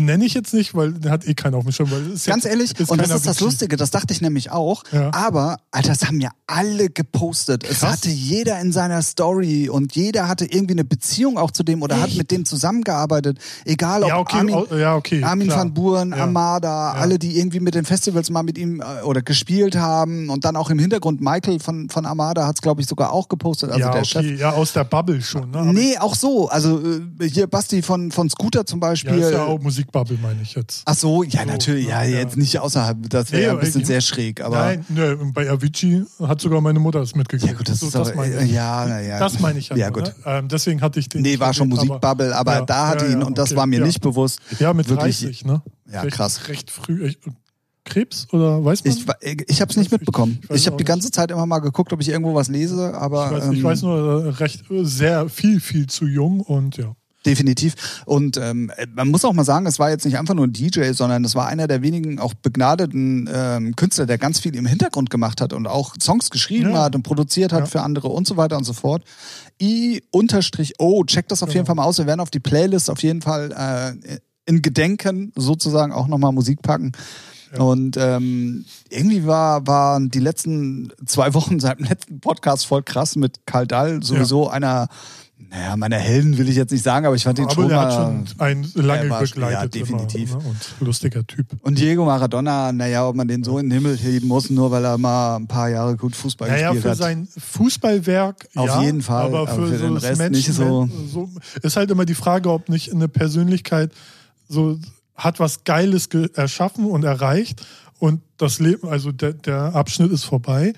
nenne 0.00 0.24
ich 0.24 0.34
jetzt 0.34 0.54
nicht, 0.54 0.74
weil 0.74 0.92
der 0.92 1.10
hat 1.10 1.26
eh 1.26 1.34
keinen 1.34 1.54
auf 1.54 1.64
dem 1.64 1.72
Schirm. 1.72 1.90
Weil 1.90 2.02
es 2.08 2.14
ist 2.20 2.26
ganz 2.26 2.44
jetzt- 2.44 2.52
ehrlich, 2.52 2.70
und 2.70 2.80
das 3.00 3.08
keiner 3.08 3.16
ist 3.16 3.26
das 3.26 3.40
Lustige, 3.40 3.76
das 3.76 3.90
dachte 3.90 4.12
ich 4.12 4.20
nämlich 4.20 4.50
auch. 4.50 4.84
Ja. 4.92 5.10
Aber, 5.12 5.58
Alter, 5.70 5.88
das 5.88 6.04
haben 6.06 6.20
ja 6.20 6.30
alle 6.46 6.88
gepostet. 6.90 7.64
Es 7.64 7.80
Krass. 7.80 7.92
hatte 7.92 8.10
jeder 8.10 8.60
in 8.60 8.72
seiner 8.72 9.02
Story 9.02 9.68
und 9.68 9.94
jeder 9.96 10.28
hatte 10.28 10.44
irgendwie 10.44 10.74
eine 10.74 10.84
Beziehung 10.84 11.38
auch 11.38 11.50
zu 11.50 11.62
dem 11.62 11.82
oder 11.82 12.00
hat 12.00 12.08
Echt? 12.08 12.18
mit 12.18 12.30
dem 12.30 12.44
zusammengearbeitet. 12.44 13.38
Egal 13.64 14.02
ob 14.04 14.08
Ja, 14.08 14.18
okay, 14.18 14.36
Armin, 14.38 14.64
ja, 14.78 14.96
okay, 14.96 15.22
Armin 15.24 15.48
van 15.50 15.74
Buren. 15.74 16.12
Amada, 16.12 16.92
alle, 16.92 17.18
die 17.18 17.38
irgendwie 17.38 17.60
mit 17.60 17.74
den 17.74 17.84
Festivals 17.84 18.30
mal 18.30 18.42
mit 18.42 18.58
ihm 18.58 18.80
äh, 18.80 19.02
oder 19.02 19.22
gespielt 19.22 19.76
haben 19.76 20.28
und 20.30 20.44
dann 20.44 20.56
auch 20.56 20.70
im 20.70 20.78
Hintergrund 20.78 21.20
Michael 21.20 21.58
von, 21.60 21.88
von 21.88 22.06
Amada 22.06 22.46
hat 22.46 22.56
es, 22.56 22.62
glaube 22.62 22.80
ich, 22.80 22.86
sogar 22.86 23.12
auch 23.12 23.28
gepostet, 23.28 23.70
also 23.70 23.80
ja, 23.80 23.90
der 23.90 24.00
okay, 24.02 24.08
Chef. 24.08 24.40
ja, 24.40 24.50
aus 24.52 24.72
der 24.72 24.84
Bubble 24.84 25.20
schon. 25.22 25.50
Ne? 25.50 25.72
Nee, 25.72 25.98
auch 25.98 26.14
so. 26.14 26.48
Also 26.48 26.80
äh, 27.20 27.28
hier 27.28 27.46
Basti 27.46 27.82
von, 27.82 28.12
von 28.12 28.28
Scooter 28.30 28.64
zum 28.66 28.80
Ja, 28.80 28.88
Beispiel. 28.88 29.32
Musikbubble, 29.62 30.18
meine 30.20 30.42
ich 30.42 30.54
jetzt. 30.54 30.82
Ach 30.84 30.94
so, 30.94 31.22
ja, 31.22 31.40
So, 31.42 31.46
natürlich. 31.46 31.86
Ja, 31.86 32.02
ja. 32.02 32.18
jetzt 32.18 32.36
nicht 32.36 32.58
außerhalb. 32.58 33.08
Das 33.08 33.32
wäre 33.32 33.42
ja 33.42 33.50
ein 33.52 33.60
bisschen 33.60 33.82
ich- 33.82 33.86
sehr 33.86 34.00
schräg. 34.00 34.40
Aber 34.42 34.56
Nein, 34.56 34.84
ne, 34.88 35.16
bei 35.32 35.48
Avicii 35.50 36.04
hat 36.20 36.40
sogar 36.40 36.60
meine 36.60 36.78
Mutter 36.78 37.00
es 37.00 37.14
mitgekriegt. 37.14 37.50
ja, 37.52 37.56
gut, 37.56 37.68
das 37.68 37.80
So, 37.80 37.86
ist 37.88 37.96
aber, 37.96 38.14
meine 38.14 38.34
äh, 38.36 38.44
ich. 38.44 38.52
ja, 38.52 38.84
na 38.88 39.00
ja. 39.00 39.18
Das 39.18 39.40
meine 39.40 39.58
ich 39.58 39.68
ja. 39.68 39.76
Ja, 39.76 39.90
nur, 39.90 40.02
gut. 40.02 40.08
Ne? 40.08 40.14
Ähm, 40.26 40.48
deswegen 40.48 40.80
hatte 40.80 40.98
ich 41.00 41.08
den. 41.08 41.22
Nee, 41.22 41.38
war 41.38 41.54
schon 41.54 41.68
Musikbubble, 41.68 42.34
aber 42.36 42.54
ja, 42.54 42.62
da 42.62 42.88
hatte 42.88 43.06
ihn, 43.06 43.22
und 43.22 43.38
das 43.38 43.50
okay, 43.52 43.56
war 43.58 43.66
mir 43.66 43.80
nicht 43.84 44.00
bewusst. 44.00 44.40
Ja, 44.58 44.72
mit 44.74 44.88
wirklich, 44.88 45.20
30, 45.20 45.44
ne? 45.44 45.62
Ja, 45.90 46.02
recht, 46.02 46.16
krass. 46.16 46.48
Recht 46.48 46.70
früh. 46.70 47.06
Ich, 47.06 47.18
Krebs 47.84 48.28
oder 48.32 48.64
weiß 48.64 48.84
man? 48.84 48.94
Ich, 49.22 49.42
ich 49.48 49.60
habe 49.60 49.70
es 49.70 49.76
nicht 49.76 49.90
mitbekommen. 49.90 50.38
Ich 50.50 50.50
Ich 50.62 50.66
habe 50.68 50.76
die 50.76 50.84
ganze 50.84 51.10
Zeit 51.10 51.32
immer 51.32 51.46
mal 51.46 51.58
geguckt, 51.58 51.92
ob 51.92 52.00
ich 52.00 52.08
irgendwo 52.10 52.32
was 52.32 52.46
lese, 52.48 52.94
aber 52.94 53.26
ich, 53.26 53.32
weiß, 53.32 53.44
ähm, 53.46 53.62
weiß 53.64 53.82
nur, 53.82 54.24
äh, 54.24 54.28
recht 54.30 54.70
äh, 54.70 54.84
sehr 54.84 55.28
viel, 55.28 55.58
viel 55.58 55.88
zu 55.88 56.06
jung 56.06 56.40
und 56.40 56.76
ja. 56.76 56.94
Definitiv. 57.24 58.02
Und 58.04 58.36
ähm, 58.36 58.72
man 58.94 59.08
muss 59.08 59.24
auch 59.24 59.32
mal 59.32 59.44
sagen, 59.44 59.66
es 59.66 59.78
war 59.78 59.90
jetzt 59.90 60.04
nicht 60.04 60.18
einfach 60.18 60.34
nur 60.34 60.46
ein 60.46 60.52
DJ, 60.52 60.90
sondern 60.92 61.24
es 61.24 61.34
war 61.36 61.46
einer 61.46 61.68
der 61.68 61.80
wenigen 61.82 62.18
auch 62.18 62.34
begnadeten 62.34 63.30
ähm, 63.32 63.76
Künstler, 63.76 64.06
der 64.06 64.18
ganz 64.18 64.40
viel 64.40 64.56
im 64.56 64.66
Hintergrund 64.66 65.08
gemacht 65.08 65.40
hat 65.40 65.52
und 65.52 65.66
auch 65.68 65.94
Songs 66.00 66.30
geschrieben 66.30 66.72
Ja. 66.72 66.82
hat 66.84 66.96
und 66.96 67.04
produziert 67.04 67.52
hat 67.52 67.60
Ja. 67.60 67.66
für 67.66 67.82
andere 67.82 68.08
und 68.08 68.26
so 68.26 68.36
weiter 68.36 68.56
und 68.56 68.64
so 68.64 68.72
fort. 68.72 69.04
I-O, 69.60 71.04
checkt 71.04 71.30
das 71.30 71.42
auf 71.42 71.50
jeden 71.50 71.60
Genau. 71.60 71.66
Fall 71.66 71.74
mal 71.76 71.84
aus. 71.84 71.98
Wir 71.98 72.06
werden 72.06 72.20
auf 72.20 72.30
die 72.30 72.40
Playlist 72.40 72.90
auf 72.90 73.02
jeden 73.02 73.22
Fall 73.22 73.52
äh, 74.06 74.18
in 74.46 74.62
Gedenken 74.62 75.32
sozusagen 75.36 75.92
auch 75.92 76.08
nochmal 76.08 76.32
Musik 76.32 76.62
packen. 76.62 76.92
Ja. 77.54 77.62
Und 77.62 77.96
ähm, 77.98 78.64
irgendwie 78.88 79.26
war, 79.26 79.66
waren 79.66 80.08
die 80.10 80.20
letzten 80.20 80.90
zwei 81.06 81.34
Wochen 81.34 81.60
seit 81.60 81.78
dem 81.78 81.86
letzten 81.86 82.20
Podcast 82.20 82.66
voll 82.66 82.82
krass 82.82 83.14
mit 83.14 83.40
Karl 83.46 83.66
Dall, 83.66 84.02
sowieso 84.02 84.48
einer 84.48 84.88
Naja, 85.50 85.76
meine 85.76 85.96
Helden 85.96 86.38
will 86.38 86.48
ich 86.48 86.56
jetzt 86.56 86.70
nicht 86.72 86.82
sagen, 86.82 87.04
aber 87.06 87.14
ich 87.14 87.24
fand 87.24 87.38
ihn 87.38 87.44
Aber 87.44 87.54
schon 87.54 87.68
mal... 87.68 87.76
hat 87.86 87.92
schon 87.94 88.24
einen 88.38 88.70
lange 88.74 89.04
Er 89.04 89.10
war- 89.10 89.20
begleitet. 89.20 89.60
ja, 89.60 89.66
definitiv. 89.66 90.30
Immer, 90.32 90.42
ne? 90.42 90.48
Und 90.48 90.86
lustiger 90.86 91.26
Typ. 91.26 91.46
Und 91.60 91.78
Diego 91.78 92.04
Maradona, 92.04 92.72
naja, 92.72 93.06
ob 93.06 93.16
man 93.16 93.28
den 93.28 93.44
so 93.44 93.58
in 93.58 93.68
den 93.68 93.78
Himmel 93.80 93.96
heben 93.96 94.28
muss, 94.28 94.48
nur 94.50 94.70
weil 94.70 94.84
er 94.84 94.96
mal 94.98 95.36
ein 95.36 95.46
paar 95.46 95.68
Jahre 95.68 95.96
gut 95.96 96.16
Fußball 96.16 96.48
Naja, 96.48 96.68
gespielt 96.72 96.82
für 96.82 96.90
hat. 96.90 96.98
sein 96.98 97.28
Fußballwerk 97.36 98.48
Auf 98.54 98.66
ja, 98.66 98.82
jeden 98.82 99.02
Fall, 99.02 99.26
aber 99.26 99.40
aber 99.40 99.54
für, 99.54 99.66
für 99.68 99.78
so 99.78 99.84
den 99.86 99.96
Rest 99.96 100.18
Menschen, 100.18 100.32
nicht 100.36 100.52
so. 100.52 100.88
so. 101.12 101.30
Ist 101.62 101.76
halt 101.76 101.90
immer 101.90 102.04
die 102.04 102.14
Frage, 102.14 102.50
ob 102.50 102.68
nicht 102.68 102.92
eine 102.92 103.08
Persönlichkeit 103.08 103.92
so 104.48 104.78
hat 105.14 105.38
was 105.40 105.64
Geiles 105.64 106.08
ge- 106.08 106.30
erschaffen 106.34 106.86
und 106.86 107.04
erreicht 107.04 107.64
und 107.98 108.20
das 108.38 108.58
Leben, 108.58 108.88
also 108.88 109.12
der, 109.12 109.32
der 109.34 109.74
Abschnitt 109.74 110.10
ist 110.10 110.24
vorbei 110.24 110.72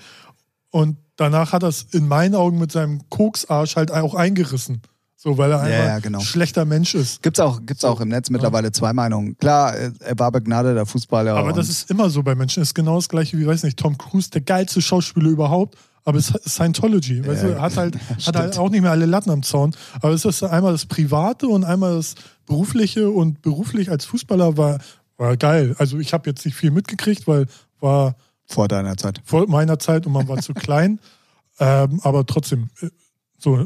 und 0.69 0.97
danach 1.15 1.53
hat 1.53 1.63
er 1.63 1.69
es 1.69 1.83
in 1.91 2.07
meinen 2.07 2.35
Augen 2.35 2.59
mit 2.59 2.71
seinem 2.71 3.09
Koksarsch 3.09 3.75
halt 3.75 3.91
auch 3.91 4.15
eingerissen. 4.15 4.81
So, 5.25 5.39
weil 5.39 5.51
er 5.51 5.61
einfach 5.61 5.85
ja, 5.85 5.99
genau. 5.99 6.19
ein 6.19 6.23
schlechter 6.23 6.65
Mensch 6.65 6.93
ist. 6.93 7.23
Gibt's 7.23 7.39
auch, 7.39 7.59
gibt's 7.65 7.83
auch 7.83 7.99
im 7.99 8.09
Netz 8.09 8.29
mittlerweile 8.29 8.71
zwei 8.71 8.93
Meinungen. 8.93 9.35
Klar, 9.39 9.73
er 9.73 10.19
war 10.19 10.31
begnadeter 10.31 10.85
Fußballer. 10.85 11.35
Aber 11.35 11.51
das 11.51 11.67
ist 11.67 11.89
immer 11.89 12.11
so 12.11 12.21
bei 12.21 12.35
Menschen. 12.35 12.61
Ist 12.61 12.75
genau 12.75 12.97
das 12.97 13.09
gleiche 13.09 13.35
wie, 13.39 13.47
weiß 13.47 13.63
nicht, 13.63 13.79
Tom 13.79 13.97
Cruise, 13.97 14.29
der 14.29 14.41
geilste 14.41 14.83
Schauspieler 14.83 15.29
überhaupt. 15.29 15.79
Aber 16.03 16.19
es 16.19 16.29
ist 16.29 16.49
Scientology. 16.49 17.25
Weißt 17.25 17.41
Ja, 17.41 17.49
du, 17.49 17.59
hat 17.61 17.75
halt, 17.75 17.97
hat 18.27 18.35
halt 18.35 18.57
auch 18.59 18.69
nicht 18.69 18.81
mehr 18.81 18.91
alle 18.91 19.07
Latten 19.07 19.31
am 19.31 19.41
Zaun. 19.41 19.75
Aber 19.99 20.13
es 20.13 20.25
ist 20.25 20.43
einmal 20.43 20.73
das 20.73 20.85
Private 20.85 21.47
und 21.47 21.63
einmal 21.63 21.95
das 21.95 22.13
Berufliche. 22.45 23.09
Und 23.09 23.41
beruflich 23.41 23.89
als 23.89 24.05
Fußballer 24.05 24.57
war, 24.57 24.77
war 25.17 25.37
geil. 25.37 25.75
Also 25.79 25.97
ich 25.97 26.13
habe 26.13 26.29
jetzt 26.29 26.45
nicht 26.45 26.55
viel 26.55 26.69
mitgekriegt, 26.69 27.27
weil 27.27 27.47
war 27.79 28.15
vor 28.47 28.67
deiner 28.67 28.97
Zeit. 28.97 29.21
vor 29.25 29.47
meiner 29.47 29.79
Zeit 29.79 30.05
und 30.05 30.13
man 30.13 30.27
war 30.27 30.37
zu 30.41 30.53
klein. 30.53 30.99
Ähm, 31.57 32.01
aber 32.03 32.25
trotzdem, 32.25 32.69
äh, 32.81 32.89
so 33.37 33.65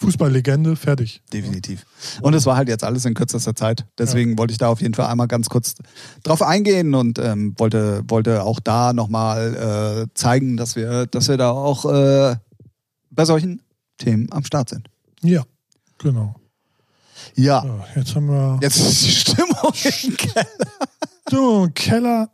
Fußballlegende, 0.00 0.76
fertig. 0.76 1.22
Definitiv. 1.32 1.84
Und 2.22 2.34
es 2.34 2.46
war 2.46 2.56
halt 2.56 2.68
jetzt 2.68 2.84
alles 2.84 3.04
in 3.04 3.14
kürzester 3.14 3.56
Zeit. 3.56 3.84
Deswegen 3.98 4.38
wollte 4.38 4.52
ich 4.52 4.58
da 4.58 4.68
auf 4.68 4.80
jeden 4.80 4.94
Fall 4.94 5.06
einmal 5.06 5.26
ganz 5.26 5.48
kurz 5.48 5.74
drauf 6.22 6.40
eingehen 6.40 6.94
und 6.94 7.18
ähm, 7.18 7.54
wollte, 7.58 8.04
wollte 8.06 8.44
auch 8.44 8.60
da 8.60 8.92
nochmal 8.92 10.06
äh, 10.06 10.14
zeigen, 10.14 10.56
dass 10.56 10.76
wir, 10.76 11.06
dass 11.06 11.28
wir 11.28 11.36
da 11.36 11.50
auch 11.50 11.84
äh, 11.84 12.36
bei 13.10 13.24
solchen 13.24 13.60
Themen 13.98 14.28
am 14.30 14.44
Start 14.44 14.68
sind. 14.68 14.88
Ja, 15.20 15.42
genau. 15.98 16.36
Ja, 17.34 17.64
Ja, 17.64 17.86
jetzt 17.96 18.14
haben 18.14 18.28
wir 18.28 18.58
jetzt 18.62 18.78
ist 18.78 19.04
die 19.04 19.10
Stimmung 19.10 19.72
im 19.74 20.16
Keller. 20.16 20.46
du, 21.28 21.68
Keller. 21.74 22.30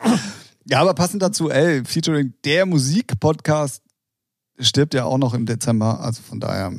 Ja, 0.68 0.80
aber 0.80 0.94
passend 0.94 1.22
dazu, 1.22 1.50
ey, 1.50 1.84
featuring 1.84 2.34
der 2.44 2.66
Musikpodcast 2.66 3.82
stirbt 4.60 4.92
ja 4.94 5.04
auch 5.04 5.18
noch 5.18 5.34
im 5.34 5.46
Dezember. 5.46 6.00
Also 6.00 6.20
von 6.22 6.40
daher, 6.40 6.72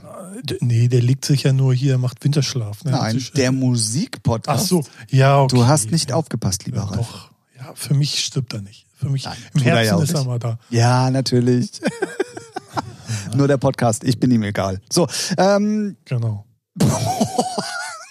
D- 0.44 0.58
Nee, 0.62 0.88
der 0.90 1.02
liegt 1.02 1.26
sich 1.26 1.44
ja 1.44 1.54
nur 1.54 1.74
hier, 1.74 1.98
macht 1.98 2.24
Winterschlaf. 2.24 2.84
Ne? 2.84 2.92
nein, 2.92 3.16
Sich- 3.16 3.32
der 3.34 3.50
Ach 3.50 3.54
Musikpodcast. 3.54 4.68
so, 4.68 4.84
ja, 5.10 5.40
okay. 5.42 5.56
Du 5.56 5.66
hast 5.66 5.92
nicht 5.92 6.10
ja. 6.12 6.16
aufgepasst, 6.16 6.66
lieber 6.66 6.78
Ja, 6.80 6.84
Ralf. 6.86 6.98
doch. 7.08 7.32
Ja, 7.58 7.72
für 7.76 7.94
mich 7.94 8.24
stirbt 8.24 8.54
er 8.54 8.62
nicht. 8.62 8.86
Für 8.96 9.10
mich 9.10 9.26
Nein, 9.26 9.38
im 9.56 9.62
er 9.62 9.68
ja 9.68 9.76
Herzen 9.76 9.94
auch 9.96 10.02
ist 10.04 10.14
er 10.14 10.24
mal 10.26 10.40
da. 10.40 10.60
Ja, 10.70 11.10
natürlich. 11.10 11.82
Nur 13.36 13.48
der 13.48 13.58
Podcast, 13.58 14.04
ich 14.04 14.20
bin 14.20 14.30
ihm 14.32 14.44
egal. 14.44 14.82
So, 14.92 15.08
ähm, 15.38 15.96
Genau. 16.06 16.46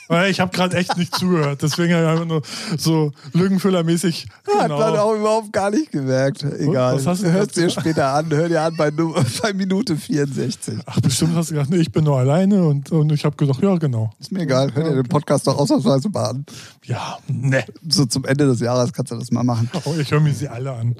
Weil 0.08 0.30
ich 0.30 0.40
habe 0.40 0.50
gerade 0.56 0.76
echt 0.76 0.96
nicht 0.96 1.14
zugehört, 1.14 1.62
deswegen 1.62 1.92
habe 1.94 2.04
ich 2.04 2.10
einfach 2.10 2.24
nur 2.24 2.42
so 2.78 3.12
Lückenfüllermäßig. 3.34 4.26
hat 4.46 4.68
man 4.70 4.78
Genau. 4.78 5.02
auch 5.02 5.14
überhaupt 5.14 5.52
gar 5.52 5.70
nicht 5.70 5.92
gemerkt. 5.92 6.42
Egal. 6.44 6.96
Was 6.96 7.06
hast 7.06 7.22
du 7.22 7.30
hörst 7.30 7.56
dir 7.56 7.68
später 7.70 8.14
an, 8.14 8.30
hör 8.30 8.48
dir 8.48 8.62
an 8.62 8.74
bei, 8.76 8.90
bei 9.42 9.52
Minute 9.52 9.96
64. 9.96 10.78
Ach, 10.86 11.00
bestimmt 11.00 11.34
hast 11.36 11.50
du 11.50 11.54
gedacht, 11.54 11.70
nee, 11.70 11.76
ich 11.78 11.92
bin 11.92 12.04
nur 12.04 12.18
alleine 12.18 12.64
und, 12.66 12.90
und 12.90 13.12
ich 13.12 13.24
habe 13.24 13.36
gesagt, 13.36 13.62
ja, 13.62 13.76
genau. 13.76 14.10
Ist 14.18 14.32
mir 14.32 14.40
egal, 14.42 14.74
hör 14.74 14.84
dir 14.88 14.94
den 14.96 15.08
Podcast 15.08 15.46
doch 15.46 15.58
ausnahmsweise 15.58 16.08
mal 16.08 16.24
an. 16.30 16.46
Ja, 16.84 17.18
ne. 17.28 17.64
So 17.88 18.06
zum 18.06 18.24
Ende 18.24 18.46
des 18.46 18.60
Jahres 18.60 18.92
kannst 18.92 19.12
du 19.12 19.16
das 19.16 19.30
mal 19.30 19.44
machen. 19.44 19.70
Oh, 19.84 19.94
ich 20.00 20.10
höre 20.10 20.20
mir 20.20 20.32
sie 20.32 20.48
alle 20.48 20.72
an. 20.72 20.96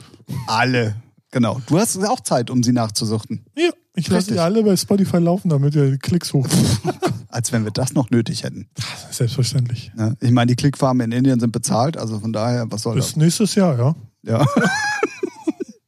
Alle. 0.47 0.97
Genau. 1.31 1.61
Du 1.67 1.79
hast 1.79 1.97
auch 2.07 2.21
Zeit, 2.21 2.51
um 2.51 2.63
sie 2.63 2.73
nachzusuchten. 2.73 3.45
Ja, 3.57 3.71
ich 3.99 4.09
lasse 4.09 4.33
sie 4.33 4.39
alle 4.39 4.63
bei 4.63 4.77
Spotify 4.77 5.19
laufen, 5.19 5.49
damit 5.49 5.75
ihr 5.75 5.91
die 5.91 5.99
Klicks 5.99 6.33
hoch. 6.33 6.47
Als 7.29 7.53
wenn 7.53 7.65
wir 7.65 7.73
das 7.73 7.93
noch 7.93 8.11
nötig 8.11 8.45
hätten. 8.45 8.69
Selbstverständlich. 9.11 9.93
Ne? 9.95 10.17
Ich 10.21 10.31
meine, 10.31 10.47
die 10.47 10.57
Klickfarmen 10.57 11.13
in 11.13 11.19
Indien 11.19 11.41
sind 11.41 11.53
bezahlt, 11.53 11.97
also 11.97 12.21
von 12.21 12.33
daher, 12.33 12.71
was 12.71 12.83
soll 12.83 12.95
Bis 12.95 13.09
das? 13.09 13.17
nächstes 13.17 13.55
Jahr, 13.55 13.79
ja. 13.79 13.95
Ja. 14.23 14.47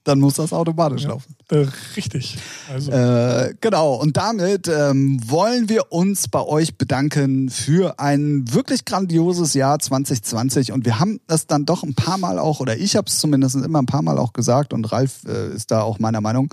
Dann 0.04 0.18
muss 0.18 0.34
das 0.34 0.52
automatisch 0.52 1.04
laufen. 1.04 1.36
Äh, 1.50 1.66
richtig. 1.94 2.38
Also, 2.72 2.90
Äh, 2.90 3.54
genau, 3.60 3.94
und 3.94 4.16
damit 4.16 4.66
ähm, 4.66 5.20
wollen 5.26 5.68
wir 5.68 5.92
uns 5.92 6.26
bei 6.26 6.40
euch 6.40 6.78
bedanken 6.78 7.50
für 7.50 7.98
ein 7.98 8.44
wirklich 8.50 8.86
grandioses 8.86 9.52
Jahr 9.52 9.78
2020. 9.78 10.72
Und 10.72 10.86
wir 10.86 10.98
haben 11.00 11.20
das 11.26 11.46
dann 11.46 11.66
doch 11.66 11.82
ein 11.82 11.94
paar 11.94 12.16
Mal 12.16 12.38
auch, 12.38 12.60
oder 12.60 12.78
ich 12.78 12.96
habe 12.96 13.08
es 13.08 13.18
zumindest 13.18 13.56
immer 13.56 13.80
ein 13.80 13.86
paar 13.86 14.02
Mal 14.02 14.18
auch 14.18 14.32
gesagt, 14.32 14.72
und 14.72 14.90
Ralf 14.90 15.20
äh, 15.28 15.54
ist 15.54 15.70
da 15.70 15.82
auch 15.82 15.98
meiner 15.98 16.22
Meinung, 16.22 16.52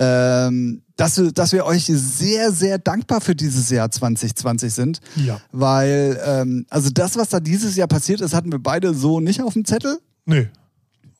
ähm, 0.00 0.82
dass, 0.96 1.18
wir, 1.18 1.30
dass 1.30 1.52
wir 1.52 1.66
euch 1.66 1.84
sehr, 1.84 2.52
sehr 2.52 2.78
dankbar 2.78 3.20
für 3.20 3.36
dieses 3.36 3.68
Jahr 3.68 3.90
2020 3.90 4.72
sind. 4.72 5.00
ja. 5.14 5.40
Weil, 5.52 6.18
ähm, 6.24 6.66
also 6.70 6.88
das, 6.90 7.16
was 7.16 7.28
da 7.28 7.38
dieses 7.38 7.76
Jahr 7.76 7.86
passiert 7.86 8.22
ist, 8.22 8.34
hatten 8.34 8.50
wir 8.50 8.58
beide 8.58 8.94
so 8.94 9.20
nicht 9.20 9.42
auf 9.42 9.52
dem 9.52 9.66
Zettel. 9.66 9.98
Nee. 10.24 10.48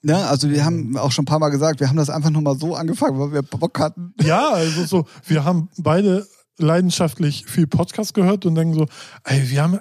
Ne? 0.03 0.17
Also 0.17 0.49
wir 0.49 0.65
haben 0.65 0.97
auch 0.97 1.13
schon 1.13 1.25
ein 1.25 1.27
paar 1.27 1.39
Mal 1.39 1.51
gesagt, 1.51 1.81
wir 1.81 1.89
haben 1.89 1.97
das 1.97 2.09
einfach 2.09 2.31
nur 2.31 2.41
mal 2.41 2.59
so 2.59 2.75
angefangen, 2.75 3.19
weil 3.19 3.33
wir 3.33 3.43
Bock 3.43 3.79
hatten. 3.79 4.15
Ja, 4.23 4.49
also 4.51 4.87
so, 4.87 5.07
wir 5.27 5.45
haben 5.45 5.69
beide 5.77 6.27
leidenschaftlich 6.57 7.45
viel 7.47 7.67
Podcast 7.67 8.15
gehört 8.15 8.47
und 8.47 8.55
denken 8.55 8.75
so, 8.75 8.87
ey, 9.25 9.51
wir 9.51 9.63
haben 9.63 9.79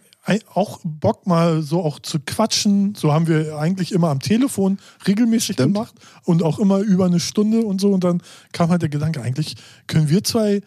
auch 0.54 0.80
Bock 0.84 1.28
mal 1.28 1.62
so 1.62 1.84
auch 1.84 2.00
zu 2.00 2.20
quatschen. 2.20 2.96
So 2.96 3.14
haben 3.14 3.28
wir 3.28 3.58
eigentlich 3.58 3.92
immer 3.92 4.10
am 4.10 4.20
Telefon 4.20 4.80
regelmäßig 5.08 5.56
Stimmt. 5.56 5.74
gemacht 5.74 5.96
und 6.24 6.44
auch 6.44 6.60
immer 6.60 6.80
über 6.80 7.06
eine 7.06 7.20
Stunde 7.20 7.62
und 7.62 7.82
so. 7.82 7.90
Und 7.90 8.04
dann 8.04 8.22
kam 8.52 8.70
halt 8.70 8.82
der 8.82 8.90
Gedanke, 8.90 9.22
eigentlich 9.22 9.56
können 9.88 10.10
wir 10.10 10.24
zwei 10.24 10.62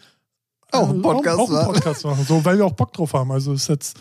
Auch 0.72 0.90
einen 0.90 1.00
äh, 1.00 1.02
Podcast 1.02 1.38
auch, 1.38 1.42
auch 1.42 1.48
einen 1.48 1.56
machen. 1.56 1.74
Podcast 1.74 2.04
machen, 2.04 2.24
so, 2.26 2.44
weil 2.44 2.58
wir 2.58 2.66
auch 2.66 2.72
Bock 2.72 2.92
drauf 2.92 3.12
haben. 3.14 3.30
Also 3.32 3.52
ist 3.52 3.68
jetzt 3.68 3.96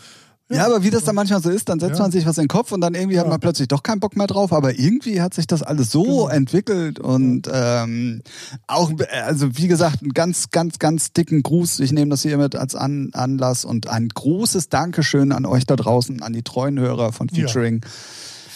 Ja, 0.50 0.66
aber 0.66 0.82
wie 0.82 0.90
das 0.90 1.04
dann 1.04 1.14
manchmal 1.14 1.40
so 1.42 1.48
ist, 1.48 1.68
dann 1.70 1.80
setzt 1.80 1.96
Ja. 1.96 2.02
man 2.02 2.12
sich 2.12 2.26
was 2.26 2.36
in 2.36 2.42
den 2.44 2.48
Kopf 2.48 2.72
und 2.72 2.82
dann 2.82 2.94
irgendwie 2.94 3.18
hat 3.18 3.26
man 3.26 3.40
plötzlich 3.40 3.68
doch 3.68 3.82
keinen 3.82 4.00
Bock 4.00 4.16
mehr 4.16 4.26
drauf. 4.26 4.52
Aber 4.52 4.78
irgendwie 4.78 5.22
hat 5.22 5.32
sich 5.32 5.46
das 5.46 5.62
alles 5.62 5.90
so 5.90 6.02
Genau. 6.02 6.28
entwickelt 6.28 7.00
und 7.00 7.48
ähm, 7.50 8.22
auch, 8.66 8.92
also 9.24 9.56
wie 9.56 9.66
gesagt, 9.68 10.02
einen 10.02 10.12
ganz, 10.12 10.50
ganz, 10.50 10.78
ganz 10.78 11.12
dicken 11.14 11.42
Gruß. 11.42 11.80
Ich 11.80 11.92
nehme 11.92 12.10
das 12.10 12.20
hier 12.22 12.36
mit 12.36 12.54
als 12.54 12.74
An 12.74 13.10
Anlass 13.14 13.64
und 13.64 13.88
ein 13.88 14.08
großes 14.08 14.68
Dankeschön 14.68 15.32
an 15.32 15.46
euch 15.46 15.64
da 15.64 15.76
draußen, 15.76 16.22
an 16.22 16.32
die 16.34 16.42
treuen 16.42 16.78
Hörer 16.78 17.12
von. 17.12 17.28
Featuring. 17.30 17.84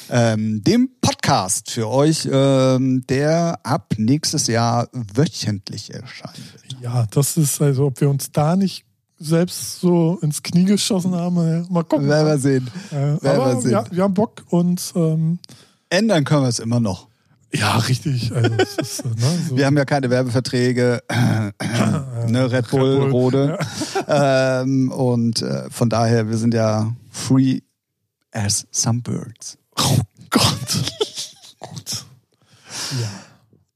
Ähm, 0.09 0.63
dem 0.63 0.91
Podcast 1.01 1.71
für 1.73 1.89
euch, 1.89 2.29
ähm, 2.31 3.05
der 3.09 3.59
ab 3.65 3.95
nächstes 3.97 4.47
Jahr 4.47 4.89
wöchentlich 4.93 5.93
erscheint. 5.93 6.39
Ja, 6.81 7.07
das 7.11 7.37
ist 7.37 7.61
also, 7.61 7.87
ob 7.87 8.01
wir 8.01 8.09
uns 8.09 8.31
da 8.31 8.55
nicht 8.55 8.86
selbst 9.19 9.81
so 9.81 10.19
ins 10.23 10.43
Knie 10.43 10.65
geschossen 10.65 11.15
haben, 11.15 11.37
äh, 11.39 11.65
mal 11.73 11.85
gucken. 11.85 12.09
Werden 12.09 12.27
wir 12.27 12.39
sehen. 12.39 12.71
Äh, 12.91 12.95
werden 12.95 13.21
wir 13.23 13.33
aber 13.33 13.61
sehen. 13.61 13.71
ja, 13.71 13.85
wir 13.91 14.03
haben 14.03 14.15
Bock 14.15 14.45
und 14.51 14.93
ähm, 14.95 15.39
Ändern 15.89 16.25
können 16.25 16.43
wir 16.43 16.49
es 16.49 16.59
immer 16.59 16.81
noch. 16.81 17.09
ja, 17.53 17.77
richtig. 17.79 18.33
Also, 18.35 18.55
ist, 18.55 19.01
äh, 19.01 19.09
ne, 19.09 19.39
so, 19.49 19.57
Wir 19.57 19.67
haben 19.67 19.77
ja 19.77 19.85
keine 19.85 20.11
Werbeverträge, 20.11 21.03
ne, 21.09 22.53
Red 22.53 22.71
Bull, 22.71 23.03
Red 23.03 23.11
Bull, 23.11 23.11
Rode. 23.11 23.59
Ähm, 24.09 24.91
und 24.91 25.43
äh, 25.43 25.71
von 25.71 25.89
daher, 25.89 26.29
wir 26.29 26.37
sind 26.37 26.53
ja 26.55 26.93
free 27.11 27.61
as 28.33 28.67
some 28.71 29.01
birds. 29.01 29.57
oh 29.79 29.99
Gott. 30.31 30.45
Gut. 31.59 32.05
Ja. 33.01 33.09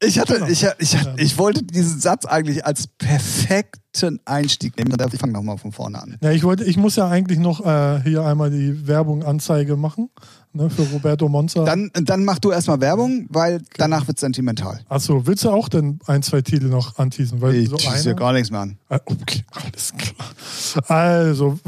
Ich 0.02 0.18
hatte, 0.18 0.34
Genau. 0.34 0.46
ich, 0.46 0.66
ich, 0.78 0.92
Ja. 0.94 1.14
ich 1.18 1.36
wollte 1.36 1.62
diesen 1.62 2.00
Satz 2.00 2.24
eigentlich 2.24 2.64
als 2.64 2.86
perfekten 2.86 4.18
Einstieg 4.24 4.76
nehmen. 4.78 4.94
Ich 5.12 5.18
fange 5.20 5.32
nochmal 5.34 5.58
von 5.58 5.72
vorne 5.72 6.00
an. 6.00 6.16
ja, 6.22 6.30
ich 6.30 6.42
wollte, 6.42 6.64
ich 6.64 6.76
muss 6.78 6.96
ja 6.96 7.08
eigentlich 7.08 7.38
noch 7.38 7.64
äh, 7.64 8.00
hier 8.02 8.24
einmal 8.24 8.50
die 8.50 8.86
Werbung 8.86 9.22
Anzeige 9.24 9.76
machen 9.76 10.08
ne, 10.52 10.70
für 10.70 10.82
Roberto 10.82 11.28
Monza. 11.28 11.64
Dann, 11.64 11.90
dann 11.94 12.24
mach 12.24 12.38
du 12.38 12.50
erstmal 12.50 12.80
Werbung, 12.80 13.26
weil 13.28 13.60
danach 13.76 14.06
wird 14.08 14.18
sentimental. 14.18 14.80
Achso, 14.88 15.26
willst 15.26 15.44
du 15.44 15.50
auch 15.50 15.68
denn 15.68 15.98
ein, 16.06 16.22
zwei 16.22 16.40
Titel 16.40 16.66
noch 16.68 16.96
anteasen? 16.98 17.40
Weil 17.42 17.56
Ich 17.56 17.68
so 17.68 17.76
einer, 17.76 18.14
gar 18.14 18.32
nichts 18.32 18.50
mehr 18.50 18.60
an. 18.60 18.78
Ah, 18.88 19.00
Okay, 19.04 19.44
alles 19.50 19.92
klar. 19.92 20.88
Also, 20.88 21.58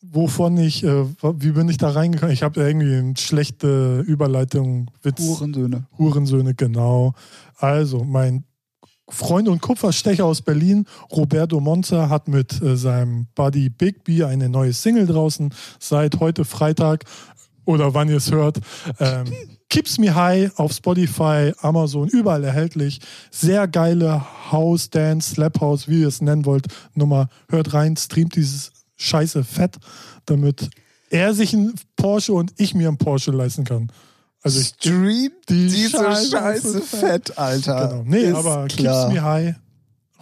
wovon 0.00 0.56
ich, 0.58 0.84
äh, 0.84 1.04
wie 1.20 1.50
bin 1.52 1.68
ich 1.68 1.78
da 1.78 1.90
reingekommen? 1.90 2.32
Ich 2.32 2.42
habe 2.42 2.60
irgendwie 2.60 2.94
eine 2.96 3.16
schlechte 3.16 4.00
Überleitung, 4.06 4.90
Witz. 5.02 5.20
Hurensöhne. 5.20 5.84
Hurensöhne, 5.98 6.54
genau. 6.54 7.14
Also, 7.58 8.04
mein 8.04 8.44
Freund 9.08 9.48
und 9.48 9.60
Kupferstecher 9.60 10.24
aus 10.24 10.42
Berlin, 10.42 10.86
Roberto 11.10 11.60
Monza, 11.60 12.08
hat 12.08 12.28
mit 12.28 12.60
äh, 12.62 12.76
seinem 12.76 13.26
Buddy 13.34 13.68
Big 13.68 14.04
B 14.04 14.24
eine 14.24 14.48
neue 14.48 14.72
Single 14.72 15.06
draußen. 15.06 15.52
Seit 15.78 16.20
heute 16.20 16.44
Freitag 16.44 17.04
oder 17.64 17.94
wann 17.94 18.08
ihr 18.08 18.16
es 18.16 18.30
hört. 18.32 18.58
Ähm, 18.98 19.26
Keeps 19.68 19.98
Me 19.98 20.14
High 20.14 20.58
auf 20.58 20.72
Spotify, 20.72 21.52
Amazon, 21.60 22.08
überall 22.08 22.44
erhältlich. 22.44 23.00
Sehr 23.30 23.66
geile 23.68 24.22
House, 24.50 24.90
Dance, 24.90 25.34
Slap 25.34 25.60
House, 25.60 25.88
wie 25.88 26.02
ihr 26.02 26.08
es 26.08 26.20
nennen 26.20 26.44
wollt. 26.44 26.66
Nummer, 26.94 27.28
hört 27.48 27.72
rein, 27.72 27.96
streamt 27.96 28.36
dieses 28.36 28.72
scheiße 28.96 29.44
Fett, 29.44 29.76
damit 30.26 30.70
er 31.10 31.34
sich 31.34 31.54
einen 31.54 31.74
Porsche 31.96 32.32
und 32.32 32.52
ich 32.58 32.74
mir 32.74 32.88
einen 32.88 32.98
Porsche 32.98 33.30
leisten 33.30 33.64
kann. 33.64 33.90
Also 34.42 34.60
ich 34.60 34.68
Stream 34.68 35.30
die 35.48 35.68
diese 35.68 35.90
Scheiße 35.90 36.30
Scheiße, 36.30 36.80
fett. 36.80 37.00
fett, 37.28 37.38
Alter. 37.38 37.88
Genau. 37.88 38.02
Nee, 38.06 38.22
Ist 38.24 38.34
aber 38.34 38.66
klar. 38.66 39.04
Keeps 39.08 39.14
Me 39.14 39.22
High, 39.22 39.54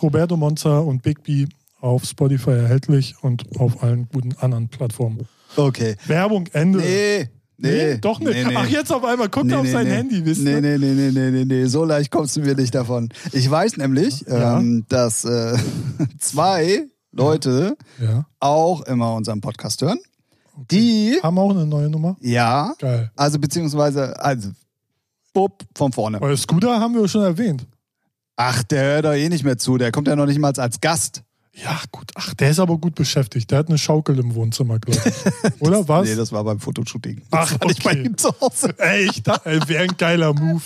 Roberto 0.03 0.37
Monza 0.37 0.79
und 0.81 1.03
Big 1.03 1.23
B 1.23 1.47
auf 1.81 2.05
Spotify 2.05 2.51
erhältlich 2.51 3.15
und 3.23 3.45
auf 3.59 3.83
allen 3.83 4.09
guten 4.13 4.35
anderen 4.39 4.69
Plattformen. 4.69 5.27
Okay. 5.57 5.97
Werbung, 6.07 6.47
Ende. 6.53 6.79
Nee. 6.81 7.31
Nee, 7.63 7.99
doch 7.99 8.21
nicht. 8.21 8.33
Nee, 8.33 8.45
nee. 8.45 8.55
Ach, 8.57 8.67
jetzt 8.69 8.91
auf 8.91 9.05
einmal 9.05 9.29
guckt 9.29 9.47
Nee, 9.47 9.53
er 9.53 9.59
auf 9.59 9.65
nee, 9.67 9.73
sein 9.73 9.87
nee. 9.87 9.93
Handy, 9.93 10.25
wisst 10.25 10.43
nee, 10.43 10.53
ihr? 10.53 10.61
nee, 10.63 10.79
nee, 10.79 10.93
nee, 10.95 11.11
nee, 11.11 11.31
nee, 11.31 11.45
nee, 11.45 11.65
so 11.67 11.85
leicht 11.85 12.11
kommst 12.11 12.35
du 12.37 12.41
mir 12.41 12.55
nicht 12.55 12.75
davon. 12.75 13.11
Ich 13.33 13.51
weiß 13.51 13.77
nämlich, 13.77 14.23
Ja. 14.27 14.59
ähm, 14.59 14.87
dass 14.89 15.25
äh, 15.27 15.59
zwei 16.19 16.87
Leute 17.13 17.77
Ja. 18.01 18.27
auch 18.39 18.81
immer 18.83 19.15
unseren 19.15 19.43
Podcast 19.43 19.83
hören. 19.83 19.99
Die, 20.71 21.19
Haben 21.23 21.39
auch 21.39 21.51
eine 21.51 21.67
neue 21.67 21.89
Nummer? 21.89 22.17
ja, 22.21 22.75
Geil. 22.79 23.11
also 23.17 23.39
beziehungsweise, 23.39 24.19
also, 24.23 24.51
Bub 25.33 25.63
von 25.77 25.93
vorne. 25.93 26.21
Weil 26.21 26.37
Scooter 26.37 26.81
haben 26.81 26.95
wir 26.95 27.07
schon 27.09 27.23
erwähnt. 27.23 27.67
Ach, 28.37 28.63
der 28.65 28.83
hört 28.83 29.05
doch 29.05 29.13
eh 29.13 29.29
nicht 29.29 29.45
mehr 29.45 29.59
zu, 29.59 29.79
der 29.79 29.93
kommt 29.93 30.09
ja 30.09 30.17
noch 30.17 30.27
nicht 30.27 30.39
mal 30.39 30.53
als 30.59 30.81
Gast. 30.81 31.23
Ja, 31.53 31.81
gut. 31.91 32.13
Ach, 32.15 32.33
der 32.35 32.51
ist 32.51 32.61
aber 32.61 32.79
gut 32.79 32.95
beschäftigt. 32.95 33.51
Der 33.51 33.59
hat 33.59 33.69
eine 33.69 33.77
Schaukel 33.77 34.19
im 34.19 34.35
Wohnzimmer, 34.35 34.79
glaube 34.79 35.01
ich. 35.05 35.53
Oder 35.61 35.87
was? 35.89 36.09
Nee, 36.09 36.15
das 36.15 36.31
war 36.31 36.45
beim 36.45 36.61
Fotoshooting. 36.61 37.23
Ach, 37.33 37.51
das 37.51 37.61
war 37.61 37.67
nicht 37.67 37.83
bei 37.83 37.91
okay. 37.91 38.03
ihm 38.05 38.17
zu 38.17 38.31
Hause. 38.41 38.75
Ey, 38.79 39.07
ich 39.11 39.23
dachte, 39.23 39.61
wäre 39.67 39.83
ein 39.83 39.97
geiler 39.99 40.33
Move. 40.33 40.63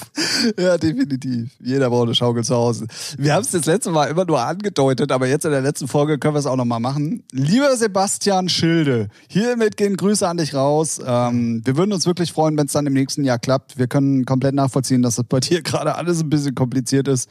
Ja, 0.58 0.76
definitiv. 0.76 1.50
Jeder 1.58 1.88
braucht 1.88 2.04
eine 2.04 2.14
Schaukel 2.14 2.44
zu 2.44 2.54
Hause. 2.54 2.86
Wir 3.16 3.34
haben 3.34 3.42
es 3.42 3.50
das 3.50 3.64
letzte 3.64 3.90
Mal 3.90 4.06
immer 4.06 4.26
nur 4.26 4.40
angedeutet, 4.40 5.10
aber 5.10 5.26
jetzt 5.26 5.46
in 5.46 5.52
der 5.52 5.62
letzten 5.62 5.88
Folge 5.88 6.18
können 6.18 6.34
wir 6.34 6.40
es 6.40 6.46
auch 6.46 6.56
nochmal 6.56 6.80
machen. 6.80 7.24
Lieber 7.32 7.74
Sebastian 7.76 8.50
Schilde, 8.50 9.08
hiermit 9.28 9.78
gehen 9.78 9.96
Grüße 9.96 10.28
an 10.28 10.36
dich 10.36 10.54
raus. 10.54 11.00
Ähm, 11.04 11.62
wir 11.64 11.76
würden 11.78 11.94
uns 11.94 12.04
wirklich 12.04 12.32
freuen, 12.32 12.58
wenn 12.58 12.66
es 12.66 12.72
dann 12.72 12.86
im 12.86 12.92
nächsten 12.92 13.24
Jahr 13.24 13.38
klappt. 13.38 13.78
Wir 13.78 13.86
können 13.86 14.26
komplett 14.26 14.54
nachvollziehen, 14.54 15.00
dass 15.00 15.16
das 15.16 15.24
bei 15.24 15.40
dir 15.40 15.62
gerade 15.62 15.94
alles 15.94 16.20
ein 16.20 16.28
bisschen 16.28 16.54
kompliziert 16.54 17.08
ist. 17.08 17.30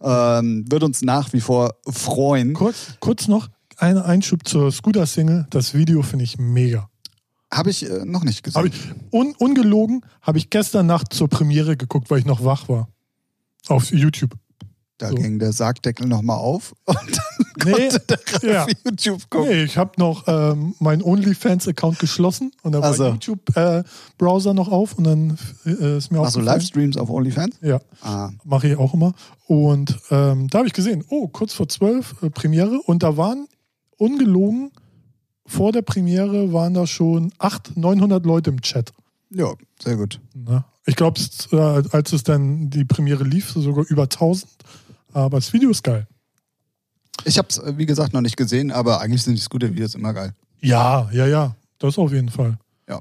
Ähm, 0.00 0.64
wird 0.70 0.82
uns 0.82 1.02
nach 1.02 1.32
wie 1.32 1.40
vor 1.40 1.74
freuen. 1.88 2.54
Kurz, 2.54 2.94
kurz 3.00 3.28
noch 3.28 3.48
ein 3.76 3.98
Einschub 3.98 4.46
zur 4.46 4.70
Scooter-Single. 4.70 5.46
Das 5.50 5.74
Video 5.74 6.02
finde 6.02 6.24
ich 6.24 6.38
mega. 6.38 6.88
Habe 7.52 7.70
ich 7.70 7.88
äh, 7.88 8.04
noch 8.04 8.24
nicht 8.24 8.42
gesehen. 8.42 8.62
Hab 8.62 8.66
ich, 8.66 8.74
un, 9.12 9.34
ungelogen 9.38 10.04
habe 10.20 10.38
ich 10.38 10.50
gestern 10.50 10.86
Nacht 10.86 11.12
zur 11.12 11.28
Premiere 11.28 11.76
geguckt, 11.76 12.10
weil 12.10 12.18
ich 12.18 12.24
noch 12.26 12.44
wach 12.44 12.68
war. 12.68 12.88
Auf 13.68 13.90
YouTube. 13.92 14.34
da 14.98 15.08
so. 15.08 15.14
ging 15.14 15.38
der 15.38 15.52
Sargdeckel 15.52 16.06
nochmal 16.06 16.38
auf 16.38 16.74
und 16.84 16.96
dann 16.96 17.33
Nee, 17.64 17.88
ja. 18.42 18.66
YouTube 18.84 19.28
gucken. 19.30 19.48
Nee, 19.48 19.62
ich 19.64 19.76
habe 19.76 19.92
noch 19.98 20.24
ähm, 20.26 20.74
meinen 20.80 21.02
OnlyFans-Account 21.02 21.98
geschlossen 21.98 22.52
und 22.62 22.72
dann 22.72 22.82
Ach 22.82 22.98
war. 22.98 23.10
YouTube-Browser 23.12 24.54
noch 24.54 24.68
auf 24.70 24.94
und 24.98 25.04
dann 25.04 25.38
äh, 25.66 25.98
ist 25.98 26.10
mir 26.10 26.18
du 26.18 26.24
aufgefallen- 26.24 26.44
Livestreams 26.46 26.96
auf 26.96 27.10
OnlyFans? 27.10 27.56
Ja, 27.62 27.80
Ah. 28.02 28.30
mache 28.44 28.68
ich 28.68 28.76
auch 28.76 28.94
immer. 28.94 29.12
Und 29.46 29.96
ähm, 30.10 30.48
da 30.48 30.58
habe 30.58 30.66
ich 30.68 30.74
gesehen, 30.74 31.04
oh, 31.10 31.28
kurz 31.28 31.52
vor 31.52 31.68
zwölf 31.68 32.14
äh, 32.22 32.30
Premiere 32.30 32.80
und 32.86 33.02
da 33.02 33.16
waren 33.16 33.46
ungelogen 33.98 34.70
vor 35.46 35.72
der 35.72 35.82
Premiere 35.82 36.52
waren 36.54 36.72
da 36.74 36.86
schon 36.86 37.32
800, 37.38 37.76
900 37.76 38.24
Leute 38.26 38.50
im 38.50 38.62
Chat. 38.62 38.92
Ja, 39.30 39.52
sehr 39.82 39.96
gut. 39.96 40.18
Ne? 40.34 40.64
Ich 40.86 40.96
glaube, 40.96 41.20
äh, 41.52 41.56
als 41.92 42.12
es 42.14 42.22
dann 42.24 42.70
die 42.70 42.84
Premiere 42.84 43.24
lief, 43.24 43.50
sogar 43.50 43.84
über 43.88 44.04
1000. 44.04 44.50
Aber 45.12 45.36
das 45.38 45.52
Video 45.52 45.70
ist 45.70 45.82
geil. 45.84 46.06
Ich 47.24 47.38
habe 47.38 47.48
es, 47.48 47.60
wie 47.76 47.86
gesagt, 47.86 48.12
noch 48.12 48.20
nicht 48.20 48.36
gesehen, 48.36 48.70
aber 48.70 49.00
eigentlich 49.00 49.22
sind 49.22 49.36
die 49.36 49.40
Scooter-Videos 49.40 49.94
immer 49.94 50.12
geil. 50.12 50.32
Ja, 50.60 51.08
ja, 51.12 51.26
ja. 51.26 51.54
Das 51.78 51.98
auf 51.98 52.12
jeden 52.12 52.30
Fall. 52.30 52.56
Ja. 52.86 53.00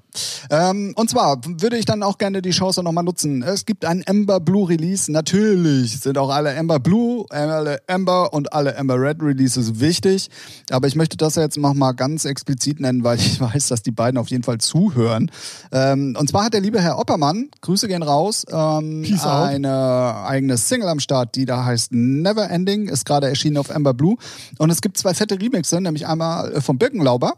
Ähm, 0.49 0.93
und 0.95 1.10
zwar 1.10 1.41
würde 1.43 1.77
ich 1.77 1.84
dann 1.84 2.03
auch 2.03 2.18
gerne 2.18 2.41
die 2.41 2.51
Chance 2.51 2.81
nochmal 2.84 3.03
nutzen. 3.03 3.43
Es 3.43 3.65
gibt 3.65 3.84
ein 3.84 4.01
Ember 4.01 4.39
Blue 4.39 4.69
Release. 4.69 5.11
Natürlich 5.11 5.99
sind 5.99 6.18
auch 6.18 6.30
alle 6.30 6.53
Ember 6.53 6.80
Blue, 6.80 7.26
alle 7.30 7.81
Ember 7.88 8.31
und 8.31 8.53
alle 8.53 8.76
Ember 8.76 8.99
Red 8.99 9.22
Releases 9.22 9.81
wichtig. 9.81 10.30
Aber 10.69 10.88
ich 10.88 10.95
möchte 10.95 11.18
das 11.18 11.35
jetzt 11.35 11.57
nochmal 11.57 11.93
ganz 11.95 12.23
explizit 12.23 12.80
nennen, 12.80 13.03
weil 13.03 13.19
ich 13.19 13.41
weiß, 13.41 13.68
dass 13.68 13.84
die 13.84 13.91
beiden 13.91 14.18
auf 14.18 14.30
jeden 14.30 14.43
Fall 14.43 14.60
zuhören. 14.60 15.30
Ähm, 15.73 16.15
und 16.18 16.30
zwar 16.30 16.45
hat 16.45 16.53
der 16.53 16.61
liebe 16.61 16.81
Herr 16.81 16.97
Oppermann, 16.97 17.49
Grüße 17.60 17.89
gehen 17.89 18.03
raus, 18.03 18.45
ähm, 18.49 19.01
Peace 19.01 19.26
out. 19.26 19.49
eine 19.49 20.23
eigene 20.26 20.57
Single 20.57 20.88
am 20.88 21.01
Start, 21.01 21.35
die 21.35 21.45
da 21.45 21.65
heißt 21.65 21.91
Never 21.91 22.49
Ending, 22.49 22.88
ist 22.88 23.05
gerade 23.05 23.27
erschienen 23.27 23.57
auf 23.57 23.69
Ember 23.69 23.93
Blue. 23.93 24.15
Und 24.60 24.69
es 24.69 24.81
gibt 24.81 24.97
zwei 24.97 25.14
fette 25.14 25.39
Remixe, 25.41 25.81
nämlich 25.81 26.07
einmal 26.07 26.53
äh, 26.53 26.61
vom 26.61 26.77
Birkenlauber. 26.77 27.34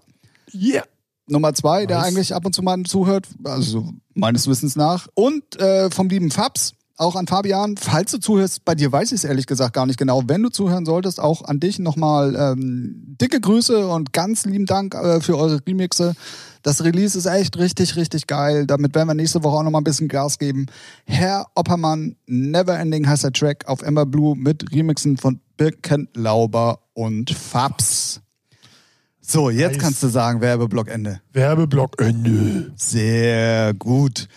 Yeah. 0.54 0.84
Nummer 1.28 1.54
zwei, 1.54 1.86
der 1.86 1.98
Nice. 1.98 2.08
eigentlich 2.08 2.36
ab 2.36 2.46
und 2.46 2.54
zu 2.54 2.62
mal 2.62 2.82
zuhört, 2.84 3.28
also 3.44 3.90
meines 4.14 4.48
Wissens 4.48 4.76
nach. 4.76 5.08
Und 5.14 5.60
äh, 5.60 5.90
vom 5.90 6.08
lieben 6.08 6.32
Fabs, 6.32 6.74
auch 6.98 7.16
an 7.16 7.28
Fabian. 7.28 7.76
Falls 7.78 8.12
du 8.12 8.20
zuhörst, 8.20 8.64
bei 8.64 8.76
dir 8.76 8.92
weiß 8.92 9.12
ich 9.12 9.18
es 9.20 9.24
ehrlich 9.24 9.48
gesagt 9.48 9.74
gar 9.74 9.86
nicht 9.86 10.00
genau. 10.00 10.24
Wenn 10.28 10.44
du 10.44 10.50
zuhören 10.50 10.86
solltest, 10.86 11.20
auch 11.20 11.44
an 11.44 11.60
dich 11.60 11.80
nochmal 11.80 12.36
ähm, 12.36 13.18
dicke 13.20 13.42
Grüße 13.42 13.88
und 13.88 14.14
ganz 14.14 14.46
lieben 14.46 14.66
Dank 14.66 14.96
äh, 14.96 15.20
für 15.20 15.38
eure 15.38 15.60
Remixe. 15.66 16.14
Das 16.64 16.84
Release 16.84 17.18
ist 17.18 17.26
echt 17.26 17.58
richtig, 17.58 17.96
richtig 17.96 18.28
geil. 18.28 18.66
Damit 18.66 18.96
werden 18.96 19.08
wir 19.10 19.14
nächste 19.14 19.44
Woche 19.44 19.58
auch 19.58 19.64
nochmal 19.64 19.82
ein 19.82 19.86
bisschen 19.86 20.08
Gas 20.08 20.40
geben. 20.40 20.68
Herr 21.06 21.48
Oppermann, 21.54 22.16
Neverending 22.28 23.08
heißt 23.08 23.24
der 23.24 23.34
Track 23.34 23.68
auf 23.68 23.82
Ember 23.82 24.06
Blue 24.06 24.36
mit 24.36 24.72
Remixen 24.72 25.18
von 25.18 25.42
Birkenlauber 25.58 26.80
und 26.94 27.30
Fabs. 27.32 28.22
So, 29.28 29.50
jetzt 29.50 29.74
Nice. 29.74 29.82
kannst 29.82 30.04
du 30.04 30.08
sagen, 30.08 30.42
Werbeblock 30.42 30.88
Ende. 30.88 31.20
Werbeblock 31.34 32.00
Ende. 32.02 32.72
Sehr 32.76 33.74
gut. 33.74 34.28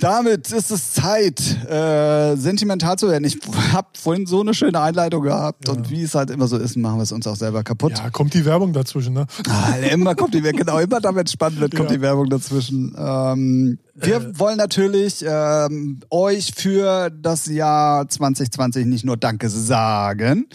Damit 0.00 0.50
ist 0.50 0.72
es 0.72 0.92
Zeit, 0.94 1.40
äh, 1.70 2.34
sentimental 2.36 2.98
zu 2.98 3.08
werden. 3.08 3.22
Ich 3.22 3.38
habe 3.72 3.86
vorhin 3.96 4.26
so 4.26 4.40
eine 4.40 4.52
schöne 4.52 4.80
Einleitung 4.80 5.22
gehabt 5.22 5.68
und 5.68 5.88
wie 5.88 6.02
es 6.02 6.16
halt 6.16 6.30
immer 6.30 6.48
so 6.48 6.56
ist, 6.56 6.76
machen 6.76 6.96
wir 6.98 7.04
es 7.04 7.12
uns 7.12 7.28
auch 7.28 7.36
selber 7.36 7.62
kaputt. 7.62 7.92
Ja, 7.98 8.10
kommt 8.10 8.34
die 8.34 8.44
Werbung 8.44 8.72
dazwischen, 8.72 9.12
ne? 9.14 9.26
Ah, 9.48 9.76
immer 9.76 10.16
kommt 10.16 10.34
die 10.34 10.40
genau 10.40 10.80
immer 10.80 11.00
damit 11.00 11.30
spannend 11.30 11.60
wird, 11.60 11.76
kommt 11.76 11.90
Ja. 11.90 11.96
die 11.96 12.02
Werbung 12.02 12.28
dazwischen. 12.28 12.92
Ähm, 12.98 13.78
wir 13.94 14.36
wollen 14.36 14.56
natürlich 14.56 15.24
ähm, 15.28 16.00
euch 16.10 16.50
für 16.56 17.10
das 17.10 17.46
Jahr 17.46 18.08
2020 18.08 18.86
nicht 18.86 19.04
nur 19.04 19.16
Danke 19.16 19.48
sagen, 19.48 20.46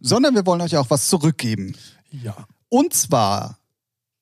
sondern 0.00 0.34
wir 0.34 0.46
wollen 0.46 0.60
euch 0.60 0.76
auch 0.76 0.90
was 0.90 1.08
zurückgeben. 1.08 1.74
Ja. 2.10 2.36
Und 2.68 2.94
zwar 2.94 3.58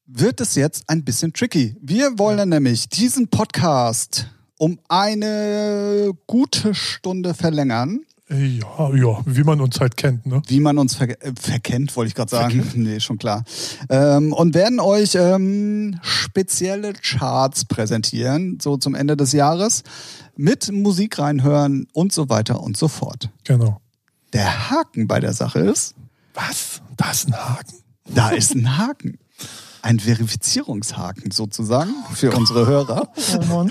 wird 0.07 0.41
es 0.41 0.55
jetzt 0.55 0.89
ein 0.89 1.05
bisschen 1.05 1.33
tricky. 1.33 1.77
Wir 1.81 2.19
wollen 2.19 2.49
nämlich 2.49 2.89
diesen 2.89 3.29
Podcast 3.29 4.27
um 4.59 4.79
eine 4.89 6.13
gute 6.27 6.75
Stunde 6.75 7.35
verlängern, 7.35 8.01
Ja, 8.29 8.95
ja, 8.95 9.23
wie 9.25 9.45
man 9.45 9.61
uns 9.61 9.81
halt 9.81 9.97
kennt, 9.97 10.27
ne? 10.27 10.43
wie 10.49 10.61
man 10.61 10.79
uns 10.79 10.97
ver 10.97 11.11
äh, 11.23 11.33
verkennt, 11.41 11.97
wollte 11.97 12.09
ich 12.09 12.15
gerade 12.15 12.31
sagen. 12.31 12.67
Nee, 12.75 13.01
schon 13.01 13.19
klar. 13.19 13.45
Ähm, 13.89 14.33
und 14.33 14.55
werden 14.55 14.81
euch 14.81 15.15
ähm, 15.15 15.99
spezielle 16.03 16.93
Charts 16.93 17.65
präsentieren, 17.67 18.59
so 18.61 18.77
zum 18.77 18.95
Ende 18.95 19.17
des 19.17 19.33
Jahres, 19.33 19.83
mit 20.37 20.71
Musik 20.73 21.19
reinhören 21.19 21.87
und 21.93 22.13
so 22.13 22.29
weiter 22.29 22.61
und 22.63 22.77
so 22.77 22.89
fort. 22.89 23.31
Genau. 23.45 23.81
Der 24.33 24.71
Haken 24.71 25.07
bei 25.09 25.21
der 25.21 25.33
Sache 25.33 25.61
ist, 25.61 25.95
Was? 26.35 26.83
Da 26.97 27.11
ist 27.11 27.29
ein 27.29 27.37
Haken. 27.37 27.77
Da 28.07 28.31
ist 28.31 28.55
ein 28.55 28.77
Haken. 28.77 29.19
Ein 29.83 30.01
Verifizierungshaken 30.01 31.31
sozusagen 31.31 31.95
für 32.15 32.33
unsere 32.33 32.67
Hörer. 32.67 33.13
Oh. 33.51 33.69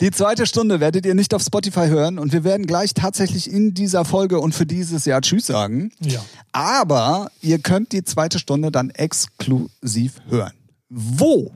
Die 0.00 0.10
zweite 0.10 0.46
Stunde 0.46 0.78
werdet 0.78 1.06
ihr 1.06 1.14
nicht 1.14 1.32
auf 1.32 1.42
Spotify 1.42 1.86
hören 1.86 2.18
und 2.18 2.32
wir 2.32 2.44
werden 2.44 2.66
gleich 2.66 2.92
tatsächlich 2.92 3.50
in 3.50 3.72
dieser 3.72 4.04
Folge 4.04 4.40
und 4.40 4.54
für 4.54 4.66
dieses 4.66 5.06
Jahr 5.06 5.22
Tschüss 5.22 5.46
sagen. 5.46 5.90
Ja. 6.00 6.22
Aber 6.52 7.30
ihr 7.40 7.58
könnt 7.58 7.92
die 7.92 8.04
zweite 8.04 8.38
Stunde 8.38 8.70
dann 8.70 8.90
exklusiv 8.90 10.20
hören. 10.28 10.52
Wo, 10.90 11.54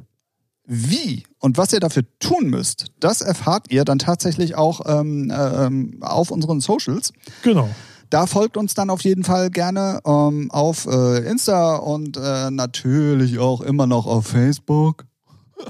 wie 0.65 1.25
und 1.41 1.57
was 1.57 1.73
ihr 1.73 1.81
dafür 1.81 2.05
tun 2.21 2.49
müsst, 2.49 2.87
das 3.01 3.23
erfahrt 3.23 3.71
ihr 3.71 3.85
dann 3.85 3.99
tatsächlich 3.99 4.55
auch 4.55 4.83
ähm, 4.87 5.33
ähm, 5.35 5.99
auf 6.03 6.31
unseren 6.31 6.61
Socials. 6.61 7.12
Genau. 7.43 7.69
Da 8.11 8.27
folgt 8.27 8.57
uns 8.57 8.75
dann 8.75 8.91
auf 8.91 9.03
jeden 9.03 9.25
Fall 9.25 9.51
gerne 9.51 10.01
ähm, 10.05 10.51
auf 10.51 10.87
äh, 10.87 11.19
Insta 11.29 11.77
und 11.77 12.17
äh, 12.17 12.51
natürlich 12.51 13.39
auch 13.39 13.61
immer 13.61 13.87
noch 13.87 14.07
auf 14.07 14.27
Facebook. 14.27 15.07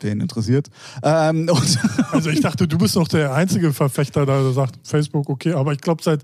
Wen 0.00 0.20
interessiert? 0.20 0.68
Ähm, 1.02 1.50
Also 2.12 2.30
ich 2.30 2.40
dachte, 2.40 2.66
du 2.66 2.78
bist 2.78 2.96
noch 2.96 3.08
der 3.08 3.34
einzige 3.34 3.72
Verfechter, 3.72 4.26
der 4.26 4.52
sagt 4.52 4.78
Facebook, 4.82 5.28
okay, 5.28 5.52
aber 5.52 5.72
ich 5.72 5.80
glaube 5.80 6.02
seit 6.02 6.22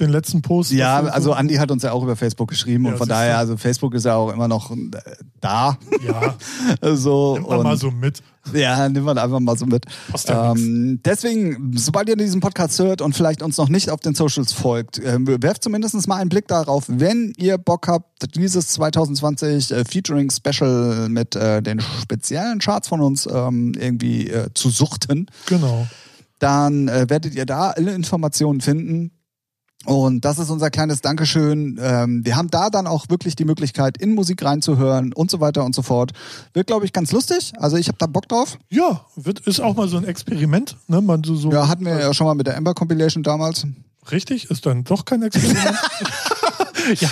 den 0.00 0.10
letzten 0.10 0.40
Post. 0.42 0.72
Ja, 0.72 1.00
also 1.00 1.30
so- 1.30 1.34
Andi 1.34 1.56
hat 1.56 1.70
uns 1.70 1.82
ja 1.82 1.92
auch 1.92 2.02
über 2.02 2.16
Facebook 2.16 2.48
geschrieben 2.48 2.84
Ja, 2.86 2.92
und 2.92 2.98
von 2.98 3.08
daher, 3.08 3.38
also 3.38 3.56
Facebook 3.56 3.94
ist 3.94 4.04
ja 4.04 4.14
auch 4.16 4.32
immer 4.32 4.48
noch 4.48 4.70
äh, 4.70 4.76
da. 5.40 5.76
Ja, 6.06 6.94
so, 6.96 7.34
nimmt 7.34 7.48
man 7.48 7.58
und- 7.58 7.64
mal 7.64 7.76
so 7.76 7.90
mit. 7.90 8.22
Ja, 8.52 8.88
nehmen 8.88 9.06
wir 9.06 9.22
einfach 9.22 9.38
mal 9.38 9.56
so 9.56 9.66
mit. 9.66 9.86
Passt 10.10 10.28
ja 10.28 10.50
ähm, 10.52 10.98
deswegen, 11.04 11.72
sobald 11.76 12.08
ihr 12.08 12.16
diesen 12.16 12.40
Podcast 12.40 12.76
hört 12.80 13.00
und 13.00 13.14
vielleicht 13.14 13.40
uns 13.40 13.56
noch 13.56 13.68
nicht 13.68 13.88
auf 13.90 14.00
den 14.00 14.16
Socials 14.16 14.52
folgt, 14.52 14.98
äh, 14.98 15.16
werft 15.40 15.62
zumindest 15.62 16.08
mal 16.08 16.16
einen 16.16 16.28
Blick 16.28 16.48
darauf, 16.48 16.84
wenn 16.88 17.32
ihr 17.36 17.56
Bock 17.56 17.86
habt, 17.86 18.34
dieses 18.34 18.66
2020 18.68 19.70
äh, 19.70 19.84
Featuring 19.84 20.30
Special 20.30 21.08
mit 21.08 21.36
äh, 21.36 21.62
den 21.62 21.80
speziellen 21.80 22.58
Charts 22.58 22.88
von 22.88 23.00
uns 23.00 23.28
ähm, 23.32 23.74
irgendwie 23.78 24.28
äh, 24.28 24.48
zu 24.54 24.70
suchten, 24.70 25.26
Genau. 25.46 25.86
dann 26.40 26.88
äh, 26.88 27.06
werdet 27.08 27.36
ihr 27.36 27.46
da 27.46 27.70
alle 27.70 27.92
Informationen 27.94 28.60
finden. 28.60 29.12
Und 29.84 30.24
das 30.24 30.38
ist 30.38 30.50
unser 30.50 30.70
kleines 30.70 31.00
Dankeschön. 31.00 31.78
Ähm, 31.82 32.24
wir 32.24 32.36
haben 32.36 32.48
da 32.50 32.70
dann 32.70 32.86
auch 32.86 33.08
wirklich 33.08 33.34
die 33.36 33.44
Möglichkeit, 33.44 33.98
in 33.98 34.14
Musik 34.14 34.44
reinzuhören 34.44 35.12
und 35.12 35.30
so 35.30 35.40
weiter 35.40 35.64
und 35.64 35.74
so 35.74 35.82
fort. 35.82 36.12
Wird, 36.54 36.66
glaube 36.68 36.84
ich, 36.84 36.92
ganz 36.92 37.10
lustig. 37.12 37.52
Also 37.58 37.76
ich 37.76 37.88
habe 37.88 37.98
da 37.98 38.06
Bock 38.06 38.28
drauf. 38.28 38.58
Ja, 38.68 39.04
wird, 39.16 39.40
ist 39.40 39.60
auch 39.60 39.74
mal 39.76 39.88
so 39.88 39.96
ein 39.96 40.04
Experiment. 40.04 40.76
Ne? 40.86 41.00
Man 41.00 41.24
so, 41.24 41.34
so 41.34 41.50
Ja, 41.52 41.68
hatten 41.68 41.84
wir 41.84 41.98
ja 41.98 42.14
schon 42.14 42.26
mal 42.26 42.34
mit 42.34 42.46
der 42.46 42.56
Ember 42.56 42.74
Compilation 42.74 43.22
damals. 43.22 43.66
Richtig, 44.10 44.50
ist 44.50 44.66
dann 44.66 44.84
doch 44.84 45.04
kein 45.04 45.22
Experiment. 45.22 45.76
ja. 47.00 47.08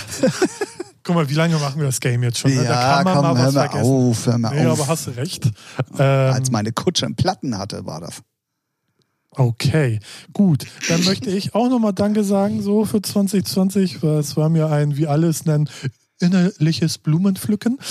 Guck 1.03 1.15
mal, 1.15 1.29
wie 1.31 1.35
lange 1.35 1.57
machen 1.59 1.79
wir 1.81 1.87
das 1.87 1.99
Game 2.01 2.23
jetzt 2.23 2.39
schon? 2.39 2.55
ne? 2.55 2.63
da 2.65 3.03
kann 3.03 3.05
man 3.05 3.15
mal 3.23 3.39
hör 3.39 3.53
mal 3.53 3.69
vergessen. 3.69 3.91
auf, 3.91 4.27
hör 4.27 4.39
mal 4.39 4.55
Nee, 4.55 4.67
auf. 4.67 4.81
aber 4.81 4.89
hast 4.89 5.07
du 5.07 5.11
recht. 5.13 5.47
Ähm, 5.99 6.33
Als 6.33 6.51
meine 6.51 6.73
Kutsche 6.73 7.07
einen 7.07 7.17
Platten 7.17 7.57
hatte, 7.57 7.87
war 7.87 8.01
das. 8.01 8.21
Okay, 9.37 10.01
gut. 10.33 10.67
Dann 10.89 11.05
möchte 11.05 11.31
ich 11.31 11.55
auch 11.55 11.69
nochmal 11.71 11.93
Danke 11.93 12.25
sagen, 12.25 12.63
so 12.63 12.85
für 12.85 13.01
2020. 13.01 14.03
weil 14.03 14.19
Es 14.19 14.37
war 14.37 14.49
mir 14.49 14.67
ein, 14.71 14.97
wie 14.97 15.07
alle 15.07 15.29
es 15.29 15.45
nennen, 15.45 15.69
innerliches 16.21 16.99
Blumenpflücken. 16.99 17.79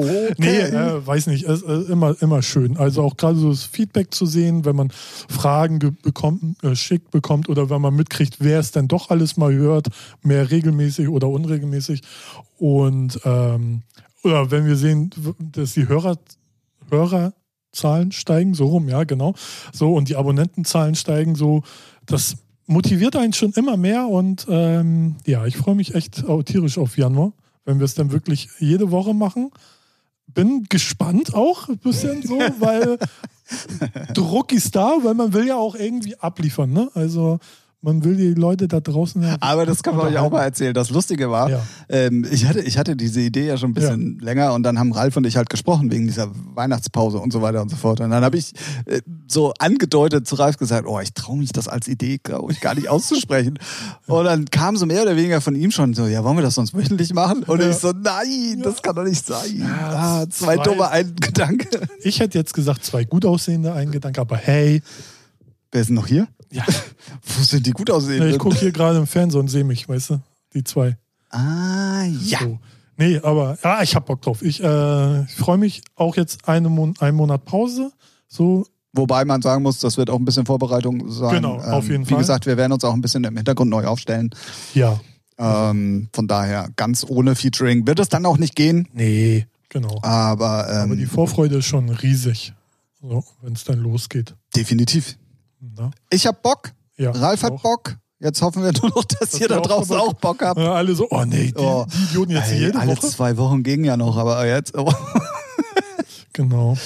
Okay. 0.00 0.34
Nee, 0.38 0.58
äh, 0.60 1.04
weiß 1.04 1.26
nicht, 1.26 1.42
ist 1.44 1.64
äh, 1.64 1.72
immer, 1.90 2.14
immer 2.22 2.40
schön. 2.40 2.76
Also 2.76 3.02
auch 3.02 3.16
gerade 3.16 3.36
so 3.36 3.50
das 3.50 3.64
Feedback 3.64 4.14
zu 4.14 4.26
sehen, 4.26 4.64
wenn 4.64 4.76
man 4.76 4.90
Fragen 4.92 5.80
ge- 5.80 5.90
bekommt, 6.02 6.62
äh, 6.62 6.76
schickt 6.76 7.10
bekommt 7.10 7.48
oder 7.48 7.68
wenn 7.68 7.80
man 7.80 7.96
mitkriegt, 7.96 8.36
wer 8.38 8.60
es 8.60 8.70
denn 8.70 8.86
doch 8.86 9.10
alles 9.10 9.36
mal 9.36 9.52
hört, 9.52 9.88
mehr 10.22 10.52
regelmäßig 10.52 11.08
oder 11.08 11.28
unregelmäßig. 11.28 12.02
Und 12.58 13.18
ähm, 13.24 13.82
oder 14.22 14.52
wenn 14.52 14.66
wir 14.66 14.76
sehen, 14.76 15.10
dass 15.40 15.72
die 15.72 15.88
Hörer, 15.88 16.16
Hörerzahlen 17.68 18.12
steigen, 18.12 18.54
so 18.54 18.66
rum, 18.66 18.88
ja, 18.88 19.04
genau. 19.04 19.34
So, 19.72 19.94
und 19.94 20.08
die 20.08 20.16
Abonnentenzahlen 20.16 20.94
steigen 20.94 21.34
so, 21.34 21.62
das 22.06 22.36
motiviert 22.66 23.16
einen 23.16 23.32
schon 23.32 23.52
immer 23.52 23.76
mehr 23.76 24.08
und 24.08 24.46
ähm, 24.48 25.16
ja, 25.26 25.46
ich 25.46 25.56
freue 25.56 25.74
mich 25.74 25.94
echt 25.94 26.24
tierisch 26.44 26.78
auf 26.78 26.96
Januar, 26.98 27.32
wenn 27.64 27.78
wir 27.78 27.84
es 27.84 27.94
dann 27.94 28.12
wirklich 28.12 28.48
jede 28.58 28.90
Woche 28.90 29.14
machen 29.14 29.50
bin 30.34 30.64
gespannt 30.68 31.32
auch 31.32 31.70
ein 31.70 31.78
bisschen 31.78 32.22
so, 32.22 32.38
weil 32.58 32.98
Druck 34.14 34.52
ist 34.52 34.76
da, 34.76 34.98
weil 35.02 35.14
man 35.14 35.32
will 35.32 35.46
ja 35.46 35.56
auch 35.56 35.74
irgendwie 35.74 36.16
abliefern, 36.16 36.70
ne? 36.70 36.90
Also 36.92 37.38
man 37.80 38.02
will 38.02 38.16
die 38.16 38.34
Leute 38.34 38.66
da 38.66 38.80
draußen 38.80 39.22
ja 39.22 39.36
Aber 39.38 39.64
das 39.64 39.84
kann 39.84 39.94
man 39.96 40.08
euch 40.08 40.18
auch 40.18 40.30
mal 40.32 40.42
erzählen. 40.42 40.74
Das 40.74 40.90
Lustige 40.90 41.30
war, 41.30 41.48
Ja. 41.48 41.62
ähm, 41.88 42.26
ich, 42.28 42.44
hatte, 42.46 42.60
ich 42.60 42.76
hatte 42.76 42.96
diese 42.96 43.20
Idee 43.20 43.46
ja 43.46 43.56
schon 43.56 43.70
ein 43.70 43.74
bisschen 43.74 44.18
länger 44.18 44.52
und 44.54 44.64
dann 44.64 44.80
haben 44.80 44.92
Ralf 44.92 45.16
und 45.16 45.24
ich 45.26 45.36
halt 45.36 45.48
gesprochen 45.48 45.90
wegen 45.92 46.06
dieser 46.08 46.28
Weihnachtspause 46.54 47.18
und 47.18 47.32
so 47.32 47.40
weiter 47.40 47.62
und 47.62 47.68
so 47.68 47.76
fort. 47.76 48.00
Und 48.00 48.10
dann 48.10 48.24
habe 48.24 48.36
ich 48.36 48.52
äh, 48.86 49.00
so 49.28 49.52
angedeutet 49.60 50.26
zu 50.26 50.34
Ralf 50.34 50.56
gesagt, 50.56 50.88
oh, 50.88 50.98
ich 50.98 51.12
traue 51.14 51.38
mich 51.38 51.52
das 51.52 51.68
als 51.68 51.86
Idee, 51.86 52.18
glaube 52.20 52.50
ich, 52.50 52.60
gar 52.60 52.74
nicht 52.74 52.88
auszusprechen. 52.88 53.60
Und 54.08 54.24
dann 54.24 54.46
kam 54.46 54.76
so 54.76 54.84
mehr 54.84 55.02
oder 55.02 55.16
weniger 55.16 55.40
von 55.40 55.54
ihm 55.54 55.70
schon 55.70 55.94
so, 55.94 56.06
ja, 56.06 56.24
wollen 56.24 56.36
wir 56.36 56.42
das 56.42 56.56
sonst 56.56 56.74
wöchentlich 56.74 57.14
machen? 57.14 57.44
Und 57.44 57.60
Ja. 57.60 57.70
ich 57.70 57.76
so, 57.76 57.92
nein, 57.92 58.60
das 58.62 58.82
kann 58.82 58.96
doch 58.96 59.04
nicht 59.04 59.24
sein. 59.24 59.56
Ja, 59.56 60.22
ah, 60.22 60.26
zwei 60.30 60.56
zwei- 60.56 60.62
dumme 60.64 60.88
ein 60.90 61.14
Gedanke. 61.20 61.68
Ich 62.02 62.18
hätte 62.18 62.38
jetzt 62.38 62.54
gesagt, 62.54 62.84
zwei 62.84 63.04
gut 63.04 63.24
aussehende, 63.24 63.72
ein 63.72 63.92
Gedanke, 63.92 64.20
aber 64.20 64.36
hey, 64.36 64.82
Wer 65.70 65.82
ist 65.82 65.88
denn 65.88 65.96
noch 65.96 66.06
hier? 66.06 66.26
Ja, 66.52 66.64
Wo 67.36 67.42
sind 67.42 67.66
die 67.66 67.72
gut 67.72 67.90
aussehenden? 67.90 68.30
ich 68.30 68.38
gucke 68.38 68.56
hier 68.58 68.72
gerade 68.72 68.98
im 68.98 69.06
Fernsehen 69.06 69.40
und 69.40 69.48
sehe 69.48 69.64
mich, 69.64 69.88
weißt 69.88 70.10
du, 70.10 70.20
die 70.54 70.64
zwei. 70.64 70.96
Ah, 71.30 72.04
ja. 72.22 72.38
So. 72.40 72.58
Nee, 72.96 73.20
aber 73.22 73.56
ja, 73.62 73.82
ich 73.82 73.94
hab 73.94 74.06
Bock 74.06 74.22
drauf. 74.22 74.42
Ich, 74.42 74.62
äh, 74.62 75.22
ich 75.22 75.34
freue 75.34 75.58
mich 75.58 75.82
auch 75.94 76.16
jetzt 76.16 76.48
eine 76.48 76.68
Mon 76.68 76.94
einen 76.98 77.16
Monat 77.16 77.44
Pause. 77.44 77.92
So, 78.26 78.66
Wobei 78.94 79.24
man 79.24 79.42
sagen 79.42 79.62
muss, 79.62 79.78
das 79.78 79.96
wird 79.98 80.10
auch 80.10 80.18
ein 80.18 80.24
bisschen 80.24 80.46
Vorbereitung 80.46 81.10
sein. 81.10 81.36
Ähm, 81.36 81.42
Genau, 81.42 81.56
auf 81.58 81.88
jeden 81.88 82.04
Wie 82.06 82.10
Fall. 82.10 82.18
gesagt, 82.18 82.46
wir 82.46 82.56
werden 82.56 82.72
uns 82.72 82.82
auch 82.84 82.94
ein 82.94 83.00
bisschen 83.00 83.22
im 83.24 83.36
Hintergrund 83.36 83.70
neu 83.70 83.84
aufstellen. 83.86 84.30
ja. 84.74 84.98
Ähm, 85.40 86.08
von 86.12 86.26
daher, 86.26 86.68
ganz 86.74 87.04
ohne 87.08 87.36
Featuring 87.36 87.86
wird 87.86 88.00
es 88.00 88.08
dann 88.08 88.26
auch 88.26 88.38
nicht 88.38 88.56
gehen. 88.56 88.88
Nee, 88.92 89.46
genau. 89.68 90.00
Aber, 90.02 90.66
ähm, 90.68 90.80
aber 90.82 90.96
die 90.96 91.06
Vorfreude 91.06 91.58
ist 91.58 91.66
schon 91.66 91.88
riesig, 91.90 92.54
so, 93.00 93.22
wenn 93.42 93.52
es 93.52 93.62
dann 93.62 93.78
losgeht. 93.78 94.34
definitiv. 94.56 95.16
Na? 95.60 95.90
Ich 96.10 96.26
hab 96.26 96.42
Bock. 96.42 96.72
Ja, 96.96 97.10
Ralf 97.12 97.42
hat 97.42 97.52
auch. 97.52 97.62
Bock. 97.62 97.96
Jetzt 98.20 98.42
hoffen 98.42 98.64
wir 98.64 98.72
nur 98.72 98.90
noch, 98.90 99.04
dass, 99.04 99.34
ihr 99.34 99.42
ihr 99.42 99.48
da 99.48 99.60
draußen 99.60 99.94
auch 99.96 100.12
Bock 100.14 100.42
habt. 100.42 100.58
Ja, 100.58 100.72
alle 100.72 100.92
so, 100.94 101.06
oh 101.10 101.24
nee, 101.24 101.52
die, 101.52 101.54
Oh. 101.56 101.86
die 101.92 102.02
Idioten 102.04 102.32
jetzt 102.32 102.50
Ey, 102.50 102.58
jede 102.58 102.78
alle 102.78 102.96
Woche. 102.96 103.06
zwei 103.06 103.36
Wochen 103.36 103.62
gingen 103.62 103.84
ja 103.84 103.96
noch, 103.96 104.16
aber 104.16 104.44
jetzt. 104.46 104.76
Oh. 104.76 104.92
Genau. 106.32 106.76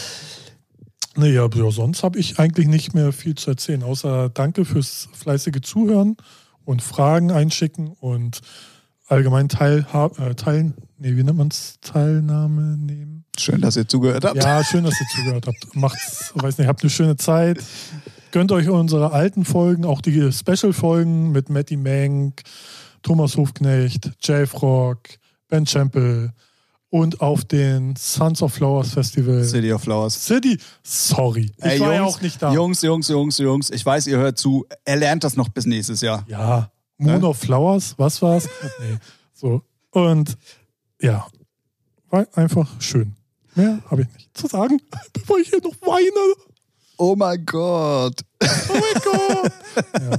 Nee, 1.17 1.37
aber 1.37 1.57
ja, 1.59 1.71
sonst 1.71 2.03
habe 2.03 2.19
ich 2.19 2.39
eigentlich 2.39 2.67
nicht 2.69 2.95
mehr 2.95 3.13
viel 3.13 3.35
zu 3.35 3.51
erzählen, 3.51 3.83
außer 3.83 4.31
danke 4.31 4.65
fürs 4.65 5.09
fleißige 5.13 5.61
Zuhören 5.61 6.17
und 6.65 6.81
Fragen 6.81 7.31
einschicken 7.31 7.89
und 8.01 8.41
allgemein 9.09 9.51
teil, 9.51 9.87
äh, 10.19 10.35
teilen, 10.35 10.75
nee, 10.97 11.17
wie 11.17 11.23
nennt 11.23 11.37
man 11.37 11.49
es? 11.49 11.75
Teilnahme 11.83 12.79
nehmen. 12.79 13.27
Schön, 13.39 13.61
dass 13.61 13.77
ihr 13.77 13.87
zugehört 13.87 14.25
habt. 14.25 14.37
Ja, 14.43 14.65
schön, 14.65 14.85
dass 14.85 14.99
ihr 14.99 15.07
zugehört 15.15 15.47
habt. 15.47 15.59
Macht's, 15.77 16.33
weiß 16.35 16.57
nicht, 16.57 16.67
habt 16.67 16.83
eine 16.83 16.89
schöne 16.91 17.17
Zeit. 17.17 17.59
Gönnt 18.33 18.51
euch 18.51 18.71
unsere 18.71 19.13
alten 19.13 19.45
Folgen, 19.45 19.85
auch 19.85 20.01
die 20.01 20.33
Special-Folgen 20.33 21.33
mit 21.33 21.51
Matty 21.51 21.77
Mank, 21.77 22.41
Thomas 23.03 23.37
Hofknecht, 23.37 24.11
Jay 24.23 24.45
Rock, 24.55 25.01
Ben 25.49 25.67
Champel 25.67 26.33
und 26.89 27.21
auf 27.21 27.45
den 27.45 27.95
Sons 27.95 28.41
of 28.41 28.55
Flowers 28.55 28.95
Festival. 28.95 29.45
City 29.45 29.71
of 29.71 29.83
Flowers. 29.83 30.25
City, 30.25 30.59
sorry. 30.83 31.53
Ich 31.59 31.65
Ey, 31.65 31.81
war 31.81 31.93
ja 31.93 32.01
Jungs, 32.01 32.15
auch 32.15 32.21
nicht 32.23 32.41
da. 32.41 32.53
Jungs, 32.55 32.81
Jungs, 32.81 33.09
Jungs, 33.09 33.37
Jungs, 33.37 33.69
ich 33.69 33.85
weiß, 33.85 34.07
ihr 34.07 34.17
hört 34.17 34.39
zu. 34.39 34.65
Er 34.87 34.97
lernt 34.97 35.25
das 35.25 35.37
noch 35.37 35.51
bis 35.51 35.67
nächstes 35.67 36.01
Jahr. 36.01 36.25
Ja, 36.27 36.73
Moon 36.97 37.21
Hä? 37.21 37.27
of 37.27 37.37
Flowers, 37.37 37.95
was 37.99 38.23
war's? 38.23 38.49
nee, 38.81 38.97
so. 39.35 39.61
Und 39.91 40.39
ja, 41.03 41.27
war 42.09 42.27
einfach 42.33 42.81
schön. 42.81 43.15
Mehr 43.55 43.81
habe 43.91 44.03
ich 44.03 44.09
nicht 44.15 44.35
zu 44.35 44.47
sagen, 44.47 44.81
bevor 45.13 45.39
ich 45.39 45.51
hier 45.51 45.61
noch 45.61 45.79
weine. 45.83 46.52
Oh 47.05 47.17
mein 47.17 47.45
Gott. 47.45 48.21
Oh 48.41 48.47
mein 48.69 49.03
Gott. 49.03 49.53
ja. 50.01 50.17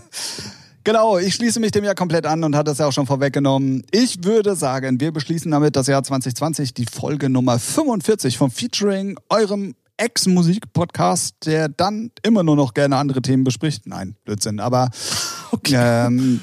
Genau, 0.84 1.18
ich 1.18 1.34
schließe 1.34 1.62
mich 1.62 1.72
dem 1.72 1.86
ja 1.86 1.94
komplett 1.94 2.26
an 2.26 2.44
und 2.44 2.58
hatte 2.58 2.72
es 2.72 2.78
ja 2.80 2.86
auch 2.88 2.92
schon 2.92 3.08
vorweggenommen. 3.08 3.86
Ich 3.92 4.26
würde 4.26 4.58
sagen, 4.58 5.00
wir 5.00 5.14
beschließen 5.14 5.50
damit 5.50 5.78
das 5.78 5.88
Jahr 5.88 6.04
2020, 6.04 6.74
die 6.74 6.86
Folge 6.86 7.30
Nummer 7.30 7.58
45 7.58 8.38
vom 8.38 8.52
Featuring, 8.52 9.18
eurem 9.30 9.76
Ex-Musik-Podcast, 9.96 11.46
der 11.46 11.70
dann 11.70 12.12
immer 12.22 12.44
nur 12.44 12.58
noch 12.58 12.74
gerne 12.74 12.98
andere 12.98 13.22
Themen 13.22 13.46
bespricht. 13.46 13.88
Nein, 13.88 14.18
Blödsinn, 14.26 14.60
aber 14.60 14.90
ähm, 15.72 16.42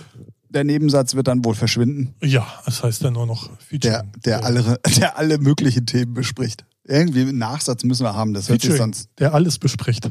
der 0.49 0.65
Nebensatz 0.65 1.15
wird 1.17 1.29
dann 1.29 1.45
wohl 1.45 1.55
verschwinden, 1.55 2.15
ja, 2.23 2.47
das 2.65 2.83
heißt 2.83 3.03
ja 3.03 3.11
nur 3.11 3.27
noch 3.27 3.49
der, 3.49 3.57
Featuring. 3.59 4.13
der, 4.25 4.39
So. 4.39 4.45
alle, 4.45 4.81
der 4.97 5.19
alle 5.19 5.37
möglichen 5.37 5.85
Themen 5.85 6.15
bespricht. 6.15 6.65
Irgendwie 6.85 7.21
einen 7.21 7.37
Nachsatz 7.37 7.85
müssen 7.85 8.05
wir 8.05 8.15
haben, 8.15 8.33
das 8.33 8.49
hört 8.49 8.63
sich 8.63 8.71
Featuring, 8.71 8.95
sonst. 8.95 9.11
der 9.19 9.35
alles 9.35 9.59
bespricht. 9.59 10.11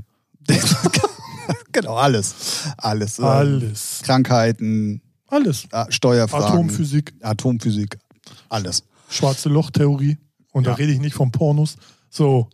genau, 1.72 1.96
alles. 1.96 2.36
Alles. 2.78 3.20
äh, 3.20 3.24
Alles. 3.24 4.02
Krankheiten, 4.04 5.02
Alles. 5.28 5.66
äh, 5.72 5.86
Steuerfragen. 5.92 6.48
Atomphysik, 6.48 7.14
Atomphysik, 7.22 7.98
alles. 8.50 8.84
schwarze 9.10 9.50
Lochtheorie. 9.50 10.18
Und 10.52 10.66
Ja. 10.66 10.72
da 10.72 10.76
rede 10.78 10.92
ich 10.92 11.00
nicht 11.00 11.14
von 11.16 11.32
Pornos. 11.32 11.76
So. 12.10 12.50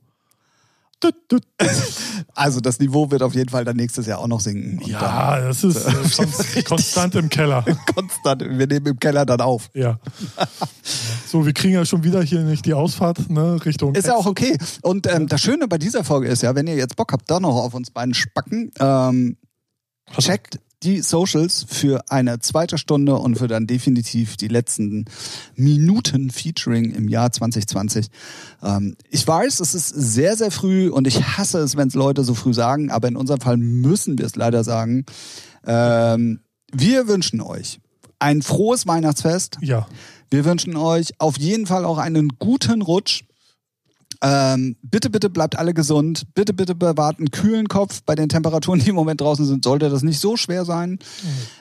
Also 2.34 2.60
das 2.60 2.80
Niveau 2.80 3.10
wird 3.12 3.22
auf 3.24 3.34
jeden 3.36 3.50
Fall 3.50 3.64
dann 3.66 3.76
nächstes 3.78 4.06
Jahr 4.08 4.20
auch 4.20 4.28
noch 4.28 4.40
sinken. 4.40 4.80
Und 4.80 4.88
Ja, 4.88 5.40
das 5.40 5.64
ist 5.64 5.76
äh, 5.88 5.92
kon- 6.16 6.64
konstant 6.66 7.16
im 7.16 7.30
Keller. 7.30 7.64
konstant, 7.96 8.42
wir 8.42 8.68
nehmen 8.68 8.86
im 8.88 9.00
Keller 9.00 9.26
dann 9.26 9.42
auf. 9.42 9.70
Ja. 9.74 10.00
So, 11.28 11.46
wir 11.46 11.54
kriegen 11.54 11.74
ja 11.74 11.86
schon 11.86 12.04
wieder 12.04 12.22
hier 12.22 12.42
nicht 12.42 12.66
die 12.66 12.74
Ausfahrt, 12.74 13.30
ne, 13.30 13.64
Richtung. 13.66 13.96
Ist 13.96 14.08
ja 14.08 14.16
auch 14.16 14.26
okay. 14.26 14.58
Und 14.82 15.08
ähm, 15.12 15.28
das 15.28 15.42
Schöne 15.42 15.68
bei 15.68 15.78
dieser 15.78 16.04
Folge 16.04 16.28
ist 16.28 16.42
ja, 16.44 16.56
wenn 16.56 16.68
ihr 16.68 16.76
jetzt 16.76 16.96
Bock 16.96 17.12
habt, 17.12 17.30
da 17.30 17.40
noch 17.40 17.56
auf 17.56 17.74
uns 17.74 17.92
beiden 17.92 18.14
spacken, 18.14 18.72
ähm, 18.80 19.38
checkt 20.20 20.60
die 20.86 21.02
Socials 21.02 21.66
für 21.68 22.04
eine 22.10 22.40
zweite 22.40 22.78
Stunde 22.78 23.16
und 23.16 23.38
für 23.38 23.48
dann 23.48 23.68
definitiv 23.68 24.38
die 24.38 24.48
letzten 24.48 25.06
Minuten 25.56 26.30
Featuring 26.30 26.92
im 26.92 27.10
Jahr 27.10 27.32
2020. 27.32 28.08
Ähm, 28.64 28.96
ich 29.10 29.28
weiß, 29.28 29.60
es 29.60 29.74
ist 29.74 29.90
sehr, 29.90 30.38
sehr 30.38 30.52
früh 30.52 30.90
und 30.90 31.08
ich 31.08 31.38
hasse 31.38 31.60
es, 31.60 31.76
wenn 31.76 31.88
es 31.88 31.96
Leute 31.96 32.24
so 32.24 32.36
früh 32.36 32.54
sagen, 32.54 32.92
aber 32.92 33.08
in 33.08 33.16
unserem 33.16 33.42
Fall 33.42 33.58
müssen 33.58 34.18
wir 34.18 34.26
es 34.26 34.36
leider 34.36 34.64
sagen. 34.64 35.06
Ähm, 35.66 36.40
wir 36.72 37.08
wünschen 37.08 37.42
euch 37.42 37.80
ein 38.20 38.42
frohes 38.42 38.88
Weihnachtsfest. 38.88 39.58
Ja. 39.62 39.88
Wir 40.30 40.46
wünschen 40.46 40.76
euch 40.76 41.14
auf 41.20 41.38
jeden 41.38 41.66
Fall 41.66 41.86
auch 41.86 41.98
einen 41.98 42.30
guten 42.40 42.82
Rutsch. 42.82 43.24
Ähm, 44.28 44.76
bitte, 44.82 45.12
bitte 45.12 45.30
bleibt 45.30 45.56
alle 45.56 45.76
gesund. 45.76 46.24
Bitte, 46.34 46.52
bitte 46.54 46.74
bewahrt 46.74 47.20
einen 47.20 47.30
kühlen 47.30 47.68
Kopf. 47.68 48.02
Bei 48.04 48.16
den 48.16 48.28
Temperaturen, 48.28 48.80
die 48.80 48.90
im 48.90 48.96
Moment 48.96 49.22
draußen 49.22 49.46
sind, 49.46 49.64
sollte 49.64 49.88
das 49.90 50.02
nicht 50.02 50.20
so 50.20 50.36
schwer 50.36 50.66
sein. 50.66 50.98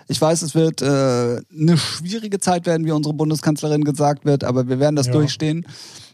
Ich 0.09 0.19
weiß, 0.19 0.41
es 0.41 0.55
wird 0.55 0.81
äh, 0.81 0.87
eine 0.87 1.77
schwierige 1.77 2.41
Zeit 2.41 2.65
werden, 2.65 2.87
wie 2.87 2.93
unsere 2.93 3.13
Bundeskanzlerin 3.15 3.85
gesagt 3.85 4.25
wird, 4.25 4.45
aber 4.45 4.67
wir 4.67 4.79
werden 4.81 4.97
das 4.97 5.09
Ja. 5.09 5.13
durchstehen. 5.13 5.67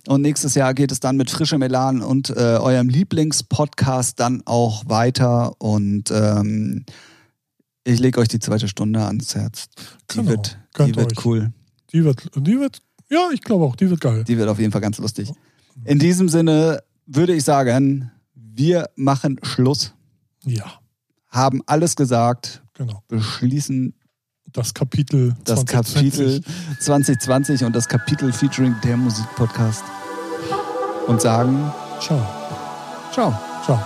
Und 0.09 0.23
nächstes 0.23 0.57
Jahr 0.57 0.75
geht 0.75 0.91
es 0.91 0.99
dann 0.99 1.17
mit 1.17 1.31
frischem 1.31 1.63
Elan 1.63 2.03
und 2.03 2.31
äh, 2.31 2.35
eurem 2.59 2.89
Lieblingspodcast 2.89 4.19
dann 4.19 4.43
auch 4.45 4.83
weiter. 4.89 5.53
Und 5.61 6.11
ähm, 6.11 6.85
ich 7.85 8.01
lege 8.01 8.19
euch 8.19 8.29
die 8.29 8.41
zweite 8.41 8.67
Stunde 8.67 9.03
ans 9.05 9.37
Herz. 9.37 9.67
Die 10.11 10.17
Genau. 10.17 10.31
wird, 10.31 10.57
die 10.57 10.79
Gönnt 10.79 10.97
wird 10.97 11.19
euch. 11.19 11.25
cool. 11.25 11.53
Die 11.93 12.03
wird, 12.05 12.29
die 12.35 12.59
wird, 12.59 12.81
ja, 13.09 13.29
ich 13.33 13.43
glaube 13.43 13.67
auch, 13.67 13.77
die 13.77 13.89
wird 13.89 14.01
geil. 14.01 14.25
Die 14.25 14.37
wird 14.37 14.49
auf 14.49 14.59
jeden 14.59 14.73
Fall 14.73 14.81
ganz 14.81 14.99
lustig. 14.99 15.31
In 15.85 15.99
diesem 15.99 16.29
Sinne 16.29 16.83
würde 17.07 17.35
ich 17.35 17.45
sagen, 17.45 18.11
wir 18.35 18.91
machen 18.97 19.39
Schluss, 19.43 19.95
Ja, 20.45 20.81
haben 21.29 21.63
alles 21.67 21.97
gesagt, 21.97 22.63
genau. 22.75 23.03
beschließen 23.09 23.95
Das 24.53 24.75
Kapitel 24.75 25.37
das 25.45 25.65
2020. 25.65 26.43
Kapitel 26.43 26.55
2020 26.81 27.65
und 27.65 27.75
das 27.77 27.89
Kapitel 27.89 28.33
featuring 28.33 28.75
der 28.83 28.97
Musikpodcast 28.97 29.85
und 31.07 31.21
sagen 31.21 31.73
Ciao. 32.01 32.27
Ciao. 33.13 33.39
Ciao. 33.65 33.79